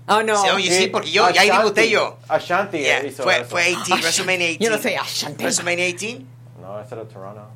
Oh, 0.07 0.21
no. 0.21 0.41
Sí, 0.43 0.49
oye, 0.49 0.69
sí, 0.77 0.87
porque 0.87 1.09
yo, 1.11 1.29
ya 1.29 1.41
ahí 1.41 1.49
Ashanti- 1.49 1.57
debuté 1.59 1.89
yo. 1.89 2.19
Ashanti 2.27 2.79
Yeah, 2.79 3.05
hizo 3.05 3.23
fue, 3.23 3.37
eso. 3.37 3.45
fue 3.45 3.63
18, 3.67 3.95
WrestleMania 4.01 4.47
18. 4.47 4.63
Yo 4.63 4.69
no 4.75 4.77
sé 4.83 4.97
Ashanti. 4.97 5.43
WrestleMania 5.43 5.85
18. 5.85 6.25
No, 6.61 6.79
ese 6.81 6.95
era 6.95 7.05
Toronto. 7.07 7.47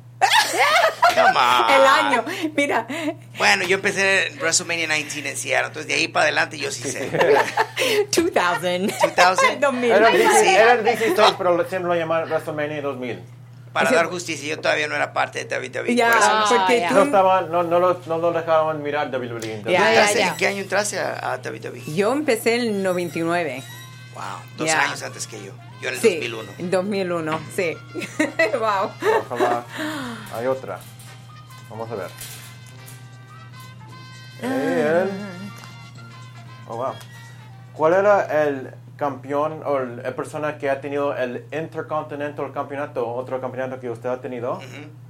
Come 1.14 1.38
on. 1.38 1.70
El 1.70 1.86
año. 1.86 2.24
Mira, 2.56 2.86
Bueno, 3.38 3.64
yo 3.64 3.76
empecé 3.76 4.28
en 4.28 4.38
WrestleMania 4.38 4.88
19 4.94 5.30
en 5.30 5.36
Seattle, 5.36 5.66
entonces 5.68 5.86
de 5.88 5.94
ahí 5.94 6.08
para 6.08 6.24
adelante 6.24 6.58
yo 6.58 6.70
sí 6.70 6.82
sé. 6.90 7.08
2000. 8.14 8.92
2000. 9.16 9.60
2000. 9.60 9.90
Era 9.92 10.08
el 10.08 10.12
Sí. 10.16 10.18
16, 10.22 10.56
era 10.56 10.72
el 10.72 10.84
16, 10.84 11.34
pero 11.38 11.68
siempre 11.68 11.88
lo 11.88 11.94
llamaban 11.94 12.28
WrestleMania 12.28 12.82
2000. 12.82 13.22
Para 13.72 13.90
dar 13.92 14.06
justicia, 14.06 14.48
yo 14.48 14.60
todavía 14.60 14.88
no 14.88 14.96
era 14.96 15.12
parte 15.12 15.44
de 15.44 15.56
WWE. 15.56 15.94
Ya, 15.94 16.08
por 16.08 16.18
eso 16.18 16.38
no 16.38 16.46
porque 16.58 16.86
tú- 16.88 16.94
No 16.94 17.02
estaban, 17.02 17.52
no, 17.52 17.62
no, 17.62 17.78
lo, 17.78 18.00
no 18.06 18.18
lo 18.18 18.32
dejaban 18.32 18.82
mirar 18.82 19.10
WWE. 19.10 19.62
ya, 19.66 19.92
Entraste- 19.92 20.18
ya. 20.18 20.28
¿En 20.28 20.36
qué 20.36 20.46
año 20.48 20.62
entraste 20.62 20.98
a, 20.98 21.32
a 21.34 21.36
WWE? 21.38 21.82
Yo 21.94 22.12
empecé 22.12 22.54
en 22.56 22.60
el 22.62 22.82
99. 22.82 23.62
Wow, 24.14 24.24
dos 24.56 24.70
años 24.70 25.02
antes 25.02 25.26
que 25.28 25.44
yo. 25.44 25.52
Yo 25.80 25.88
en 25.88 25.94
el 25.94 26.00
Sí. 26.00 26.14
2001. 26.14 26.52
En 26.58 26.70
2001, 26.70 27.40
sí. 27.54 27.76
wow. 28.58 28.90
Ojalá. 29.30 29.64
Hay 30.34 30.46
otra. 30.46 30.78
Vamos 31.70 31.90
a 31.90 31.94
ver. 31.94 32.10
El- 34.42 35.10
Oh, 36.70 36.76
wow. 36.76 36.92
¿Cuál 37.72 37.94
era 37.94 38.44
el 38.44 38.70
campeón 38.96 39.62
o 39.64 39.78
la 39.78 40.14
persona 40.14 40.58
que 40.58 40.68
ha 40.68 40.82
tenido 40.82 41.16
el 41.16 41.46
Intercontinental 41.50 42.52
Campeonato, 42.52 43.08
otro 43.08 43.40
campeonato 43.40 43.80
que 43.80 43.88
usted 43.88 44.10
ha 44.10 44.20
tenido, 44.20 44.60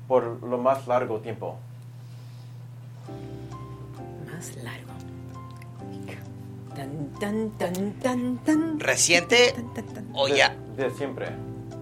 por 0.07 0.41
lo 0.45 0.59
más 0.59 0.87
largo 0.87 1.19
tiempo? 1.19 1.59
Más 4.31 4.55
largo. 4.57 4.93
Tan, 6.79 7.11
tan, 7.19 7.51
tan, 7.59 7.93
tan, 8.01 8.39
tan. 8.45 8.79
¿Reciente 8.81 9.53
Tan, 9.53 9.75
tan, 9.75 9.85
tan. 9.95 10.09
o 10.15 10.29
ya? 10.29 10.55
De 10.77 10.91
siempre. 10.93 11.27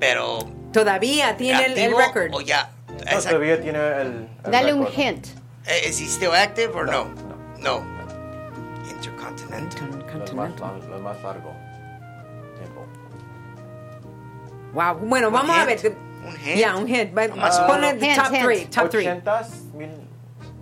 Pero. 0.01 0.39
Todavía 0.73 1.37
tiene 1.37 1.67
el, 1.67 1.95
record. 1.95 2.31
¿O 2.33 2.41
ya? 2.41 2.71
No, 2.89 3.21
todavía 3.21 3.61
tiene 3.61 3.79
el. 3.79 4.29
el 4.45 4.51
Dale 4.51 4.73
un 4.73 4.87
hint. 4.87 5.27
Eh, 5.67 5.89
¿Is 5.91 6.01
he 6.01 6.07
still 6.07 6.31
active 6.35 6.73
or 6.75 6.87
no? 6.87 7.05
No, 7.59 7.81
No. 7.81 7.97
Intercontinental. 8.91 10.35
Más, 10.35 10.85
los 10.89 11.01
más 11.03 11.23
largo 11.23 11.53
tiempo. 12.59 12.87
Wow. 14.73 14.95
Bueno, 15.07 15.29
Un 15.29 15.35
vamos 15.35 15.57
a 15.57 15.71
hint. 15.71 15.83
ver. 15.83 15.97
Un 16.27 16.35
hint. 16.41 16.57
Ya, 16.59 16.77
un 16.77 16.87
hit. 16.87 17.17
Va- 17.17 17.29
Nomás 17.29 17.59
Pon 17.61 17.79
uno. 17.79 17.89
el 17.91 18.03
Hint, 18.03 18.17
top 18.17 18.33
hint. 18.35 18.45
3. 18.45 18.71
Top 18.71 18.89
3. 18.91 19.07
80s, 19.07 19.49
mil- 19.75 19.91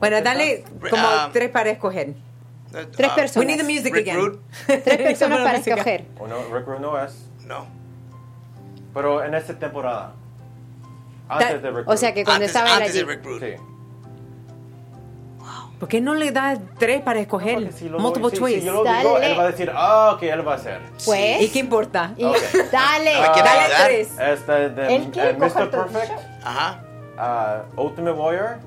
Bueno, 0.01 0.17
80s. 0.17 0.23
dale 0.25 0.65
como 0.91 1.07
Ah. 1.07 1.31
tres 1.33 1.51
para 1.51 1.71
escoger. 1.71 2.15
Tres 2.97 3.11
Ah, 3.11 3.15
personas. 3.15 3.37
We 3.37 3.45
need 3.47 3.59
the 3.59 3.65
music 3.73 3.95
again. 3.97 4.39
Tres 4.67 4.99
personas 5.01 5.39
para 5.41 5.59
escoger. 5.59 6.07
O 6.19 6.27
no, 6.27 6.37
Rick 6.55 6.67
Rude 6.67 6.81
no 6.81 6.99
es. 7.03 7.27
No. 7.47 7.67
Pero 8.93 9.23
en 9.25 9.35
esta 9.35 9.55
temporada. 9.59 10.13
Antes 11.29 11.63
de 11.63 11.71
Rick 11.71 11.89
O 11.89 11.97
sea 11.97 12.13
que 12.13 12.25
cuando 12.25 12.45
antes, 12.45 12.55
estaba 12.57 12.77
antes 12.77 12.93
de 12.95 13.01
allí. 13.01 13.09
Rick 13.09 13.25
Rude. 13.25 13.57
Sí. 13.57 13.63
¿Por 15.79 15.89
qué 15.89 16.01
no 16.01 16.15
le 16.15 16.31
das 16.31 16.59
tres 16.79 17.03
para 17.03 17.21
escoger? 17.21 17.55
Porque 17.55 17.73
si 17.73 17.89
Multiple 17.91 18.23
doy- 18.23 18.31
si- 18.31 18.37
choice. 18.39 18.61
Si 18.61 18.67
yo 18.67 18.73
lo 18.73 18.83
digo, 18.85 19.15
Dale. 19.15 19.27
él 19.33 19.39
va 19.39 19.43
a 19.43 19.47
decir, 19.51 19.71
ah, 19.75 20.13
ok, 20.15 20.23
él 20.23 20.47
va 20.47 20.53
a 20.53 20.57
hacer. 20.57 20.81
Pues. 21.05 21.43
¿Y 21.43 21.49
qué 21.51 21.59
importa? 21.59 22.15
Y 22.17 22.25
Ok. 22.25 22.37
dale. 22.73 23.11
¿Quiere 23.35 23.49
Dale 23.49 23.75
tres. 23.85 24.09
Este 24.19 24.69
de 24.71 25.11
quiere 25.11 25.31
eh, 25.31 25.37
Mr. 25.39 25.71
Perfect, 25.71 26.13
Ajá. 26.45 27.65
uh, 27.77 27.81
Ultimate 27.81 28.13
Warrior 28.17 28.59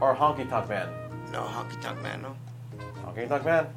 o 0.00 0.06
Honky 0.06 0.44
Tonk 0.44 0.68
Man. 0.68 0.90
No, 1.32 1.42
Honky 1.44 1.76
Tonk 1.76 2.02
Man, 2.02 2.20
no. 2.22 2.41
Honky 3.14 3.28
Tonk 3.28 3.44
Man. 3.44 3.68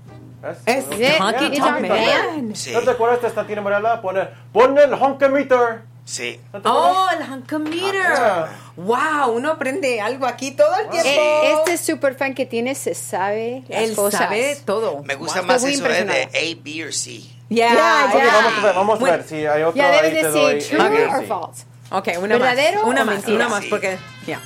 ¿Ves? 0.42 0.58
Es 0.66 0.86
Sí, 0.86 1.04
Honky 1.20 1.46
Honky 1.46 1.60
Tonk 1.60 1.80
Man. 1.82 2.56
Sí. 2.56 2.72
¿No 2.74 2.82
te 2.82 2.92
acuerdas 2.92 3.22
de 3.22 3.28
esta 3.28 3.46
Tina 3.48 3.62
Morella? 3.62 4.02
Pone, 4.02 4.28
pon 4.54 4.78
el 4.78 4.94
honkometer. 4.94 5.82
Sí. 6.06 6.40
¿No 6.54 6.60
Oh, 6.66 7.08
el 7.20 7.32
Hunkometer. 7.32 8.06
Ah. 8.16 8.48
Wow, 8.76 9.32
uno 9.34 9.50
aprende 9.54 10.00
algo 10.02 10.28
aquí 10.28 10.52
todo 10.52 10.70
el 10.76 10.88
tiempo. 10.90 11.10
Eh, 11.10 11.54
este 11.54 11.78
super 11.80 12.14
fan 12.14 12.36
que 12.36 12.46
tiene 12.46 12.76
se 12.76 12.94
sabe 12.94 13.64
las 13.68 13.82
Él 13.90 13.96
cosas. 13.96 14.20
sabe 14.22 14.56
todo. 14.66 15.02
Me 15.04 15.16
gusta 15.16 15.40
Wow. 15.40 15.48
más 15.48 15.64
Estoy 15.64 15.74
eso 15.74 15.88
eh, 15.88 16.06
de. 16.06 16.24
A, 16.58 16.62
B 16.64 16.88
o 16.88 16.92
C. 16.92 17.22
Yeah, 17.50 17.74
Ya, 17.74 18.06
Ok, 18.14 18.20
ya. 18.20 18.26
vamos 18.34 18.54
a 18.60 18.62
ver, 18.66 18.76
vamos 18.76 19.02
a 19.02 19.04
ver 19.04 19.24
si 19.24 19.36
hay 19.48 19.64
otro 19.64 19.76
Ya 19.82 19.92
debes 19.92 20.14
te 20.22 20.28
doy. 20.30 20.54
decir 20.56 20.78
true 20.78 21.10
sí. 21.22 21.26
false. 21.28 21.66
Ok, 21.92 22.08
una 22.22 22.38
¿Verdadero 22.38 22.82
más. 22.84 22.88
Una 22.92 23.02
o 23.02 23.06
más, 23.06 23.16
mentira? 23.16 23.36
una 23.38 23.50
más, 23.50 23.66
porque. 23.66 23.98
Ya. 24.28 24.42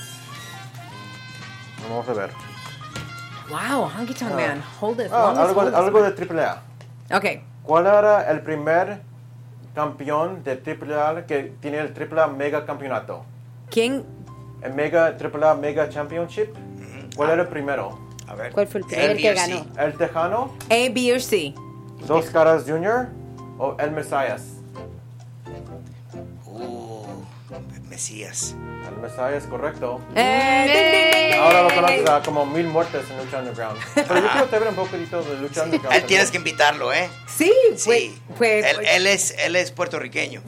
Vamos 1.90 2.08
a 2.08 2.14
ver. 2.14 2.30
Wow, 3.50 3.90
Honky 3.90 4.14
Tonk 4.14 4.36
Man. 4.36 4.62
Hold 4.80 5.00
it. 5.02 5.12
Ah, 5.12 5.32
algo, 5.32 5.62
hold 5.62 5.70
this. 5.70 5.76
algo 5.76 6.02
de 6.04 6.12
AAA. 6.12 6.62
Ok. 7.18 7.26
¿Cuál 7.64 7.88
era 7.88 8.30
el 8.30 8.42
primer 8.42 9.02
campeón 9.74 10.44
de 10.44 10.52
AAA 10.54 11.26
que 11.26 11.54
tiene 11.60 11.80
el 11.80 11.94
AAA 11.94 12.28
Mega 12.28 12.66
Campeonato? 12.66 13.26
¿Quién? 13.70 14.06
El 14.62 14.74
Mega 14.74 15.16
AAA 15.18 15.56
Mega 15.56 15.90
Championship. 15.90 16.56
¿Cuál 17.16 17.32
era 17.32 17.42
el 17.44 17.48
primero? 17.48 17.98
A 18.28 18.36
ver. 18.36 18.52
¿Cuál 18.52 18.68
fue 18.68 18.82
el 18.82 18.86
primer 18.86 19.18
que 19.18 19.34
ganó? 19.34 19.66
¿El 19.78 19.94
Tejano? 19.98 20.54
A, 20.70 20.94
B 20.94 21.14
o 21.16 21.20
C. 21.20 21.54
¿Dos 22.06 22.30
Caras 22.30 22.64
Jr. 22.68 23.10
o 23.58 23.76
El 23.80 23.92
Mesías? 23.92 24.54
Uh, 26.46 27.04
Mesías. 27.90 28.56
El 29.00 29.10
Mesías, 29.10 29.46
correcto. 29.50 30.02
Eh, 30.16 31.32
Ahora 31.42 31.64
lo 31.64 31.74
conoces 31.74 32.10
a 32.10 32.22
como 32.22 32.46
mil 32.46 32.68
muertes 32.68 33.06
en 33.10 33.18
Lucha 33.18 33.40
Underground. 33.40 33.80
Pero 33.96 34.16
yo 34.20 34.30
quiero 34.30 34.48
te 34.48 34.60
ver 34.60 34.68
un 34.68 34.76
poquito 34.76 35.24
de 35.24 35.38
Lucha 35.38 35.64
Underground. 35.64 35.96
Él 35.96 36.04
tienes 36.06 36.32
que 36.32 36.38
invitarlo, 36.38 36.92
¿eh? 36.92 37.10
Sí. 37.28 37.54
Sí. 37.78 38.22
fue 38.38 38.60
él, 38.60 38.78
él 38.86 39.08
es, 39.08 39.36
él 39.40 39.56
es 39.56 39.72
puertorriqueño. 39.72 40.42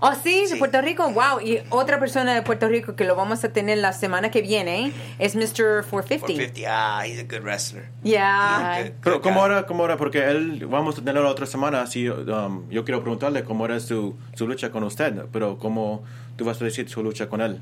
Oh, 0.00 0.12
sí, 0.14 0.42
de 0.42 0.48
Sí. 0.48 0.56
Puerto 0.56 0.80
Rico. 0.82 1.10
Wow. 1.10 1.40
Y 1.40 1.60
otra 1.70 1.98
persona 1.98 2.34
de 2.34 2.42
Puerto 2.42 2.68
Rico 2.68 2.96
que 2.96 3.04
lo 3.04 3.16
vamos 3.16 3.42
a 3.44 3.48
tener 3.52 3.78
la 3.78 3.92
semana 3.92 4.30
que 4.30 4.42
viene 4.42 4.92
es 5.18 5.34
Mr. 5.34 5.84
450. 5.88 6.26
450. 6.26 6.60
Ah, 6.68 7.06
he's 7.06 7.18
a 7.18 7.22
good 7.22 7.42
wrestler. 7.44 7.88
Yeah. 8.02 8.82
Good- 8.82 8.92
Pero 9.02 9.20
¿cómo 9.22 9.44
era, 9.46 9.66
cómo 9.66 9.84
era? 9.84 9.96
Porque 9.96 10.24
él, 10.28 10.66
vamos 10.66 10.96
a 10.96 10.98
tenerlo 10.98 11.22
la 11.22 11.30
otra 11.30 11.46
semana, 11.46 11.82
así 11.82 12.08
um, 12.08 12.68
yo 12.70 12.84
quiero 12.84 13.00
preguntarle 13.02 13.44
cómo 13.44 13.64
era 13.64 13.80
su, 13.80 14.16
su 14.34 14.46
lucha 14.46 14.70
con 14.70 14.82
usted, 14.84 15.24
pero 15.32 15.58
cómo 15.58 16.04
tú 16.36 16.44
vas 16.44 16.60
a 16.60 16.64
decir 16.64 16.88
su 16.88 17.02
lucha 17.02 17.28
con 17.28 17.40
él. 17.40 17.60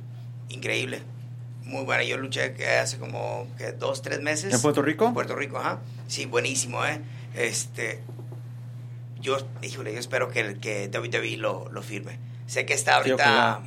Increíble. 0.49 1.03
Muy 1.62 1.85
buena. 1.85 2.03
Yo 2.05 2.18
luché 2.18 2.55
eh, 2.59 2.78
hace 2.78 2.99
como 2.99 3.47
que 3.57 3.72
dos, 3.72 4.03
tres 4.03 4.20
meses. 4.20 4.53
¿En 4.53 4.61
Puerto 4.61 4.82
Rico? 4.82 5.07
En 5.07 5.14
Puerto 5.14 5.35
Rico, 5.35 5.57
ajá. 5.59 5.78
Sí, 6.09 6.26
buenísimo, 6.26 6.85
¿eh? 6.85 7.01
Este. 7.35 8.01
Yo, 9.25 9.39
híjole, 9.62 9.93
yo 9.95 9.99
espero 9.99 10.29
que, 10.31 10.59
que 10.61 10.89
WWE 10.93 11.39
lo, 11.39 11.68
lo 11.72 11.83
firme. 11.83 12.18
Sé 12.47 12.66
que 12.66 12.75
está 12.75 12.97
ahorita 12.97 13.62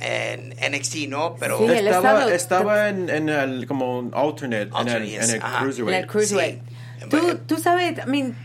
en 0.00 0.50
NXT, 0.50 1.08
¿no? 1.08 1.34
Pero. 1.40 1.56
Sí, 1.58 1.64
él 1.64 1.88
estaba 1.88 2.10
estaba- 2.30 2.34
estaba 2.34 2.88
en, 2.90 3.08
en 3.08 3.28
el 3.30 3.66
como 3.66 3.98
un 3.98 4.12
alternate, 4.14 4.62
en 4.64 4.68
el, 4.68 4.74
Alternate, 4.76 5.14
en 5.16 5.22
el 5.22 5.28
yes, 5.30 5.42
ajá. 5.42 5.56
En 5.58 5.62
cruiserweight. 5.64 6.00
el 6.02 6.06
cruiserweight. 6.06 6.60
Sí. 7.00 7.06
Tú, 7.08 7.38
tú 7.46 7.56
sabes, 7.58 7.94
I 7.98 8.10
mean, 8.10 8.36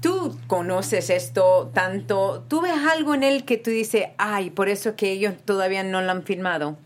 tú 0.00 0.38
conoces 0.46 1.10
esto 1.10 1.70
tanto. 1.74 2.44
¿Tú 2.48 2.62
ves 2.62 2.72
algo 2.90 3.14
en 3.14 3.22
él 3.22 3.44
que 3.44 3.58
tú 3.58 3.70
dices, 3.70 4.06
ay, 4.16 4.48
por 4.50 4.70
eso 4.70 4.88
es 4.90 4.94
que 4.96 5.12
ellos 5.12 5.34
todavía 5.44 5.82
no 5.84 6.00
lo 6.00 6.10
han 6.10 6.22
firmado? 6.22 6.78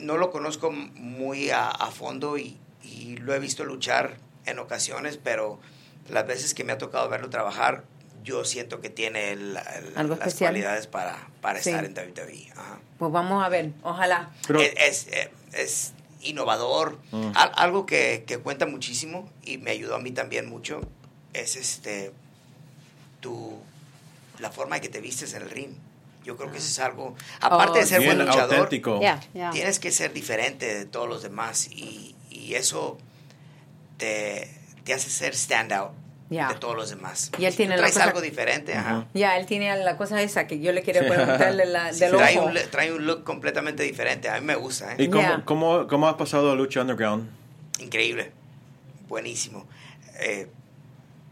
No 0.00 0.16
lo 0.16 0.32
conozco 0.32 0.72
muy 0.72 1.50
a, 1.50 1.68
a 1.68 1.92
fondo 1.92 2.36
y, 2.36 2.58
y 2.82 3.16
lo 3.18 3.32
he 3.32 3.38
visto 3.38 3.64
luchar 3.64 4.16
en 4.44 4.58
ocasiones, 4.58 5.20
pero 5.22 5.60
las 6.10 6.26
veces 6.26 6.52
que 6.52 6.64
me 6.64 6.72
ha 6.72 6.78
tocado 6.78 7.08
verlo 7.08 7.30
trabajar, 7.30 7.84
yo 8.28 8.44
siento 8.44 8.80
que 8.82 8.90
tiene 8.90 9.32
el- 9.32 9.56
el- 9.56 9.96
Algo 9.96 10.16
las 10.16 10.28
especial. 10.28 10.50
cualidades 10.50 10.86
para, 10.86 11.28
para 11.40 11.62
Sí. 11.62 11.70
estar 11.70 11.84
en 11.84 11.94
WWE. 11.94 12.52
Ajá. 12.54 12.78
Pues 12.98 13.10
vamos 13.10 13.42
a 13.42 13.48
ver, 13.48 13.70
ojalá. 13.82 14.30
Pero- 14.46 14.60
es, 14.60 14.72
es, 14.76 15.06
eh, 15.12 15.30
es 15.52 15.92
innovador. 16.20 16.98
Mm. 17.10 17.30
Al- 17.34 17.52
algo 17.54 17.86
que, 17.86 18.24
que 18.26 18.36
cuenta 18.38 18.66
muchísimo 18.66 19.30
y 19.44 19.56
me 19.58 19.70
ayudó 19.70 19.94
a 19.94 19.98
mí 19.98 20.10
también 20.10 20.48
mucho 20.48 20.80
es 21.32 21.56
este 21.56 22.12
tu 23.20 23.58
la 24.38 24.50
forma 24.50 24.76
en 24.76 24.82
que 24.82 24.88
te 24.88 25.00
vistes 25.00 25.32
en 25.34 25.42
el 25.42 25.50
ring. 25.50 25.70
Yo 26.24 26.36
creo 26.36 26.50
que 26.52 26.58
eso 26.58 26.66
es 26.68 26.78
algo, 26.80 27.16
aparte 27.40 27.78
Oh, 27.78 27.80
de 27.80 27.86
ser 27.86 28.00
Bien 28.00 28.16
buen 28.16 28.26
luchador, 28.28 28.54
auténtico. 28.56 29.00
Ya, 29.00 29.20
ya. 29.32 29.50
tienes 29.50 29.78
que 29.80 29.90
ser 29.90 30.12
diferente 30.12 30.66
de 30.74 30.84
todos 30.84 31.08
los 31.08 31.22
demás 31.22 31.68
y, 31.70 32.14
y 32.30 32.54
eso 32.54 32.98
te, 33.96 34.50
te 34.84 34.92
hace 34.94 35.08
ser 35.10 35.34
standout 35.34 35.92
Ya. 36.30 36.48
de 36.48 36.56
todos 36.56 36.76
los 36.76 36.90
demás. 36.90 37.30
Y 37.38 37.46
él 37.46 37.56
tiene 37.56 37.74
Tú 37.74 37.80
la 37.80 37.86
traes 37.86 37.94
cosa- 37.94 38.04
algo 38.08 38.20
diferente, 38.20 38.74
ajá. 38.74 39.06
Ya, 39.14 39.38
él 39.38 39.46
tiene 39.46 39.74
la 39.82 39.96
cosa 39.96 40.20
esa 40.22 40.46
que 40.46 40.60
yo 40.60 40.72
le 40.72 40.82
quería 40.82 41.06
preguntarle 41.08 41.64
la, 41.64 41.92
Sí, 41.94 42.00
del 42.00 42.12
trae, 42.16 42.38
ojo. 42.38 42.48
un, 42.48 42.54
trae 42.70 42.92
un 42.92 43.06
look 43.06 43.24
completamente 43.24 43.82
diferente. 43.82 44.28
A 44.28 44.38
mí 44.38 44.44
me 44.46 44.54
gusta, 44.56 44.92
¿eh? 44.92 44.96
¿Y 44.98 45.08
cómo, 45.08 45.22
Yeah. 45.22 45.42
cómo, 45.46 45.86
cómo 45.86 46.06
has 46.08 46.16
pasado 46.16 46.50
a 46.52 46.54
Lucha 46.54 46.82
Underground? 46.82 47.30
Increíble. 47.80 48.32
Buenísimo. 49.08 49.66
Eh, 50.20 50.48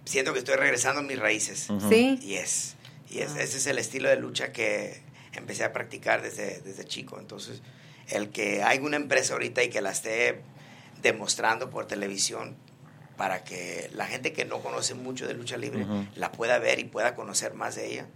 siento 0.06 0.32
que 0.32 0.38
estoy 0.38 0.54
regresando 0.56 1.00
a 1.00 1.02
mis 1.04 1.18
raíces. 1.18 1.68
Sí. 1.90 2.18
Y 2.22 2.34
es, 2.36 2.76
y 3.10 3.18
es, 3.18 3.36
ese 3.36 3.58
es 3.58 3.66
el 3.66 3.78
estilo 3.78 4.08
de 4.08 4.16
lucha 4.16 4.52
que 4.52 5.02
empecé 5.34 5.64
a 5.64 5.72
practicar 5.74 6.22
desde, 6.22 6.60
desde 6.62 6.84
chico. 6.86 7.18
Entonces, 7.20 7.60
el 8.08 8.30
que 8.30 8.62
hay 8.62 8.78
una 8.78 8.96
empresa 8.96 9.34
ahorita 9.34 9.62
y 9.62 9.68
que 9.68 9.82
la 9.82 9.90
esté 9.90 10.40
demostrando 11.02 11.68
por 11.68 11.86
televisión 11.86 12.56
para 13.16 13.44
que 13.44 13.90
la 13.94 14.06
gente 14.06 14.32
que 14.32 14.44
no 14.44 14.60
conoce 14.60 14.94
mucho 14.94 15.26
de 15.26 15.34
lucha 15.34 15.56
libre 15.56 15.82
Ujú. 15.82 16.06
la 16.16 16.32
pueda 16.32 16.58
ver 16.58 16.78
y 16.78 16.84
pueda 16.84 17.14
conocer 17.14 17.54
más 17.54 17.76
de 17.76 17.92
ella. 17.92 18.06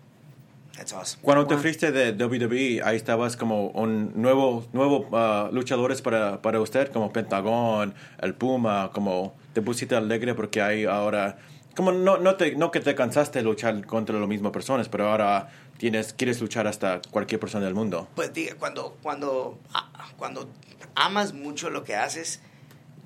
That's 0.77 0.93
awesome. 0.93 1.22
Cuando 1.22 1.47
te 1.47 1.56
fuiste 1.56 1.90
de 1.90 2.12
WWE, 2.12 2.82
ahí 2.85 2.97
estabas 2.97 3.36
como 3.36 3.68
un 3.68 4.12
nuevo, 4.14 4.66
nuevo 4.72 5.09
ah, 5.12 5.48
luchadores 5.52 6.01
para, 6.01 6.40
para 6.43 6.60
usted, 6.60 6.90
como 6.93 7.12
Pentagón, 7.12 7.94
el 8.20 8.35
Puma, 8.35 8.90
como 8.94 9.35
te 9.52 9.62
pusiste 9.62 9.97
alegre 9.97 10.35
porque 10.35 10.62
hay 10.62 10.85
ahora, 10.85 11.39
como 11.74 11.93
no, 11.93 12.18
no, 12.18 12.36
te, 12.36 12.55
no 12.55 12.70
que 12.70 12.81
te 12.81 12.94
cansaste 12.94 13.40
de 13.40 13.44
luchar 13.44 13.85
contra 13.85 14.18
las 14.18 14.28
mismas 14.28 14.52
personas, 14.52 14.89
pero 14.89 15.10
ahora 15.10 15.51
tienes, 15.77 16.12
quieres 16.12 16.40
luchar 16.40 16.66
hasta 16.66 17.02
cualquier 17.10 17.40
persona 17.40 17.64
del 17.64 17.74
mundo. 17.74 18.09
Pues 18.14 18.32
diga, 18.32 18.55
cuando, 18.59 18.97
cuando, 19.02 19.59
ah, 19.74 20.09
cuando 20.16 20.48
amas 20.94 21.35
mucho 21.35 21.68
lo 21.68 21.82
que 21.85 21.97
haces, 21.97 22.40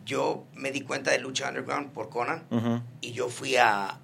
yo 0.05 0.47
me 0.55 0.71
di 0.71 0.83
cuenta 0.83 1.11
de 1.11 1.19
Lucha 1.19 1.49
Underground 1.49 1.93
por 1.93 2.09
Conan 2.11 2.45
y 3.01 3.13
yo 3.13 3.29
fui 3.29 3.57
a, 3.57 3.99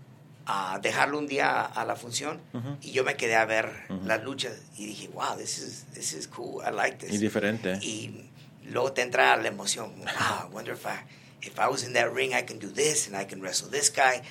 a 0.47 0.79
dejarlo 0.81 1.19
un 1.19 1.27
día 1.27 1.65
a 1.65 1.85
la 1.85 1.97
función 1.97 2.41
y 2.81 2.93
yo 2.93 3.05
me 3.05 3.17
quedé 3.17 3.37
a 3.37 3.45
ver 3.45 3.71
las 4.05 4.23
luchas 4.23 4.63
y 4.77 4.87
dije, 4.87 5.09
wow, 5.09 5.37
this 5.37 5.59
is, 5.59 5.87
this 5.93 6.13
is 6.13 6.27
cool, 6.27 6.63
I 6.67 6.73
like 6.75 6.99
this. 6.99 7.13
Y 7.13 7.19
diferente. 7.19 7.79
Y 7.83 8.31
luego 8.65 8.93
te 8.93 9.03
entra 9.03 9.37
la 9.37 9.49
emoción, 9.49 9.93
wow, 9.99 10.49
I 10.49 10.53
wonder 10.53 10.75
if 10.75 10.87
I, 10.87 11.05
if 11.43 11.59
I 11.59 11.69
was 11.69 11.85
in 11.85 11.93
that 11.95 12.13
ring, 12.13 12.33
I 12.33 12.43
can 12.43 12.59
do 12.59 12.69
this 12.69 13.07
and 13.07 13.17
I 13.17 13.25
can 13.25 13.41
wrestle 13.41 13.71
this 13.71 13.93
guy. 13.93 14.23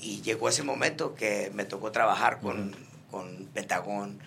Y 0.00 0.20
llegó 0.22 0.48
ese 0.48 0.64
momento 0.64 1.14
que 1.14 1.50
me 1.54 1.64
tocó 1.64 1.92
trabajar 1.92 2.40
con, 2.40 2.74
con 3.10 3.46
Pentagón, 3.54 4.18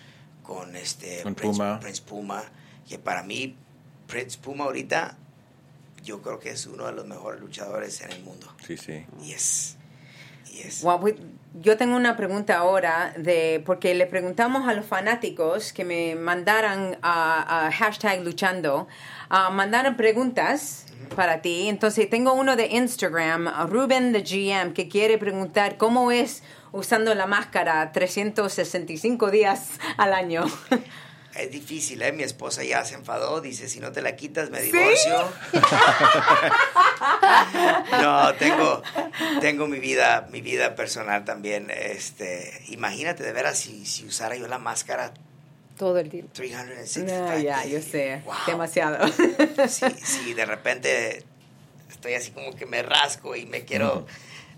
con 0.41 0.76
este 0.76 1.22
Con 1.23 1.35
Prince, 1.35 1.57
Puma. 1.57 1.80
Prince 1.81 2.01
Puma, 2.01 2.43
que 2.88 2.97
para 2.97 3.23
mí 3.23 3.55
Prince 4.07 4.38
Puma 4.38 4.65
ahorita 4.65 5.17
yo 6.06 6.22
creo 6.22 6.40
que 6.40 6.52
es 6.52 6.65
uno 6.68 6.86
de 6.86 6.94
los 6.94 7.06
mejores 7.06 7.41
luchadores 7.41 7.99
en 8.02 8.11
el 8.11 8.23
mundo. 8.23 8.48
Sí, 8.65 8.77
sí. 8.77 9.06
Yes. 9.22 9.77
Yes. 10.49 10.84
Wow, 10.84 11.02
pues, 11.02 11.15
yo 11.61 11.76
tengo 11.76 11.98
una 11.98 12.15
pregunta 12.15 12.57
ahora 12.57 13.14
de 13.18 13.61
porque 13.65 13.94
le 13.94 14.06
preguntamos 14.06 14.69
a 14.69 14.73
los 14.73 14.86
fanáticos 14.86 15.73
que 15.73 15.84
me 15.84 16.15
mandaran 16.15 16.98
a, 17.02 17.65
a 17.65 17.72
hashtag 17.72 18.23
luchando, 18.23 18.88
a 19.27 19.49
mandaron 19.49 19.98
preguntas 19.98 20.86
para 21.15 21.41
ti. 21.41 21.68
Entonces 21.68 22.10
tengo 22.10 22.34
uno 22.34 22.56
de 22.56 22.68
Instagram, 22.68 23.69
Ruben 23.69 24.14
the 24.14 24.22
GM, 24.22 24.73
que 24.73 24.88
quiere 24.88 25.18
preguntar 25.18 25.77
cómo 25.77 26.11
es 26.11 26.44
usando 26.72 27.15
la 27.15 27.26
máscara 27.26 27.91
365 27.91 29.32
días 29.32 29.72
al 29.98 30.14
año. 30.14 30.45
Es 31.35 31.51
difícil, 31.51 32.01
¿eh? 32.01 32.13
Mi 32.13 32.23
esposa 32.23 32.63
ya 32.63 32.85
se 32.85 32.95
enfadó, 32.95 33.41
dice, 33.41 33.67
si 33.67 33.81
no 33.81 33.91
te 33.91 34.01
la 34.01 34.15
quitas 34.15 34.49
me 34.51 34.61
¿Sí? 34.61 34.71
divorcio. 34.71 35.33
no, 38.01 38.33
tengo, 38.35 38.81
tengo 39.41 39.67
mi 39.67 39.79
vida, 39.79 40.27
mi 40.31 40.41
vida 40.41 40.75
personal 40.75 41.25
también. 41.25 41.69
Este, 41.69 42.61
imagínate 42.69 43.23
de 43.23 43.33
veras 43.33 43.57
si, 43.57 43.85
si 43.85 44.05
usara 44.05 44.35
yo 44.35 44.47
la 44.47 44.59
máscara 44.59 45.13
Todo 45.77 45.99
el 45.99 46.09
tiempo. 46.09 46.31
365 46.33 47.33
No, 47.33 47.39
ya, 47.39 47.65
yo 47.65 47.81
sé, 47.81 48.21
Wow. 48.25 48.35
demasiado. 48.47 49.05
Si, 49.67 49.89
si 49.91 50.33
de 50.33 50.45
repente 50.45 51.23
estoy 51.89 52.13
así 52.13 52.31
como 52.31 52.55
que 52.55 52.65
me 52.65 52.81
rasco 52.81 53.35
y 53.35 53.45
me 53.45 53.65
quiero, 53.65 54.05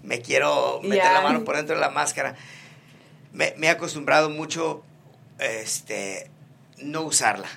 me 0.04 0.22
quiero 0.22 0.80
meter 0.84 1.12
la 1.12 1.22
mano 1.22 1.44
por 1.44 1.56
dentro 1.56 1.76
de 1.76 1.82
la 1.82 1.90
máscara, 1.90 2.36
me, 3.34 3.54
me 3.58 3.68
he 3.68 3.70
acostumbrado 3.72 4.30
mucho 4.30 4.84
este, 5.40 6.30
no 6.78 7.02
usarla. 7.02 7.50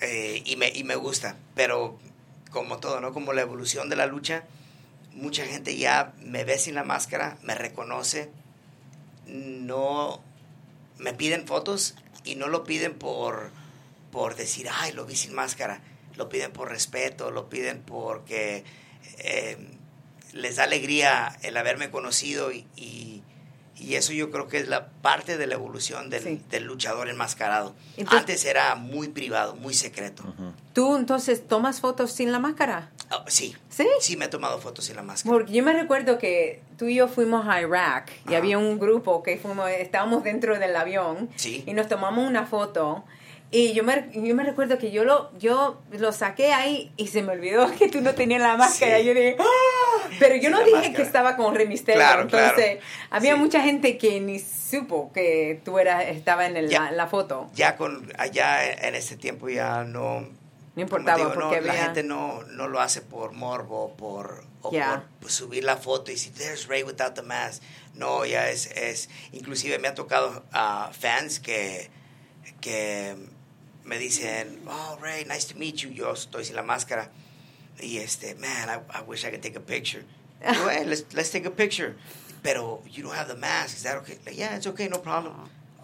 Eh, 0.00 0.42
y, 0.44 0.56
me, 0.56 0.68
y 0.70 0.82
me 0.84 0.96
gusta, 0.96 1.36
pero 1.54 1.98
como 2.50 2.78
todo, 2.78 3.00
¿no? 3.00 3.12
Como 3.12 3.32
la 3.32 3.42
evolución 3.42 3.88
de 3.88 3.96
la 3.96 4.06
lucha, 4.06 4.44
mucha 5.12 5.44
gente 5.46 5.76
ya 5.76 6.12
me 6.18 6.44
ve 6.44 6.58
sin 6.58 6.74
la 6.74 6.84
máscara, 6.84 7.38
me 7.42 7.54
reconoce, 7.54 8.30
no 9.26 10.22
me 10.98 11.12
piden 11.14 11.46
fotos 11.46 11.94
y 12.24 12.34
no 12.34 12.48
lo 12.48 12.64
piden 12.64 12.94
por, 12.94 13.50
por 14.10 14.34
decir, 14.36 14.68
ay, 14.72 14.92
lo 14.92 15.06
vi 15.06 15.16
sin 15.16 15.34
máscara, 15.34 15.80
lo 16.16 16.28
piden 16.28 16.52
por 16.52 16.68
respeto, 16.68 17.30
lo 17.30 17.48
piden 17.48 17.82
porque 17.82 18.64
eh, 19.18 19.56
les 20.32 20.56
da 20.56 20.64
alegría 20.64 21.38
el 21.42 21.56
haberme 21.56 21.90
conocido 21.90 22.52
y, 22.52 22.66
y- 22.76 23.22
y 23.82 23.96
eso 23.96 24.12
yo 24.12 24.30
creo 24.30 24.48
que 24.48 24.58
es 24.58 24.68
la 24.68 24.88
parte 24.88 25.36
de 25.36 25.46
la 25.46 25.54
evolución 25.54 26.10
del, 26.10 26.22
Sí. 26.22 26.42
del 26.50 26.64
luchador 26.64 27.08
enmascarado. 27.08 27.74
Entonces- 27.96 28.20
Antes 28.20 28.44
era 28.44 28.74
muy 28.74 29.08
privado, 29.08 29.54
muy 29.56 29.74
secreto. 29.74 30.24
¿Tú 30.72 30.96
entonces 30.96 31.46
tomas 31.46 31.80
fotos 31.80 32.12
sin 32.12 32.32
la 32.32 32.38
máscara? 32.38 32.90
Ah, 33.10 33.24
sí, 33.26 33.54
¿Sí? 33.68 33.86
sí 34.00 34.16
me 34.16 34.24
he 34.24 34.28
tomado 34.28 34.58
fotos 34.58 34.86
sin 34.86 34.96
la 34.96 35.02
máscara. 35.02 35.32
Porque 35.34 35.52
yo 35.52 35.62
me 35.62 35.72
recuerdo 35.74 36.16
que 36.18 36.62
tú 36.78 36.86
y 36.86 36.94
yo 36.94 37.08
fuimos 37.08 37.46
a 37.46 37.60
Irak 37.60 38.10
y 38.24 38.28
Ajá. 38.30 38.38
había 38.38 38.56
un 38.58 38.78
grupo 38.78 39.22
que 39.22 39.36
fuimos, 39.36 39.68
estábamos 39.70 40.24
dentro 40.24 40.58
del 40.58 40.74
avión 40.76 41.28
Sí. 41.36 41.62
y 41.66 41.74
nos 41.74 41.88
tomamos 41.88 42.26
una 42.26 42.46
foto. 42.46 43.04
Y 43.54 43.74
yo 43.74 43.84
me, 43.84 44.08
yo 44.14 44.34
me 44.34 44.44
recuerdo 44.44 44.78
que 44.78 44.90
yo 44.90 45.04
lo, 45.04 45.30
yo 45.38 45.82
lo 45.92 46.10
saqué 46.12 46.54
ahí 46.54 46.90
y 46.96 47.08
se 47.08 47.22
me 47.22 47.32
olvidó 47.32 47.70
que 47.78 47.88
tú 47.88 48.00
no 48.00 48.14
tenías 48.14 48.40
la 48.40 48.56
máscara. 48.56 48.98
Sí. 48.98 49.04
Yo 49.04 49.12
dije, 49.14 49.36
¡Ah! 49.38 50.08
pero 50.18 50.36
yo 50.36 50.44
Sí, 50.44 50.48
no 50.48 50.58
la 50.60 50.64
dije 50.64 50.76
máscara. 50.78 50.96
que 50.96 51.02
estaba 51.02 51.36
con 51.36 51.54
Rey 51.54 51.68
Mysterio. 51.68 52.00
Claro, 52.00 52.22
Entonces, 52.22 52.76
claro. 52.78 52.80
había 53.10 53.34
Sí. 53.34 53.38
mucha 53.40 53.60
gente 53.60 53.98
que 53.98 54.20
ni 54.20 54.38
supo 54.38 55.12
que 55.12 55.60
tú 55.66 55.78
eras, 55.78 56.04
estaba 56.06 56.46
en 56.46 56.56
el- 56.56 56.68
Ya. 56.70 56.84
la, 56.84 56.92
la 56.92 57.06
foto. 57.08 57.50
Ya 57.54 57.76
con 57.76 58.10
allá 58.18 58.64
en 58.72 58.94
ese 58.94 59.16
tiempo 59.18 59.50
ya 59.50 59.84
no 59.84 60.20
No 60.74 60.82
importaba 60.82 61.18
digo, 61.18 61.28
no, 61.28 61.34
porque 61.34 61.60
la 61.60 61.72
había... 61.72 61.84
gente 61.84 62.02
no, 62.04 62.42
no 62.44 62.68
lo 62.68 62.80
hace 62.80 63.02
por 63.02 63.32
morbo 63.32 63.94
por 63.98 64.44
o 64.62 64.72
Ya. 64.72 65.04
por 65.20 65.30
subir 65.30 65.64
la 65.64 65.76
foto 65.76 66.10
y 66.10 66.14
decir 66.14 66.32
there's 66.32 66.68
Ray 66.68 66.84
without 66.84 67.14
the 67.14 67.20
mask 67.22 67.62
no 67.94 68.24
ya 68.24 68.48
es 68.48 68.66
es 68.68 69.10
inclusive 69.32 69.78
me 69.78 69.88
ha 69.88 69.94
tocado 69.94 70.42
a 70.52 70.90
fans 70.98 71.38
que 71.40 71.90
que 72.60 73.14
me 73.84 73.98
dicen 73.98 74.60
oh 74.68 74.98
Ray 75.00 75.24
nice 75.24 75.46
to 75.52 75.58
meet 75.58 75.76
you. 75.82 75.90
Yo 75.90 76.12
estoy 76.12 76.44
sin 76.44 76.56
la 76.56 76.62
máscara. 76.62 77.10
Y 77.80 77.98
este 77.98 78.34
man 78.36 78.68
I, 78.68 78.98
I 78.98 79.02
wish 79.06 79.24
I 79.24 79.30
could 79.30 79.42
take 79.42 79.56
a 79.56 79.60
picture. 79.64 80.04
Digo, 80.40 80.68
"Hey, 80.70 80.84
let's, 80.84 81.04
let's 81.14 81.30
take 81.30 81.46
a 81.46 81.50
picture. 81.50 81.96
Pero 82.42 82.82
you 82.90 83.02
don't 83.04 83.14
have 83.16 83.28
the 83.28 83.36
mask. 83.36 83.76
Is 83.76 83.82
that 83.84 83.96
okay 83.98 84.18
Like, 84.26 84.36
yeah 84.36 84.56
it's 84.56 84.66
okay 84.66 84.88
no 84.88 84.98
problem. 85.00 85.34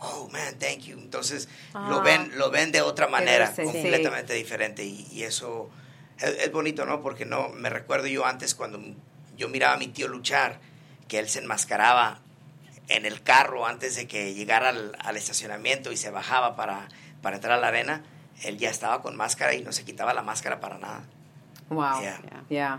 Oh 0.01 0.29
man 0.33 0.55
thank 0.59 0.87
you. 0.87 0.97
Entonces 0.99 1.49
lo 1.75 2.01
Ah. 2.01 2.03
ven 2.05 2.33
lo 2.37 2.51
ven 2.51 2.70
de 2.73 2.83
otra 2.83 3.09
manera 3.09 3.53
sí. 3.55 3.62
completamente 3.62 4.35
diferente. 4.35 4.85
Y, 4.85 5.07
y 5.11 5.23
eso 5.25 5.70
es, 6.19 6.31
es 6.45 6.53
bonito 6.53 6.85
no 6.87 7.01
porque 7.03 7.25
no 7.25 7.49
me 7.49 7.69
recuerdo 7.70 8.07
yo 8.07 8.25
antes 8.27 8.55
cuando 8.55 8.81
yo 9.37 9.49
miraba 9.49 9.75
a 9.75 9.79
mi 9.79 9.89
tío 9.89 10.09
luchar 10.09 10.61
que 11.09 11.19
él 11.19 11.29
se 11.29 11.39
enmascaraba 11.39 12.20
en 12.89 13.07
el 13.07 13.23
carro 13.23 13.66
antes 13.66 13.97
de 13.97 14.07
que 14.07 14.35
llegara 14.35 14.70
al, 14.70 14.97
al 15.01 15.16
estacionamiento 15.16 15.93
y 15.93 15.97
se 15.97 16.11
bajaba 16.11 16.57
para, 16.57 16.89
para 17.23 17.36
entrar 17.36 17.53
a 17.59 17.61
la 17.61 17.69
arena 17.69 18.03
él 18.45 18.57
ya 18.59 18.70
estaba 18.70 19.03
con 19.03 19.16
máscara 19.16 19.55
y 19.55 19.62
no 19.62 19.73
se 19.73 19.85
quitaba 19.85 20.15
la 20.15 20.23
máscara 20.23 20.61
para 20.61 20.78
nada 20.78 21.03
Wow. 21.70 22.01
Yeah. 22.01 22.20
Yeah. 22.49 22.78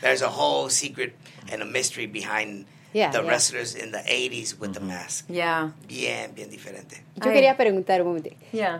there's 0.00 0.22
a 0.22 0.28
whole 0.30 0.70
secret 0.70 1.14
and 1.52 1.60
a 1.62 1.66
mystery 1.66 2.06
behind 2.06 2.66
Yeah, 2.94 3.10
the 3.10 3.20
yeah. 3.22 3.26
wrestlers 3.30 3.74
in 3.74 3.90
the 3.90 4.00
80s 4.00 4.58
with 4.58 4.72
the 4.74 4.80
mask 4.80 5.24
Yeah. 5.28 5.72
bien 5.88 6.34
bien 6.34 6.50
diferente 6.50 7.02
Yo 7.16 7.28
Ay. 7.30 7.34
quería 7.34 7.56
preguntar 7.56 8.02
un 8.02 8.08
momento. 8.08 8.30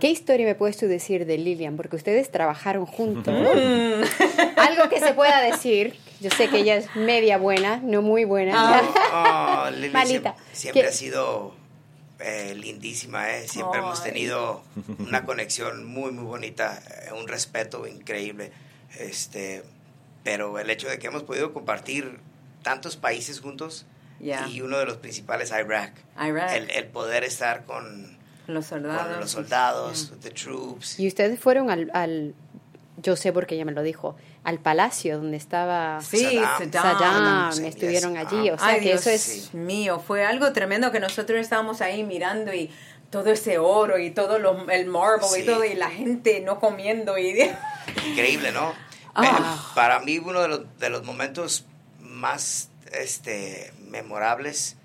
¿Qué 0.01 0.11
historia 0.11 0.45
me 0.47 0.55
puedes 0.55 0.77
tú 0.77 0.87
decir 0.87 1.24
de 1.27 1.39
Lilian? 1.39 1.77
Porque 1.77 1.97
ustedes 1.97 2.31
trabajaron 2.31 2.87
juntos. 2.87 3.33
Mm. 3.33 4.03
Algo 4.59 4.89
que 4.91 4.99
se 5.01 5.12
pueda 5.15 5.41
decir. 5.43 5.95
Yo 6.20 6.31
sé 6.31 6.49
que 6.49 6.59
ella 6.59 6.77
es 6.77 6.95
media 6.97 7.37
buena, 7.39 7.77
no 7.85 8.01
muy 8.03 8.24
buena. 8.24 8.83
Oh, 9.15 9.70
Lili 9.70 9.91
Malita. 9.91 10.35
Siempre, 10.35 10.55
siempre 10.55 10.83
¿Qué- 10.83 10.89
ha 10.89 10.93
sido 10.93 11.55
eh, 12.23 12.55
lindísima, 12.55 13.31
¿eh? 13.32 13.49
Siempre 13.49 13.81
hemos 13.81 14.01
Ay. 14.01 14.12
tenido 14.12 14.62
una 14.99 15.24
conexión 15.24 15.85
muy, 15.85 16.12
muy 16.12 16.24
bonita, 16.24 16.81
eh, 17.07 17.12
un 17.12 17.28
respeto 17.28 17.86
increíble. 17.86 18.53
Este, 18.99 19.62
pero 20.24 20.59
el 20.59 20.70
hecho 20.70 20.89
de 20.89 20.99
que 20.99 21.07
hemos 21.09 21.23
podido 21.23 21.53
compartir 21.53 22.19
tantos 22.62 22.97
países 22.97 23.40
juntos 23.40 23.86
y 24.20 24.61
uno 24.61 24.78
de 24.78 24.85
los 24.86 24.99
principales, 24.99 25.51
Irak. 25.51 25.94
Irak. 26.16 26.53
El, 26.55 26.70
el 26.70 26.86
poder 26.86 27.24
estar 27.24 27.65
con, 27.65 28.16
Los 28.47 28.66
soldados. 28.66 29.07
con 29.09 29.20
los 29.20 29.31
soldados, 29.31 30.12
the 30.20 30.31
troops. 30.31 31.01
Y 31.01 31.09
ustedes 31.09 31.40
fueron 31.40 31.70
al, 31.70 31.90
al 31.93 32.35
yo 32.99 33.16
sé 33.16 33.32
porque 33.32 33.57
ella 33.57 33.65
me 33.65 33.73
lo 33.73 33.82
dijo, 33.82 34.15
al 34.44 34.59
palacio 34.59 35.19
donde 35.19 35.36
estaba 35.36 36.01
Sí, 36.01 36.24
Saddam. 36.24 36.73
Saddam. 36.73 36.98
Saddam, 36.98 37.52
Sí, 37.52 37.66
estuvieron 37.66 38.16
allí, 38.16 38.51
o 38.51 38.59
sea 38.59 38.66
Ay, 38.69 38.81
que 38.81 38.89
Dios 38.89 39.01
eso 39.06 39.10
es... 39.10 39.23
sí. 39.51 39.56
mío, 39.56 40.01
fue 40.05 40.24
algo 40.24 40.52
tremendo 40.52 40.90
que 40.90 40.98
nosotros 41.01 41.39
estábamos 41.39 41.81
ahí 41.81 42.02
mirando 42.02 42.52
y 42.52 42.70
todo 43.10 43.31
ese 43.31 43.59
oro 43.59 43.98
y 43.98 44.10
todo 44.10 44.39
lo- 44.39 44.69
el 44.70 44.86
marble 44.86 45.27
y 45.39 45.44
todo 45.47 45.64
y 45.64 45.74
la 45.74 45.90
gente 45.90 46.40
no 46.40 46.59
comiendo 46.59 47.19
y 47.19 47.51
Increíble, 48.09 48.51
¿no? 48.52 48.70
Eh, 49.23 49.28
Para 49.74 50.01
mí 50.01 50.19
uno 50.19 50.40
de 50.40 50.48
los, 50.48 50.78
de 50.78 50.89
los 50.90 51.05
momentos 51.05 51.66
más 52.01 52.70
este, 52.93 53.73
memorables 53.89 54.77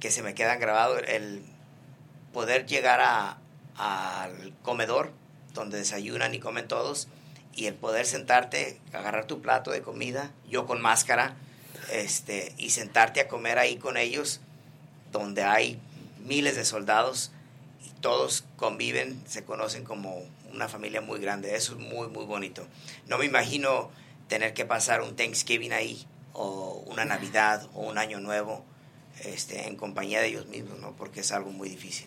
que 0.00 0.10
se 0.10 0.22
me 0.22 0.34
quedan 0.34 0.58
grabados, 0.60 1.00
el 1.06 1.42
poder 2.32 2.66
llegar 2.66 3.00
a- 3.00 3.38
al 3.76 4.52
comedor 4.62 5.12
donde 5.54 5.78
desayunan 5.78 6.34
y 6.34 6.40
comen 6.40 6.66
todos 6.68 7.08
y 7.54 7.66
el 7.66 7.74
poder 7.74 8.06
sentarte, 8.06 8.80
agarrar 8.92 9.26
tu 9.26 9.42
plato 9.42 9.70
de 9.70 9.82
comida, 9.82 10.30
yo 10.48 10.66
con 10.66 10.80
máscara, 10.80 11.34
este, 11.92 12.54
y 12.56 12.70
sentarte 12.70 13.20
a 13.20 13.28
comer 13.28 13.58
ahí 13.58 13.76
con 13.76 13.96
ellos, 13.96 14.40
donde 15.10 15.42
hay 15.44 15.78
miles 16.24 16.56
de 16.56 16.64
soldados 16.64 17.32
y 17.84 17.90
todos 18.00 18.44
conviven, 18.56 19.20
se 19.26 19.44
conocen 19.44 19.84
como 19.84 20.22
una 20.52 20.68
familia 20.68 21.00
muy 21.00 21.20
grande. 21.20 21.54
Eso 21.56 21.72
es 21.72 21.78
muy, 21.78 22.08
muy 22.08 22.24
bonito. 22.24 22.66
No 23.06 23.18
me 23.18 23.26
imagino 23.26 23.90
tener 24.28 24.54
que 24.54 24.64
pasar 24.64 25.02
un 25.02 25.14
Thanksgiving 25.16 25.72
ahí, 25.72 26.06
o 26.32 26.82
una 26.86 27.04
Navidad, 27.04 27.68
o 27.74 27.82
un 27.82 27.98
Año 27.98 28.20
Nuevo, 28.20 28.64
este, 29.24 29.68
en 29.68 29.76
compañía 29.76 30.20
de 30.20 30.28
ellos 30.28 30.46
mismos, 30.46 30.78
¿no? 30.78 30.92
Porque 30.92 31.20
es 31.20 31.32
algo 31.32 31.50
muy 31.50 31.68
difícil. 31.68 32.06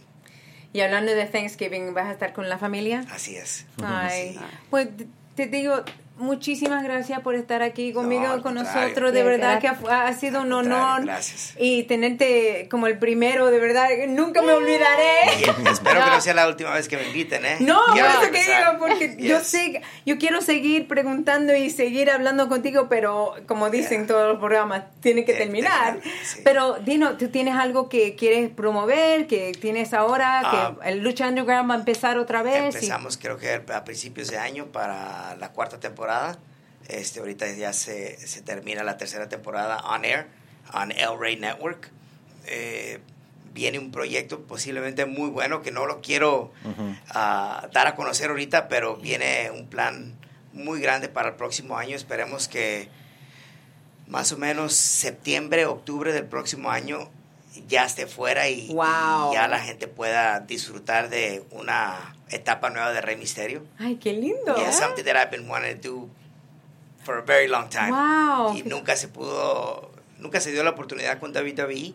Y 0.73 0.81
hablando 0.81 1.13
de 1.13 1.25
Thanksgiving, 1.25 1.93
¿vas 1.93 2.07
a 2.07 2.11
estar 2.11 2.33
con 2.33 2.49
la 2.49 2.57
familia? 2.57 3.05
Así 3.11 3.35
es. 3.35 3.65
Ay, 3.83 4.33
Sí. 4.33 4.39
pues 4.69 4.87
te 5.35 5.47
digo, 5.47 5.83
muchísimas 6.17 6.83
gracias 6.83 7.19
por 7.21 7.35
estar 7.35 7.61
aquí 7.61 7.91
conmigo, 7.93 8.27
al 8.27 8.41
con 8.41 8.55
nosotros. 8.55 9.11
De 9.13 9.23
verdad 9.23 9.59
que 9.59 9.67
ha, 9.67 10.07
ha 10.07 10.13
sido 10.13 10.41
un 10.41 10.53
honor. 10.53 11.03
gracias. 11.03 11.53
Y 11.59 11.83
tenerte 11.83 12.67
como 12.69 12.87
el 12.87 12.97
primero, 12.99 13.47
de 13.47 13.59
verdad, 13.59 13.87
nunca 14.07 14.41
me 14.41 14.53
olvidaré. 14.53 15.13
Y 15.39 15.43
espero 15.69 16.03
que 16.03 16.09
no 16.11 16.21
sea 16.21 16.33
la 16.33 16.47
última 16.47 16.71
vez 16.71 16.87
que 16.87 16.97
me 16.97 17.03
inviten, 17.07 17.45
¿eh? 17.45 17.57
No, 17.59 17.79
por 17.89 17.97
eso 17.97 18.31
que 18.31 18.39
digo, 18.43 18.79
porque 18.79 19.17
yo 19.19 19.39
sé, 19.41 19.81
yo 20.05 20.17
quiero 20.17 20.41
seguir 20.41 20.87
preguntando 20.87 21.55
y 21.55 21.69
seguir 21.69 22.09
hablando 22.09 22.47
contigo, 22.49 22.87
pero 22.89 23.33
como 23.47 23.69
dicen 23.69 23.95
Yeah. 23.95 24.07
todos 24.07 24.27
los 24.33 24.39
programas, 24.39 24.83
tiene 25.01 25.25
que 25.25 25.33
terminar. 25.33 25.95
terminar, 25.99 26.17
sí. 26.23 26.41
Pero 26.43 26.73
Dino, 26.79 27.17
¿tú 27.17 27.29
tienes 27.29 27.55
algo 27.55 27.87
que 27.89 28.15
quieres 28.15 28.49
promover, 28.49 29.27
que 29.27 29.51
tienes 29.53 29.93
ahora, 29.93 30.41
Ah. 30.43 30.75
que 30.81 30.89
el 30.89 30.99
Lucha 30.99 31.27
Underground 31.27 31.69
va 31.69 31.75
a 31.75 31.77
empezar 31.77 32.17
otra 32.17 32.41
vez? 32.43 32.61
y- 32.73 32.77
Empezamos 32.77 33.17
creo 33.17 33.37
que 33.37 33.61
a 33.73 33.83
principios 33.83 34.29
de 34.29 34.37
año 34.37 34.65
para 34.67 35.35
la 35.39 35.49
cuarta 35.51 35.79
temporada. 35.79 36.04
Este, 36.87 37.19
ahorita 37.19 37.51
ya 37.53 37.73
se, 37.73 38.17
se 38.27 38.41
termina 38.41 38.83
la 38.83 38.97
tercera 38.97 39.27
temporada 39.27 39.77
on 39.85 40.05
air, 40.05 40.27
on 40.73 40.91
El 40.91 41.19
Rey 41.19 41.35
Network. 41.35 41.89
Eh, 42.45 42.99
viene 43.53 43.79
un 43.79 43.89
proyecto 43.89 44.41
posiblemente 44.41 45.05
muy 45.05 45.29
bueno 45.29 45.61
que 45.61 45.71
no 45.71 45.85
lo 45.85 46.01
quiero 46.01 46.51
ah, 47.09 47.69
dar 47.71 47.87
a 47.87 47.95
conocer 47.95 48.29
ahorita, 48.29 48.67
pero 48.67 48.97
viene 48.97 49.49
un 49.49 49.67
plan 49.67 50.13
muy 50.53 50.81
grande 50.81 51.07
para 51.07 51.29
el 51.29 51.35
próximo 51.35 51.77
año. 51.77 51.95
Esperemos 51.95 52.47
que 52.47 52.89
más 54.07 54.31
o 54.31 54.37
menos 54.37 54.73
septiembre, 54.73 55.65
octubre 55.65 56.11
del 56.13 56.25
próximo 56.25 56.69
año 56.69 57.09
ya 57.67 57.85
esté 57.85 58.07
fuera 58.07 58.49
y, 58.49 58.67
Wow. 58.73 59.31
y 59.31 59.35
ya 59.35 59.47
la 59.47 59.59
gente 59.59 59.87
pueda 59.87 60.39
disfrutar 60.41 61.09
de 61.09 61.43
una 61.51 62.15
etapa 62.29 62.69
nueva 62.69 62.91
de 62.91 63.01
Rey 63.01 63.17
Misterio. 63.17 63.63
Ay, 63.79 63.95
qué 63.95 64.13
lindo. 64.13 64.55
Y 64.57 64.61
es 64.61 64.75
something 64.77 65.03
that 65.03 65.15
I've 65.15 65.31
been 65.31 65.49
wanting 65.49 65.79
to 65.81 65.87
do 65.89 66.09
for 67.03 67.17
a 67.17 67.21
very 67.21 67.47
long 67.47 67.69
time. 67.69 67.91
Wow. 67.91 68.55
Y 68.57 68.63
nunca 68.63 68.95
se 68.95 69.07
pudo, 69.07 69.91
nunca 70.19 70.39
se 70.41 70.51
dio 70.51 70.63
la 70.63 70.71
oportunidad 70.71 71.19
con 71.19 71.33
David 71.33 71.55
David, 71.57 71.93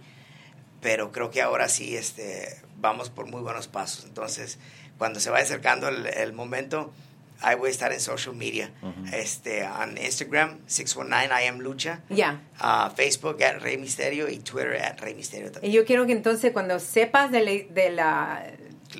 pero 0.80 1.12
creo 1.12 1.30
que 1.30 1.42
ahora 1.42 1.68
sí 1.68 1.96
este, 1.96 2.60
vamos 2.76 3.10
por 3.10 3.26
muy 3.26 3.42
buenos 3.42 3.66
pasos. 3.68 4.04
Entonces, 4.04 4.58
cuando 4.98 5.18
se 5.20 5.30
vaya 5.30 5.44
acercando 5.44 5.88
el, 5.88 6.06
el 6.06 6.32
momento, 6.32 6.92
ahí 7.42 7.56
voy 7.56 7.68
a 7.68 7.70
estar 7.70 7.92
en 7.92 8.00
social 8.00 8.34
media. 8.34 8.70
este, 9.12 9.60
en 9.62 9.98
Instagram, 9.98 10.58
619 10.66 11.44
I 11.44 11.46
am 11.48 11.58
Lucha. 11.60 12.00
Ya. 12.08 12.40
ah, 12.58 12.92
Facebook, 12.94 13.42
at 13.42 13.60
Rey 13.60 13.76
Misterio. 13.78 14.28
Y 14.28 14.38
Twitter, 14.38 14.76
at 14.82 15.00
Rey 15.00 15.14
Misterio 15.14 15.50
Y 15.62 15.70
yo 15.72 15.84
quiero 15.84 16.06
que 16.06 16.12
entonces 16.12 16.52
cuando 16.52 16.78
sepas 16.78 17.30
de, 17.30 17.40
la- 17.44 17.74
de 17.74 17.90
la... 17.90 18.46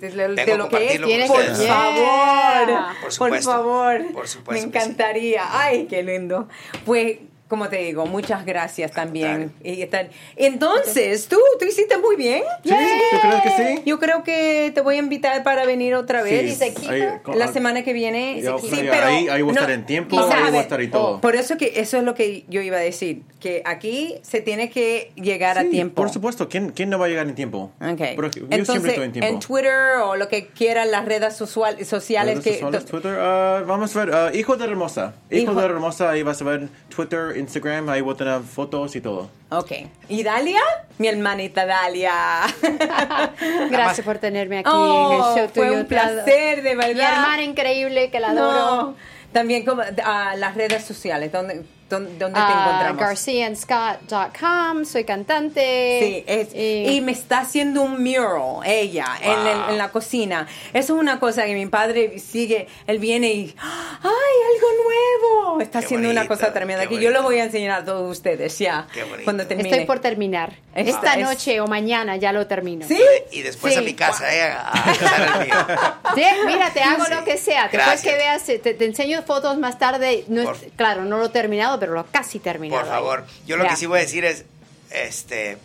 De, 0.00 0.10
lo- 0.12 0.28
de 0.34 0.44
que 0.68 0.94
es, 0.94 1.02
Tienes 1.02 1.28
por 1.28 1.42
favor, 1.42 1.58
Yeah. 2.68 2.86
Por 2.92 3.00
por 3.02 3.12
supuesto. 3.12 3.50
favor, 3.50 4.12
Por 4.12 4.28
supuesto 4.28 4.52
me 4.52 4.60
sí. 4.60 4.66
encantaría. 4.78 5.42
Ay, 5.50 5.86
qué 5.88 6.02
lindo. 6.04 6.48
Pues, 6.84 7.18
como 7.51 7.68
te 7.68 7.77
digo, 7.78 8.06
muchas 8.06 8.47
gracias 8.47 8.93
también. 8.93 9.52
Y 9.62 9.82
están- 9.82 10.09
Entonces, 10.36 11.27
tú, 11.28 11.36
tú 11.59 11.66
hiciste 11.66 11.98
muy 11.98 12.16
bien. 12.16 12.43
¿Sí? 12.64 12.70
¿Tú 12.70 13.16
crees 13.20 13.43
que 13.43 13.51
sí? 13.77 13.82
Yo 13.85 13.98
creo 13.98 14.22
que 14.22 14.70
te 14.74 14.81
voy 14.81 14.94
a 14.97 14.98
invitar 14.98 15.43
para 15.43 15.66
venir 15.66 15.94
otra 15.94 16.22
vez. 16.22 16.56
Sí. 16.59 16.72
Ahí, 16.89 17.02
con- 17.22 17.39
La 17.39 17.48
semana 17.48 17.82
que 17.82 17.93
viene. 17.93 18.40
Ya, 18.40 18.56
Sí, 18.59 18.68
pero 18.70 19.05
ahí, 19.06 19.28
ahí 19.28 19.43
voy 19.43 19.51
a 19.51 19.55
no, 19.55 19.60
estar 19.60 19.70
en 19.70 19.85
tiempo, 19.85 20.16
y 20.16 20.18
ahí 20.32 20.51
voy 20.51 20.59
a 20.59 20.60
estar 20.62 20.81
y 20.81 20.89
todo. 20.89 21.20
Por 21.20 21.36
eso 21.36 21.56
que 21.59 21.72
eso 21.77 21.98
es 21.98 22.05
lo 22.05 22.14
que 22.14 22.44
yo 22.48 22.62
iba 22.62 22.77
a 22.77 22.81
decir, 22.81 23.22
que 23.40 23.62
aquí 23.64 24.14
se 24.22 24.40
tiene 24.40 24.70
que 24.70 25.10
llegar 25.16 25.59
a 25.59 25.62
Sí, 25.62 25.68
tiempo. 25.70 25.97
Por 25.97 26.10
supuesto, 26.10 26.48
¿quién, 26.48 26.70
¿quién 26.70 26.89
no 26.89 26.98
va 26.98 27.06
a 27.06 27.09
llegar 27.09 27.27
en 27.27 27.35
tiempo? 27.35 27.72
Ok. 27.81 27.98
Pero 28.16 28.31
yo 28.31 28.43
Entonces, 28.44 28.66
siempre 28.66 28.90
estoy 28.93 29.05
en 29.06 29.12
tiempo. 29.12 29.28
en 29.32 29.40
Twitter 29.40 29.72
o 30.05 30.16
lo 30.16 30.28
que 30.28 30.47
quieran, 30.48 30.90
las 30.90 31.05
redes 31.05 31.35
social- 31.36 31.85
sociales. 31.85 32.35
Redes 32.36 32.44
que, 32.44 32.60
sociales, 32.60 32.85
Twitter, 32.86 33.16
ah, 33.18 33.64
vamos 33.66 33.97
a 33.97 34.05
ver, 34.05 34.14
ah, 34.14 34.31
Hijo 34.32 34.56
de 34.56 34.64
Hermosa. 34.64 35.14
Hijo, 35.31 35.52
Hijo- 35.52 35.60
de 35.60 35.66
Hermosa, 35.66 36.10
ahí 36.10 36.22
vas 36.22 36.40
a 36.40 36.44
ver 36.44 36.68
Twitter, 36.94 37.36
Instagram, 37.40 37.88
ahí 37.88 38.00
voy 38.00 38.14
a 38.14 38.16
tener 38.16 38.40
fotos 38.42 38.94
y 38.96 39.00
todo. 39.00 39.28
Ok. 39.50 39.72
¿Y 40.08 40.22
Dalia? 40.22 40.60
Mi 40.98 41.08
hermanita 41.08 41.66
Dalia. 41.66 42.42
Gracias 43.70 44.04
por 44.04 44.18
tenerme 44.18 44.58
aquí 44.58 44.70
Oh, 44.72 45.10
en 45.12 45.16
el 45.16 45.20
show 45.46 45.50
fue 45.54 45.66
tuyo. 45.68 45.80
un 45.80 45.86
placer, 45.86 46.62
de 46.62 46.74
verdad. 46.76 46.94
Mi 46.94 47.00
hermana 47.00 47.42
increíble 47.42 48.10
que 48.10 48.20
la 48.20 48.30
adoro. 48.30 48.82
No. 48.82 48.94
También 49.32 49.64
como, 49.64 49.82
a 50.04 50.36
las 50.36 50.54
redes 50.54 50.84
sociales, 50.84 51.30
¿dónde, 51.32 51.62
dónde, 51.90 52.16
dónde 52.18 52.40
te 52.40 52.46
Ah, 52.46 52.64
encontramos? 52.88 53.00
GarciaandScott.com, 53.00 54.84
soy 54.84 55.04
cantante. 55.04 55.98
Sí, 56.00 56.24
es- 56.26 56.54
y, 56.54 56.96
y 56.96 57.00
me 57.00 57.12
está 57.12 57.40
haciendo 57.40 57.82
un 57.82 58.02
mural 58.02 58.60
ella 58.64 59.06
en, 59.20 59.46
el- 59.46 59.70
en 59.70 59.78
la 59.78 59.90
cocina. 59.90 60.46
Eso 60.72 60.94
es 60.94 61.00
una 61.00 61.18
cosa 61.20 61.44
que 61.44 61.54
mi 61.54 61.66
padre 61.66 62.18
sigue, 62.18 62.66
él 62.86 62.98
viene 62.98 63.32
y 63.32 63.54
¡ay, 63.60 64.36
algo 64.54 64.68
nuevo! 64.84 65.60
Está 65.60 65.80
Qué 65.80 65.86
haciendo 65.86 66.10
una 66.10 66.22
bonito, 66.22 66.34
cosa 66.34 66.52
tremenda 66.52 66.86
que 66.86 67.00
yo 67.00 67.10
lo 67.10 67.22
voy 67.22 67.38
a 67.38 67.44
enseñar 67.44 67.80
a 67.80 67.84
todos 67.84 68.10
ustedes 68.10 68.58
ya 68.58 68.86
Qué 68.92 69.02
bonito. 69.02 69.24
cuando 69.24 69.46
termine. 69.46 69.68
estoy 69.70 69.84
por 69.86 69.98
terminar. 70.00 70.52
Esta 70.74 70.90
Esta 70.90 71.14
es- 71.14 71.24
noche 71.24 71.60
o 71.60 71.66
mañana 71.66 72.16
ya 72.16 72.32
lo 72.32 72.46
termino. 72.46 72.86
¿Sí? 72.86 73.00
Y 73.32 73.42
después 73.42 73.74
Sí. 73.74 73.80
a 73.80 73.82
mi 73.82 73.94
casa, 73.94 74.32
¿eh? 74.34 74.42
A, 74.52 75.40
el 75.40 75.46
mío. 75.46 75.54
Sí, 76.14 76.22
mira, 76.46 76.70
te 76.72 76.80
hago 76.82 77.04
Sí. 77.04 77.12
lo 77.14 77.24
que 77.24 77.36
sea. 77.36 77.62
Después 77.64 77.84
Gracias. 77.84 78.02
que 78.02 78.18
veas, 78.18 78.44
te, 78.44 78.58
te 78.74 78.84
enseño 78.84 79.22
fotos 79.22 79.58
más 79.58 79.78
tarde. 79.78 80.24
No 80.28 80.42
es- 80.52 80.58
claro, 80.76 81.04
no 81.04 81.18
lo 81.18 81.26
he 81.26 81.28
terminado, 81.30 81.78
pero 81.81 81.93
lo 81.94 82.07
casi 82.07 82.39
terminado. 82.39 82.82
Por 82.82 82.90
favor. 82.90 83.24
Yo 83.47 83.57
lo 83.57 83.65
Ya. 83.65 83.70
que 83.70 83.77
sí 83.77 83.86
voy 83.86 83.98
a 83.98 84.02
decir 84.02 84.24
es, 84.24 84.44
este, 84.90 85.59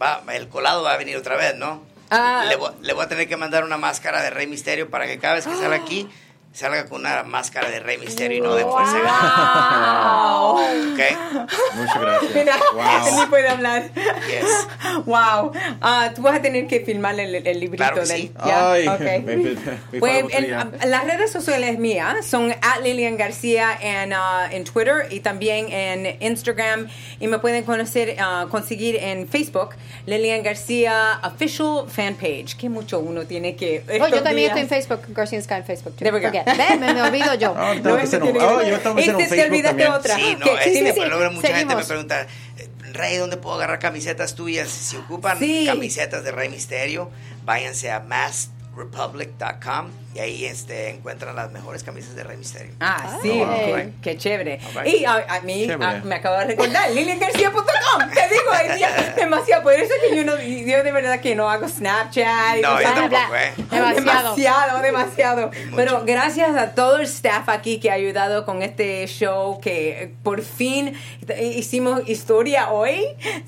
va, 0.00 0.22
el 0.32 0.48
colado 0.48 0.82
va 0.82 0.94
a 0.94 0.96
venir 0.96 1.16
otra 1.16 1.36
vez, 1.36 1.54
¿no? 1.56 1.82
Ah. 2.10 2.44
Le, 2.48 2.56
voy, 2.56 2.72
le 2.80 2.92
voy 2.92 3.04
a 3.04 3.08
tener 3.08 3.28
que 3.28 3.36
mandar 3.36 3.62
una 3.64 3.78
máscara 3.78 4.22
de 4.22 4.30
Rey 4.30 4.46
Misterio 4.46 4.90
para 4.90 5.06
que 5.06 5.18
cada 5.18 5.34
vez 5.34 5.46
que 5.46 5.54
salga 5.54 5.76
aquí, 5.76 6.08
salga 6.52 6.84
con 6.86 7.00
una 7.00 7.22
máscara 7.22 7.70
de 7.70 7.80
Rey 7.80 7.98
Misterio 7.98 8.38
y 8.38 8.40
no 8.40 8.54
de 8.54 8.64
Fuerza 8.64 8.98
¡Wow! 8.98 10.58
¿Ok? 10.92 11.00
Muchas 11.74 12.00
gracias. 12.00 12.34
Mira, 12.34 12.56
Wow. 12.74 13.20
ni 13.20 13.26
puede 13.26 13.48
hablar. 13.48 13.90
Yes. 13.94 14.68
Wow. 15.06 15.52
Ah, 15.80 16.10
tú 16.14 16.22
vas 16.22 16.36
a 16.36 16.42
tener 16.42 16.66
que 16.66 16.80
filmar 16.80 17.18
el, 17.18 17.34
el 17.34 17.60
librito 17.60 17.76
Claro 17.84 17.94
que 17.96 18.00
de 18.02 18.06
sí. 18.06 18.32
¿ya? 18.46 18.72
Ay, 18.72 18.88
Ok. 18.88 19.00
me- 19.00 19.18
me- 19.20 19.36
me 19.92 19.98
Pues, 20.00 20.24
en- 20.30 20.46
ya. 20.48 20.70
las 20.86 21.04
redes 21.04 21.32
sociales 21.32 21.78
mías 21.78 22.24
son 22.26 22.52
at 22.52 22.80
Lilian 22.82 23.16
García 23.16 23.70
en, 23.80 24.12
ah, 24.12 24.48
en 24.50 24.64
Twitter 24.64 25.06
y 25.10 25.20
también 25.20 25.72
en 25.72 26.16
Instagram. 26.20 26.88
Y 27.20 27.28
me 27.28 27.38
pueden 27.38 27.64
conocer, 27.64 28.16
ah, 28.20 28.46
conseguir 28.50 28.96
en 28.96 29.26
Facebook, 29.28 29.70
Lilian 30.06 30.42
García 30.42 31.20
Official 31.24 31.84
Fan 31.88 32.14
Page. 32.14 32.56
Que 32.58 32.68
mucho 32.68 32.98
uno 33.00 33.24
tiene 33.24 33.56
que. 33.56 33.82
Oh, 34.00 34.08
yo 34.08 34.22
también 34.22 34.36
días- 34.36 34.48
estoy 34.58 34.62
en 34.62 34.68
Facebook, 34.68 35.00
García 35.08 35.40
Sky 35.40 35.54
en 35.54 35.64
Facebook. 35.64 35.94
too. 35.96 36.04
There 36.04 36.12
we 36.14 36.20
go. 36.20 36.41
Ve, 36.44 36.76
me, 36.78 36.94
me 36.94 37.02
olvido 37.02 37.34
yo. 37.34 37.54
No, 37.58 37.72
tengo 37.82 37.96
que 37.96 38.02
este 38.04 38.16
hacer 38.16 38.22
un- 38.22 38.36
oh, 38.42 38.62
yo 38.62 38.78
tengo 38.80 38.96
que 38.96 39.02
hacer 39.02 39.14
un 39.16 39.20
Este, 39.20 39.36
te 39.36 39.42
Facebook 39.42 39.50
olvidaste 39.52 39.68
también. 39.68 39.92
otra. 39.92 40.16
Sí, 40.16 40.36
no, 40.38 40.44
¿Qué? 40.46 40.52
este, 40.54 40.72
Sí, 40.72 40.78
sí, 40.80 40.86
sí. 40.86 40.92
pero 40.96 41.18
luego 41.18 41.32
mucha 41.32 41.48
gente 41.48 41.74
me 41.76 41.82
Seguimos. 41.82 41.86
pregunta, 41.86 42.26
eh, 42.58 42.68
Rey, 42.92 43.16
¿dónde 43.16 43.36
puedo 43.38 43.56
agarrar 43.56 43.78
camisetas 43.78 44.34
tuyas? 44.34 44.68
Si 44.68 44.96
ocupan 44.96 45.38
Sí. 45.38 45.64
camisetas 45.66 46.24
de 46.24 46.30
Rey 46.32 46.48
Misterio, 46.48 47.10
váyanse 47.44 47.90
a 47.90 48.00
republic.com 48.76 49.90
y 50.14 50.18
ahí 50.18 50.44
este, 50.44 50.90
encuentran 50.90 51.34
las 51.34 51.50
mejores 51.52 51.82
camisas 51.82 52.14
de 52.14 52.22
Rey 52.24 52.36
Misterio. 52.36 52.72
Ah, 52.80 53.18
sí, 53.22 53.40
Alright. 53.40 53.94
qué, 54.02 54.10
qué 54.12 54.18
chévere. 54.18 54.60
Y 54.84 55.04
a, 55.06 55.24
a 55.28 55.40
mí 55.40 55.66
a- 55.70 56.02
me 56.04 56.16
acabo 56.16 56.36
de 56.38 56.44
recordar, 56.46 56.90
liliangarcia.com. 56.90 58.10
Te 58.12 58.28
digo, 58.28 58.52
hay 58.52 58.76
días 58.76 59.16
demasiado. 59.16 59.62
Por 59.62 59.72
eso 59.72 59.94
que 60.06 60.14
yo, 60.16 60.24
no, 60.24 60.38
yo 60.38 60.82
de 60.84 60.92
verdad 60.92 61.20
que 61.20 61.34
no 61.34 61.48
hago 61.50 61.66
Snapchat. 61.66 62.58
y 62.58 62.60
No, 62.60 62.78
yo 62.80 62.88
tampoco, 62.92 63.36
¿eh? 63.36 63.52
Demasiado. 63.70 64.36
Demasiado, 64.36 64.82
demasiado. 64.82 65.46
mucho. 65.48 65.76
Pero 65.76 66.02
gracias 66.04 66.56
a 66.56 66.74
todo 66.74 66.96
el 66.98 67.04
staff 67.06 67.48
aquí 67.48 67.80
que 67.80 67.90
ha 67.90 67.94
ayudado 67.94 68.44
con 68.44 68.62
este 68.62 69.06
show, 69.06 69.60
que 69.60 70.12
por 70.22 70.42
fin 70.42 70.94
hicimos 71.40 72.06
historia 72.06 72.70
hoy, 72.70 73.06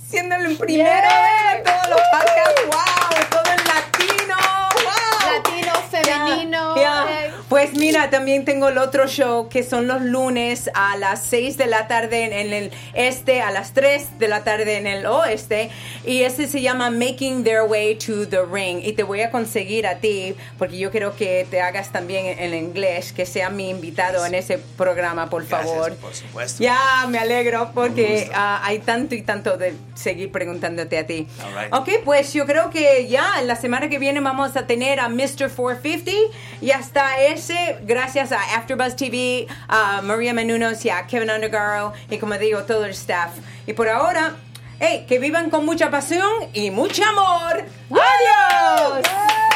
siendo 0.09 0.35
el 0.37 0.57
primero 0.57 0.85
Yeah. 0.85 1.57
de 1.57 1.63
todos 1.63 1.89
los 1.91 2.01
podcasts. 2.11 2.63
¡Wow! 2.67 3.25
Todo 3.31 3.53
en 3.53 3.65
latino. 3.67 4.37
¡Wow! 4.83 5.33
Latino, 5.37 5.73
femenino. 6.03 6.77
Ya. 6.77 7.07
eh, 7.27 7.31
Pues 7.49 7.75
mira, 7.75 8.11
también 8.11 8.45
tengo 8.45 8.69
el 8.69 8.79
otro 8.79 9.07
show 9.07 9.49
que 9.49 9.63
son 9.63 9.87
los 9.87 10.03
lunes 10.03 10.71
a 10.75 10.97
las 10.97 11.23
6 11.25 11.57
de 11.57 11.67
la 11.67 11.87
tarde 11.89 12.25
en, 12.25 12.33
en 12.33 12.53
el 12.53 12.71
este, 12.95 13.41
a 13.43 13.51
las 13.51 13.73
3 13.75 14.19
de 14.19 14.29
la 14.29 14.45
tarde 14.45 14.77
en 14.77 14.87
el 14.87 15.07
oeste. 15.07 15.71
Y 16.05 16.23
ese 16.23 16.47
se 16.49 16.61
llama 16.63 16.91
Making 16.91 17.45
Their 17.45 17.63
Way 17.63 17.97
to 17.97 18.29
the 18.29 18.43
Ring. 18.51 18.81
Y 18.85 18.93
te 18.93 19.03
voy 19.03 19.21
a 19.23 19.31
conseguir 19.31 19.87
a 19.87 19.97
ti, 19.99 20.35
porque 20.59 20.79
yo 20.79 20.91
quiero 20.91 21.15
que 21.17 21.47
te 21.51 21.61
hagas 21.61 21.91
también 21.93 22.27
en 22.39 22.55
inglés, 22.55 23.13
que 23.13 23.27
sea 23.27 23.51
mi 23.51 23.71
invitado 23.71 24.25
en 24.27 24.35
ese 24.35 24.59
programa, 24.77 25.31
por 25.31 25.47
Gracias, 25.47 25.71
favor. 25.71 25.95
por 25.97 26.15
supuesto. 26.15 26.63
Ya, 26.63 27.07
me 27.09 27.19
alegro 27.19 27.71
porque 27.75 28.31
ah, 28.35 28.61
hay 28.65 28.79
tanto 28.81 29.15
y 29.15 29.23
tanto 29.23 29.57
de 29.57 29.75
seguir 29.95 30.31
preguntándote 30.33 30.99
a 30.99 31.07
ti. 31.07 31.27
All 31.45 31.63
right. 31.65 31.75
Ok, 31.75 32.05
pues 32.05 32.33
yo 32.33 32.47
creo 32.47 32.71
que 32.71 33.07
ya 33.09 33.43
la 33.43 33.57
semana 33.57 33.89
que 33.89 33.99
viene 33.99 34.21
vamos 34.21 34.57
a 34.57 34.67
tener 34.67 35.01
a 35.01 35.09
Mr. 35.09 35.51
450 35.85 36.37
y 36.63 36.71
hasta 36.71 37.21
ese, 37.21 37.79
gracias 37.83 38.33
a 38.33 38.41
AfterBuzz 38.57 38.97
TV, 38.97 39.47
a 39.69 40.01
Maria 40.03 40.33
Menunos 40.33 40.85
y 40.85 40.91
a 40.91 41.07
Kevin 41.07 41.31
Undergaro 41.31 41.93
y 42.11 42.19
como 42.19 42.39
digo, 42.39 42.65
todo 42.65 42.87
el 42.87 42.93
staff. 42.93 43.33
Y 43.67 43.75
por 43.75 43.89
ahora, 43.89 44.35
hey, 44.81 45.05
que 45.07 45.19
vivan 45.19 45.51
con 45.51 45.67
mucha 45.67 45.91
pasión 45.91 46.31
y 46.55 46.71
mucho 46.71 47.03
amor. 47.05 47.65
¡Adiós! 47.91 49.54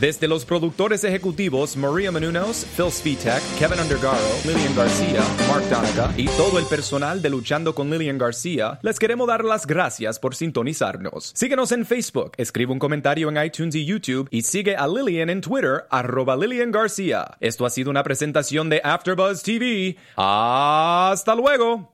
Desde 0.00 0.26
los 0.26 0.44
productores 0.44 1.04
ejecutivos 1.04 1.76
Maria 1.76 2.10
Menounos, 2.10 2.66
Phil 2.76 2.90
Svitek, 2.90 3.40
Kevin 3.58 3.78
Undergaro, 3.78 4.18
Lillian 4.44 4.74
García, 4.74 5.22
Mark 5.48 5.62
Donaga 5.70 6.12
y 6.16 6.26
todo 6.30 6.58
el 6.58 6.64
personal 6.66 7.22
de 7.22 7.30
Luchando 7.30 7.76
con 7.76 7.88
Lillian 7.90 8.18
García, 8.18 8.80
les 8.82 8.98
queremos 8.98 9.28
dar 9.28 9.44
las 9.44 9.68
gracias 9.68 10.18
por 10.18 10.34
sintonizarnos. 10.34 11.30
Síguenos 11.36 11.70
en 11.70 11.86
Facebook, 11.86 12.32
escribe 12.38 12.72
un 12.72 12.80
comentario 12.80 13.28
en 13.28 13.44
iTunes 13.44 13.76
y 13.76 13.84
YouTube 13.84 14.26
y 14.32 14.42
sigue 14.42 14.74
a 14.74 14.88
Lillian 14.88 15.30
en 15.30 15.40
Twitter, 15.40 15.84
arroba 15.90 16.36
Lillian 16.36 16.72
García. 16.72 17.36
Esto 17.38 17.64
ha 17.64 17.70
sido 17.70 17.90
una 17.90 18.02
presentación 18.02 18.68
de 18.68 18.80
AfterBuzz 18.82 19.44
TV. 19.44 19.96
¡Hasta 20.16 21.36
luego! 21.36 21.93